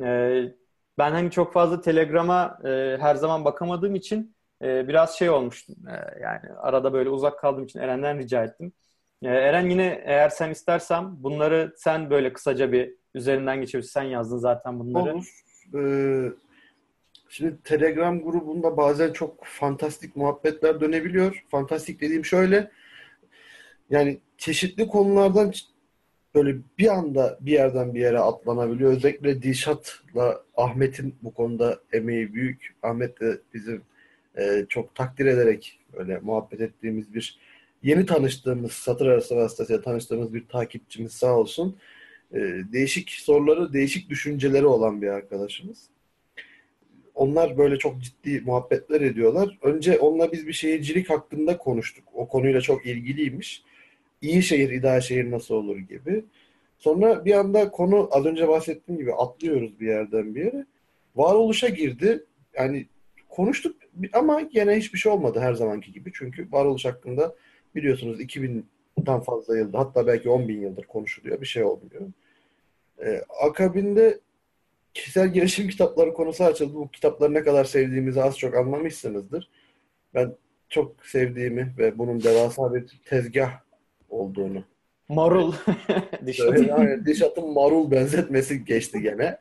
E, 0.00 0.42
ben 0.98 1.10
hani 1.12 1.30
çok 1.30 1.52
fazla 1.52 1.80
Telegram'a 1.80 2.58
e, 2.64 2.96
her 3.00 3.14
zaman 3.14 3.44
bakamadığım 3.44 3.94
için 3.94 4.36
e, 4.62 4.88
biraz 4.88 5.18
şey 5.18 5.30
olmuştu. 5.30 5.72
Yani 6.22 6.40
arada 6.58 6.92
böyle 6.92 7.10
uzak 7.10 7.38
kaldığım 7.38 7.64
için 7.64 7.80
Eren'den 7.80 8.18
rica 8.18 8.44
ettim. 8.44 8.72
Eren 9.22 9.70
yine 9.70 10.02
eğer 10.04 10.28
sen 10.28 10.50
istersen 10.50 11.22
bunları 11.22 11.72
sen 11.76 12.10
böyle 12.10 12.32
kısaca 12.32 12.72
bir 12.72 12.94
üzerinden 13.16 13.60
geçebilirsin. 13.60 13.92
Sen 13.92 14.02
yazdın 14.02 14.38
zaten 14.38 14.78
bunları. 14.80 15.14
Olur. 15.14 15.42
Ee, 15.74 16.32
şimdi 17.28 17.56
Telegram 17.64 18.22
grubunda 18.22 18.76
bazen 18.76 19.12
çok 19.12 19.44
fantastik 19.44 20.16
muhabbetler 20.16 20.80
dönebiliyor. 20.80 21.44
Fantastik 21.48 22.00
dediğim 22.00 22.24
şöyle. 22.24 22.70
Yani 23.90 24.18
çeşitli 24.38 24.86
konulardan 24.86 25.52
böyle 26.34 26.56
bir 26.78 26.88
anda 26.88 27.38
bir 27.40 27.52
yerden 27.52 27.94
bir 27.94 28.00
yere 28.00 28.18
atlanabiliyor. 28.18 28.92
Özellikle 28.92 29.42
Dilşat'la 29.42 30.42
Ahmet'in 30.56 31.14
bu 31.22 31.34
konuda 31.34 31.80
emeği 31.92 32.34
büyük. 32.34 32.74
Ahmet 32.82 33.20
de 33.20 33.40
bizim 33.54 33.82
e, 34.38 34.66
çok 34.68 34.94
takdir 34.94 35.26
ederek 35.26 35.80
böyle 35.98 36.18
muhabbet 36.18 36.60
ettiğimiz 36.60 37.14
bir 37.14 37.38
yeni 37.82 38.06
tanıştığımız 38.06 38.72
satır 38.72 39.06
arası 39.06 39.36
vasıtasıyla 39.36 39.82
tanıştığımız 39.82 40.34
bir 40.34 40.48
takipçimiz 40.48 41.12
sağ 41.12 41.36
olsun. 41.36 41.76
E, 42.34 42.38
değişik 42.72 43.10
soruları, 43.10 43.72
değişik 43.72 44.10
düşünceleri 44.10 44.66
olan 44.66 45.02
bir 45.02 45.08
arkadaşımız. 45.08 45.78
Onlar 47.14 47.58
böyle 47.58 47.78
çok 47.78 48.02
ciddi 48.02 48.40
muhabbetler 48.40 49.00
ediyorlar. 49.00 49.58
Önce 49.62 49.98
onunla 49.98 50.32
biz 50.32 50.46
bir 50.46 50.52
şehircilik 50.52 51.10
hakkında 51.10 51.56
konuştuk. 51.56 52.04
O 52.14 52.28
konuyla 52.28 52.60
çok 52.60 52.86
ilgiliymiş. 52.86 53.62
İyi 54.22 54.42
şehir, 54.42 54.70
ideal 54.70 55.00
şehir 55.00 55.30
nasıl 55.30 55.54
olur 55.54 55.78
gibi. 55.78 56.24
Sonra 56.78 57.24
bir 57.24 57.32
anda 57.32 57.70
konu 57.70 58.08
az 58.12 58.26
önce 58.26 58.48
bahsettiğim 58.48 59.00
gibi 59.00 59.14
atlıyoruz 59.14 59.80
bir 59.80 59.86
yerden 59.86 60.34
bir 60.34 60.44
yere. 60.44 60.66
Varoluşa 61.16 61.68
girdi. 61.68 62.24
Yani 62.58 62.86
konuştuk 63.28 63.76
ama 64.12 64.40
gene 64.40 64.76
hiçbir 64.76 64.98
şey 64.98 65.12
olmadı 65.12 65.40
her 65.40 65.54
zamanki 65.54 65.92
gibi. 65.92 66.10
Çünkü 66.14 66.52
varoluş 66.52 66.84
hakkında 66.84 67.34
biliyorsunuz 67.74 68.20
2000'den 68.96 69.20
fazla 69.20 69.58
yıldır 69.58 69.78
hatta 69.78 70.06
belki 70.06 70.30
10 70.30 70.48
bin 70.48 70.60
yıldır 70.60 70.84
konuşuluyor. 70.84 71.40
Bir 71.40 71.46
şey 71.46 71.64
olmuyor. 71.64 72.02
Ee, 73.04 73.22
akabinde 73.42 74.20
kişisel 74.94 75.32
gelişim 75.32 75.68
kitapları 75.68 76.14
konusu 76.14 76.44
açıldı. 76.44 76.74
Bu 76.74 76.90
kitapları 76.90 77.34
ne 77.34 77.42
kadar 77.42 77.64
sevdiğimizi 77.64 78.22
az 78.22 78.38
çok 78.38 78.54
anlamışsınızdır. 78.54 79.50
Ben 80.14 80.36
çok 80.68 81.06
sevdiğimi 81.06 81.74
ve 81.78 81.98
bunun 81.98 82.22
devasa 82.22 82.74
bir 82.74 83.00
tezgah 83.04 83.60
olduğunu. 84.08 84.64
Marul. 85.08 85.52
Dişat'ın 86.26 86.64
yani 86.64 87.06
Dişat'ın 87.06 87.52
marul 87.52 87.90
benzetmesi 87.90 88.64
geçti 88.64 89.02
gene. 89.02 89.38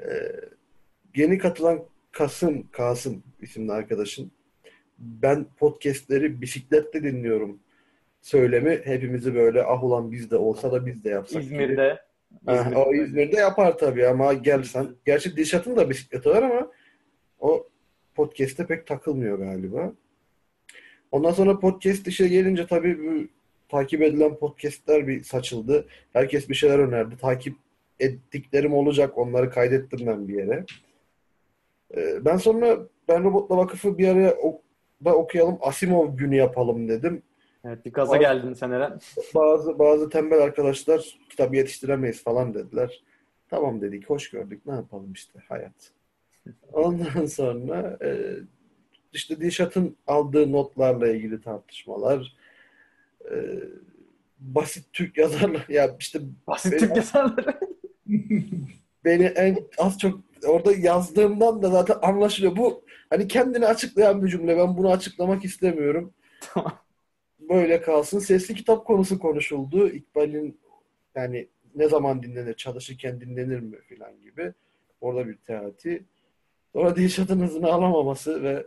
Ee, 0.00 0.32
yeni 1.16 1.38
katılan 1.38 1.84
Kasım, 2.12 2.68
Kasım 2.70 3.22
isimli 3.40 3.72
arkadaşın 3.72 4.32
ben 4.98 5.46
podcastleri 5.58 6.40
bisikletle 6.40 7.02
dinliyorum 7.02 7.58
söylemi 8.22 8.80
hepimizi 8.84 9.34
böyle 9.34 9.62
ah 9.62 9.84
ulan 9.84 10.12
biz 10.12 10.30
de 10.30 10.36
olsa 10.36 10.72
da 10.72 10.86
biz 10.86 11.04
de 11.04 11.10
yapsak 11.10 11.42
İzmir'de. 11.42 11.98
İzmir'de. 12.48 12.78
o 12.78 12.94
İzmir'de 12.94 13.36
yapar 13.36 13.78
tabii 13.78 14.06
ama 14.06 14.32
gelsen. 14.32 14.88
Gerçi 15.04 15.36
Dişat'ın 15.36 15.76
da 15.76 15.90
bisikleti 15.90 16.28
var 16.28 16.42
ama 16.42 16.70
o 17.40 17.68
podcast'te 18.14 18.66
pek 18.66 18.86
takılmıyor 18.86 19.38
galiba. 19.38 19.92
Ondan 21.12 21.30
sonra 21.30 21.58
podcast 21.58 22.08
işe 22.08 22.28
gelince 22.28 22.66
tabii 22.66 22.98
bu 22.98 23.28
takip 23.68 24.02
edilen 24.02 24.34
podcastler 24.34 25.06
bir 25.08 25.24
saçıldı. 25.24 25.86
Herkes 26.12 26.48
bir 26.48 26.54
şeyler 26.54 26.78
önerdi. 26.78 27.16
Takip 27.16 27.56
ettiklerim 28.00 28.74
olacak. 28.74 29.18
Onları 29.18 29.50
kaydettim 29.50 30.06
ben 30.06 30.28
bir 30.28 30.34
yere. 30.34 30.64
Ee, 31.96 32.24
ben 32.24 32.36
sonra 32.36 32.78
Ben 33.08 33.24
Robot'la 33.24 33.56
Vakıfı 33.56 33.98
bir 33.98 34.08
araya 34.08 34.36
da 35.04 35.14
okuyalım. 35.14 35.58
Asimov 35.60 36.16
günü 36.16 36.36
yapalım 36.36 36.88
dedim. 36.88 37.22
Evet 37.64 37.84
bir 37.84 37.92
gaza 37.92 38.16
geldin 38.16 38.52
sen 38.52 38.70
Eren. 38.70 39.00
Bazı 39.34 39.78
bazı 39.78 40.10
tembel 40.10 40.42
arkadaşlar 40.42 41.18
kitap 41.30 41.54
yetiştiremeyiz 41.54 42.22
falan 42.22 42.54
dediler. 42.54 43.02
Tamam 43.50 43.80
dedik, 43.80 44.10
hoş 44.10 44.30
gördük. 44.30 44.66
Ne 44.66 44.74
yapalım 44.74 45.12
işte 45.12 45.38
hayat. 45.48 45.92
Ondan 46.72 47.26
sonra 47.26 47.98
e, 48.02 48.36
işte 49.12 49.40
Dilşat'ın 49.40 49.96
aldığı 50.06 50.52
notlarla 50.52 51.08
ilgili 51.08 51.40
tartışmalar, 51.40 52.36
e, 53.30 53.36
basit 54.38 54.92
Türk 54.92 55.18
yazarlar 55.18 55.66
ya 55.68 55.96
işte 56.00 56.20
basit 56.46 56.80
Türk 56.80 56.96
yazarları 56.96 57.60
beni 59.04 59.24
en 59.24 59.58
az 59.78 59.98
çok 59.98 60.20
orada 60.46 60.72
yazdığımdan 60.72 61.62
da 61.62 61.70
zaten 61.70 61.96
anlaşılıyor. 62.02 62.56
Bu 62.56 62.84
hani 63.10 63.28
kendini 63.28 63.66
açıklayan 63.66 64.22
bir 64.24 64.28
cümle. 64.28 64.56
Ben 64.56 64.76
bunu 64.76 64.90
açıklamak 64.90 65.44
istemiyorum. 65.44 66.12
Böyle 67.52 67.80
kalsın. 67.80 68.18
Sesli 68.18 68.54
kitap 68.54 68.86
konusu 68.86 69.18
konuşuldu. 69.18 69.88
İkbal'in 69.88 70.60
yani 71.14 71.48
ne 71.74 71.88
zaman 71.88 72.22
dinlenir, 72.22 72.54
çalışırken 72.54 73.20
dinlenir 73.20 73.60
mi 73.60 73.80
filan 73.80 74.20
gibi. 74.20 74.52
Orada 75.00 75.28
bir 75.28 75.36
teati. 75.36 76.04
Sonra 76.72 76.96
Dilşat'ın 76.96 77.40
hızını 77.40 77.72
alamaması 77.72 78.42
ve 78.42 78.66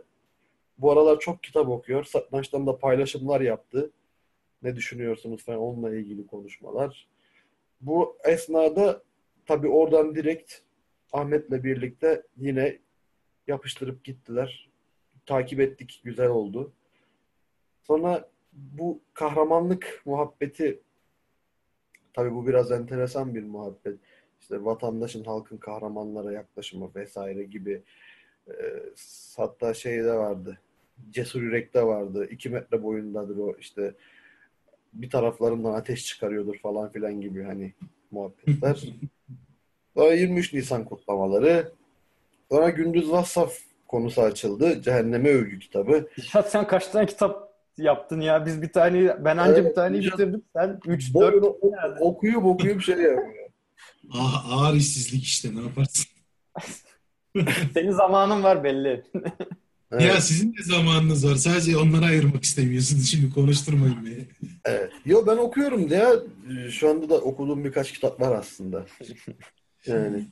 bu 0.78 0.92
aralar 0.92 1.20
çok 1.20 1.42
kitap 1.42 1.68
okuyor. 1.68 2.04
Satrançtan 2.04 2.66
da 2.66 2.78
paylaşımlar 2.78 3.40
yaptı. 3.40 3.90
Ne 4.62 4.76
düşünüyorsunuz 4.76 5.44
falan 5.44 5.60
onunla 5.60 5.96
ilgili 5.96 6.26
konuşmalar. 6.26 7.08
Bu 7.80 8.16
esnada 8.24 9.02
tabii 9.46 9.68
oradan 9.68 10.14
direkt 10.14 10.54
Ahmet'le 11.12 11.64
birlikte 11.64 12.22
yine 12.36 12.78
yapıştırıp 13.46 14.04
gittiler. 14.04 14.70
Takip 15.26 15.60
ettik. 15.60 16.00
Güzel 16.04 16.28
oldu. 16.28 16.72
Sonra 17.82 18.28
bu 18.56 19.00
kahramanlık 19.14 20.02
muhabbeti 20.04 20.80
tabii 22.14 22.34
bu 22.34 22.46
biraz 22.46 22.72
enteresan 22.72 23.34
bir 23.34 23.44
muhabbet. 23.44 23.98
İşte 24.40 24.64
vatandaşın 24.64 25.24
halkın 25.24 25.56
kahramanlara 25.56 26.32
yaklaşımı 26.32 26.90
vesaire 26.94 27.44
gibi 27.44 27.82
e, 28.48 28.54
hatta 29.36 29.74
şeyde 29.74 30.14
vardı. 30.14 30.58
Cesur 31.10 31.42
Yürek'te 31.42 31.82
vardı. 31.82 32.28
iki 32.30 32.50
metre 32.50 32.82
boyundadır 32.82 33.36
o 33.36 33.56
işte 33.60 33.94
bir 34.92 35.10
taraflarından 35.10 35.72
ateş 35.72 36.04
çıkarıyordur 36.04 36.58
falan 36.58 36.92
filan 36.92 37.20
gibi 37.20 37.42
hani 37.42 37.72
muhabbetler. 38.10 38.84
Sonra 39.94 40.14
23 40.14 40.52
Nisan 40.52 40.84
kutlamaları. 40.84 41.72
Sonra 42.50 42.70
Gündüz 42.70 43.10
Vassaf 43.10 43.58
konusu 43.88 44.22
açıldı. 44.22 44.82
Cehenneme 44.82 45.28
Övgü 45.28 45.58
kitabı. 45.58 46.08
Ya 46.34 46.42
sen 46.42 46.66
kaç 46.66 46.88
tane 46.88 47.06
kitap 47.06 47.45
yaptın 47.78 48.20
ya? 48.20 48.46
Biz 48.46 48.62
bir 48.62 48.72
tane, 48.72 49.24
ben 49.24 49.36
anca 49.36 49.60
evet, 49.60 49.70
bir 49.70 49.74
taneyi 49.74 50.02
bitirdim. 50.02 50.42
Sen 50.56 50.80
3 50.86 51.14
4 51.14 51.44
okuyup 52.00 52.44
okuyup 52.44 52.82
şey 52.82 52.94
yapıyor. 52.94 53.46
Ah, 54.12 54.52
ağır 54.52 54.74
işsizlik 54.74 55.24
işte 55.24 55.54
ne 55.54 55.60
yaparsın? 55.60 56.06
Senin 57.74 57.92
zamanın 57.92 58.42
var 58.42 58.64
belli. 58.64 59.04
Evet. 59.92 60.02
Ya 60.02 60.20
sizin 60.20 60.56
de 60.56 60.62
zamanınız 60.62 61.26
var. 61.26 61.34
Sadece 61.34 61.76
onlara 61.76 62.04
ayırmak 62.04 62.44
istemiyorsunuz. 62.44 63.10
Şimdi 63.10 63.30
konuşturmayın 63.34 64.06
beni. 64.06 64.50
Evet. 64.64 64.92
Yo 65.04 65.26
ben 65.26 65.36
okuyorum 65.36 65.88
ya. 65.88 66.12
Şu 66.70 66.90
anda 66.90 67.08
da 67.08 67.14
okuduğum 67.14 67.64
birkaç 67.64 67.92
kitap 67.92 68.20
var 68.20 68.38
aslında. 68.38 68.86
Yani. 69.86 70.26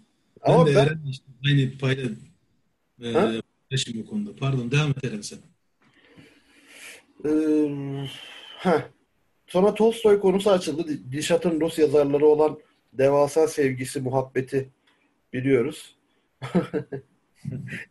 Ben 0.46 0.52
Ama 0.52 0.66
de 0.66 0.74
ben... 0.74 1.10
İşte 1.10 1.24
aynı 1.46 1.78
payda 1.78 2.02
e, 3.02 3.94
bu 3.94 4.06
konuda. 4.06 4.36
Pardon 4.36 4.70
devam 4.70 4.90
et 4.90 5.04
Eren 5.04 5.20
sen. 5.20 5.38
Ee. 7.24 7.68
Sonra 9.46 9.74
Tolstoy 9.74 10.20
konusu 10.20 10.50
açıldı. 10.50 10.84
Dilşat'ın 11.12 11.60
Rus 11.60 11.78
yazarları 11.78 12.26
olan 12.26 12.58
devasa 12.92 13.48
sevgisi, 13.48 14.00
muhabbeti 14.00 14.70
biliyoruz. 15.32 15.96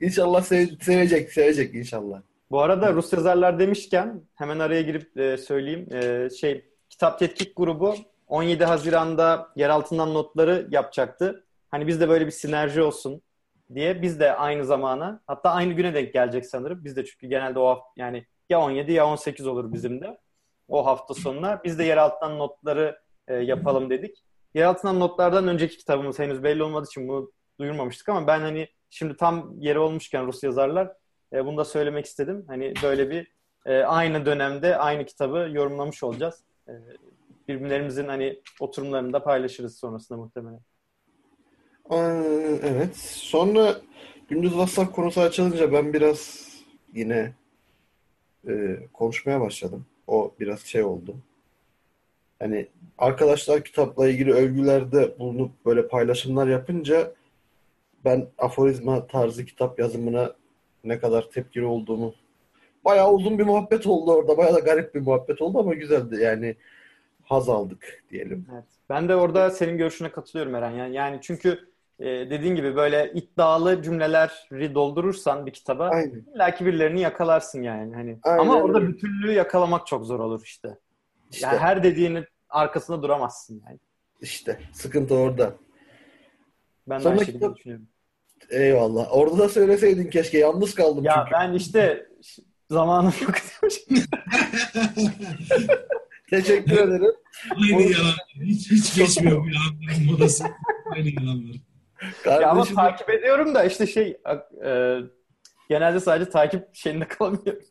İnşallah 0.01 0.43
sev, 0.43 0.67
sevecek, 0.81 1.31
sevecek 1.31 1.75
inşallah. 1.75 2.21
Bu 2.51 2.61
arada 2.61 2.93
Rus 2.93 3.13
yazarlar 3.13 3.59
demişken 3.59 4.21
hemen 4.35 4.59
araya 4.59 4.81
girip 4.81 5.17
e, 5.17 5.37
söyleyeyim. 5.37 5.87
E, 5.93 6.29
şey 6.29 6.65
Kitap 6.89 7.19
Tetkik 7.19 7.55
grubu 7.55 7.95
17 8.27 8.65
Haziran'da 8.65 9.49
yer 9.55 9.69
altından 9.69 10.13
notları 10.13 10.67
yapacaktı. 10.71 11.43
Hani 11.71 11.87
bizde 11.87 12.09
böyle 12.09 12.25
bir 12.25 12.31
sinerji 12.31 12.81
olsun 12.81 13.21
diye 13.75 14.01
biz 14.01 14.19
de 14.19 14.33
aynı 14.33 14.65
zamana 14.65 15.21
hatta 15.27 15.51
aynı 15.51 15.73
güne 15.73 15.93
denk 15.93 16.13
gelecek 16.13 16.45
sanırım. 16.45 16.85
Biz 16.85 16.95
de 16.95 17.05
çünkü 17.05 17.27
genelde 17.27 17.59
o 17.59 17.79
yani 17.97 18.25
ya 18.49 18.61
17 18.61 18.91
ya 18.91 19.07
18 19.07 19.47
olur 19.47 19.73
bizim 19.73 20.01
de. 20.01 20.17
o 20.67 20.85
hafta 20.85 21.13
sonuna. 21.13 21.61
Biz 21.63 21.79
de 21.79 21.83
yer 21.83 21.97
altından 21.97 22.39
notları 22.39 22.99
e, 23.27 23.35
yapalım 23.35 23.89
dedik. 23.89 24.23
Yer 24.53 24.65
altından 24.65 24.99
notlardan 24.99 25.47
önceki 25.47 25.77
kitabımız 25.77 26.19
henüz 26.19 26.43
belli 26.43 26.63
olmadığı 26.63 26.87
için 26.87 27.07
bunu 27.07 27.31
duyurmamıştık 27.59 28.09
ama 28.09 28.27
ben 28.27 28.39
hani 28.39 28.67
şimdi 28.89 29.17
tam 29.17 29.53
yeri 29.59 29.79
olmuşken 29.79 30.27
Rus 30.27 30.43
yazarlar 30.43 30.93
e, 31.33 31.45
bunu 31.45 31.57
da 31.57 31.65
söylemek 31.65 32.05
istedim. 32.05 32.45
Hani 32.47 32.73
böyle 32.83 33.09
bir 33.09 33.27
e, 33.65 33.83
aynı 33.83 34.25
dönemde 34.25 34.77
aynı 34.77 35.05
kitabı 35.05 35.49
yorumlamış 35.51 36.03
olacağız. 36.03 36.43
E, 36.67 36.71
birbirlerimizin 37.47 38.07
hani 38.07 38.41
oturumlarını 38.59 39.13
da 39.13 39.23
paylaşırız 39.23 39.77
sonrasında 39.79 40.17
muhtemelen. 40.17 40.59
Evet. 42.63 42.97
Sonra 42.97 43.75
gündüz 44.29 44.51
WhatsApp 44.51 44.95
konusu 44.95 45.21
açılınca 45.21 45.71
ben 45.71 45.93
biraz 45.93 46.47
yine 46.93 47.33
e, 48.47 48.79
konuşmaya 48.93 49.41
başladım. 49.41 49.85
O 50.07 50.33
biraz 50.39 50.59
şey 50.59 50.83
oldu. 50.83 51.15
Hani 52.39 52.67
arkadaşlar 52.97 53.63
kitapla 53.63 54.09
ilgili 54.09 54.33
övgülerde 54.33 55.19
bulunup 55.19 55.65
böyle 55.65 55.87
paylaşımlar 55.87 56.47
yapınca 56.47 57.13
ben 58.05 58.27
aforizma 58.37 59.07
tarzı 59.07 59.45
kitap 59.45 59.79
yazımına 59.79 60.35
ne 60.83 60.99
kadar 60.99 61.29
tepkili 61.29 61.65
olduğumu 61.65 62.13
bayağı 62.85 63.11
uzun 63.11 63.39
bir 63.39 63.43
muhabbet 63.43 63.87
oldu 63.87 64.11
orada. 64.11 64.37
Bayağı 64.37 64.55
da 64.55 64.59
garip 64.59 64.95
bir 64.95 65.01
muhabbet 65.01 65.41
oldu 65.41 65.59
ama 65.59 65.73
güzeldi. 65.73 66.21
Yani 66.21 66.55
haz 67.23 67.49
aldık 67.49 68.03
diyelim. 68.09 68.47
Evet. 68.53 68.63
Ben 68.89 69.09
de 69.09 69.15
orada 69.15 69.49
senin 69.49 69.77
görüşüne 69.77 70.11
katılıyorum 70.11 70.55
Eren. 70.55 70.71
Yani, 70.71 70.95
yani 70.95 71.19
çünkü 71.21 71.72
e, 71.99 72.05
dediğin 72.05 72.55
gibi 72.55 72.75
böyle 72.75 73.11
iddialı 73.13 73.83
cümleleri 73.83 74.75
doldurursan 74.75 75.45
bir 75.45 75.51
kitaba 75.51 75.87
Aynen. 75.89 76.25
illaki 76.35 76.65
birilerini 76.65 77.01
yakalarsın 77.01 77.61
yani. 77.63 77.95
Hani 77.95 78.19
Aynen 78.23 78.39
ama 78.39 78.55
orada 78.55 78.87
bütünlüğü 78.87 79.31
yakalamak 79.31 79.87
çok 79.87 80.05
zor 80.05 80.19
olur 80.19 80.41
işte. 80.45 80.77
İşte, 81.31 81.47
Yani 81.47 81.57
her 81.57 81.83
dediğinin 81.83 82.25
arkasında 82.49 83.03
duramazsın 83.03 83.63
yani. 83.67 83.79
işte 84.21 84.59
sıkıntı 84.73 85.15
orada. 85.15 85.53
Ben 86.87 86.99
de 86.99 87.03
Sonra 87.03 87.13
aynı 87.13 87.25
şekilde 87.25 87.37
kitap- 87.45 87.55
düşünüyorum. 87.57 87.87
Eyvallah. 88.49 89.07
Orada 89.11 89.37
da 89.37 89.49
söyleseydin 89.49 90.09
keşke. 90.09 90.37
Yalnız 90.37 90.75
kaldım 90.75 91.03
Ya 91.03 91.13
çünkü. 91.19 91.31
ben 91.31 91.53
işte 91.53 92.07
zamanım 92.71 93.13
yok. 93.21 93.35
Teşekkür 96.29 96.71
ederim. 96.77 97.11
Aynı 97.55 97.81
yalan. 97.81 98.13
Hiç, 98.41 98.71
hiç 98.71 98.95
geçmiyor 98.95 99.43
bu 99.43 99.47
yalanların 99.49 100.05
modası. 100.11 100.43
Aynı 100.91 101.07
yalanlar. 102.25 102.41
ya 102.41 102.49
ama 102.49 102.53
Kardeşim, 102.59 102.75
takip 102.75 103.09
ediyorum 103.09 103.55
da 103.55 103.63
işte 103.63 103.87
şey 103.87 104.17
e, 104.65 104.97
genelde 105.69 105.99
sadece 105.99 106.29
takip 106.29 106.75
şeyinde 106.75 107.07
kalamıyorum. 107.07 107.63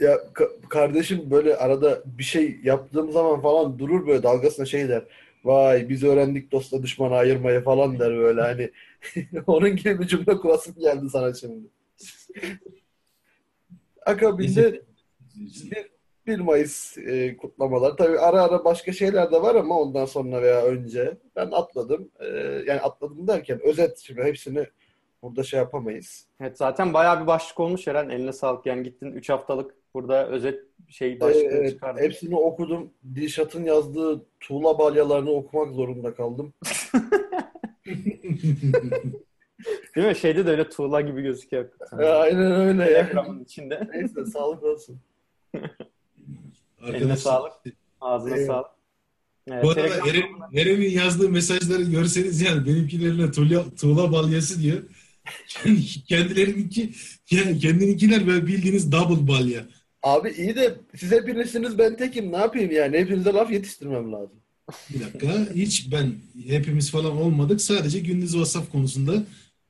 ya 0.00 0.14
ka- 0.14 0.68
kardeşim 0.68 1.30
böyle 1.30 1.56
arada 1.56 2.02
bir 2.06 2.22
şey 2.24 2.60
yaptığım 2.62 3.12
zaman 3.12 3.42
falan 3.42 3.78
durur 3.78 4.06
böyle 4.06 4.22
dalgasına 4.22 4.66
şey 4.66 4.88
der. 4.88 5.02
Vay 5.44 5.88
biz 5.88 6.02
öğrendik 6.04 6.52
dostla 6.52 6.82
düşmanı 6.82 7.14
ayırmayı 7.14 7.60
falan 7.60 7.98
der 7.98 8.16
böyle 8.16 8.40
hani. 8.40 8.70
Onun 9.46 9.76
gibi 9.76 10.00
bir 10.00 10.06
cümle 10.06 10.36
kurasım 10.36 10.74
geldi 10.78 11.10
sana 11.10 11.34
şimdi. 11.34 11.68
Akabinde 14.06 14.82
1 16.26 16.38
Mayıs 16.40 16.98
e, 16.98 17.36
kutlamalar. 17.36 17.96
Tabii 17.96 18.18
ara 18.18 18.42
ara 18.42 18.64
başka 18.64 18.92
şeyler 18.92 19.32
de 19.32 19.42
var 19.42 19.54
ama 19.54 19.80
ondan 19.80 20.04
sonra 20.04 20.42
veya 20.42 20.62
önce 20.64 21.16
ben 21.36 21.50
atladım. 21.50 22.10
E, 22.20 22.26
yani 22.66 22.80
atladım 22.80 23.26
derken 23.28 23.60
özet 23.64 23.98
şimdi 23.98 24.22
hepsini 24.22 24.66
burada 25.22 25.42
şey 25.42 25.58
yapamayız. 25.60 26.26
Evet 26.40 26.58
zaten 26.58 26.94
bayağı 26.94 27.22
bir 27.22 27.26
başlık 27.26 27.60
olmuş 27.60 27.88
Eren. 27.88 28.08
Eline 28.08 28.32
sağlık. 28.32 28.66
Yani 28.66 28.82
gittin 28.82 29.12
3 29.12 29.30
haftalık 29.30 29.74
burada 29.94 30.28
özet 30.28 30.60
şey 30.88 31.12
E, 31.12 31.20
başlıkları 31.20 31.56
evet, 31.56 31.70
çıkardın. 31.70 32.02
hepsini 32.02 32.36
okudum. 32.36 32.90
Dilşat'ın 33.14 33.64
yazdığı 33.64 34.26
tuğla 34.40 34.78
balyalarını 34.78 35.30
okumak 35.30 35.74
zorunda 35.74 36.14
kaldım. 36.14 36.52
Değil 39.96 40.06
mi? 40.06 40.16
Şeyde 40.16 40.46
de 40.46 40.50
öyle 40.50 40.68
tuğla 40.68 41.00
gibi 41.00 41.22
gözüküyor. 41.22 41.68
Aynen 41.92 42.52
öyle 42.52 42.82
ya. 42.90 43.06
Telegram'ın 43.06 43.44
içinde. 43.44 43.88
Neyse 43.94 44.26
sağlık 44.26 44.62
olsun. 44.62 45.00
Eline 46.84 46.96
Arkadaşlar, 46.96 47.16
sağlık. 47.16 47.52
Ağzına 48.00 48.36
Eyvallah. 48.36 48.46
sağlık. 48.46 48.70
Evet, 49.50 49.64
Bu 49.64 49.70
arada 49.70 50.08
Eren, 50.08 50.28
Eren'in 50.54 50.90
yazdığı 50.90 51.28
mesajları 51.28 51.82
görseniz 51.82 52.40
yani 52.40 52.66
benimkilerine 52.66 53.30
tuğla, 53.30 53.74
tuğla 53.74 54.12
balyası 54.12 54.62
diyor. 54.62 54.82
Kendilerininki 56.08 56.92
yani 57.30 57.58
kendininkiler 57.58 58.26
böyle 58.26 58.46
bildiğiniz 58.46 58.92
double 58.92 59.28
balya. 59.28 59.66
Abi 60.02 60.30
iyi 60.30 60.56
de 60.56 60.74
siz 60.96 61.12
hepinizsiniz 61.12 61.78
ben 61.78 61.96
tekim. 61.96 62.32
Ne 62.32 62.36
yapayım 62.36 62.70
yani? 62.72 62.98
Hepinize 62.98 63.32
laf 63.32 63.50
yetiştirmem 63.52 64.12
lazım. 64.12 64.40
Bir 64.90 65.00
dakika. 65.00 65.54
Hiç 65.54 65.92
ben 65.92 66.14
hepimiz 66.46 66.90
falan 66.90 67.16
olmadık. 67.16 67.60
Sadece 67.60 68.00
gündüz 68.00 68.32
WhatsApp 68.32 68.72
konusunda 68.72 69.24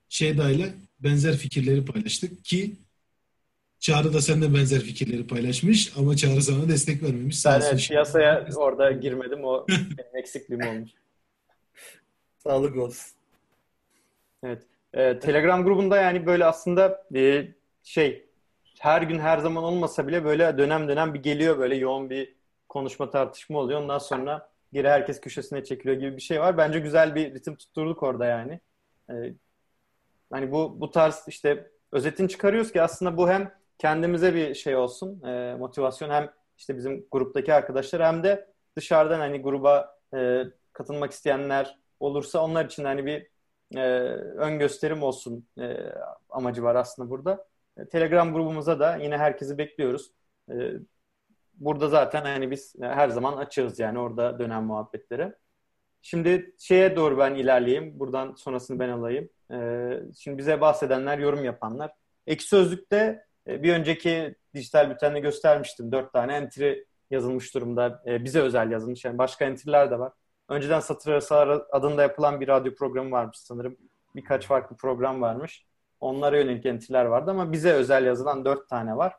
Şeyda 0.09 0.51
ile 0.51 0.75
benzer 1.01 1.37
fikirleri 1.37 1.85
paylaştık 1.85 2.45
ki 2.45 2.73
Çağrı 3.85 4.13
da 4.13 4.21
seninle 4.21 4.55
benzer 4.55 4.81
fikirleri 4.81 5.27
paylaşmış 5.27 5.93
ama 5.99 6.17
Çağrı 6.17 6.43
sana 6.43 6.69
destek 6.69 7.03
vermemiş. 7.03 7.45
Ben 7.47 7.61
evet, 7.61 7.89
piyasaya 7.89 8.47
orada 8.57 8.91
girmedim. 8.91 9.45
O 9.45 9.67
benim 9.69 10.17
eksikliğim 10.17 10.67
olmuş. 10.67 10.91
Sağlık 12.39 12.77
olsun. 12.77 13.13
Evet. 14.43 14.63
Ee, 14.95 15.19
Telegram 15.19 15.65
grubunda 15.65 15.97
yani 15.97 16.27
böyle 16.27 16.45
aslında 16.45 17.05
e, 17.15 17.49
şey 17.83 18.27
her 18.79 19.03
gün 19.03 19.19
her 19.19 19.39
zaman 19.39 19.65
olmasa 19.65 20.09
bile 20.09 20.25
böyle 20.25 20.59
dönem 20.59 20.89
dönem 20.89 21.15
bir 21.15 21.23
geliyor 21.23 21.59
böyle 21.59 21.75
yoğun 21.75 22.11
bir 22.11 22.35
konuşma 22.69 23.11
tartışma 23.11 23.59
oluyor. 23.59 23.81
Ondan 23.81 23.99
sonra 23.99 24.51
geri 24.73 24.89
herkes 24.89 25.21
köşesine 25.21 25.65
çekiliyor 25.65 26.01
gibi 26.01 26.17
bir 26.17 26.23
şey 26.23 26.41
var. 26.41 26.57
Bence 26.59 26.79
güzel 26.79 27.15
bir 27.15 27.35
ritim 27.35 27.57
tutturduk 27.57 28.03
orada 28.03 28.27
yani. 28.27 28.61
Ee, 29.11 29.15
hani 30.31 30.53
bu 30.53 30.81
bu 30.81 30.91
tarz 30.91 31.25
işte 31.29 31.71
özetini 31.93 32.29
çıkarıyoruz 32.29 32.73
ki 32.73 32.83
aslında 32.83 33.17
bu 33.17 33.29
hem 33.31 33.64
kendimize 33.79 34.35
bir 34.35 34.55
şey 34.55 34.77
olsun 34.77 35.23
e, 35.23 35.55
motivasyon 35.59 36.11
hem 36.11 36.31
işte 36.59 36.77
bizim 36.77 37.07
gruptaki 37.11 37.55
arkadaşlar 37.55 38.03
hem 38.03 38.25
de 38.25 38.49
dışarıdan 38.77 39.19
hani 39.19 39.43
gruba 39.43 39.99
e, 40.15 40.45
katılmak 40.73 41.13
isteyenler 41.13 41.79
olursa 42.01 42.45
onlar 42.45 42.65
için 42.65 42.85
hani 42.85 43.07
bir 43.07 43.27
e, 43.77 43.81
ön 44.37 44.59
gösterim 44.59 45.03
olsun 45.03 45.49
e, 45.59 45.77
amacı 46.31 46.63
var 46.63 46.75
aslında 46.75 47.11
burada. 47.11 47.47
E, 47.77 47.89
Telegram 47.89 48.33
grubumuza 48.33 48.81
da 48.81 48.97
yine 48.97 49.19
herkesi 49.19 49.59
bekliyoruz. 49.59 50.13
E, 50.51 50.55
burada 51.55 51.89
zaten 51.89 52.23
hani 52.23 52.51
biz 52.51 52.75
her 52.81 53.09
zaman 53.09 53.37
açığız 53.37 53.79
yani 53.79 53.99
orada 53.99 54.39
dönen 54.39 54.65
muhabbetlere. 54.65 55.39
Şimdi 56.03 56.55
şeye 56.59 56.97
doğru 56.97 57.19
ben 57.19 57.35
ilerleyeyim. 57.35 57.99
Buradan 58.01 58.35
sonrasını 58.35 58.79
ben 58.79 58.89
alayım. 58.89 59.29
E, 59.53 59.57
şimdi 60.19 60.39
bize 60.39 60.61
bahsedenler, 60.61 61.19
yorum 61.19 61.45
yapanlar. 61.45 61.93
Ekşi 62.27 62.49
Sözlük'te 62.49 63.27
bir 63.47 63.75
önceki 63.75 64.35
dijital 64.55 64.91
bültende 64.91 65.21
göstermiştim. 65.21 65.93
Dört 65.93 66.13
tane 66.13 66.35
entry 66.35 66.85
yazılmış 67.11 67.55
durumda. 67.55 68.03
E, 68.07 68.25
bize 68.25 68.41
özel 68.41 68.71
yazılmış. 68.71 69.05
Yani 69.05 69.19
başka 69.19 69.45
entry'ler 69.45 69.91
de 69.91 69.99
var. 69.99 70.13
Önceden 70.49 70.81
Satır 70.81 71.13
Arası 71.13 71.35
adında 71.73 72.03
yapılan 72.03 72.41
bir 72.41 72.49
radyo 72.49 72.75
programı 72.75 73.11
varmış 73.11 73.39
sanırım. 73.39 73.77
Birkaç 74.17 74.47
farklı 74.47 74.77
program 74.77 75.23
varmış. 75.23 75.65
Onlara 76.01 76.39
yönelik 76.39 76.67
entry'ler 76.67 77.05
vardı 77.05 77.31
ama 77.31 77.53
bize 77.53 77.73
özel 77.73 78.07
yazılan 78.07 78.45
dört 78.45 78.69
tane 78.69 78.97
var. 78.97 79.15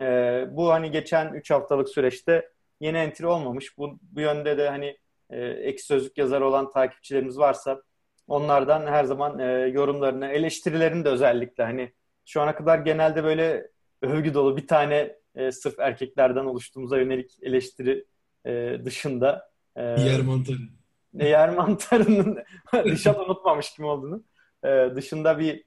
Ee, 0.00 0.46
bu 0.50 0.70
hani 0.72 0.90
geçen 0.90 1.32
üç 1.32 1.50
haftalık 1.50 1.88
süreçte 1.88 2.48
yeni 2.80 2.98
entry 2.98 3.26
olmamış. 3.26 3.78
Bu, 3.78 3.98
bu 4.02 4.20
yönde 4.20 4.58
de 4.58 4.68
hani 4.68 4.98
e, 5.30 5.40
ek 5.40 5.78
sözlük 5.78 6.18
yazarı 6.18 6.46
olan 6.46 6.70
takipçilerimiz 6.70 7.38
varsa 7.38 7.82
onlardan 8.28 8.86
her 8.86 9.04
zaman 9.04 9.38
e, 9.38 9.44
yorumlarını, 9.52 10.26
eleştirilerini 10.26 11.04
de 11.04 11.08
özellikle 11.08 11.64
hani 11.64 11.92
şu 12.24 12.40
ana 12.40 12.54
kadar 12.54 12.78
genelde 12.78 13.24
böyle 13.24 13.68
övgü 14.02 14.34
dolu 14.34 14.56
bir 14.56 14.66
tane 14.66 15.16
e, 15.34 15.52
sırf 15.52 15.78
erkeklerden 15.78 16.44
oluştuğumuza 16.44 16.98
yönelik 16.98 17.38
eleştiri 17.42 18.04
e, 18.46 18.78
dışında 18.84 19.50
e, 19.76 19.82
Yer 19.82 20.20
mantarı. 20.20 20.56
yer 21.14 21.48
mantarının 21.54 22.38
Dişat 22.84 23.18
unutmamış 23.18 23.70
kim 23.74 23.84
olduğunu. 23.84 24.22
Ee, 24.64 24.88
dışında 24.94 25.38
bir 25.38 25.64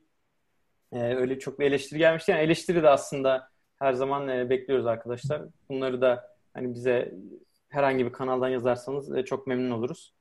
e, 0.93 0.99
öyle 1.15 1.39
çok 1.39 1.59
bir 1.59 1.65
eleştiri 1.65 1.99
gelmişti. 1.99 2.31
Yani 2.31 2.41
eleştiri 2.41 2.83
de 2.83 2.89
aslında 2.89 3.49
her 3.79 3.93
zaman 3.93 4.27
e, 4.27 4.49
bekliyoruz 4.49 4.85
arkadaşlar. 4.85 5.41
Bunları 5.69 6.01
da 6.01 6.37
hani 6.53 6.73
bize 6.73 7.13
herhangi 7.69 8.05
bir 8.05 8.11
kanaldan 8.11 8.49
yazarsanız 8.49 9.17
e, 9.17 9.25
çok 9.25 9.47
memnun 9.47 9.71
oluruz. 9.71 10.13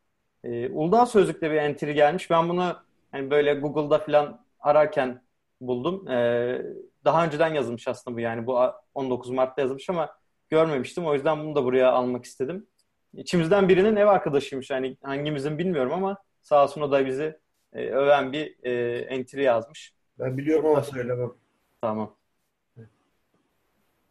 E, 0.44 0.68
Uludağ 0.68 1.06
Sözlük'te 1.06 1.50
bir 1.50 1.56
entry 1.56 1.94
gelmiş. 1.94 2.30
Ben 2.30 2.48
bunu 2.48 2.76
hani 3.12 3.30
böyle 3.30 3.54
Google'da 3.54 3.98
falan 3.98 4.44
ararken 4.60 5.22
buldum. 5.60 6.08
E, 6.08 6.62
daha 7.04 7.24
önceden 7.24 7.54
yazılmış 7.54 7.88
aslında 7.88 8.16
bu 8.16 8.20
yani. 8.20 8.46
Bu 8.46 8.60
19 8.94 9.30
Mart'ta 9.30 9.62
yazılmış 9.62 9.90
ama 9.90 10.16
görmemiştim. 10.50 11.06
O 11.06 11.14
yüzden 11.14 11.40
bunu 11.40 11.54
da 11.54 11.64
buraya 11.64 11.92
almak 11.92 12.24
istedim. 12.24 12.66
İçimizden 13.14 13.68
birinin 13.68 13.96
ev 13.96 14.06
arkadaşıymış. 14.06 14.70
Yani 14.70 14.96
hangimizin 15.02 15.58
bilmiyorum 15.58 15.92
ama 15.92 16.16
sağ 16.42 16.64
olsun 16.64 16.80
o 16.80 16.92
da 16.92 17.06
bizi 17.06 17.38
e, 17.72 17.86
öven 17.86 18.32
bir 18.32 18.56
e, 18.62 18.98
entry 18.98 19.42
yazmış. 19.42 19.94
Ben 20.18 20.38
biliyorum 20.38 20.66
ama 20.66 20.82
söylemem. 20.82 21.32
Tamam. 21.80 22.16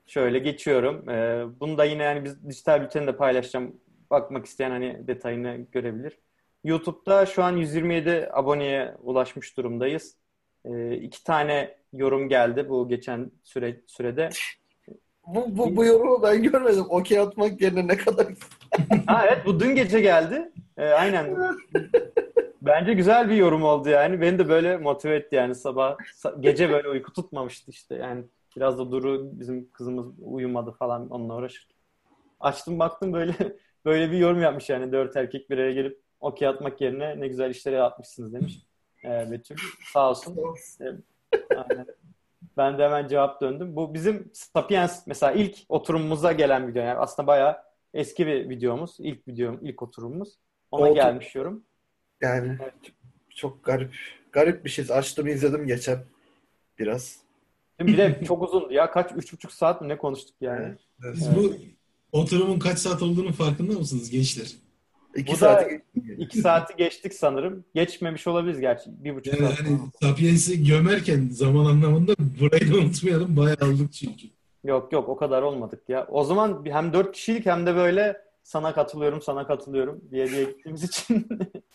Şöyle 0.05 0.39
geçiyorum. 0.39 1.09
Ee, 1.09 1.45
bunu 1.59 1.77
da 1.77 1.85
yine 1.85 2.03
yani 2.03 2.23
biz 2.23 2.49
dijital 2.49 2.81
bülteni 2.81 3.07
de 3.07 3.17
paylaşacağım. 3.17 3.81
Bakmak 4.09 4.45
isteyen 4.45 4.71
hani 4.71 5.07
detayını 5.07 5.57
görebilir. 5.71 6.19
YouTube'da 6.63 7.25
şu 7.25 7.43
an 7.43 7.57
127 7.57 8.29
aboneye 8.33 8.95
ulaşmış 9.01 9.57
durumdayız. 9.57 10.17
Ee, 10.65 10.95
iki 10.95 11.23
tane 11.23 11.76
yorum 11.94 12.30
geldi 12.30 12.69
bu 12.69 12.90
geçen 12.90 13.31
süre 13.44 13.81
sürede. 13.88 14.30
Bu, 15.27 15.57
bu, 15.57 15.76
bu 15.76 15.85
yorumu 15.85 16.23
ben 16.23 16.44
görmedim. 16.44 16.85
Okey 16.90 17.19
atmak 17.19 17.61
yerine 17.61 17.88
ne 17.88 17.98
kadar 17.98 18.27
Ha 19.07 19.26
evet 19.27 19.45
bu 19.45 19.60
dün 19.60 19.76
gece 19.76 20.02
geldi. 20.02 20.52
Ee, 20.77 20.85
aynen. 20.85 21.38
Bence 22.61 22.94
güzel 22.94 23.30
bir 23.30 23.35
yorum 23.35 23.64
oldu 23.64 23.90
yani. 23.90 24.22
Beni 24.22 24.40
de 24.40 24.49
böyle 24.49 24.77
motive 24.77 25.15
etti 25.15 25.35
yani 25.35 25.56
sabah. 25.56 25.98
sa- 25.98 26.41
Gece 26.41 26.69
böyle 26.69 26.90
uyku 26.90 27.14
tutmamıştı 27.14 27.72
işte. 27.72 27.95
Yani 27.95 28.23
biraz 28.56 28.77
da 28.80 28.91
Duru 28.91 29.30
bizim 29.40 29.72
kızımız 29.72 30.06
uyumadı 30.22 30.72
falan 30.72 31.10
onunla 31.10 31.35
uğraşırken. 31.35 31.77
Açtım 32.40 32.80
baktım 32.80 33.14
böyle 33.14 33.34
böyle 33.85 34.11
bir 34.11 34.18
yorum 34.18 34.41
yapmış 34.41 34.69
yani. 34.69 34.91
Dört 34.91 35.15
erkek 35.18 35.49
bir 35.49 35.57
araya 35.57 35.72
gelip 35.72 36.02
okey 36.19 36.48
atmak 36.48 36.81
yerine 36.81 37.19
ne 37.19 37.27
güzel 37.27 37.49
işlere 37.49 37.81
atmışsınız 37.81 38.34
demiş. 38.34 38.53
Ee, 39.05 39.31
Betül 39.31 39.55
sağ 39.93 40.09
olsun. 40.09 40.38
Aynen. 41.49 41.85
Ben 42.57 42.77
de 42.77 42.84
hemen 42.84 43.07
cevap 43.07 43.41
döndüm. 43.41 43.75
Bu 43.75 43.93
bizim 43.93 44.31
Sapiens 44.34 45.07
mesela 45.07 45.31
ilk 45.31 45.57
oturumumuza 45.69 46.31
gelen 46.31 46.67
video. 46.67 46.84
Yani 46.84 46.99
aslında 46.99 47.27
bayağı 47.27 47.57
eski 47.93 48.27
bir 48.27 48.49
videomuz. 48.49 48.95
İlk 48.99 49.27
videom, 49.27 49.59
ilk 49.61 49.81
oturumumuz. 49.84 50.38
Ona 50.71 50.85
Oldu. 50.85 50.95
gelmiş 50.95 51.35
yorum. 51.35 51.63
Yani 52.21 52.57
çok 53.30 53.63
garip. 53.63 53.95
Garip 54.31 54.65
bir 54.65 54.69
şey. 54.69 54.85
Açtım 54.89 55.27
izledim 55.27 55.67
geçen 55.67 55.99
biraz. 56.80 57.17
Bir 57.80 57.97
de 57.97 58.21
çok 58.27 58.43
uzundu 58.43 58.73
ya. 58.73 58.91
Kaç? 58.91 59.11
Üç 59.15 59.34
buçuk 59.34 59.51
saat 59.51 59.81
mi 59.81 59.89
ne 59.89 59.97
konuştuk 59.97 60.35
yani? 60.41 60.75
Evet. 61.05 61.15
Siz 61.17 61.35
bu 61.35 61.53
oturumun 62.11 62.59
kaç 62.59 62.80
saat 62.80 63.01
olduğunu 63.01 63.34
farkında 63.34 63.80
mısınız 63.80 64.09
gençler? 64.09 64.55
İki 65.15 65.34
Bu 65.34 65.41
da-. 65.41 65.69
İki 66.17 66.38
saati 66.38 66.75
geçtik 66.75 67.13
sanırım. 67.13 67.65
Geçmemiş 67.75 68.27
olabiliriz 68.27 68.59
gerçi. 68.59 68.89
Bir 69.03 69.15
buçuk 69.15 69.34
Yani 69.39 69.47
saat. 69.55 69.59
hani 69.59 69.80
Sapiens'i 70.01 70.63
gömerken 70.67 71.27
zaman 71.31 71.65
anlamında 71.65 72.13
burayı 72.41 72.73
da 72.73 72.77
unutmayalım. 72.77 73.38
Bayağı 73.38 73.57
aldık 73.61 73.93
çünkü. 73.93 74.27
Yok 74.63 74.93
yok 74.93 75.09
o 75.09 75.15
kadar 75.17 75.41
olmadık 75.41 75.89
ya. 75.89 76.07
O 76.07 76.23
zaman 76.23 76.65
hem 76.65 76.93
dört 76.93 77.11
kişilik 77.11 77.45
hem 77.45 77.65
de 77.65 77.75
böyle 77.75 78.17
sana 78.43 78.73
katılıyorum, 78.73 79.21
sana 79.21 79.47
katılıyorum 79.47 80.01
diye 80.11 80.30
diye 80.30 80.43
gittiğimiz 80.43 80.84
için 80.89 81.27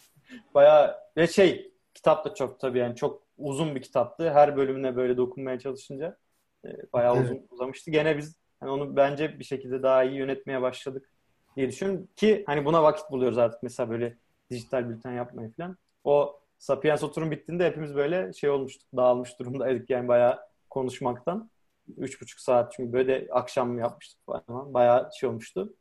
bayağı 0.54 0.94
ve 1.16 1.26
şey 1.26 1.72
kitap 1.94 2.24
da 2.24 2.34
çok 2.34 2.60
tabii 2.60 2.78
yani 2.78 2.96
çok 2.96 3.22
uzun 3.38 3.74
bir 3.74 3.82
kitaptı. 3.82 4.30
Her 4.30 4.56
bölümüne 4.56 4.96
böyle 4.96 5.16
dokunmaya 5.16 5.58
çalışınca 5.58 6.16
e, 6.64 6.68
bayağı 6.92 7.16
Evet. 7.16 7.24
uzun 7.24 7.46
uzamıştı. 7.50 7.90
Gene 7.90 8.18
biz 8.18 8.36
hani 8.60 8.70
onu 8.70 8.96
bence 8.96 9.38
bir 9.38 9.44
şekilde 9.44 9.82
daha 9.82 10.04
iyi 10.04 10.16
yönetmeye 10.16 10.62
başladık 10.62 11.10
diye 11.56 11.68
düşünüyorum 11.68 12.08
ki 12.16 12.44
hani 12.46 12.64
buna 12.64 12.82
vakit 12.82 13.10
buluyoruz 13.10 13.38
artık 13.38 13.62
mesela 13.62 13.90
böyle 13.90 14.16
dijital 14.50 14.88
bülten 14.88 15.12
yapmayı 15.12 15.52
falan. 15.52 15.76
O 16.04 16.40
Sapiens 16.58 17.02
oturum 17.02 17.30
bittiğinde 17.30 17.66
hepimiz 17.66 17.94
böyle 17.94 18.32
şey 18.32 18.50
olmuştuk, 18.50 18.88
dağılmış 18.96 19.38
durumdaydık 19.38 19.90
yani 19.90 20.08
bayağı 20.08 20.38
konuşmaktan. 20.70 21.50
Üç 21.96 22.22
buçuk 22.22 22.40
saat 22.40 22.72
çünkü 22.72 22.92
böyle 22.92 23.28
akşam 23.30 23.78
yapmıştık 23.78 24.26
falan. 24.26 24.74
Bayağı 24.74 25.10
şey 25.20 25.28
olmuştu. 25.28 25.74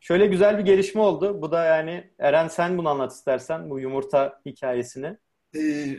Şöyle 0.00 0.26
güzel 0.26 0.58
bir 0.58 0.62
gelişme 0.64 1.00
oldu. 1.00 1.42
Bu 1.42 1.52
da 1.52 1.64
yani 1.64 2.10
Eren 2.18 2.48
sen 2.48 2.78
bunu 2.78 2.88
anlat 2.88 3.12
istersen 3.12 3.70
bu 3.70 3.80
yumurta 3.80 4.40
hikayesini. 4.46 5.16
Ee, 5.56 5.96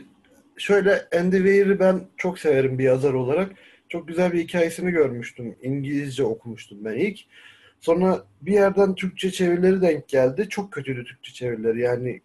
şöyle 0.56 1.08
Andy 1.16 1.36
Weir'i 1.36 1.78
ben 1.78 2.08
çok 2.16 2.38
severim 2.38 2.78
bir 2.78 2.84
yazar 2.84 3.14
olarak. 3.14 3.52
Çok 3.88 4.08
güzel 4.08 4.32
bir 4.32 4.38
hikayesini 4.38 4.90
görmüştüm. 4.90 5.56
İngilizce 5.62 6.24
okumuştum 6.24 6.84
ben 6.84 6.94
ilk. 6.94 7.20
Sonra 7.84 8.24
bir 8.42 8.52
yerden 8.52 8.94
Türkçe 8.94 9.30
çevirileri 9.30 9.80
denk 9.80 10.08
geldi. 10.08 10.48
Çok 10.48 10.72
kötüydü 10.72 11.04
Türkçe 11.04 11.32
çevirileri. 11.32 11.80
Yani 11.80 12.20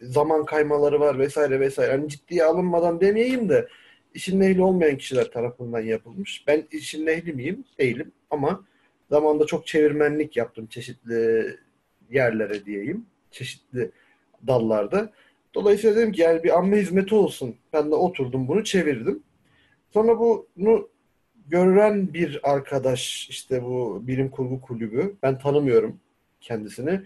zaman 0.00 0.44
kaymaları 0.44 1.00
var 1.00 1.18
vesaire 1.18 1.60
vesaire. 1.60 1.92
Hani 1.92 2.08
ciddiye 2.08 2.44
alınmadan 2.44 3.00
demeyeyim 3.00 3.48
de 3.48 3.68
işin 4.14 4.40
ehli 4.40 4.62
olmayan 4.62 4.96
kişiler 4.98 5.30
tarafından 5.30 5.80
yapılmış. 5.80 6.44
Ben 6.46 6.66
işin 6.70 7.06
ehli 7.06 7.32
miyim? 7.32 7.64
Değilim. 7.78 8.12
Ama 8.30 8.64
zamanda 9.10 9.46
çok 9.46 9.66
çevirmenlik 9.66 10.36
yaptım 10.36 10.66
çeşitli 10.66 11.56
yerlere 12.10 12.64
diyeyim. 12.64 13.06
Çeşitli 13.30 13.90
dallarda. 14.46 15.12
Dolayısıyla 15.54 15.96
dedim 15.96 16.12
ki 16.12 16.20
yani 16.20 16.44
bir 16.44 16.58
amme 16.58 16.76
hizmeti 16.76 17.14
olsun. 17.14 17.56
Ben 17.72 17.90
de 17.90 17.94
oturdum 17.94 18.48
bunu 18.48 18.64
çevirdim. 18.64 19.22
Sonra 19.92 20.18
bunu 20.18 20.88
gören 21.48 22.14
bir 22.14 22.40
arkadaş 22.52 23.28
işte 23.30 23.62
bu 23.62 24.02
bilim 24.06 24.30
kurgu 24.30 24.60
kulübü. 24.60 25.16
Ben 25.22 25.38
tanımıyorum 25.38 26.00
kendisini. 26.40 27.00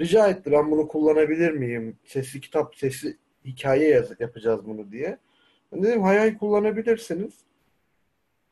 Rica 0.00 0.28
etti 0.28 0.52
ben 0.52 0.70
bunu 0.70 0.88
kullanabilir 0.88 1.50
miyim? 1.50 1.96
Sesli 2.04 2.40
kitap, 2.40 2.76
sesli 2.76 3.16
hikaye 3.44 3.88
yaz, 3.88 4.20
yapacağız 4.20 4.66
bunu 4.66 4.92
diye. 4.92 5.18
Ben 5.72 5.82
dedim 5.82 6.02
hayal 6.02 6.38
kullanabilirsiniz. 6.38 7.32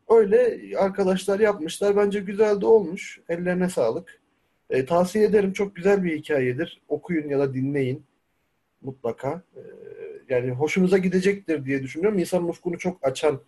Öyle 0.09 0.59
arkadaşlar 0.79 1.41
yapmışlar. 1.41 1.97
Bence 1.97 2.21
güzel 2.21 2.61
de 2.61 2.67
olmuş. 2.67 3.21
Ellerine 3.29 3.69
sağlık. 3.69 4.21
E, 4.71 4.85
tavsiye 4.85 5.25
ederim. 5.25 5.53
Çok 5.53 5.77
güzel 5.77 6.05
bir 6.05 6.19
hikayedir. 6.19 6.81
Okuyun 6.89 7.29
ya 7.29 7.39
da 7.39 7.55
dinleyin 7.55 8.05
mutlaka. 8.83 9.43
Ee, 9.57 9.61
yani 10.29 10.51
hoşunuza 10.51 10.99
gidecektir 10.99 11.65
diye 11.65 11.83
düşünüyorum. 11.83 12.19
İnsanın 12.19 12.49
ufkunu 12.49 12.79
çok 12.79 13.07
açan 13.07 13.41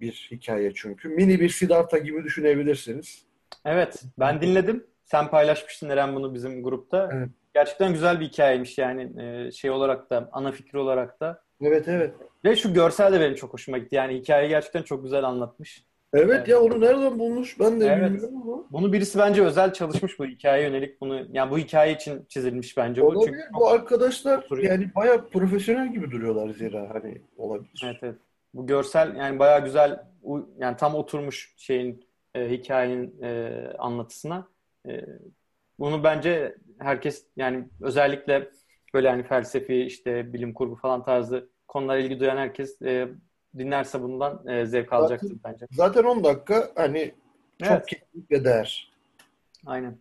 bir 0.00 0.28
hikaye 0.30 0.72
çünkü. 0.74 1.08
Mini 1.08 1.40
bir 1.40 1.48
Siddhartha 1.48 1.98
gibi 1.98 2.24
düşünebilirsiniz. 2.24 3.22
Evet 3.64 4.02
ben 4.18 4.40
dinledim. 4.40 4.86
Sen 5.04 5.28
paylaşmıştın 5.30 5.88
Eren 5.90 6.14
bunu 6.14 6.34
bizim 6.34 6.62
grupta. 6.62 7.10
Evet. 7.12 7.28
Gerçekten 7.54 7.92
güzel 7.92 8.20
bir 8.20 8.26
hikayeymiş 8.28 8.78
yani 8.78 9.22
e, 9.22 9.50
şey 9.52 9.70
olarak 9.70 10.10
da 10.10 10.28
ana 10.32 10.52
fikri 10.52 10.78
olarak 10.78 11.20
da. 11.20 11.42
Evet 11.60 11.88
evet. 11.88 12.14
Ve 12.44 12.56
şu 12.56 12.74
görsel 12.74 13.12
de 13.12 13.20
benim 13.20 13.34
çok 13.34 13.52
hoşuma 13.52 13.78
gitti. 13.78 13.94
Yani 13.94 14.14
hikayeyi 14.14 14.48
gerçekten 14.48 14.82
çok 14.82 15.02
güzel 15.02 15.24
anlatmış. 15.24 15.84
Evet 16.14 16.30
Evet. 16.30 16.48
ya 16.48 16.60
onu 16.60 16.80
nereden 16.80 17.18
bulmuş 17.18 17.60
ben 17.60 17.80
de 17.80 17.86
Evet. 17.86 18.10
bilmiyorum 18.10 18.42
ama. 18.42 18.64
Bunu 18.70 18.92
birisi 18.92 19.18
bence 19.18 19.42
özel 19.44 19.72
çalışmış 19.72 20.18
bu 20.18 20.26
hikayeye 20.26 20.68
yönelik 20.68 21.00
bunu. 21.00 21.26
Yani 21.32 21.50
bu 21.50 21.58
hikaye 21.58 21.92
için 21.94 22.24
çizilmiş 22.28 22.76
bence 22.76 23.02
bu. 23.02 23.06
Olabilir. 23.06 23.26
Çünkü 23.26 23.38
Bu 23.54 23.68
arkadaşlar 23.68 24.38
Oturuyor. 24.38 24.72
yani 24.72 24.90
bayağı 24.96 25.28
profesyonel 25.28 25.92
gibi 25.92 26.10
duruyorlar 26.10 26.48
zira 26.50 26.90
hani 26.94 27.22
olabilir. 27.36 27.82
Evet 27.84 27.96
evet. 28.02 28.14
Bu 28.58 28.66
görsel 28.66 29.16
yani 29.16 29.38
bayağı 29.38 29.64
güzel 29.64 30.04
yani 30.58 30.76
tam 30.76 30.94
oturmuş 30.94 31.54
şeyin 31.56 32.06
e, 32.34 32.50
hikayenin 32.50 33.22
e, 33.22 33.52
anlatısına. 33.78 34.48
E, 34.88 35.04
bunu 35.78 36.04
bence 36.04 36.56
herkes 36.78 37.26
yani 37.36 37.68
özellikle 37.80 38.50
böyle 38.94 39.08
hani 39.08 39.22
felsefi 39.22 39.82
işte 39.82 40.32
bilim 40.32 40.54
kurgu 40.54 40.76
falan 40.76 41.04
tarzı 41.04 41.48
konulara 41.68 41.98
ilgi 41.98 42.20
duyan 42.20 42.36
herkes 42.36 42.82
e, 42.82 43.08
dinlerse 43.58 44.02
bundan 44.02 44.46
e, 44.46 44.66
zevk 44.66 44.92
alacaktır 44.92 45.36
bence. 45.44 45.66
Zaten 45.70 46.04
10 46.04 46.24
dakika 46.24 46.70
hani 46.74 47.14
çok 47.62 47.70
Evet. 47.70 47.86
kesinlikle 47.86 48.44
değer. 48.44 48.92
Aynen. 49.66 49.98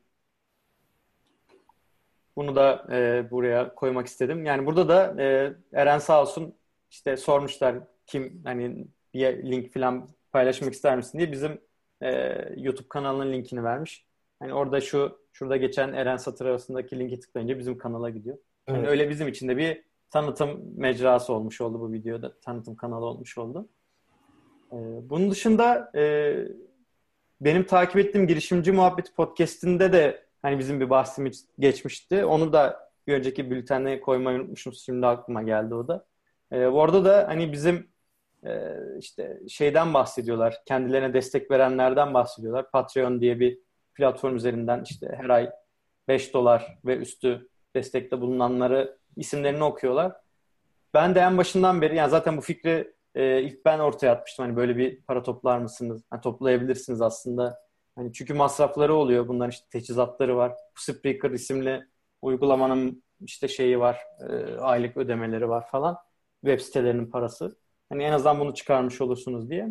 Bunu 2.35 2.55
da 2.55 2.87
e, 2.91 3.31
buraya 3.31 3.75
koymak 3.75 4.07
istedim. 4.07 4.45
Yani 4.45 4.65
burada 4.65 4.89
da 4.89 5.23
e, 5.23 5.53
Eren 5.73 5.99
sağ 5.99 6.21
olsun 6.21 6.55
işte 6.89 7.17
sormuşlar 7.17 7.75
kim 8.07 8.41
hani 8.43 8.87
bir 9.13 9.43
link 9.51 9.73
falan 9.73 10.09
paylaşmak 10.31 10.73
ister 10.73 10.97
misin 10.97 11.17
diye 11.17 11.31
bizim 11.31 11.61
e, 12.01 12.09
YouTube 12.57 12.87
kanalının 12.87 13.33
linkini 13.33 13.63
vermiş. 13.63 14.05
Hani 14.39 14.53
orada 14.53 14.81
şu 14.81 15.19
şurada 15.33 15.57
geçen 15.57 15.93
Eren 15.93 16.17
satır 16.17 16.45
arasındaki 16.45 16.99
linki 16.99 17.19
tıklayınca 17.19 17.59
bizim 17.59 17.77
kanala 17.77 18.09
gidiyor. 18.09 18.37
Yani 18.67 18.79
Evet. 18.79 18.89
öyle 18.89 19.09
bizim 19.09 19.27
için 19.27 19.47
de 19.47 19.57
bir 19.57 19.83
tanıtım 20.09 20.61
mecrası 20.75 21.33
olmuş 21.33 21.61
oldu 21.61 21.79
bu 21.79 21.91
videoda. 21.91 22.39
Tanıtım 22.39 22.75
kanalı 22.75 23.05
olmuş 23.05 23.37
oldu. 23.37 23.69
E, 24.71 24.75
bunun 25.09 25.31
dışında 25.31 25.91
e, 25.95 26.35
benim 27.41 27.63
takip 27.63 27.97
ettiğim 27.97 28.27
girişimci 28.27 28.71
muhabbeti 28.71 29.13
podcast'inde 29.13 29.93
de 29.93 30.25
hani 30.41 30.59
bizim 30.59 30.79
bir 30.79 30.89
bahsimiz 30.89 31.45
geçmişti. 31.59 32.25
Onu 32.25 32.53
da 32.53 32.89
bir 33.07 33.13
önceki 33.13 33.51
bültene 33.51 34.01
koymayı 34.01 34.39
unutmuşum. 34.39 34.73
Şimdi 34.73 35.07
aklıma 35.07 35.43
geldi 35.43 35.75
o 35.75 35.87
da. 35.87 36.05
Ee, 36.51 36.65
orada 36.65 37.05
da 37.05 37.27
hani 37.27 37.51
bizim 37.51 37.87
işte 38.99 39.39
şeyden 39.49 39.93
bahsediyorlar. 39.93 40.57
Kendilerine 40.65 41.13
destek 41.13 41.51
verenlerden 41.51 42.13
bahsediyorlar. 42.13 42.71
Patreon 42.71 43.21
diye 43.21 43.39
bir 43.39 43.59
platform 43.95 44.35
üzerinden 44.35 44.83
işte 44.83 45.17
her 45.21 45.29
ay 45.29 45.49
5 46.07 46.33
dolar 46.33 46.77
ve 46.85 46.97
üstü 46.97 47.49
destekte 47.75 48.21
bulunanları 48.21 48.97
isimlerini 49.15 49.63
okuyorlar. 49.63 50.15
Ben 50.93 51.15
de 51.15 51.19
en 51.19 51.37
başından 51.37 51.81
beri 51.81 51.95
yani 51.95 52.09
zaten 52.09 52.37
bu 52.37 52.41
fikri 52.41 52.93
e, 53.15 53.41
ilk 53.41 53.65
ben 53.65 53.79
ortaya 53.79 54.11
atmıştım. 54.11 54.45
Hani 54.45 54.55
böyle 54.55 54.77
bir 54.77 55.01
para 55.01 55.23
toplar 55.23 55.57
mısınız? 55.57 56.03
Hani 56.09 56.21
toplayabilirsiniz 56.21 57.01
aslında. 57.01 57.59
Hani 57.95 58.13
çünkü 58.13 58.33
masrafları 58.33 58.93
oluyor. 58.95 59.27
Bunların 59.27 59.49
işte 59.49 59.65
teçhizatları 59.71 60.37
var. 60.37 60.53
Spreaker 60.75 61.31
isimli 61.31 61.87
uygulamanın 62.21 63.03
işte 63.21 63.47
şeyi 63.47 63.79
var. 63.79 63.99
e, 64.29 64.57
aylık 64.57 64.97
ödemeleri 64.97 65.49
var 65.49 65.67
falan. 65.71 65.97
Web 66.45 66.59
sitelerinin 66.59 67.11
parası. 67.11 67.55
Hani 67.89 68.03
en 68.03 68.11
azından 68.11 68.39
bunu 68.39 68.53
çıkarmış 68.53 69.01
olursunuz 69.01 69.49
diye. 69.49 69.69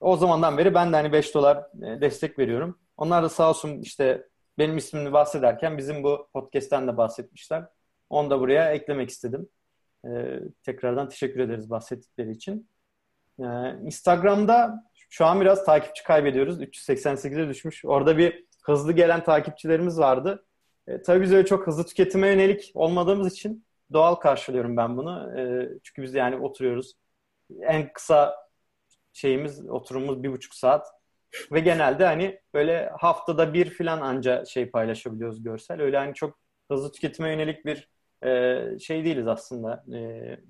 o 0.00 0.16
zamandan 0.16 0.58
beri 0.58 0.74
ben 0.74 0.92
de 0.92 0.96
hani 0.96 1.12
5 1.12 1.34
dolar 1.34 1.56
e, 1.82 2.00
destek 2.00 2.38
veriyorum. 2.38 2.78
Onlar 2.96 3.22
da 3.22 3.28
sağ 3.28 3.50
olsun 3.50 3.78
işte 3.78 4.28
benim 4.58 4.76
ismimi 4.76 5.12
bahsederken 5.12 5.78
bizim 5.78 6.02
bu 6.02 6.28
podcast'ten 6.32 6.88
de 6.88 6.96
bahsetmişler. 6.96 7.64
Onu 8.10 8.30
da 8.30 8.40
buraya 8.40 8.72
eklemek 8.72 9.10
istedim. 9.10 9.48
Ee, 10.06 10.40
tekrardan 10.62 11.08
teşekkür 11.08 11.40
ederiz 11.40 11.70
bahsettikleri 11.70 12.30
için. 12.30 12.68
Ee, 13.40 13.44
Instagram'da 13.82 14.84
şu 15.10 15.26
an 15.26 15.40
biraz 15.40 15.64
takipçi 15.64 16.04
kaybediyoruz. 16.04 16.62
388'e 16.62 17.48
düşmüş. 17.48 17.84
Orada 17.84 18.18
bir 18.18 18.44
hızlı 18.62 18.92
gelen 18.92 19.24
takipçilerimiz 19.24 19.98
vardı. 19.98 20.44
E, 20.86 21.02
tabii 21.02 21.22
biz 21.22 21.32
öyle 21.32 21.46
çok 21.46 21.66
hızlı 21.66 21.86
tüketime 21.86 22.28
yönelik 22.28 22.72
olmadığımız 22.74 23.32
için 23.32 23.64
doğal 23.92 24.14
karşılıyorum 24.14 24.76
ben 24.76 24.96
bunu. 24.96 25.40
E, 25.40 25.68
çünkü 25.82 26.02
biz 26.02 26.14
yani 26.14 26.36
oturuyoruz. 26.36 26.94
En 27.62 27.92
kısa 27.92 28.36
şeyimiz, 29.12 29.68
oturumumuz 29.68 30.22
bir 30.22 30.32
buçuk 30.32 30.54
saat. 30.54 30.86
Ve 31.52 31.60
genelde 31.60 32.04
hani 32.04 32.40
böyle 32.54 32.90
haftada 32.98 33.54
bir 33.54 33.70
filan 33.70 34.00
anca 34.00 34.44
şey 34.44 34.70
paylaşabiliyoruz 34.70 35.42
görsel. 35.42 35.80
Öyle 35.80 35.96
hani 35.96 36.14
çok 36.14 36.38
hızlı 36.70 36.92
tüketime 36.92 37.30
yönelik 37.30 37.64
bir 37.64 37.88
e, 38.24 38.78
şey 38.78 39.04
değiliz 39.04 39.26
aslında. 39.26 39.84
E, 39.88 40.00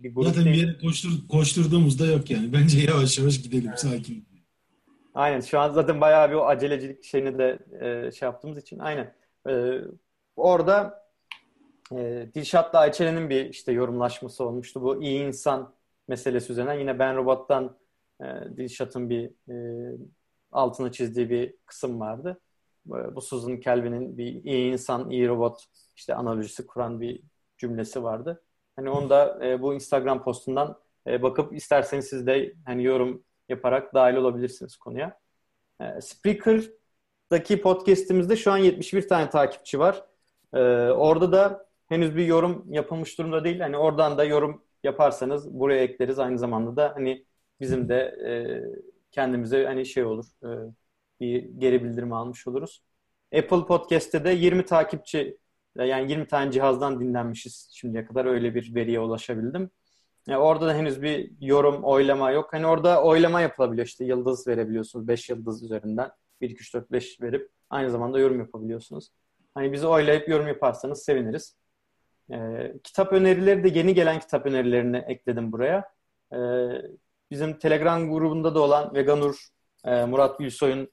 bir 0.03 0.15
grup 0.15 0.27
Zaten 0.27 0.45
değil. 0.45 0.57
bir 0.57 0.67
yere 0.67 0.79
koştur, 0.79 1.11
koşturduğumuzda 1.31 2.07
yok 2.07 2.31
yani. 2.31 2.53
Bence 2.53 2.79
yavaş 2.79 3.19
yavaş 3.19 3.43
gidelim 3.43 3.69
evet. 3.69 3.81
sakin. 3.81 4.31
Aynen. 5.15 5.41
Şu 5.41 5.59
an 5.59 5.71
zaten 5.71 6.01
bayağı 6.01 6.31
bir 6.31 6.35
o 6.35 6.47
acelecilik 6.47 7.05
şeyini 7.05 7.39
de 7.39 7.59
e, 7.81 8.13
şey 8.13 8.27
yaptığımız 8.27 8.59
için. 8.59 8.79
Aynen. 8.79 9.15
E, 9.49 9.81
orada 10.37 11.05
e, 11.93 12.29
Dilşat'la 12.35 12.79
Ayçelen'in 12.79 13.31
bir 13.31 13.51
işte 13.51 13.73
yorumlaşması 13.73 14.45
olmuştu. 14.45 14.83
Bu 14.83 15.03
iyi 15.03 15.21
insan 15.21 15.75
meselesi 16.11 16.53
üzerinden. 16.53 16.75
Yine 16.75 16.99
Ben 16.99 17.17
Robot'tan 17.17 17.77
e, 18.21 18.25
Dilşat'ın 18.57 19.11
bir 19.11 19.31
e, 19.49 19.97
altını 20.53 20.93
çizdiği 20.93 21.31
bir 21.31 21.55
kısım 21.67 22.01
vardı. 22.01 22.41
Bu 22.87 23.21
Susan 23.21 23.61
Kelvin'in 23.61 24.19
bir 24.19 24.45
iyi 24.45 24.73
insan, 24.73 25.11
iyi 25.11 25.29
robot 25.29 25.65
işte 25.97 26.15
analojisi 26.15 26.67
kuran 26.67 27.01
bir 27.01 27.23
cümlesi 27.59 28.03
vardı. 28.03 28.43
Hani 28.77 28.91
onu 28.91 29.11
da 29.11 29.47
e, 29.47 29.63
bu 29.63 29.75
Instagram 29.75 30.23
postundan 30.23 30.79
e, 31.07 31.23
bakıp 31.23 31.55
isterseniz 31.55 32.05
siz 32.05 32.27
de 32.27 32.55
hani 32.67 32.85
yorum 32.85 33.25
yaparak 33.49 33.95
dahil 33.95 34.17
olabilirsiniz 34.17 34.77
konuya. 34.77 35.19
E, 35.81 36.01
Spreaker'daki 36.01 37.61
podcast'imizde 37.61 38.37
şu 38.37 38.53
an 38.53 38.59
71 38.59 39.09
tane 39.09 39.31
takipçi 39.31 39.79
var. 39.79 40.05
E, 40.55 40.59
orada 40.91 41.33
da 41.33 41.67
henüz 41.89 42.17
bir 42.17 42.27
yorum 42.27 42.73
yapılmış 42.73 43.19
durumda 43.19 43.45
değil. 43.45 43.61
Hani 43.61 43.77
oradan 43.77 44.19
da 44.19 44.25
yorum 44.25 44.63
yaparsanız 44.85 45.55
buraya 45.61 45.83
ekleriz. 45.83 46.19
Aynı 46.19 46.39
zamanda 46.39 46.77
da 46.77 46.93
hani 46.95 47.25
bizim 47.61 47.89
de 47.89 47.97
e, 48.27 48.31
kendimize 49.11 49.65
hani 49.65 49.87
şey 49.87 50.05
olur 50.05 50.27
e, 50.45 50.49
bir 51.21 51.43
geri 51.43 51.85
bildirim 51.85 52.13
almış 52.13 52.47
oluruz. 52.47 52.83
Apple 53.35 53.67
Podcast'te 53.67 54.25
de 54.25 54.31
20 54.31 54.65
takipçi 54.65 55.39
yani 55.77 56.11
20 56.11 56.27
tane 56.27 56.53
cihazdan 56.53 57.01
dinlenmişiz 57.01 57.71
şimdiye 57.73 58.05
kadar 58.05 58.25
öyle 58.25 58.55
bir 58.55 58.75
veriye 58.75 59.01
ulaşabildim. 59.01 59.71
Yani 60.27 60.39
orada 60.39 60.67
da 60.67 60.75
henüz 60.75 61.03
bir 61.03 61.33
yorum, 61.41 61.85
oylama 61.85 62.31
yok. 62.31 62.53
Hani 62.53 62.67
orada 62.67 63.03
oylama 63.03 63.41
yapılabiliyor 63.41 63.87
işte 63.87 64.05
yıldız 64.05 64.47
verebiliyorsunuz 64.47 65.09
5 65.09 65.29
yıldız 65.29 65.63
üzerinden 65.63 66.11
1, 66.41 66.51
2, 66.51 66.61
3, 66.61 66.75
4, 66.75 66.93
5 66.93 67.21
verip 67.21 67.51
aynı 67.71 67.91
zamanda 67.91 68.19
yorum 68.19 68.39
yapabiliyorsunuz. 68.39 69.11
Hani 69.55 69.73
bizi 69.73 69.87
oylayıp 69.87 70.29
yorum 70.29 70.49
yaparsanız 70.49 71.03
seviniriz. 71.03 71.57
Ee, 72.33 72.73
kitap 72.85 73.13
önerileri 73.13 73.65
de 73.65 73.79
yeni 73.79 73.95
gelen 73.95 74.21
kitap 74.21 74.47
önerilerini 74.47 74.97
ekledim 74.97 75.53
buraya. 75.53 75.91
Ee, 76.33 76.37
bizim 77.31 77.59
Telegram 77.59 78.11
grubunda 78.11 78.55
da 78.55 78.61
olan 78.61 78.95
Veganur 78.95 79.49
e, 79.85 80.05
Murat 80.05 80.39
Gülsoy'un 80.39 80.89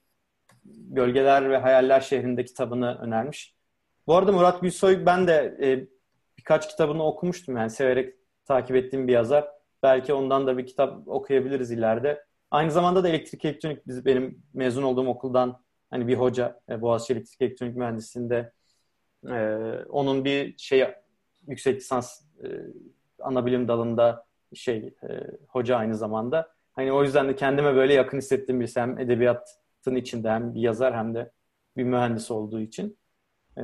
Gölgeler 0.64 1.50
ve 1.50 1.56
Hayaller 1.56 2.00
şehrinde 2.00 2.44
kitabını 2.44 2.98
önermiş. 2.98 3.54
Bu 4.06 4.16
arada 4.16 4.32
Murat 4.32 4.60
Gülsoy 4.60 5.06
ben 5.06 5.28
de 5.28 5.58
e, 5.62 5.88
birkaç 6.38 6.68
kitabını 6.68 7.04
okumuştum 7.04 7.56
yani 7.56 7.70
severek 7.70 8.14
takip 8.44 8.76
ettiğim 8.76 9.08
bir 9.08 9.12
yazar. 9.12 9.48
Belki 9.82 10.14
ondan 10.14 10.46
da 10.46 10.58
bir 10.58 10.66
kitap 10.66 11.08
okuyabiliriz 11.08 11.70
ileride. 11.70 12.24
Aynı 12.50 12.70
zamanda 12.70 13.04
da 13.04 13.08
elektrik 13.08 13.44
elektronik 13.44 13.86
biz 13.86 14.04
benim 14.04 14.42
mezun 14.54 14.82
olduğum 14.82 15.08
okuldan 15.08 15.62
hani 15.90 16.08
bir 16.08 16.14
hoca 16.14 16.60
e, 16.70 16.80
Boğaziçi 16.80 17.12
Elektrik 17.12 17.42
Elektronik 17.42 17.76
Mühendisliğinde 17.76 18.52
e, 19.28 19.36
onun 19.88 20.24
bir 20.24 20.58
şey 20.58 20.78
yüksek 21.48 21.76
lisans 21.76 22.20
e, 22.44 22.46
ana 23.18 23.46
dalında 23.46 24.26
şey 24.54 24.94
e, 25.02 25.08
hoca 25.48 25.76
aynı 25.76 25.94
zamanda. 25.94 26.52
Hani 26.72 26.92
o 26.92 27.02
yüzden 27.02 27.28
de 27.28 27.36
kendime 27.36 27.74
böyle 27.74 27.94
yakın 27.94 28.18
hissettiğim 28.18 28.60
birisi 28.60 28.80
hem 28.80 28.98
edebiyatın 28.98 29.94
içinde 29.96 30.30
hem 30.30 30.54
bir 30.54 30.60
yazar 30.60 30.96
hem 30.96 31.14
de 31.14 31.30
bir 31.76 31.84
mühendis 31.84 32.30
olduğu 32.30 32.60
için. 32.60 32.98
E, 33.58 33.62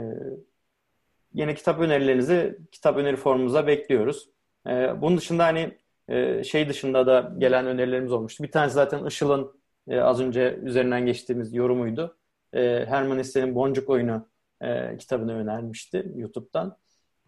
yine 1.35 1.55
kitap 1.55 1.81
önerilerinizi 1.81 2.59
kitap 2.73 2.97
öneri 2.97 3.17
formumuza 3.17 3.67
bekliyoruz. 3.67 4.31
E, 4.67 5.03
bunun 5.03 5.17
dışında 5.17 5.45
hani 5.45 5.79
e, 6.09 6.45
şey 6.45 6.69
dışında 6.69 7.07
da 7.07 7.35
gelen 7.39 7.67
önerilerimiz 7.67 8.13
olmuştu. 8.13 8.45
Bir 8.45 8.51
tanesi 8.51 8.75
zaten 8.75 9.07
Işıl'ın 9.07 9.61
e, 9.89 10.01
az 10.01 10.21
önce 10.21 10.59
üzerinden 10.63 11.07
geçtiğimiz 11.07 11.55
yorumuydu. 11.55 12.17
E, 12.53 12.85
Herman 12.89 13.19
Hesse'nin 13.19 13.55
Boncuk 13.55 13.91
Oyunu 13.91 14.29
e, 14.61 14.97
kitabını 14.97 15.35
önermişti 15.35 16.13
YouTube'dan. 16.17 16.77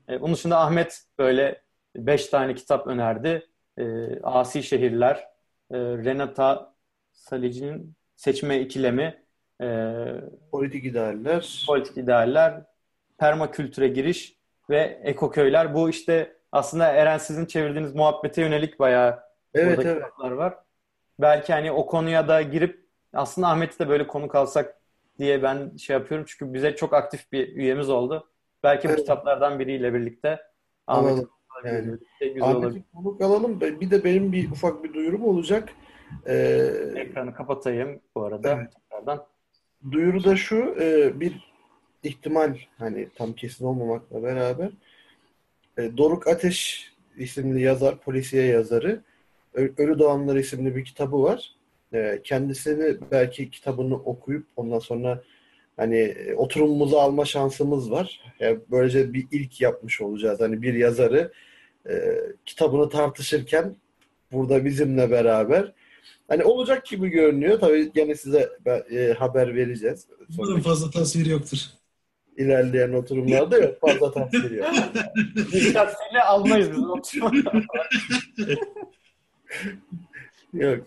E, 0.09 0.21
bunun 0.21 0.35
dışında 0.35 0.61
Ahmet 0.61 1.03
böyle 1.19 1.63
beş 1.97 2.27
tane 2.27 2.55
kitap 2.55 2.87
önerdi. 2.87 3.47
E, 3.79 3.85
Asi 4.23 4.63
Şehirler, 4.63 5.17
e, 5.71 5.79
Renata 5.79 6.75
Salici'nin 7.13 7.97
Seçme 8.17 8.61
İkilemi, 8.61 9.23
e, 9.63 9.95
Politik 10.51 10.85
İdealler, 10.85 11.65
Politik 11.67 11.97
İdealler, 11.97 12.65
Permakültüre 13.19 13.89
Giriş 13.89 14.37
ve 14.71 15.01
Ekoköyler. 15.03 15.75
Bu 15.75 15.91
işte 15.91 16.37
aslında 16.53 16.87
Eren 16.87 17.19
sizin 17.19 17.47
çevirdiğiniz 17.47 17.95
muhabbete 17.95 18.43
yönelik 18.43 18.81
bayağı 18.81 19.23
evet, 19.55 19.79
evet. 19.83 19.97
kitaplar 19.97 20.31
var. 20.31 20.55
Belki 21.19 21.53
hani 21.53 21.73
o 21.73 21.87
konuya 21.87 22.29
da 22.29 22.43
girip 22.43 22.87
aslında 23.13 23.49
Ahmet'i 23.49 23.79
de 23.79 23.89
böyle 23.89 24.07
konu 24.07 24.29
kalsak 24.29 24.81
diye 25.19 25.43
ben 25.43 25.77
şey 25.77 25.95
yapıyorum. 25.95 26.27
Çünkü 26.29 26.55
bize 26.55 26.77
çok 26.77 26.93
aktif 26.93 27.33
bir 27.33 27.49
üyemiz 27.57 27.91
oldu. 27.91 28.31
Belki 28.67 28.89
evet. 28.89 28.99
bu 28.99 29.01
kitaplardan 29.01 29.59
biriyle 29.59 29.95
birlikte 29.95 30.41
Ahmet'i 30.87 31.27
yani, 31.65 31.99
Ahmet'i 32.41 32.85
konuk 32.95 33.21
alalım. 33.21 33.61
Bir 33.61 33.91
de 33.91 34.05
benim 34.05 34.33
bir 34.33 34.51
ufak 34.51 34.85
bir 34.85 34.95
duyurum 34.95 35.25
olacak. 35.25 35.69
Ee, 36.27 36.71
Ekranı 36.97 37.35
kapatayım 37.35 38.01
bu 38.15 38.25
arada. 38.25 38.53
Evet. 38.53 38.73
Tekrardan. 38.73 39.27
Duyuru 39.91 40.25
da 40.25 40.37
şu 40.37 40.77
e, 40.81 41.21
bir 41.21 41.53
ihtimal 42.03 42.57
hani 42.79 43.09
tam 43.15 43.33
kesin 43.33 43.65
olmamakla 43.65 44.23
beraber 44.23 44.71
e, 45.79 45.97
Doruk 45.97 46.27
Ateş 46.27 46.91
isimli 47.17 47.63
yazar, 47.63 48.01
polisiye 48.01 48.45
yazarı 48.47 49.03
Ölü 49.55 49.99
Doğanlar 49.99 50.37
isimli 50.37 50.77
bir 50.77 50.85
kitabı 50.85 51.23
var. 51.23 51.55
E, 51.93 52.21
kendisini 52.25 52.97
belki 53.11 53.51
kitabını 53.51 53.97
okuyup 53.97 54.47
ondan 54.57 54.79
sonra 54.79 55.23
hani 55.77 55.97
e, 55.97 56.35
oturumumuzu 56.35 56.97
alma 56.97 57.25
şansımız 57.25 57.91
var. 57.91 58.21
Yani 58.41 58.59
böylece 58.71 59.13
bir 59.13 59.27
ilk 59.33 59.61
yapmış 59.61 60.01
olacağız. 60.01 60.41
Hani 60.41 60.63
bir 60.63 60.75
yazarı 60.75 61.33
e, 61.89 61.95
kitabını 62.47 62.89
tartışırken 62.89 63.77
burada 64.33 64.65
bizimle 64.65 65.11
beraber 65.11 65.73
hani 66.29 66.45
olacak 66.45 66.87
gibi 66.87 67.09
görünüyor. 67.09 67.61
Tabii 67.61 67.93
gene 67.93 68.15
size 68.15 68.51
e, 68.91 69.13
haber 69.19 69.55
vereceğiz. 69.55 70.07
Umarım 70.39 70.61
fazla 70.61 70.91
tasvir 70.91 71.27
yoktur. 71.27 71.59
İlerleyen 72.37 72.93
oturumlarda 72.93 73.59
yok. 73.59 73.81
Fazla 73.81 74.13
tasvir 74.13 74.51
yok. 74.51 74.67
Dikkatliyle 75.37 76.23
almayız 76.27 76.71
biz 76.71 76.79
oturumda. 76.79 77.53
Yok. 80.57 80.85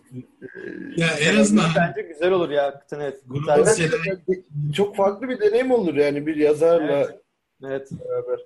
Ya 0.97 1.07
en 1.21 1.37
azından 1.37 1.65
bence 1.75 2.01
güzel 2.01 2.31
olur 2.31 2.49
ya. 2.49 2.83
Evet. 2.91 3.23
evet 3.27 4.43
çok 4.73 4.95
farklı 4.95 5.29
bir 5.29 5.39
deneyim 5.39 5.71
olur 5.71 5.95
yani 5.95 6.27
bir 6.27 6.35
yazarla 6.35 6.97
evet. 6.97 7.19
evet. 7.63 7.91
beraber. 7.91 8.39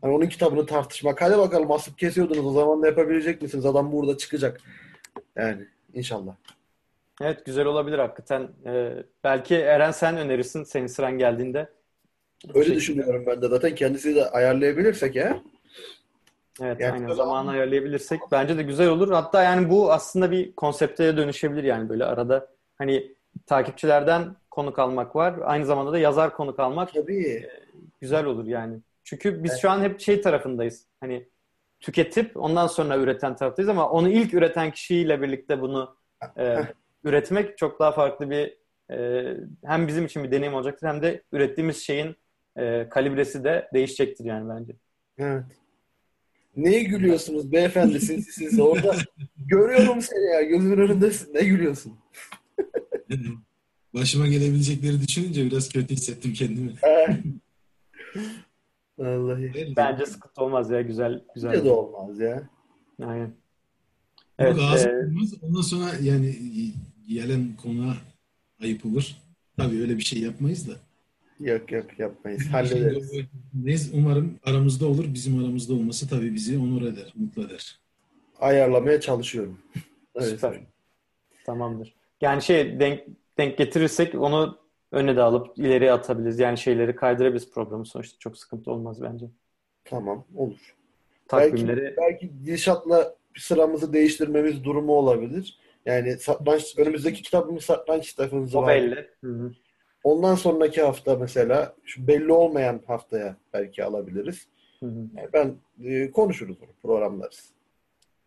Hani 0.00 0.12
onun 0.12 0.26
kitabını 0.26 0.66
tartışmak. 0.66 1.22
Hadi 1.22 1.38
bakalım 1.38 1.72
asıp 1.72 1.98
kesiyordunuz 1.98 2.46
o 2.46 2.52
zaman 2.52 2.82
da 2.82 2.86
yapabilecek 2.86 3.42
misiniz? 3.42 3.66
Adam 3.66 3.92
burada 3.92 4.18
çıkacak. 4.18 4.60
Yani 5.36 5.66
inşallah. 5.94 6.34
Evet 7.20 7.46
güzel 7.46 7.66
olabilir 7.66 7.98
hakikaten. 7.98 8.48
Ee, 8.66 8.92
belki 9.24 9.54
Eren 9.54 9.90
sen 9.90 10.16
önerirsin 10.16 10.64
senin 10.64 10.86
sıran 10.86 11.18
geldiğinde. 11.18 11.68
Öyle 12.54 12.66
şey, 12.66 12.76
düşünüyorum 12.76 13.24
ben 13.26 13.42
de. 13.42 13.48
Zaten 13.48 13.74
kendisi 13.74 14.14
de 14.14 14.30
ayarlayabilirsek 14.30 15.16
ya. 15.16 15.42
Evet 16.62 16.80
yani 16.80 16.92
aynen 16.92 17.14
zaman 17.14 17.46
ayarlayabilirsek 17.46 18.20
bence 18.32 18.58
de 18.58 18.62
güzel 18.62 18.88
olur. 18.88 19.10
Hatta 19.10 19.42
yani 19.42 19.70
bu 19.70 19.92
aslında 19.92 20.30
bir 20.30 20.52
konsepte 20.52 21.16
dönüşebilir 21.16 21.64
yani 21.64 21.88
böyle 21.88 22.04
arada 22.04 22.48
hani 22.78 23.14
takipçilerden 23.46 24.36
konuk 24.50 24.78
almak 24.78 25.16
var. 25.16 25.34
Aynı 25.44 25.66
zamanda 25.66 25.92
da 25.92 25.98
yazar 25.98 26.32
konuk 26.36 26.60
almak 26.60 26.94
Tabii. 26.94 27.28
E, 27.28 27.50
güzel 28.00 28.24
olur 28.24 28.46
yani. 28.46 28.80
Çünkü 29.04 29.44
biz 29.44 29.50
evet. 29.50 29.60
şu 29.60 29.70
an 29.70 29.80
hep 29.80 30.00
şey 30.00 30.20
tarafındayız. 30.20 30.86
Hani 31.00 31.28
tüketip 31.80 32.36
ondan 32.36 32.66
sonra 32.66 32.96
üreten 32.96 33.36
taraftayız 33.36 33.68
ama 33.68 33.90
onu 33.90 34.08
ilk 34.08 34.34
üreten 34.34 34.70
kişiyle 34.70 35.22
birlikte 35.22 35.60
bunu 35.60 35.96
e, 36.38 36.58
üretmek 37.04 37.58
çok 37.58 37.80
daha 37.80 37.92
farklı 37.92 38.30
bir 38.30 38.58
e, 38.90 39.26
hem 39.64 39.88
bizim 39.88 40.04
için 40.04 40.24
bir 40.24 40.30
deneyim 40.30 40.54
olacaktır 40.54 40.88
hem 40.88 41.02
de 41.02 41.22
ürettiğimiz 41.32 41.82
şeyin 41.82 42.16
e, 42.56 42.88
kalibresi 42.88 43.44
de 43.44 43.68
değişecektir 43.74 44.24
yani 44.24 44.48
bence. 44.48 44.72
Evet. 45.18 45.44
Neye 46.56 46.82
gülüyorsunuz 46.82 47.52
beyefendi 47.52 48.00
siz, 48.00 48.26
siz 48.26 48.60
orada 48.60 48.96
görüyorum 49.36 50.02
seni 50.02 50.24
ya 50.24 50.42
gözümün 50.42 50.78
önündesin 50.78 51.34
ne 51.34 51.44
gülüyorsun? 51.44 51.92
Başıma 53.94 54.26
gelebilecekleri 54.26 55.00
düşününce 55.00 55.44
biraz 55.44 55.68
kötü 55.68 55.94
hissettim 55.94 56.32
kendimi. 56.32 56.72
Vallahi. 58.98 59.74
Bence 59.76 60.06
sıkıntı 60.06 60.42
olmaz 60.42 60.70
ya 60.70 60.82
güzel 60.82 61.24
güzel. 61.34 61.52
Bence 61.52 61.64
de 61.64 61.70
olmaz 61.70 62.20
ya. 62.20 62.48
Aynen. 63.02 63.34
Evet, 64.38 64.56
Evet, 64.58 64.86
e, 64.86 65.06
olmaz. 65.06 65.34
Ondan 65.42 65.60
sonra 65.60 65.90
yani 66.02 66.36
gelen 67.08 67.56
konuğa 67.62 67.96
ayıp 68.62 68.86
olur. 68.86 69.16
Tabii 69.56 69.80
öyle 69.80 69.98
bir 69.98 70.02
şey 70.02 70.20
yapmayız 70.20 70.68
da. 70.68 70.72
Yok 71.40 71.72
yok 71.72 71.98
yapmayız. 71.98 72.46
Hallederiz. 72.52 73.12
o- 73.92 73.98
Umarım 73.98 74.38
aramızda 74.44 74.86
olur. 74.86 75.04
Bizim 75.14 75.44
aramızda 75.44 75.74
olması 75.74 76.08
tabii 76.08 76.34
bizi 76.34 76.58
onur 76.58 76.82
eder, 76.82 77.12
mutlu 77.16 77.42
eder. 77.44 77.78
Ayarlamaya 78.40 79.00
çalışıyorum. 79.00 79.58
Öyle 80.14 80.26
Süper. 80.26 80.60
Tamamdır. 81.46 81.94
Yani 82.20 82.42
şey 82.42 82.80
denk 82.80 83.00
denk 83.38 83.58
getirirsek 83.58 84.14
onu 84.14 84.58
öne 84.92 85.16
de 85.16 85.22
alıp 85.22 85.58
ileriye 85.58 85.92
atabiliriz. 85.92 86.38
Yani 86.38 86.58
şeyleri 86.58 86.96
kaydırabiliriz 86.96 87.50
programı 87.50 87.86
sonuçta. 87.86 88.18
Çok 88.18 88.38
sıkıntı 88.38 88.70
olmaz 88.70 89.02
bence. 89.02 89.26
Tamam 89.84 90.24
olur. 90.36 90.74
Takvimleri 91.28 91.80
Belki, 91.82 91.96
belki 91.96 92.30
Dilşat'la 92.46 93.16
sıramızı 93.36 93.92
değiştirmemiz 93.92 94.64
durumu 94.64 94.92
olabilir. 94.92 95.58
Yani 95.86 96.18
satranç, 96.18 96.74
önümüzdeki 96.78 97.22
kitabımız 97.22 97.64
satranç 97.64 98.10
kitabımız 98.10 98.54
o 98.54 98.62
var. 98.62 98.68
belli. 98.74 99.08
Hı 99.24 99.30
hı. 99.30 99.52
Ondan 100.04 100.34
sonraki 100.34 100.82
hafta 100.82 101.16
mesela 101.16 101.74
şu 101.84 102.06
belli 102.06 102.32
olmayan 102.32 102.80
haftaya 102.86 103.36
belki 103.52 103.84
alabiliriz. 103.84 104.48
Hı 104.80 104.86
hı. 104.86 104.98
Yani 105.16 105.28
ben 105.32 105.54
e, 105.84 106.10
konuşuruz 106.10 106.56
onu, 106.62 106.70
programlarız. 106.82 107.50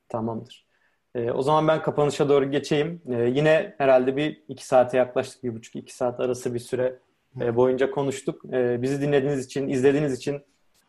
Tamamdır. 0.09 0.67
Ee, 1.15 1.31
o 1.31 1.41
zaman 1.41 1.67
ben 1.67 1.81
kapanışa 1.81 2.29
doğru 2.29 2.51
geçeyim. 2.51 3.01
Ee, 3.09 3.13
yine 3.15 3.75
herhalde 3.77 4.15
bir 4.15 4.43
iki 4.47 4.65
saate 4.65 4.97
yaklaştık. 4.97 5.43
Bir 5.43 5.55
buçuk 5.55 5.75
iki 5.75 5.95
saat 5.95 6.19
arası 6.19 6.53
bir 6.53 6.59
süre 6.59 6.99
e, 7.41 7.55
boyunca 7.55 7.91
konuştuk. 7.91 8.41
Ee, 8.53 8.81
bizi 8.81 9.01
dinlediğiniz 9.01 9.45
için, 9.45 9.67
izlediğiniz 9.67 10.13
için 10.13 10.41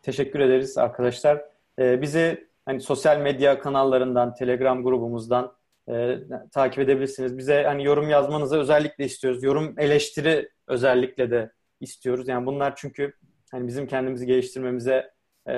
teşekkür 0.03 0.39
ederiz 0.39 0.77
arkadaşlar. 0.77 1.45
Ee, 1.79 2.01
bizi 2.01 2.47
hani 2.65 2.81
sosyal 2.81 3.17
medya 3.17 3.59
kanallarından, 3.59 4.33
Telegram 4.33 4.83
grubumuzdan 4.83 5.51
e, 5.89 6.19
takip 6.51 6.79
edebilirsiniz. 6.79 7.37
Bize 7.37 7.63
hani 7.63 7.83
yorum 7.83 8.09
yazmanızı 8.09 8.59
özellikle 8.59 9.05
istiyoruz. 9.05 9.43
Yorum 9.43 9.79
eleştiri 9.79 10.49
özellikle 10.67 11.31
de 11.31 11.51
istiyoruz. 11.79 12.27
Yani 12.27 12.45
bunlar 12.45 12.75
çünkü 12.75 13.13
hani 13.51 13.67
bizim 13.67 13.87
kendimizi 13.87 14.25
geliştirmemize 14.25 15.11
e, 15.47 15.53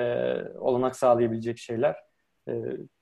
olanak 0.58 0.96
sağlayabilecek 0.96 1.58
şeyler. 1.58 1.96
E, 2.48 2.52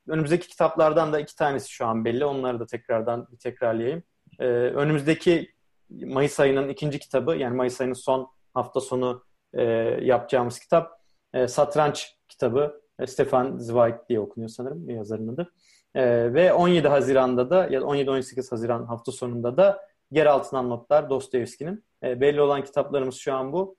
önümüzdeki 0.08 0.48
kitaplardan 0.48 1.12
da 1.12 1.20
iki 1.20 1.36
tanesi 1.36 1.70
şu 1.70 1.86
an 1.86 2.04
belli. 2.04 2.24
Onları 2.24 2.60
da 2.60 2.66
tekrardan 2.66 3.28
bir 3.32 3.38
tekrarlayayım. 3.38 4.02
E, 4.38 4.44
önümüzdeki 4.46 5.50
Mayıs 5.90 6.40
ayının 6.40 6.68
ikinci 6.68 6.98
kitabı 6.98 7.36
yani 7.36 7.56
Mayıs 7.56 7.80
ayının 7.80 7.94
son 7.94 8.28
hafta 8.54 8.80
sonu 8.80 9.24
e, 9.54 9.62
yapacağımız 10.02 10.58
kitap 10.58 10.92
e, 11.34 11.48
Satranç 11.48 12.16
kitabı. 12.28 12.80
E, 12.98 13.06
Stefan 13.06 13.58
Zweig 13.58 13.94
diye 14.08 14.20
okunuyor 14.20 14.48
sanırım 14.48 14.90
yazarın 14.90 15.28
adı. 15.28 15.52
E, 15.94 16.34
ve 16.34 16.52
17 16.52 16.88
Haziran'da 16.88 17.50
da 17.50 17.68
ya 17.70 17.80
17-18 17.80 18.50
Haziran 18.50 18.84
hafta 18.84 19.12
sonunda 19.12 19.56
da 19.56 19.82
Yer 20.10 20.26
Altından 20.26 20.70
Notlar 20.70 21.10
Dostoyevski'nin. 21.10 21.84
E, 22.02 22.20
belli 22.20 22.40
olan 22.40 22.64
kitaplarımız 22.64 23.14
şu 23.14 23.34
an 23.34 23.52
bu. 23.52 23.76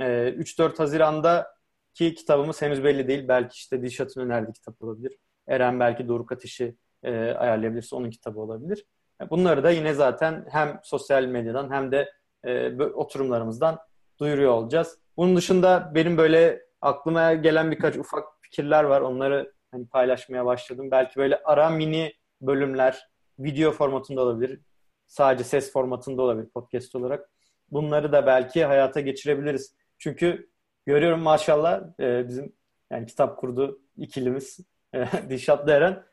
E, 0.00 0.04
3-4 0.04 0.78
Haziran'daki 0.78 2.14
kitabımız 2.14 2.62
henüz 2.62 2.84
belli 2.84 3.08
değil. 3.08 3.28
Belki 3.28 3.54
işte 3.54 3.82
Dilşat'ın 3.82 4.20
önerdiği 4.20 4.52
kitap 4.52 4.82
olabilir. 4.82 5.18
Eren 5.48 5.80
belki 5.80 6.08
Doruk 6.08 6.32
Ateş'i 6.32 6.76
e, 7.02 7.10
ayarlayabilirse 7.14 7.96
onun 7.96 8.10
kitabı 8.10 8.40
olabilir. 8.40 8.86
E, 9.20 9.30
bunları 9.30 9.64
da 9.64 9.70
yine 9.70 9.94
zaten 9.94 10.46
hem 10.50 10.80
sosyal 10.82 11.24
medyadan 11.24 11.70
hem 11.70 11.92
de 11.92 12.12
e, 12.44 12.82
oturumlarımızdan 12.82 13.78
duyuruyor 14.20 14.52
olacağız. 14.52 14.98
Bunun 15.16 15.36
dışında 15.36 15.92
benim 15.94 16.18
böyle 16.18 16.62
aklıma 16.80 17.34
gelen 17.34 17.70
birkaç 17.70 17.96
ufak 17.96 18.24
fikirler 18.40 18.84
var. 18.84 19.00
Onları 19.00 19.52
hani 19.72 19.86
paylaşmaya 19.86 20.46
başladım. 20.46 20.90
Belki 20.90 21.16
böyle 21.16 21.40
ara 21.44 21.70
mini 21.70 22.12
bölümler 22.40 23.08
video 23.38 23.72
formatında 23.72 24.20
olabilir. 24.20 24.60
Sadece 25.06 25.44
ses 25.44 25.72
formatında 25.72 26.22
olabilir 26.22 26.48
podcast 26.48 26.94
olarak. 26.94 27.30
Bunları 27.70 28.12
da 28.12 28.26
belki 28.26 28.64
hayata 28.64 29.00
geçirebiliriz. 29.00 29.74
Çünkü 29.98 30.50
görüyorum 30.86 31.20
maşallah 31.20 31.82
e, 32.00 32.28
bizim 32.28 32.52
yani 32.90 33.06
kitap 33.06 33.38
kurdu 33.38 33.82
ikilimiz 33.96 34.60
e, 34.94 35.06
Dilşat'la 35.28 35.72
Eren 35.72 36.04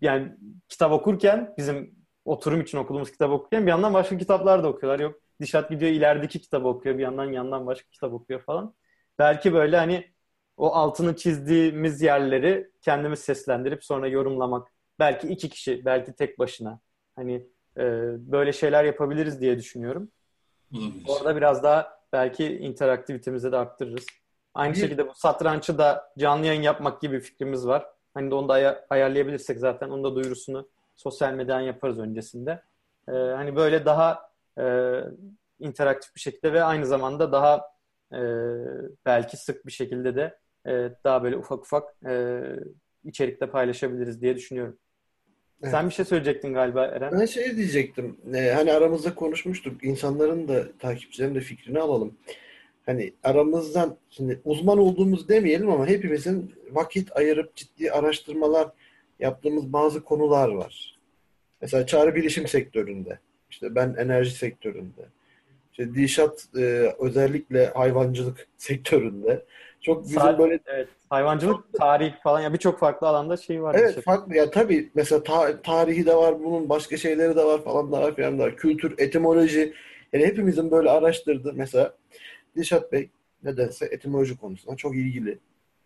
yani 0.00 0.36
kitap 0.68 0.92
okurken 0.92 1.54
bizim 1.58 1.98
oturum 2.24 2.60
için 2.60 2.78
okuduğumuz 2.78 3.12
kitap 3.12 3.30
okurken 3.30 3.66
bir 3.66 3.70
yandan 3.70 3.94
başka 3.94 4.18
kitaplar 4.18 4.62
da 4.62 4.68
okuyorlar. 4.68 5.00
Yok 5.00 5.20
Dişat 5.40 5.70
gidiyor 5.70 5.92
ilerideki 5.92 6.40
kitabı 6.40 6.68
okuyor. 6.68 6.98
Bir 6.98 7.02
yandan 7.02 7.24
yandan 7.24 7.66
başka 7.66 7.90
kitap 7.90 8.12
okuyor 8.12 8.40
falan. 8.40 8.74
Belki 9.18 9.54
böyle 9.54 9.76
hani 9.76 10.12
o 10.58 10.72
altını 10.74 11.16
çizdiğimiz 11.16 12.02
yerleri 12.02 12.70
kendimiz 12.82 13.18
seslendirip 13.18 13.84
sonra 13.84 14.08
yorumlamak. 14.08 14.68
Belki 14.98 15.28
iki 15.28 15.48
kişi, 15.48 15.84
belki 15.84 16.12
tek 16.12 16.38
başına. 16.38 16.80
Hani 17.16 17.46
e, 17.76 17.82
böyle 18.32 18.52
şeyler 18.52 18.84
yapabiliriz 18.84 19.40
diye 19.40 19.58
düşünüyorum. 19.58 20.08
Olabilir. 20.74 21.04
Orada 21.08 21.36
biraz 21.36 21.62
daha 21.62 21.98
belki 22.12 22.58
interaktivitemizi 22.58 23.52
de 23.52 23.56
arttırırız. 23.56 24.06
Aynı 24.54 24.74
Bir- 24.74 24.78
şekilde 24.80 25.08
bu 25.08 25.14
satrançı 25.14 25.78
da 25.78 26.12
canlı 26.18 26.46
yayın 26.46 26.62
yapmak 26.62 27.00
gibi 27.00 27.16
bir 27.16 27.20
fikrimiz 27.20 27.66
var. 27.66 27.86
Hani 28.14 28.30
de 28.30 28.34
onu 28.34 28.48
da 28.48 28.52
aya- 28.52 28.86
ayarlayabilirsek 28.90 29.58
zaten 29.58 29.88
onun 29.88 30.04
da 30.04 30.14
duyurusunu 30.16 30.68
sosyal 30.96 31.32
medyadan 31.32 31.60
yaparız 31.60 31.98
öncesinde. 31.98 32.62
Ee, 33.08 33.12
hani 33.12 33.56
böyle 33.56 33.84
daha 33.84 34.30
e, 34.58 34.94
interaktif 35.60 36.14
bir 36.14 36.20
şekilde 36.20 36.52
ve 36.52 36.64
aynı 36.64 36.86
zamanda 36.86 37.32
daha 37.32 37.70
e, 38.12 38.18
belki 39.06 39.36
sık 39.36 39.66
bir 39.66 39.72
şekilde 39.72 40.16
de 40.16 40.38
e, 40.68 40.92
daha 41.04 41.22
böyle 41.24 41.36
ufak 41.36 41.58
ufak 41.58 41.94
e, 42.06 42.40
içerikte 43.04 43.46
paylaşabiliriz 43.46 44.22
diye 44.22 44.36
düşünüyorum. 44.36 44.78
Evet. 45.62 45.70
Sen 45.70 45.88
bir 45.88 45.94
şey 45.94 46.04
söyleyecektin 46.04 46.54
galiba 46.54 46.86
Eren. 46.86 47.20
Ben 47.20 47.26
şey 47.26 47.56
diyecektim. 47.56 48.16
e, 48.34 48.50
hani 48.50 48.72
aramızda 48.72 49.14
konuşmuştuk. 49.14 49.84
İnsanların 49.84 50.48
da 50.48 50.78
takipçilerin 50.78 51.34
de 51.34 51.40
fikrini 51.40 51.80
alalım. 51.80 52.16
Hani 52.86 53.12
aramızdan 53.24 53.96
şimdi 54.10 54.40
uzman 54.44 54.78
olduğumuz 54.78 55.28
demeyelim 55.28 55.70
ama 55.70 55.86
hepimizin 55.86 56.54
vakit 56.70 57.16
ayırıp 57.16 57.56
ciddi 57.56 57.92
araştırmalar 57.92 58.68
yaptığımız 59.20 59.72
bazı 59.72 60.04
konular 60.04 60.48
var. 60.48 60.98
Mesela 61.60 61.86
çağrı 61.86 62.14
bilişim 62.14 62.46
sektöründe. 62.46 63.18
işte 63.50 63.74
ben 63.74 63.94
enerji 63.98 64.30
sektöründe. 64.30 65.08
İşte 65.70 65.94
Dilşat 65.94 66.48
e, 66.56 66.92
özellikle 66.98 67.66
hayvancılık 67.66 68.48
sektöründe. 68.56 69.44
Çok 69.80 70.04
bizim 70.04 70.20
Saat- 70.20 70.38
böyle 70.38 70.60
Evet, 70.66 70.88
hayvancılık, 71.10 71.74
tarih 71.74 72.12
falan 72.22 72.40
ya 72.40 72.52
birçok 72.52 72.78
farklı 72.78 73.08
alanda 73.08 73.36
şey 73.36 73.62
var. 73.62 73.74
Evet 73.78 73.88
işte. 73.88 74.00
farklı 74.00 74.36
ya 74.36 74.50
tabii 74.50 74.90
mesela 74.94 75.22
ta- 75.22 75.62
tarihi 75.62 76.06
de 76.06 76.14
var 76.14 76.40
bunun 76.40 76.68
başka 76.68 76.96
şeyleri 76.96 77.36
de 77.36 77.44
var 77.44 77.64
falan 77.64 77.92
da 77.92 78.00
var 78.00 78.16
filan 78.16 78.38
da. 78.38 78.56
Kültür, 78.56 78.94
etimoloji 78.98 79.74
yani 80.12 80.26
hepimizin 80.26 80.70
böyle 80.70 80.90
araştırdığı 80.90 81.52
mesela 81.52 81.94
Dilşat 82.56 82.92
Bey 82.92 83.10
nedense 83.42 83.86
etimoloji 83.86 84.36
konusunda 84.36 84.76
çok 84.76 84.96
ilgili. 84.96 85.38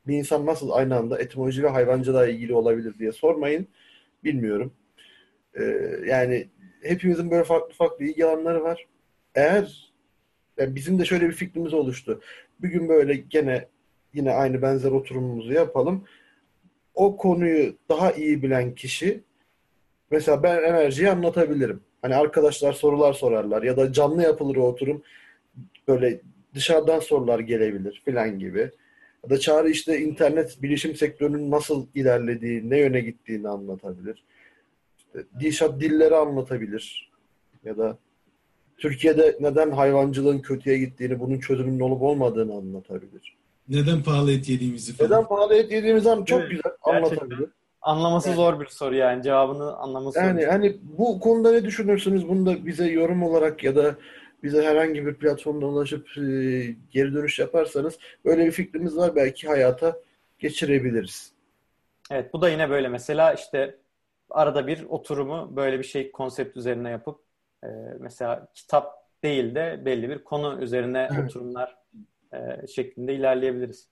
Bir 0.07 0.17
insan 0.17 0.47
nasıl 0.47 0.71
aynı 0.71 0.97
anda 0.97 1.19
etimoloji 1.19 1.63
ve 1.63 1.69
hayvancılığa 1.69 2.27
ilgili 2.27 2.55
olabilir 2.55 2.99
diye 2.99 3.13
sormayın. 3.13 3.67
Bilmiyorum. 4.25 4.73
Ee, 5.55 5.63
yani 6.07 6.49
hepimizin 6.83 7.31
böyle 7.31 7.45
farklı 7.45 7.75
farklı 7.75 8.05
ilgi 8.05 8.27
alanları 8.27 8.65
var. 8.65 8.87
Eğer 9.35 9.93
yani 10.59 10.75
bizim 10.75 10.99
de 10.99 11.05
şöyle 11.05 11.29
bir 11.29 11.33
fikrimiz 11.33 11.75
oluştu. 11.75 12.21
Bir 12.63 12.69
gün 12.69 12.89
böyle 12.89 13.15
gene 13.15 13.69
yine 14.15 14.33
aynı 14.33 14.63
benzer 14.63 14.91
oturumumuzu 14.91 15.53
yapalım 15.53 16.05
o 16.95 17.17
konuyu 17.17 17.77
daha 17.89 18.13
iyi 18.13 18.43
bilen 18.43 18.75
kişi 18.75 19.21
mesela 20.11 20.43
ben 20.43 20.63
enerjiyi 20.63 21.11
anlatabilirim. 21.11 21.81
Hani 22.03 22.15
arkadaşlar 22.15 22.73
sorular 22.73 23.13
sorarlar 23.13 23.63
ya 23.63 23.77
da 23.77 23.93
canlı 23.93 24.23
yapılır 24.23 24.57
o 24.57 24.63
oturum 24.63 25.03
böyle 25.89 26.21
dışarıdan 26.55 27.01
sorular 27.01 27.39
gelebilir 27.39 28.03
filan 28.05 28.39
gibi. 28.39 28.71
Ya 29.25 29.31
da 29.31 29.39
Çağrı 29.39 29.71
işte 29.71 30.01
internet 30.01 30.63
bilişim 30.63 30.97
sektörünün 30.97 31.51
nasıl 31.51 31.87
ilerlediği, 31.95 32.71
ne 32.71 32.79
yöne 32.79 33.01
gittiğini 33.01 33.49
anlatabilir. 33.49 34.25
İşte 34.99 35.25
Dilşat 35.41 35.81
dilleri 35.81 36.17
anlatabilir. 36.17 37.13
Ya 37.65 37.79
da 37.79 37.99
Türkiye'de 38.79 39.37
neden 39.41 39.71
hayvancılığın 39.71 40.39
kötüye 40.39 40.79
gittiğini, 40.79 41.21
bunun 41.21 41.39
çözümünün 41.39 41.81
olup 41.81 42.03
olmadığını 42.03 42.55
anlatabilir. 42.55 43.37
Neden 43.69 44.03
pahalı 44.03 44.33
et 44.33 44.49
yediğimizi 44.49 44.93
falan. 44.93 45.11
Neden 45.11 45.29
pahalı 45.29 45.55
et 45.55 45.73
yediğimiz 45.73 46.07
an 46.07 46.25
çok 46.25 46.41
Evet, 46.41 46.51
güzel 46.51 46.63
gerçekten. 46.87 46.97
anlatabilir. 47.21 47.51
Anlaması 47.83 48.35
zor 48.35 48.61
bir 48.61 48.67
soru 48.67 48.95
yani. 48.95 49.23
Cevabını 49.23 49.77
anlaması 49.77 50.19
zor. 50.19 50.27
Yani 50.27 50.47
hani 50.47 50.77
bu 50.83 51.21
konuda 51.21 51.53
ne 51.53 51.65
düşünürsünüz? 51.65 52.29
Bunu 52.29 52.47
da 52.47 52.67
bize 52.67 52.87
yorum 52.87 53.23
olarak 53.23 53.65
ya 53.65 53.77
da 53.77 53.95
bize 54.43 54.63
herhangi 54.63 55.07
bir 55.07 55.15
platformdan 55.15 55.69
ulaşıp 55.69 56.09
e, 56.19 56.21
geri 56.91 57.15
dönüş 57.15 57.39
yaparsanız 57.39 57.99
böyle 58.25 58.47
bir 58.47 58.51
fikrimiz 58.53 58.97
var. 58.97 59.17
Belki 59.17 59.49
hayata 59.49 59.97
geçirebiliriz. 60.39 61.33
Evet 62.11 62.33
bu 62.33 62.43
da 62.43 62.49
yine 62.49 62.71
böyle 62.71 62.89
mesela 62.89 63.33
işte 63.35 63.79
arada 64.31 64.67
bir 64.67 64.83
oturumu 64.89 65.57
böyle 65.57 65.79
bir 65.79 65.85
şey 65.85 66.13
konsept 66.13 66.57
üzerine 66.57 66.91
yapıp 66.91 67.21
e, 67.65 67.69
mesela 68.01 68.49
kitap 68.55 69.03
değil 69.23 69.55
de 69.55 69.83
belli 69.85 70.09
bir 70.09 70.25
konu 70.25 70.63
üzerine 70.63 71.09
Evet. 71.15 71.31
oturumlar 71.31 71.77
e, 72.33 72.67
şeklinde 72.67 73.15
ilerleyebiliriz. 73.15 73.89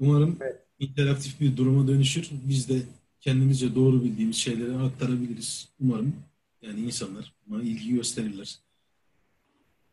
Umarım 0.00 0.38
Evet. 0.40 0.66
interaktif 0.78 1.40
bir 1.40 1.56
duruma 1.56 1.88
dönüşür. 1.88 2.30
Biz 2.48 2.68
de 2.68 2.74
kendimizce 3.20 3.74
doğru 3.74 4.04
bildiğimiz 4.04 4.36
şeyleri 4.36 4.76
aktarabiliriz. 4.76 5.68
Umarım 5.80 6.16
yani 6.62 6.80
insanlar 6.80 7.34
buna 7.46 7.62
ilgi 7.62 7.94
gösterirler. 7.94 8.58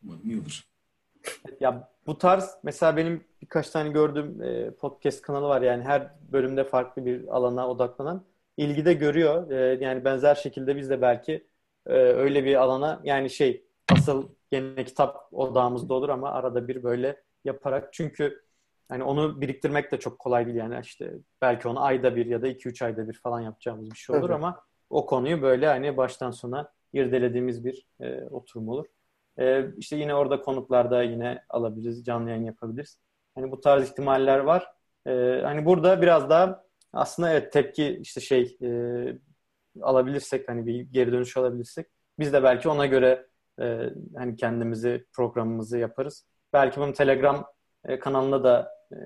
Umarım 0.04 0.30
iyi 0.30 0.40
olur. 0.40 0.64
Ya 1.60 1.90
bu 2.06 2.18
tarz 2.18 2.50
mesela 2.62 2.96
benim 2.96 3.24
birkaç 3.42 3.70
tane 3.70 3.90
gördüğüm 3.90 4.42
e, 4.42 4.70
podcast 4.70 5.22
kanalı 5.22 5.48
var 5.48 5.62
yani 5.62 5.82
her 5.82 6.10
bölümde 6.32 6.64
farklı 6.64 7.06
bir 7.06 7.36
alana 7.36 7.68
odaklanan 7.68 8.24
ilgi 8.56 8.84
de 8.84 8.94
görüyor. 8.94 9.50
E, 9.50 9.84
yani 9.84 10.04
benzer 10.04 10.34
şekilde 10.34 10.76
biz 10.76 10.90
de 10.90 11.02
belki 11.02 11.46
e, 11.86 11.92
öyle 11.92 12.44
bir 12.44 12.54
alana 12.54 13.00
yani 13.04 13.30
şey 13.30 13.64
asıl 13.92 14.28
gene 14.50 14.84
kitap 14.84 15.28
odağımızda 15.32 15.94
olur 15.94 16.08
ama 16.08 16.32
arada 16.32 16.68
bir 16.68 16.82
böyle 16.82 17.22
yaparak 17.44 17.92
çünkü 17.92 18.42
hani 18.88 19.02
onu 19.02 19.40
biriktirmek 19.40 19.92
de 19.92 19.98
çok 19.98 20.18
kolay 20.18 20.46
değil 20.46 20.56
yani 20.56 20.80
işte 20.82 21.14
belki 21.42 21.68
onu 21.68 21.84
ayda 21.84 22.16
bir 22.16 22.26
ya 22.26 22.42
da 22.42 22.48
iki 22.48 22.68
üç 22.68 22.82
ayda 22.82 23.08
bir 23.08 23.14
falan 23.14 23.40
yapacağımız 23.40 23.90
bir 23.90 23.96
şey 23.96 24.16
olur 24.16 24.30
ama 24.30 24.60
o 24.90 25.06
konuyu 25.06 25.42
böyle 25.42 25.66
hani 25.66 25.96
baştan 25.96 26.30
sona 26.30 26.72
irdelediğimiz 26.92 27.64
bir 27.64 27.86
e, 28.00 28.24
oturum 28.24 28.68
olur. 28.68 28.86
Ee, 29.38 29.66
işte 29.76 29.96
yine 29.96 30.14
orada 30.14 30.40
konuklarda 30.40 31.02
yine 31.02 31.42
alabiliriz, 31.48 32.04
canlı 32.04 32.30
yayın 32.30 32.44
yapabiliriz. 32.44 32.98
Hani 33.34 33.50
bu 33.50 33.60
tarz 33.60 33.90
ihtimaller 33.90 34.38
var. 34.38 34.72
Ee, 35.06 35.40
hani 35.44 35.64
burada 35.66 36.02
biraz 36.02 36.30
daha 36.30 36.64
aslında 36.92 37.30
evet 37.32 37.52
tepki 37.52 37.98
işte 38.02 38.20
şey 38.20 38.58
e, 38.62 38.68
alabilirsek 39.82 40.48
hani 40.48 40.66
bir 40.66 40.80
geri 40.80 41.12
dönüş 41.12 41.36
alabilirsek 41.36 41.86
biz 42.18 42.32
de 42.32 42.42
belki 42.42 42.68
ona 42.68 42.86
göre 42.86 43.26
e, 43.60 43.90
hani 44.16 44.36
kendimizi 44.36 45.04
programımızı 45.12 45.78
yaparız. 45.78 46.26
Belki 46.52 46.80
bunu 46.80 46.92
Telegram 46.92 47.46
e, 47.84 47.98
kanalına 47.98 48.44
da 48.44 48.72
e, 48.92 48.96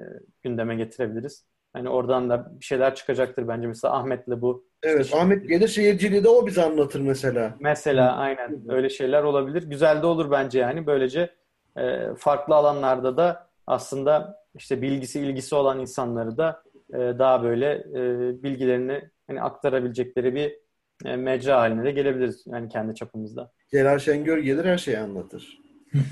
gündeme 0.42 0.74
getirebiliriz. 0.74 1.46
Hani 1.72 1.88
oradan 1.88 2.30
da 2.30 2.60
bir 2.60 2.64
şeyler 2.64 2.94
çıkacaktır 2.94 3.48
bence. 3.48 3.66
Mesela 3.66 3.94
Ahmet'le 3.94 4.40
bu 4.40 4.72
Evet, 4.82 5.04
İşte 5.04 5.18
Ahmet 5.18 5.48
gelir 5.48 5.68
şehirciliği 5.68 6.24
de 6.24 6.28
o 6.28 6.46
bize 6.46 6.62
anlatır 6.62 7.00
mesela. 7.00 7.56
Mesela 7.60 8.16
aynen 8.16 8.62
öyle 8.68 8.88
şeyler 8.88 9.22
olabilir. 9.22 9.62
Güzel 9.62 10.02
de 10.02 10.06
olur 10.06 10.30
bence 10.30 10.58
yani. 10.58 10.86
Böylece 10.86 11.30
e, 11.76 12.14
farklı 12.18 12.54
alanlarda 12.54 13.16
da 13.16 13.48
aslında 13.66 14.42
işte 14.54 14.82
bilgisi 14.82 15.20
ilgisi 15.20 15.54
olan 15.54 15.80
insanları 15.80 16.36
da 16.36 16.62
e, 16.94 16.98
daha 16.98 17.42
böyle 17.42 17.72
e, 17.74 18.02
bilgilerini 18.42 19.10
hani 19.26 19.42
aktarabilecekleri 19.42 20.34
bir 20.34 20.58
mecra 21.04 21.60
haline 21.60 21.84
de 21.84 21.90
gelebiliriz 21.90 22.44
yani 22.46 22.68
kendi 22.68 22.94
çapımızda. 22.94 23.52
Celal 23.70 23.98
Şengör 23.98 24.38
gelir 24.38 24.64
her 24.64 24.78
şeyi 24.78 24.98
anlatır. 24.98 25.58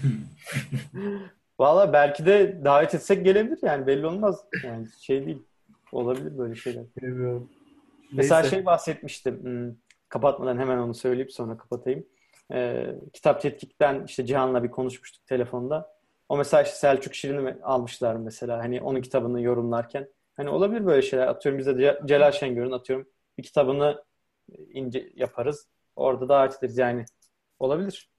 Valla 1.58 1.92
belki 1.92 2.26
de 2.26 2.64
davet 2.64 2.94
etsek 2.94 3.24
gelebilir 3.24 3.58
yani 3.62 3.86
belli 3.86 4.06
olmaz. 4.06 4.44
Yani 4.64 4.86
şey 5.00 5.26
değil. 5.26 5.42
Olabilir 5.92 6.38
böyle 6.38 6.54
şeyler. 6.54 6.84
Bilmiyorum. 7.02 7.50
Mesela 8.12 8.40
Neyse. 8.40 8.56
şey 8.56 8.66
bahsetmiştim. 8.66 9.42
hmm, 9.42 9.74
Kapatmadan 10.08 10.58
hemen 10.58 10.78
onu 10.78 10.94
söyleyip 10.94 11.32
sonra 11.32 11.56
kapatayım. 11.56 12.06
Ee, 12.52 12.86
kitap 13.12 13.40
tetkikten 13.40 14.04
işte 14.04 14.26
Cihan'la 14.26 14.62
bir 14.64 14.70
konuşmuştuk 14.70 15.26
telefonda. 15.26 15.92
O 16.28 16.36
mesela 16.36 16.62
işte 16.62 16.74
Selçuk 16.74 17.14
Şirin'i 17.14 17.56
almışlar 17.62 18.16
mesela. 18.16 18.58
Hani 18.58 18.80
onun 18.82 19.00
kitabını 19.00 19.42
yorumlarken. 19.42 20.08
Hani 20.36 20.48
olabilir 20.48 20.86
böyle 20.86 21.02
şeyler. 21.02 21.26
Atıyorum 21.26 21.58
bize 21.58 21.98
Celal 22.06 22.32
Şengör'ün 22.32 22.72
atıyorum 22.72 23.06
bir 23.38 23.42
kitabını 23.42 24.02
ince 24.72 25.12
yaparız. 25.16 25.66
Orada 25.96 26.28
davet 26.28 26.58
ederiz 26.58 26.78
yani. 26.78 27.04
Olabilir. 27.58 28.10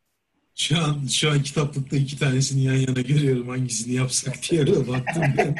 Şu 0.56 0.78
an 0.78 1.08
şu 1.10 1.32
an 1.32 1.44
kitaplıkta 1.44 1.96
iki 1.96 2.20
tanesini 2.20 2.64
yan 2.64 2.74
yana 2.74 3.02
görüyorum 3.02 3.50
hangisini 3.50 3.94
yapsak 3.94 4.34
diye 4.52 4.68
de 4.68 4.88
baktım 4.88 5.24
ben. 5.38 5.56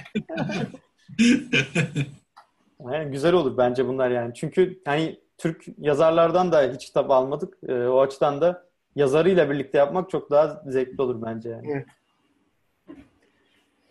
Yani 2.92 3.12
güzel 3.12 3.34
olur 3.34 3.58
bence 3.58 3.88
bunlar 3.88 4.10
yani. 4.10 4.34
Çünkü 4.34 4.82
hani 4.86 5.20
Türk 5.38 5.66
yazarlardan 5.78 6.52
da 6.52 6.74
hiç 6.74 6.86
kitap 6.86 7.12
almadık. 7.12 7.58
Ee, 7.68 7.74
o 7.74 8.02
açıdan 8.02 8.42
da 8.42 8.68
yazarıyla 8.96 9.50
birlikte 9.50 9.78
yapmak 9.78 10.10
çok 10.10 10.32
daha 10.32 10.64
zevkli 10.68 11.02
olur 11.02 11.22
bence 11.22 11.50
yani. 11.50 11.72
Evet. 11.72 11.86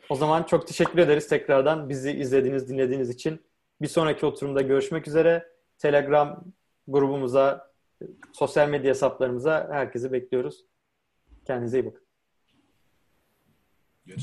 O 0.09 0.15
zaman 0.15 0.43
çok 0.43 0.67
teşekkür 0.67 0.99
ederiz 0.99 1.29
tekrardan 1.29 1.89
bizi 1.89 2.13
izlediğiniz, 2.13 2.69
dinlediğiniz 2.69 3.11
için. 3.11 3.41
Bir 3.83 3.89
sonraki 3.89 4.27
oturumda 4.27 4.61
görüşmek 4.61 5.09
üzere. 5.09 5.49
Telegram 5.79 6.45
grubumuza, 6.93 7.73
sosyal 8.33 8.69
medya 8.69 8.91
hesaplarımıza 8.91 9.69
herkesi 9.73 10.13
bekliyoruz. 10.13 10.65
Kendinize 11.47 11.81
iyi 11.81 11.87
bakın. 11.87 12.10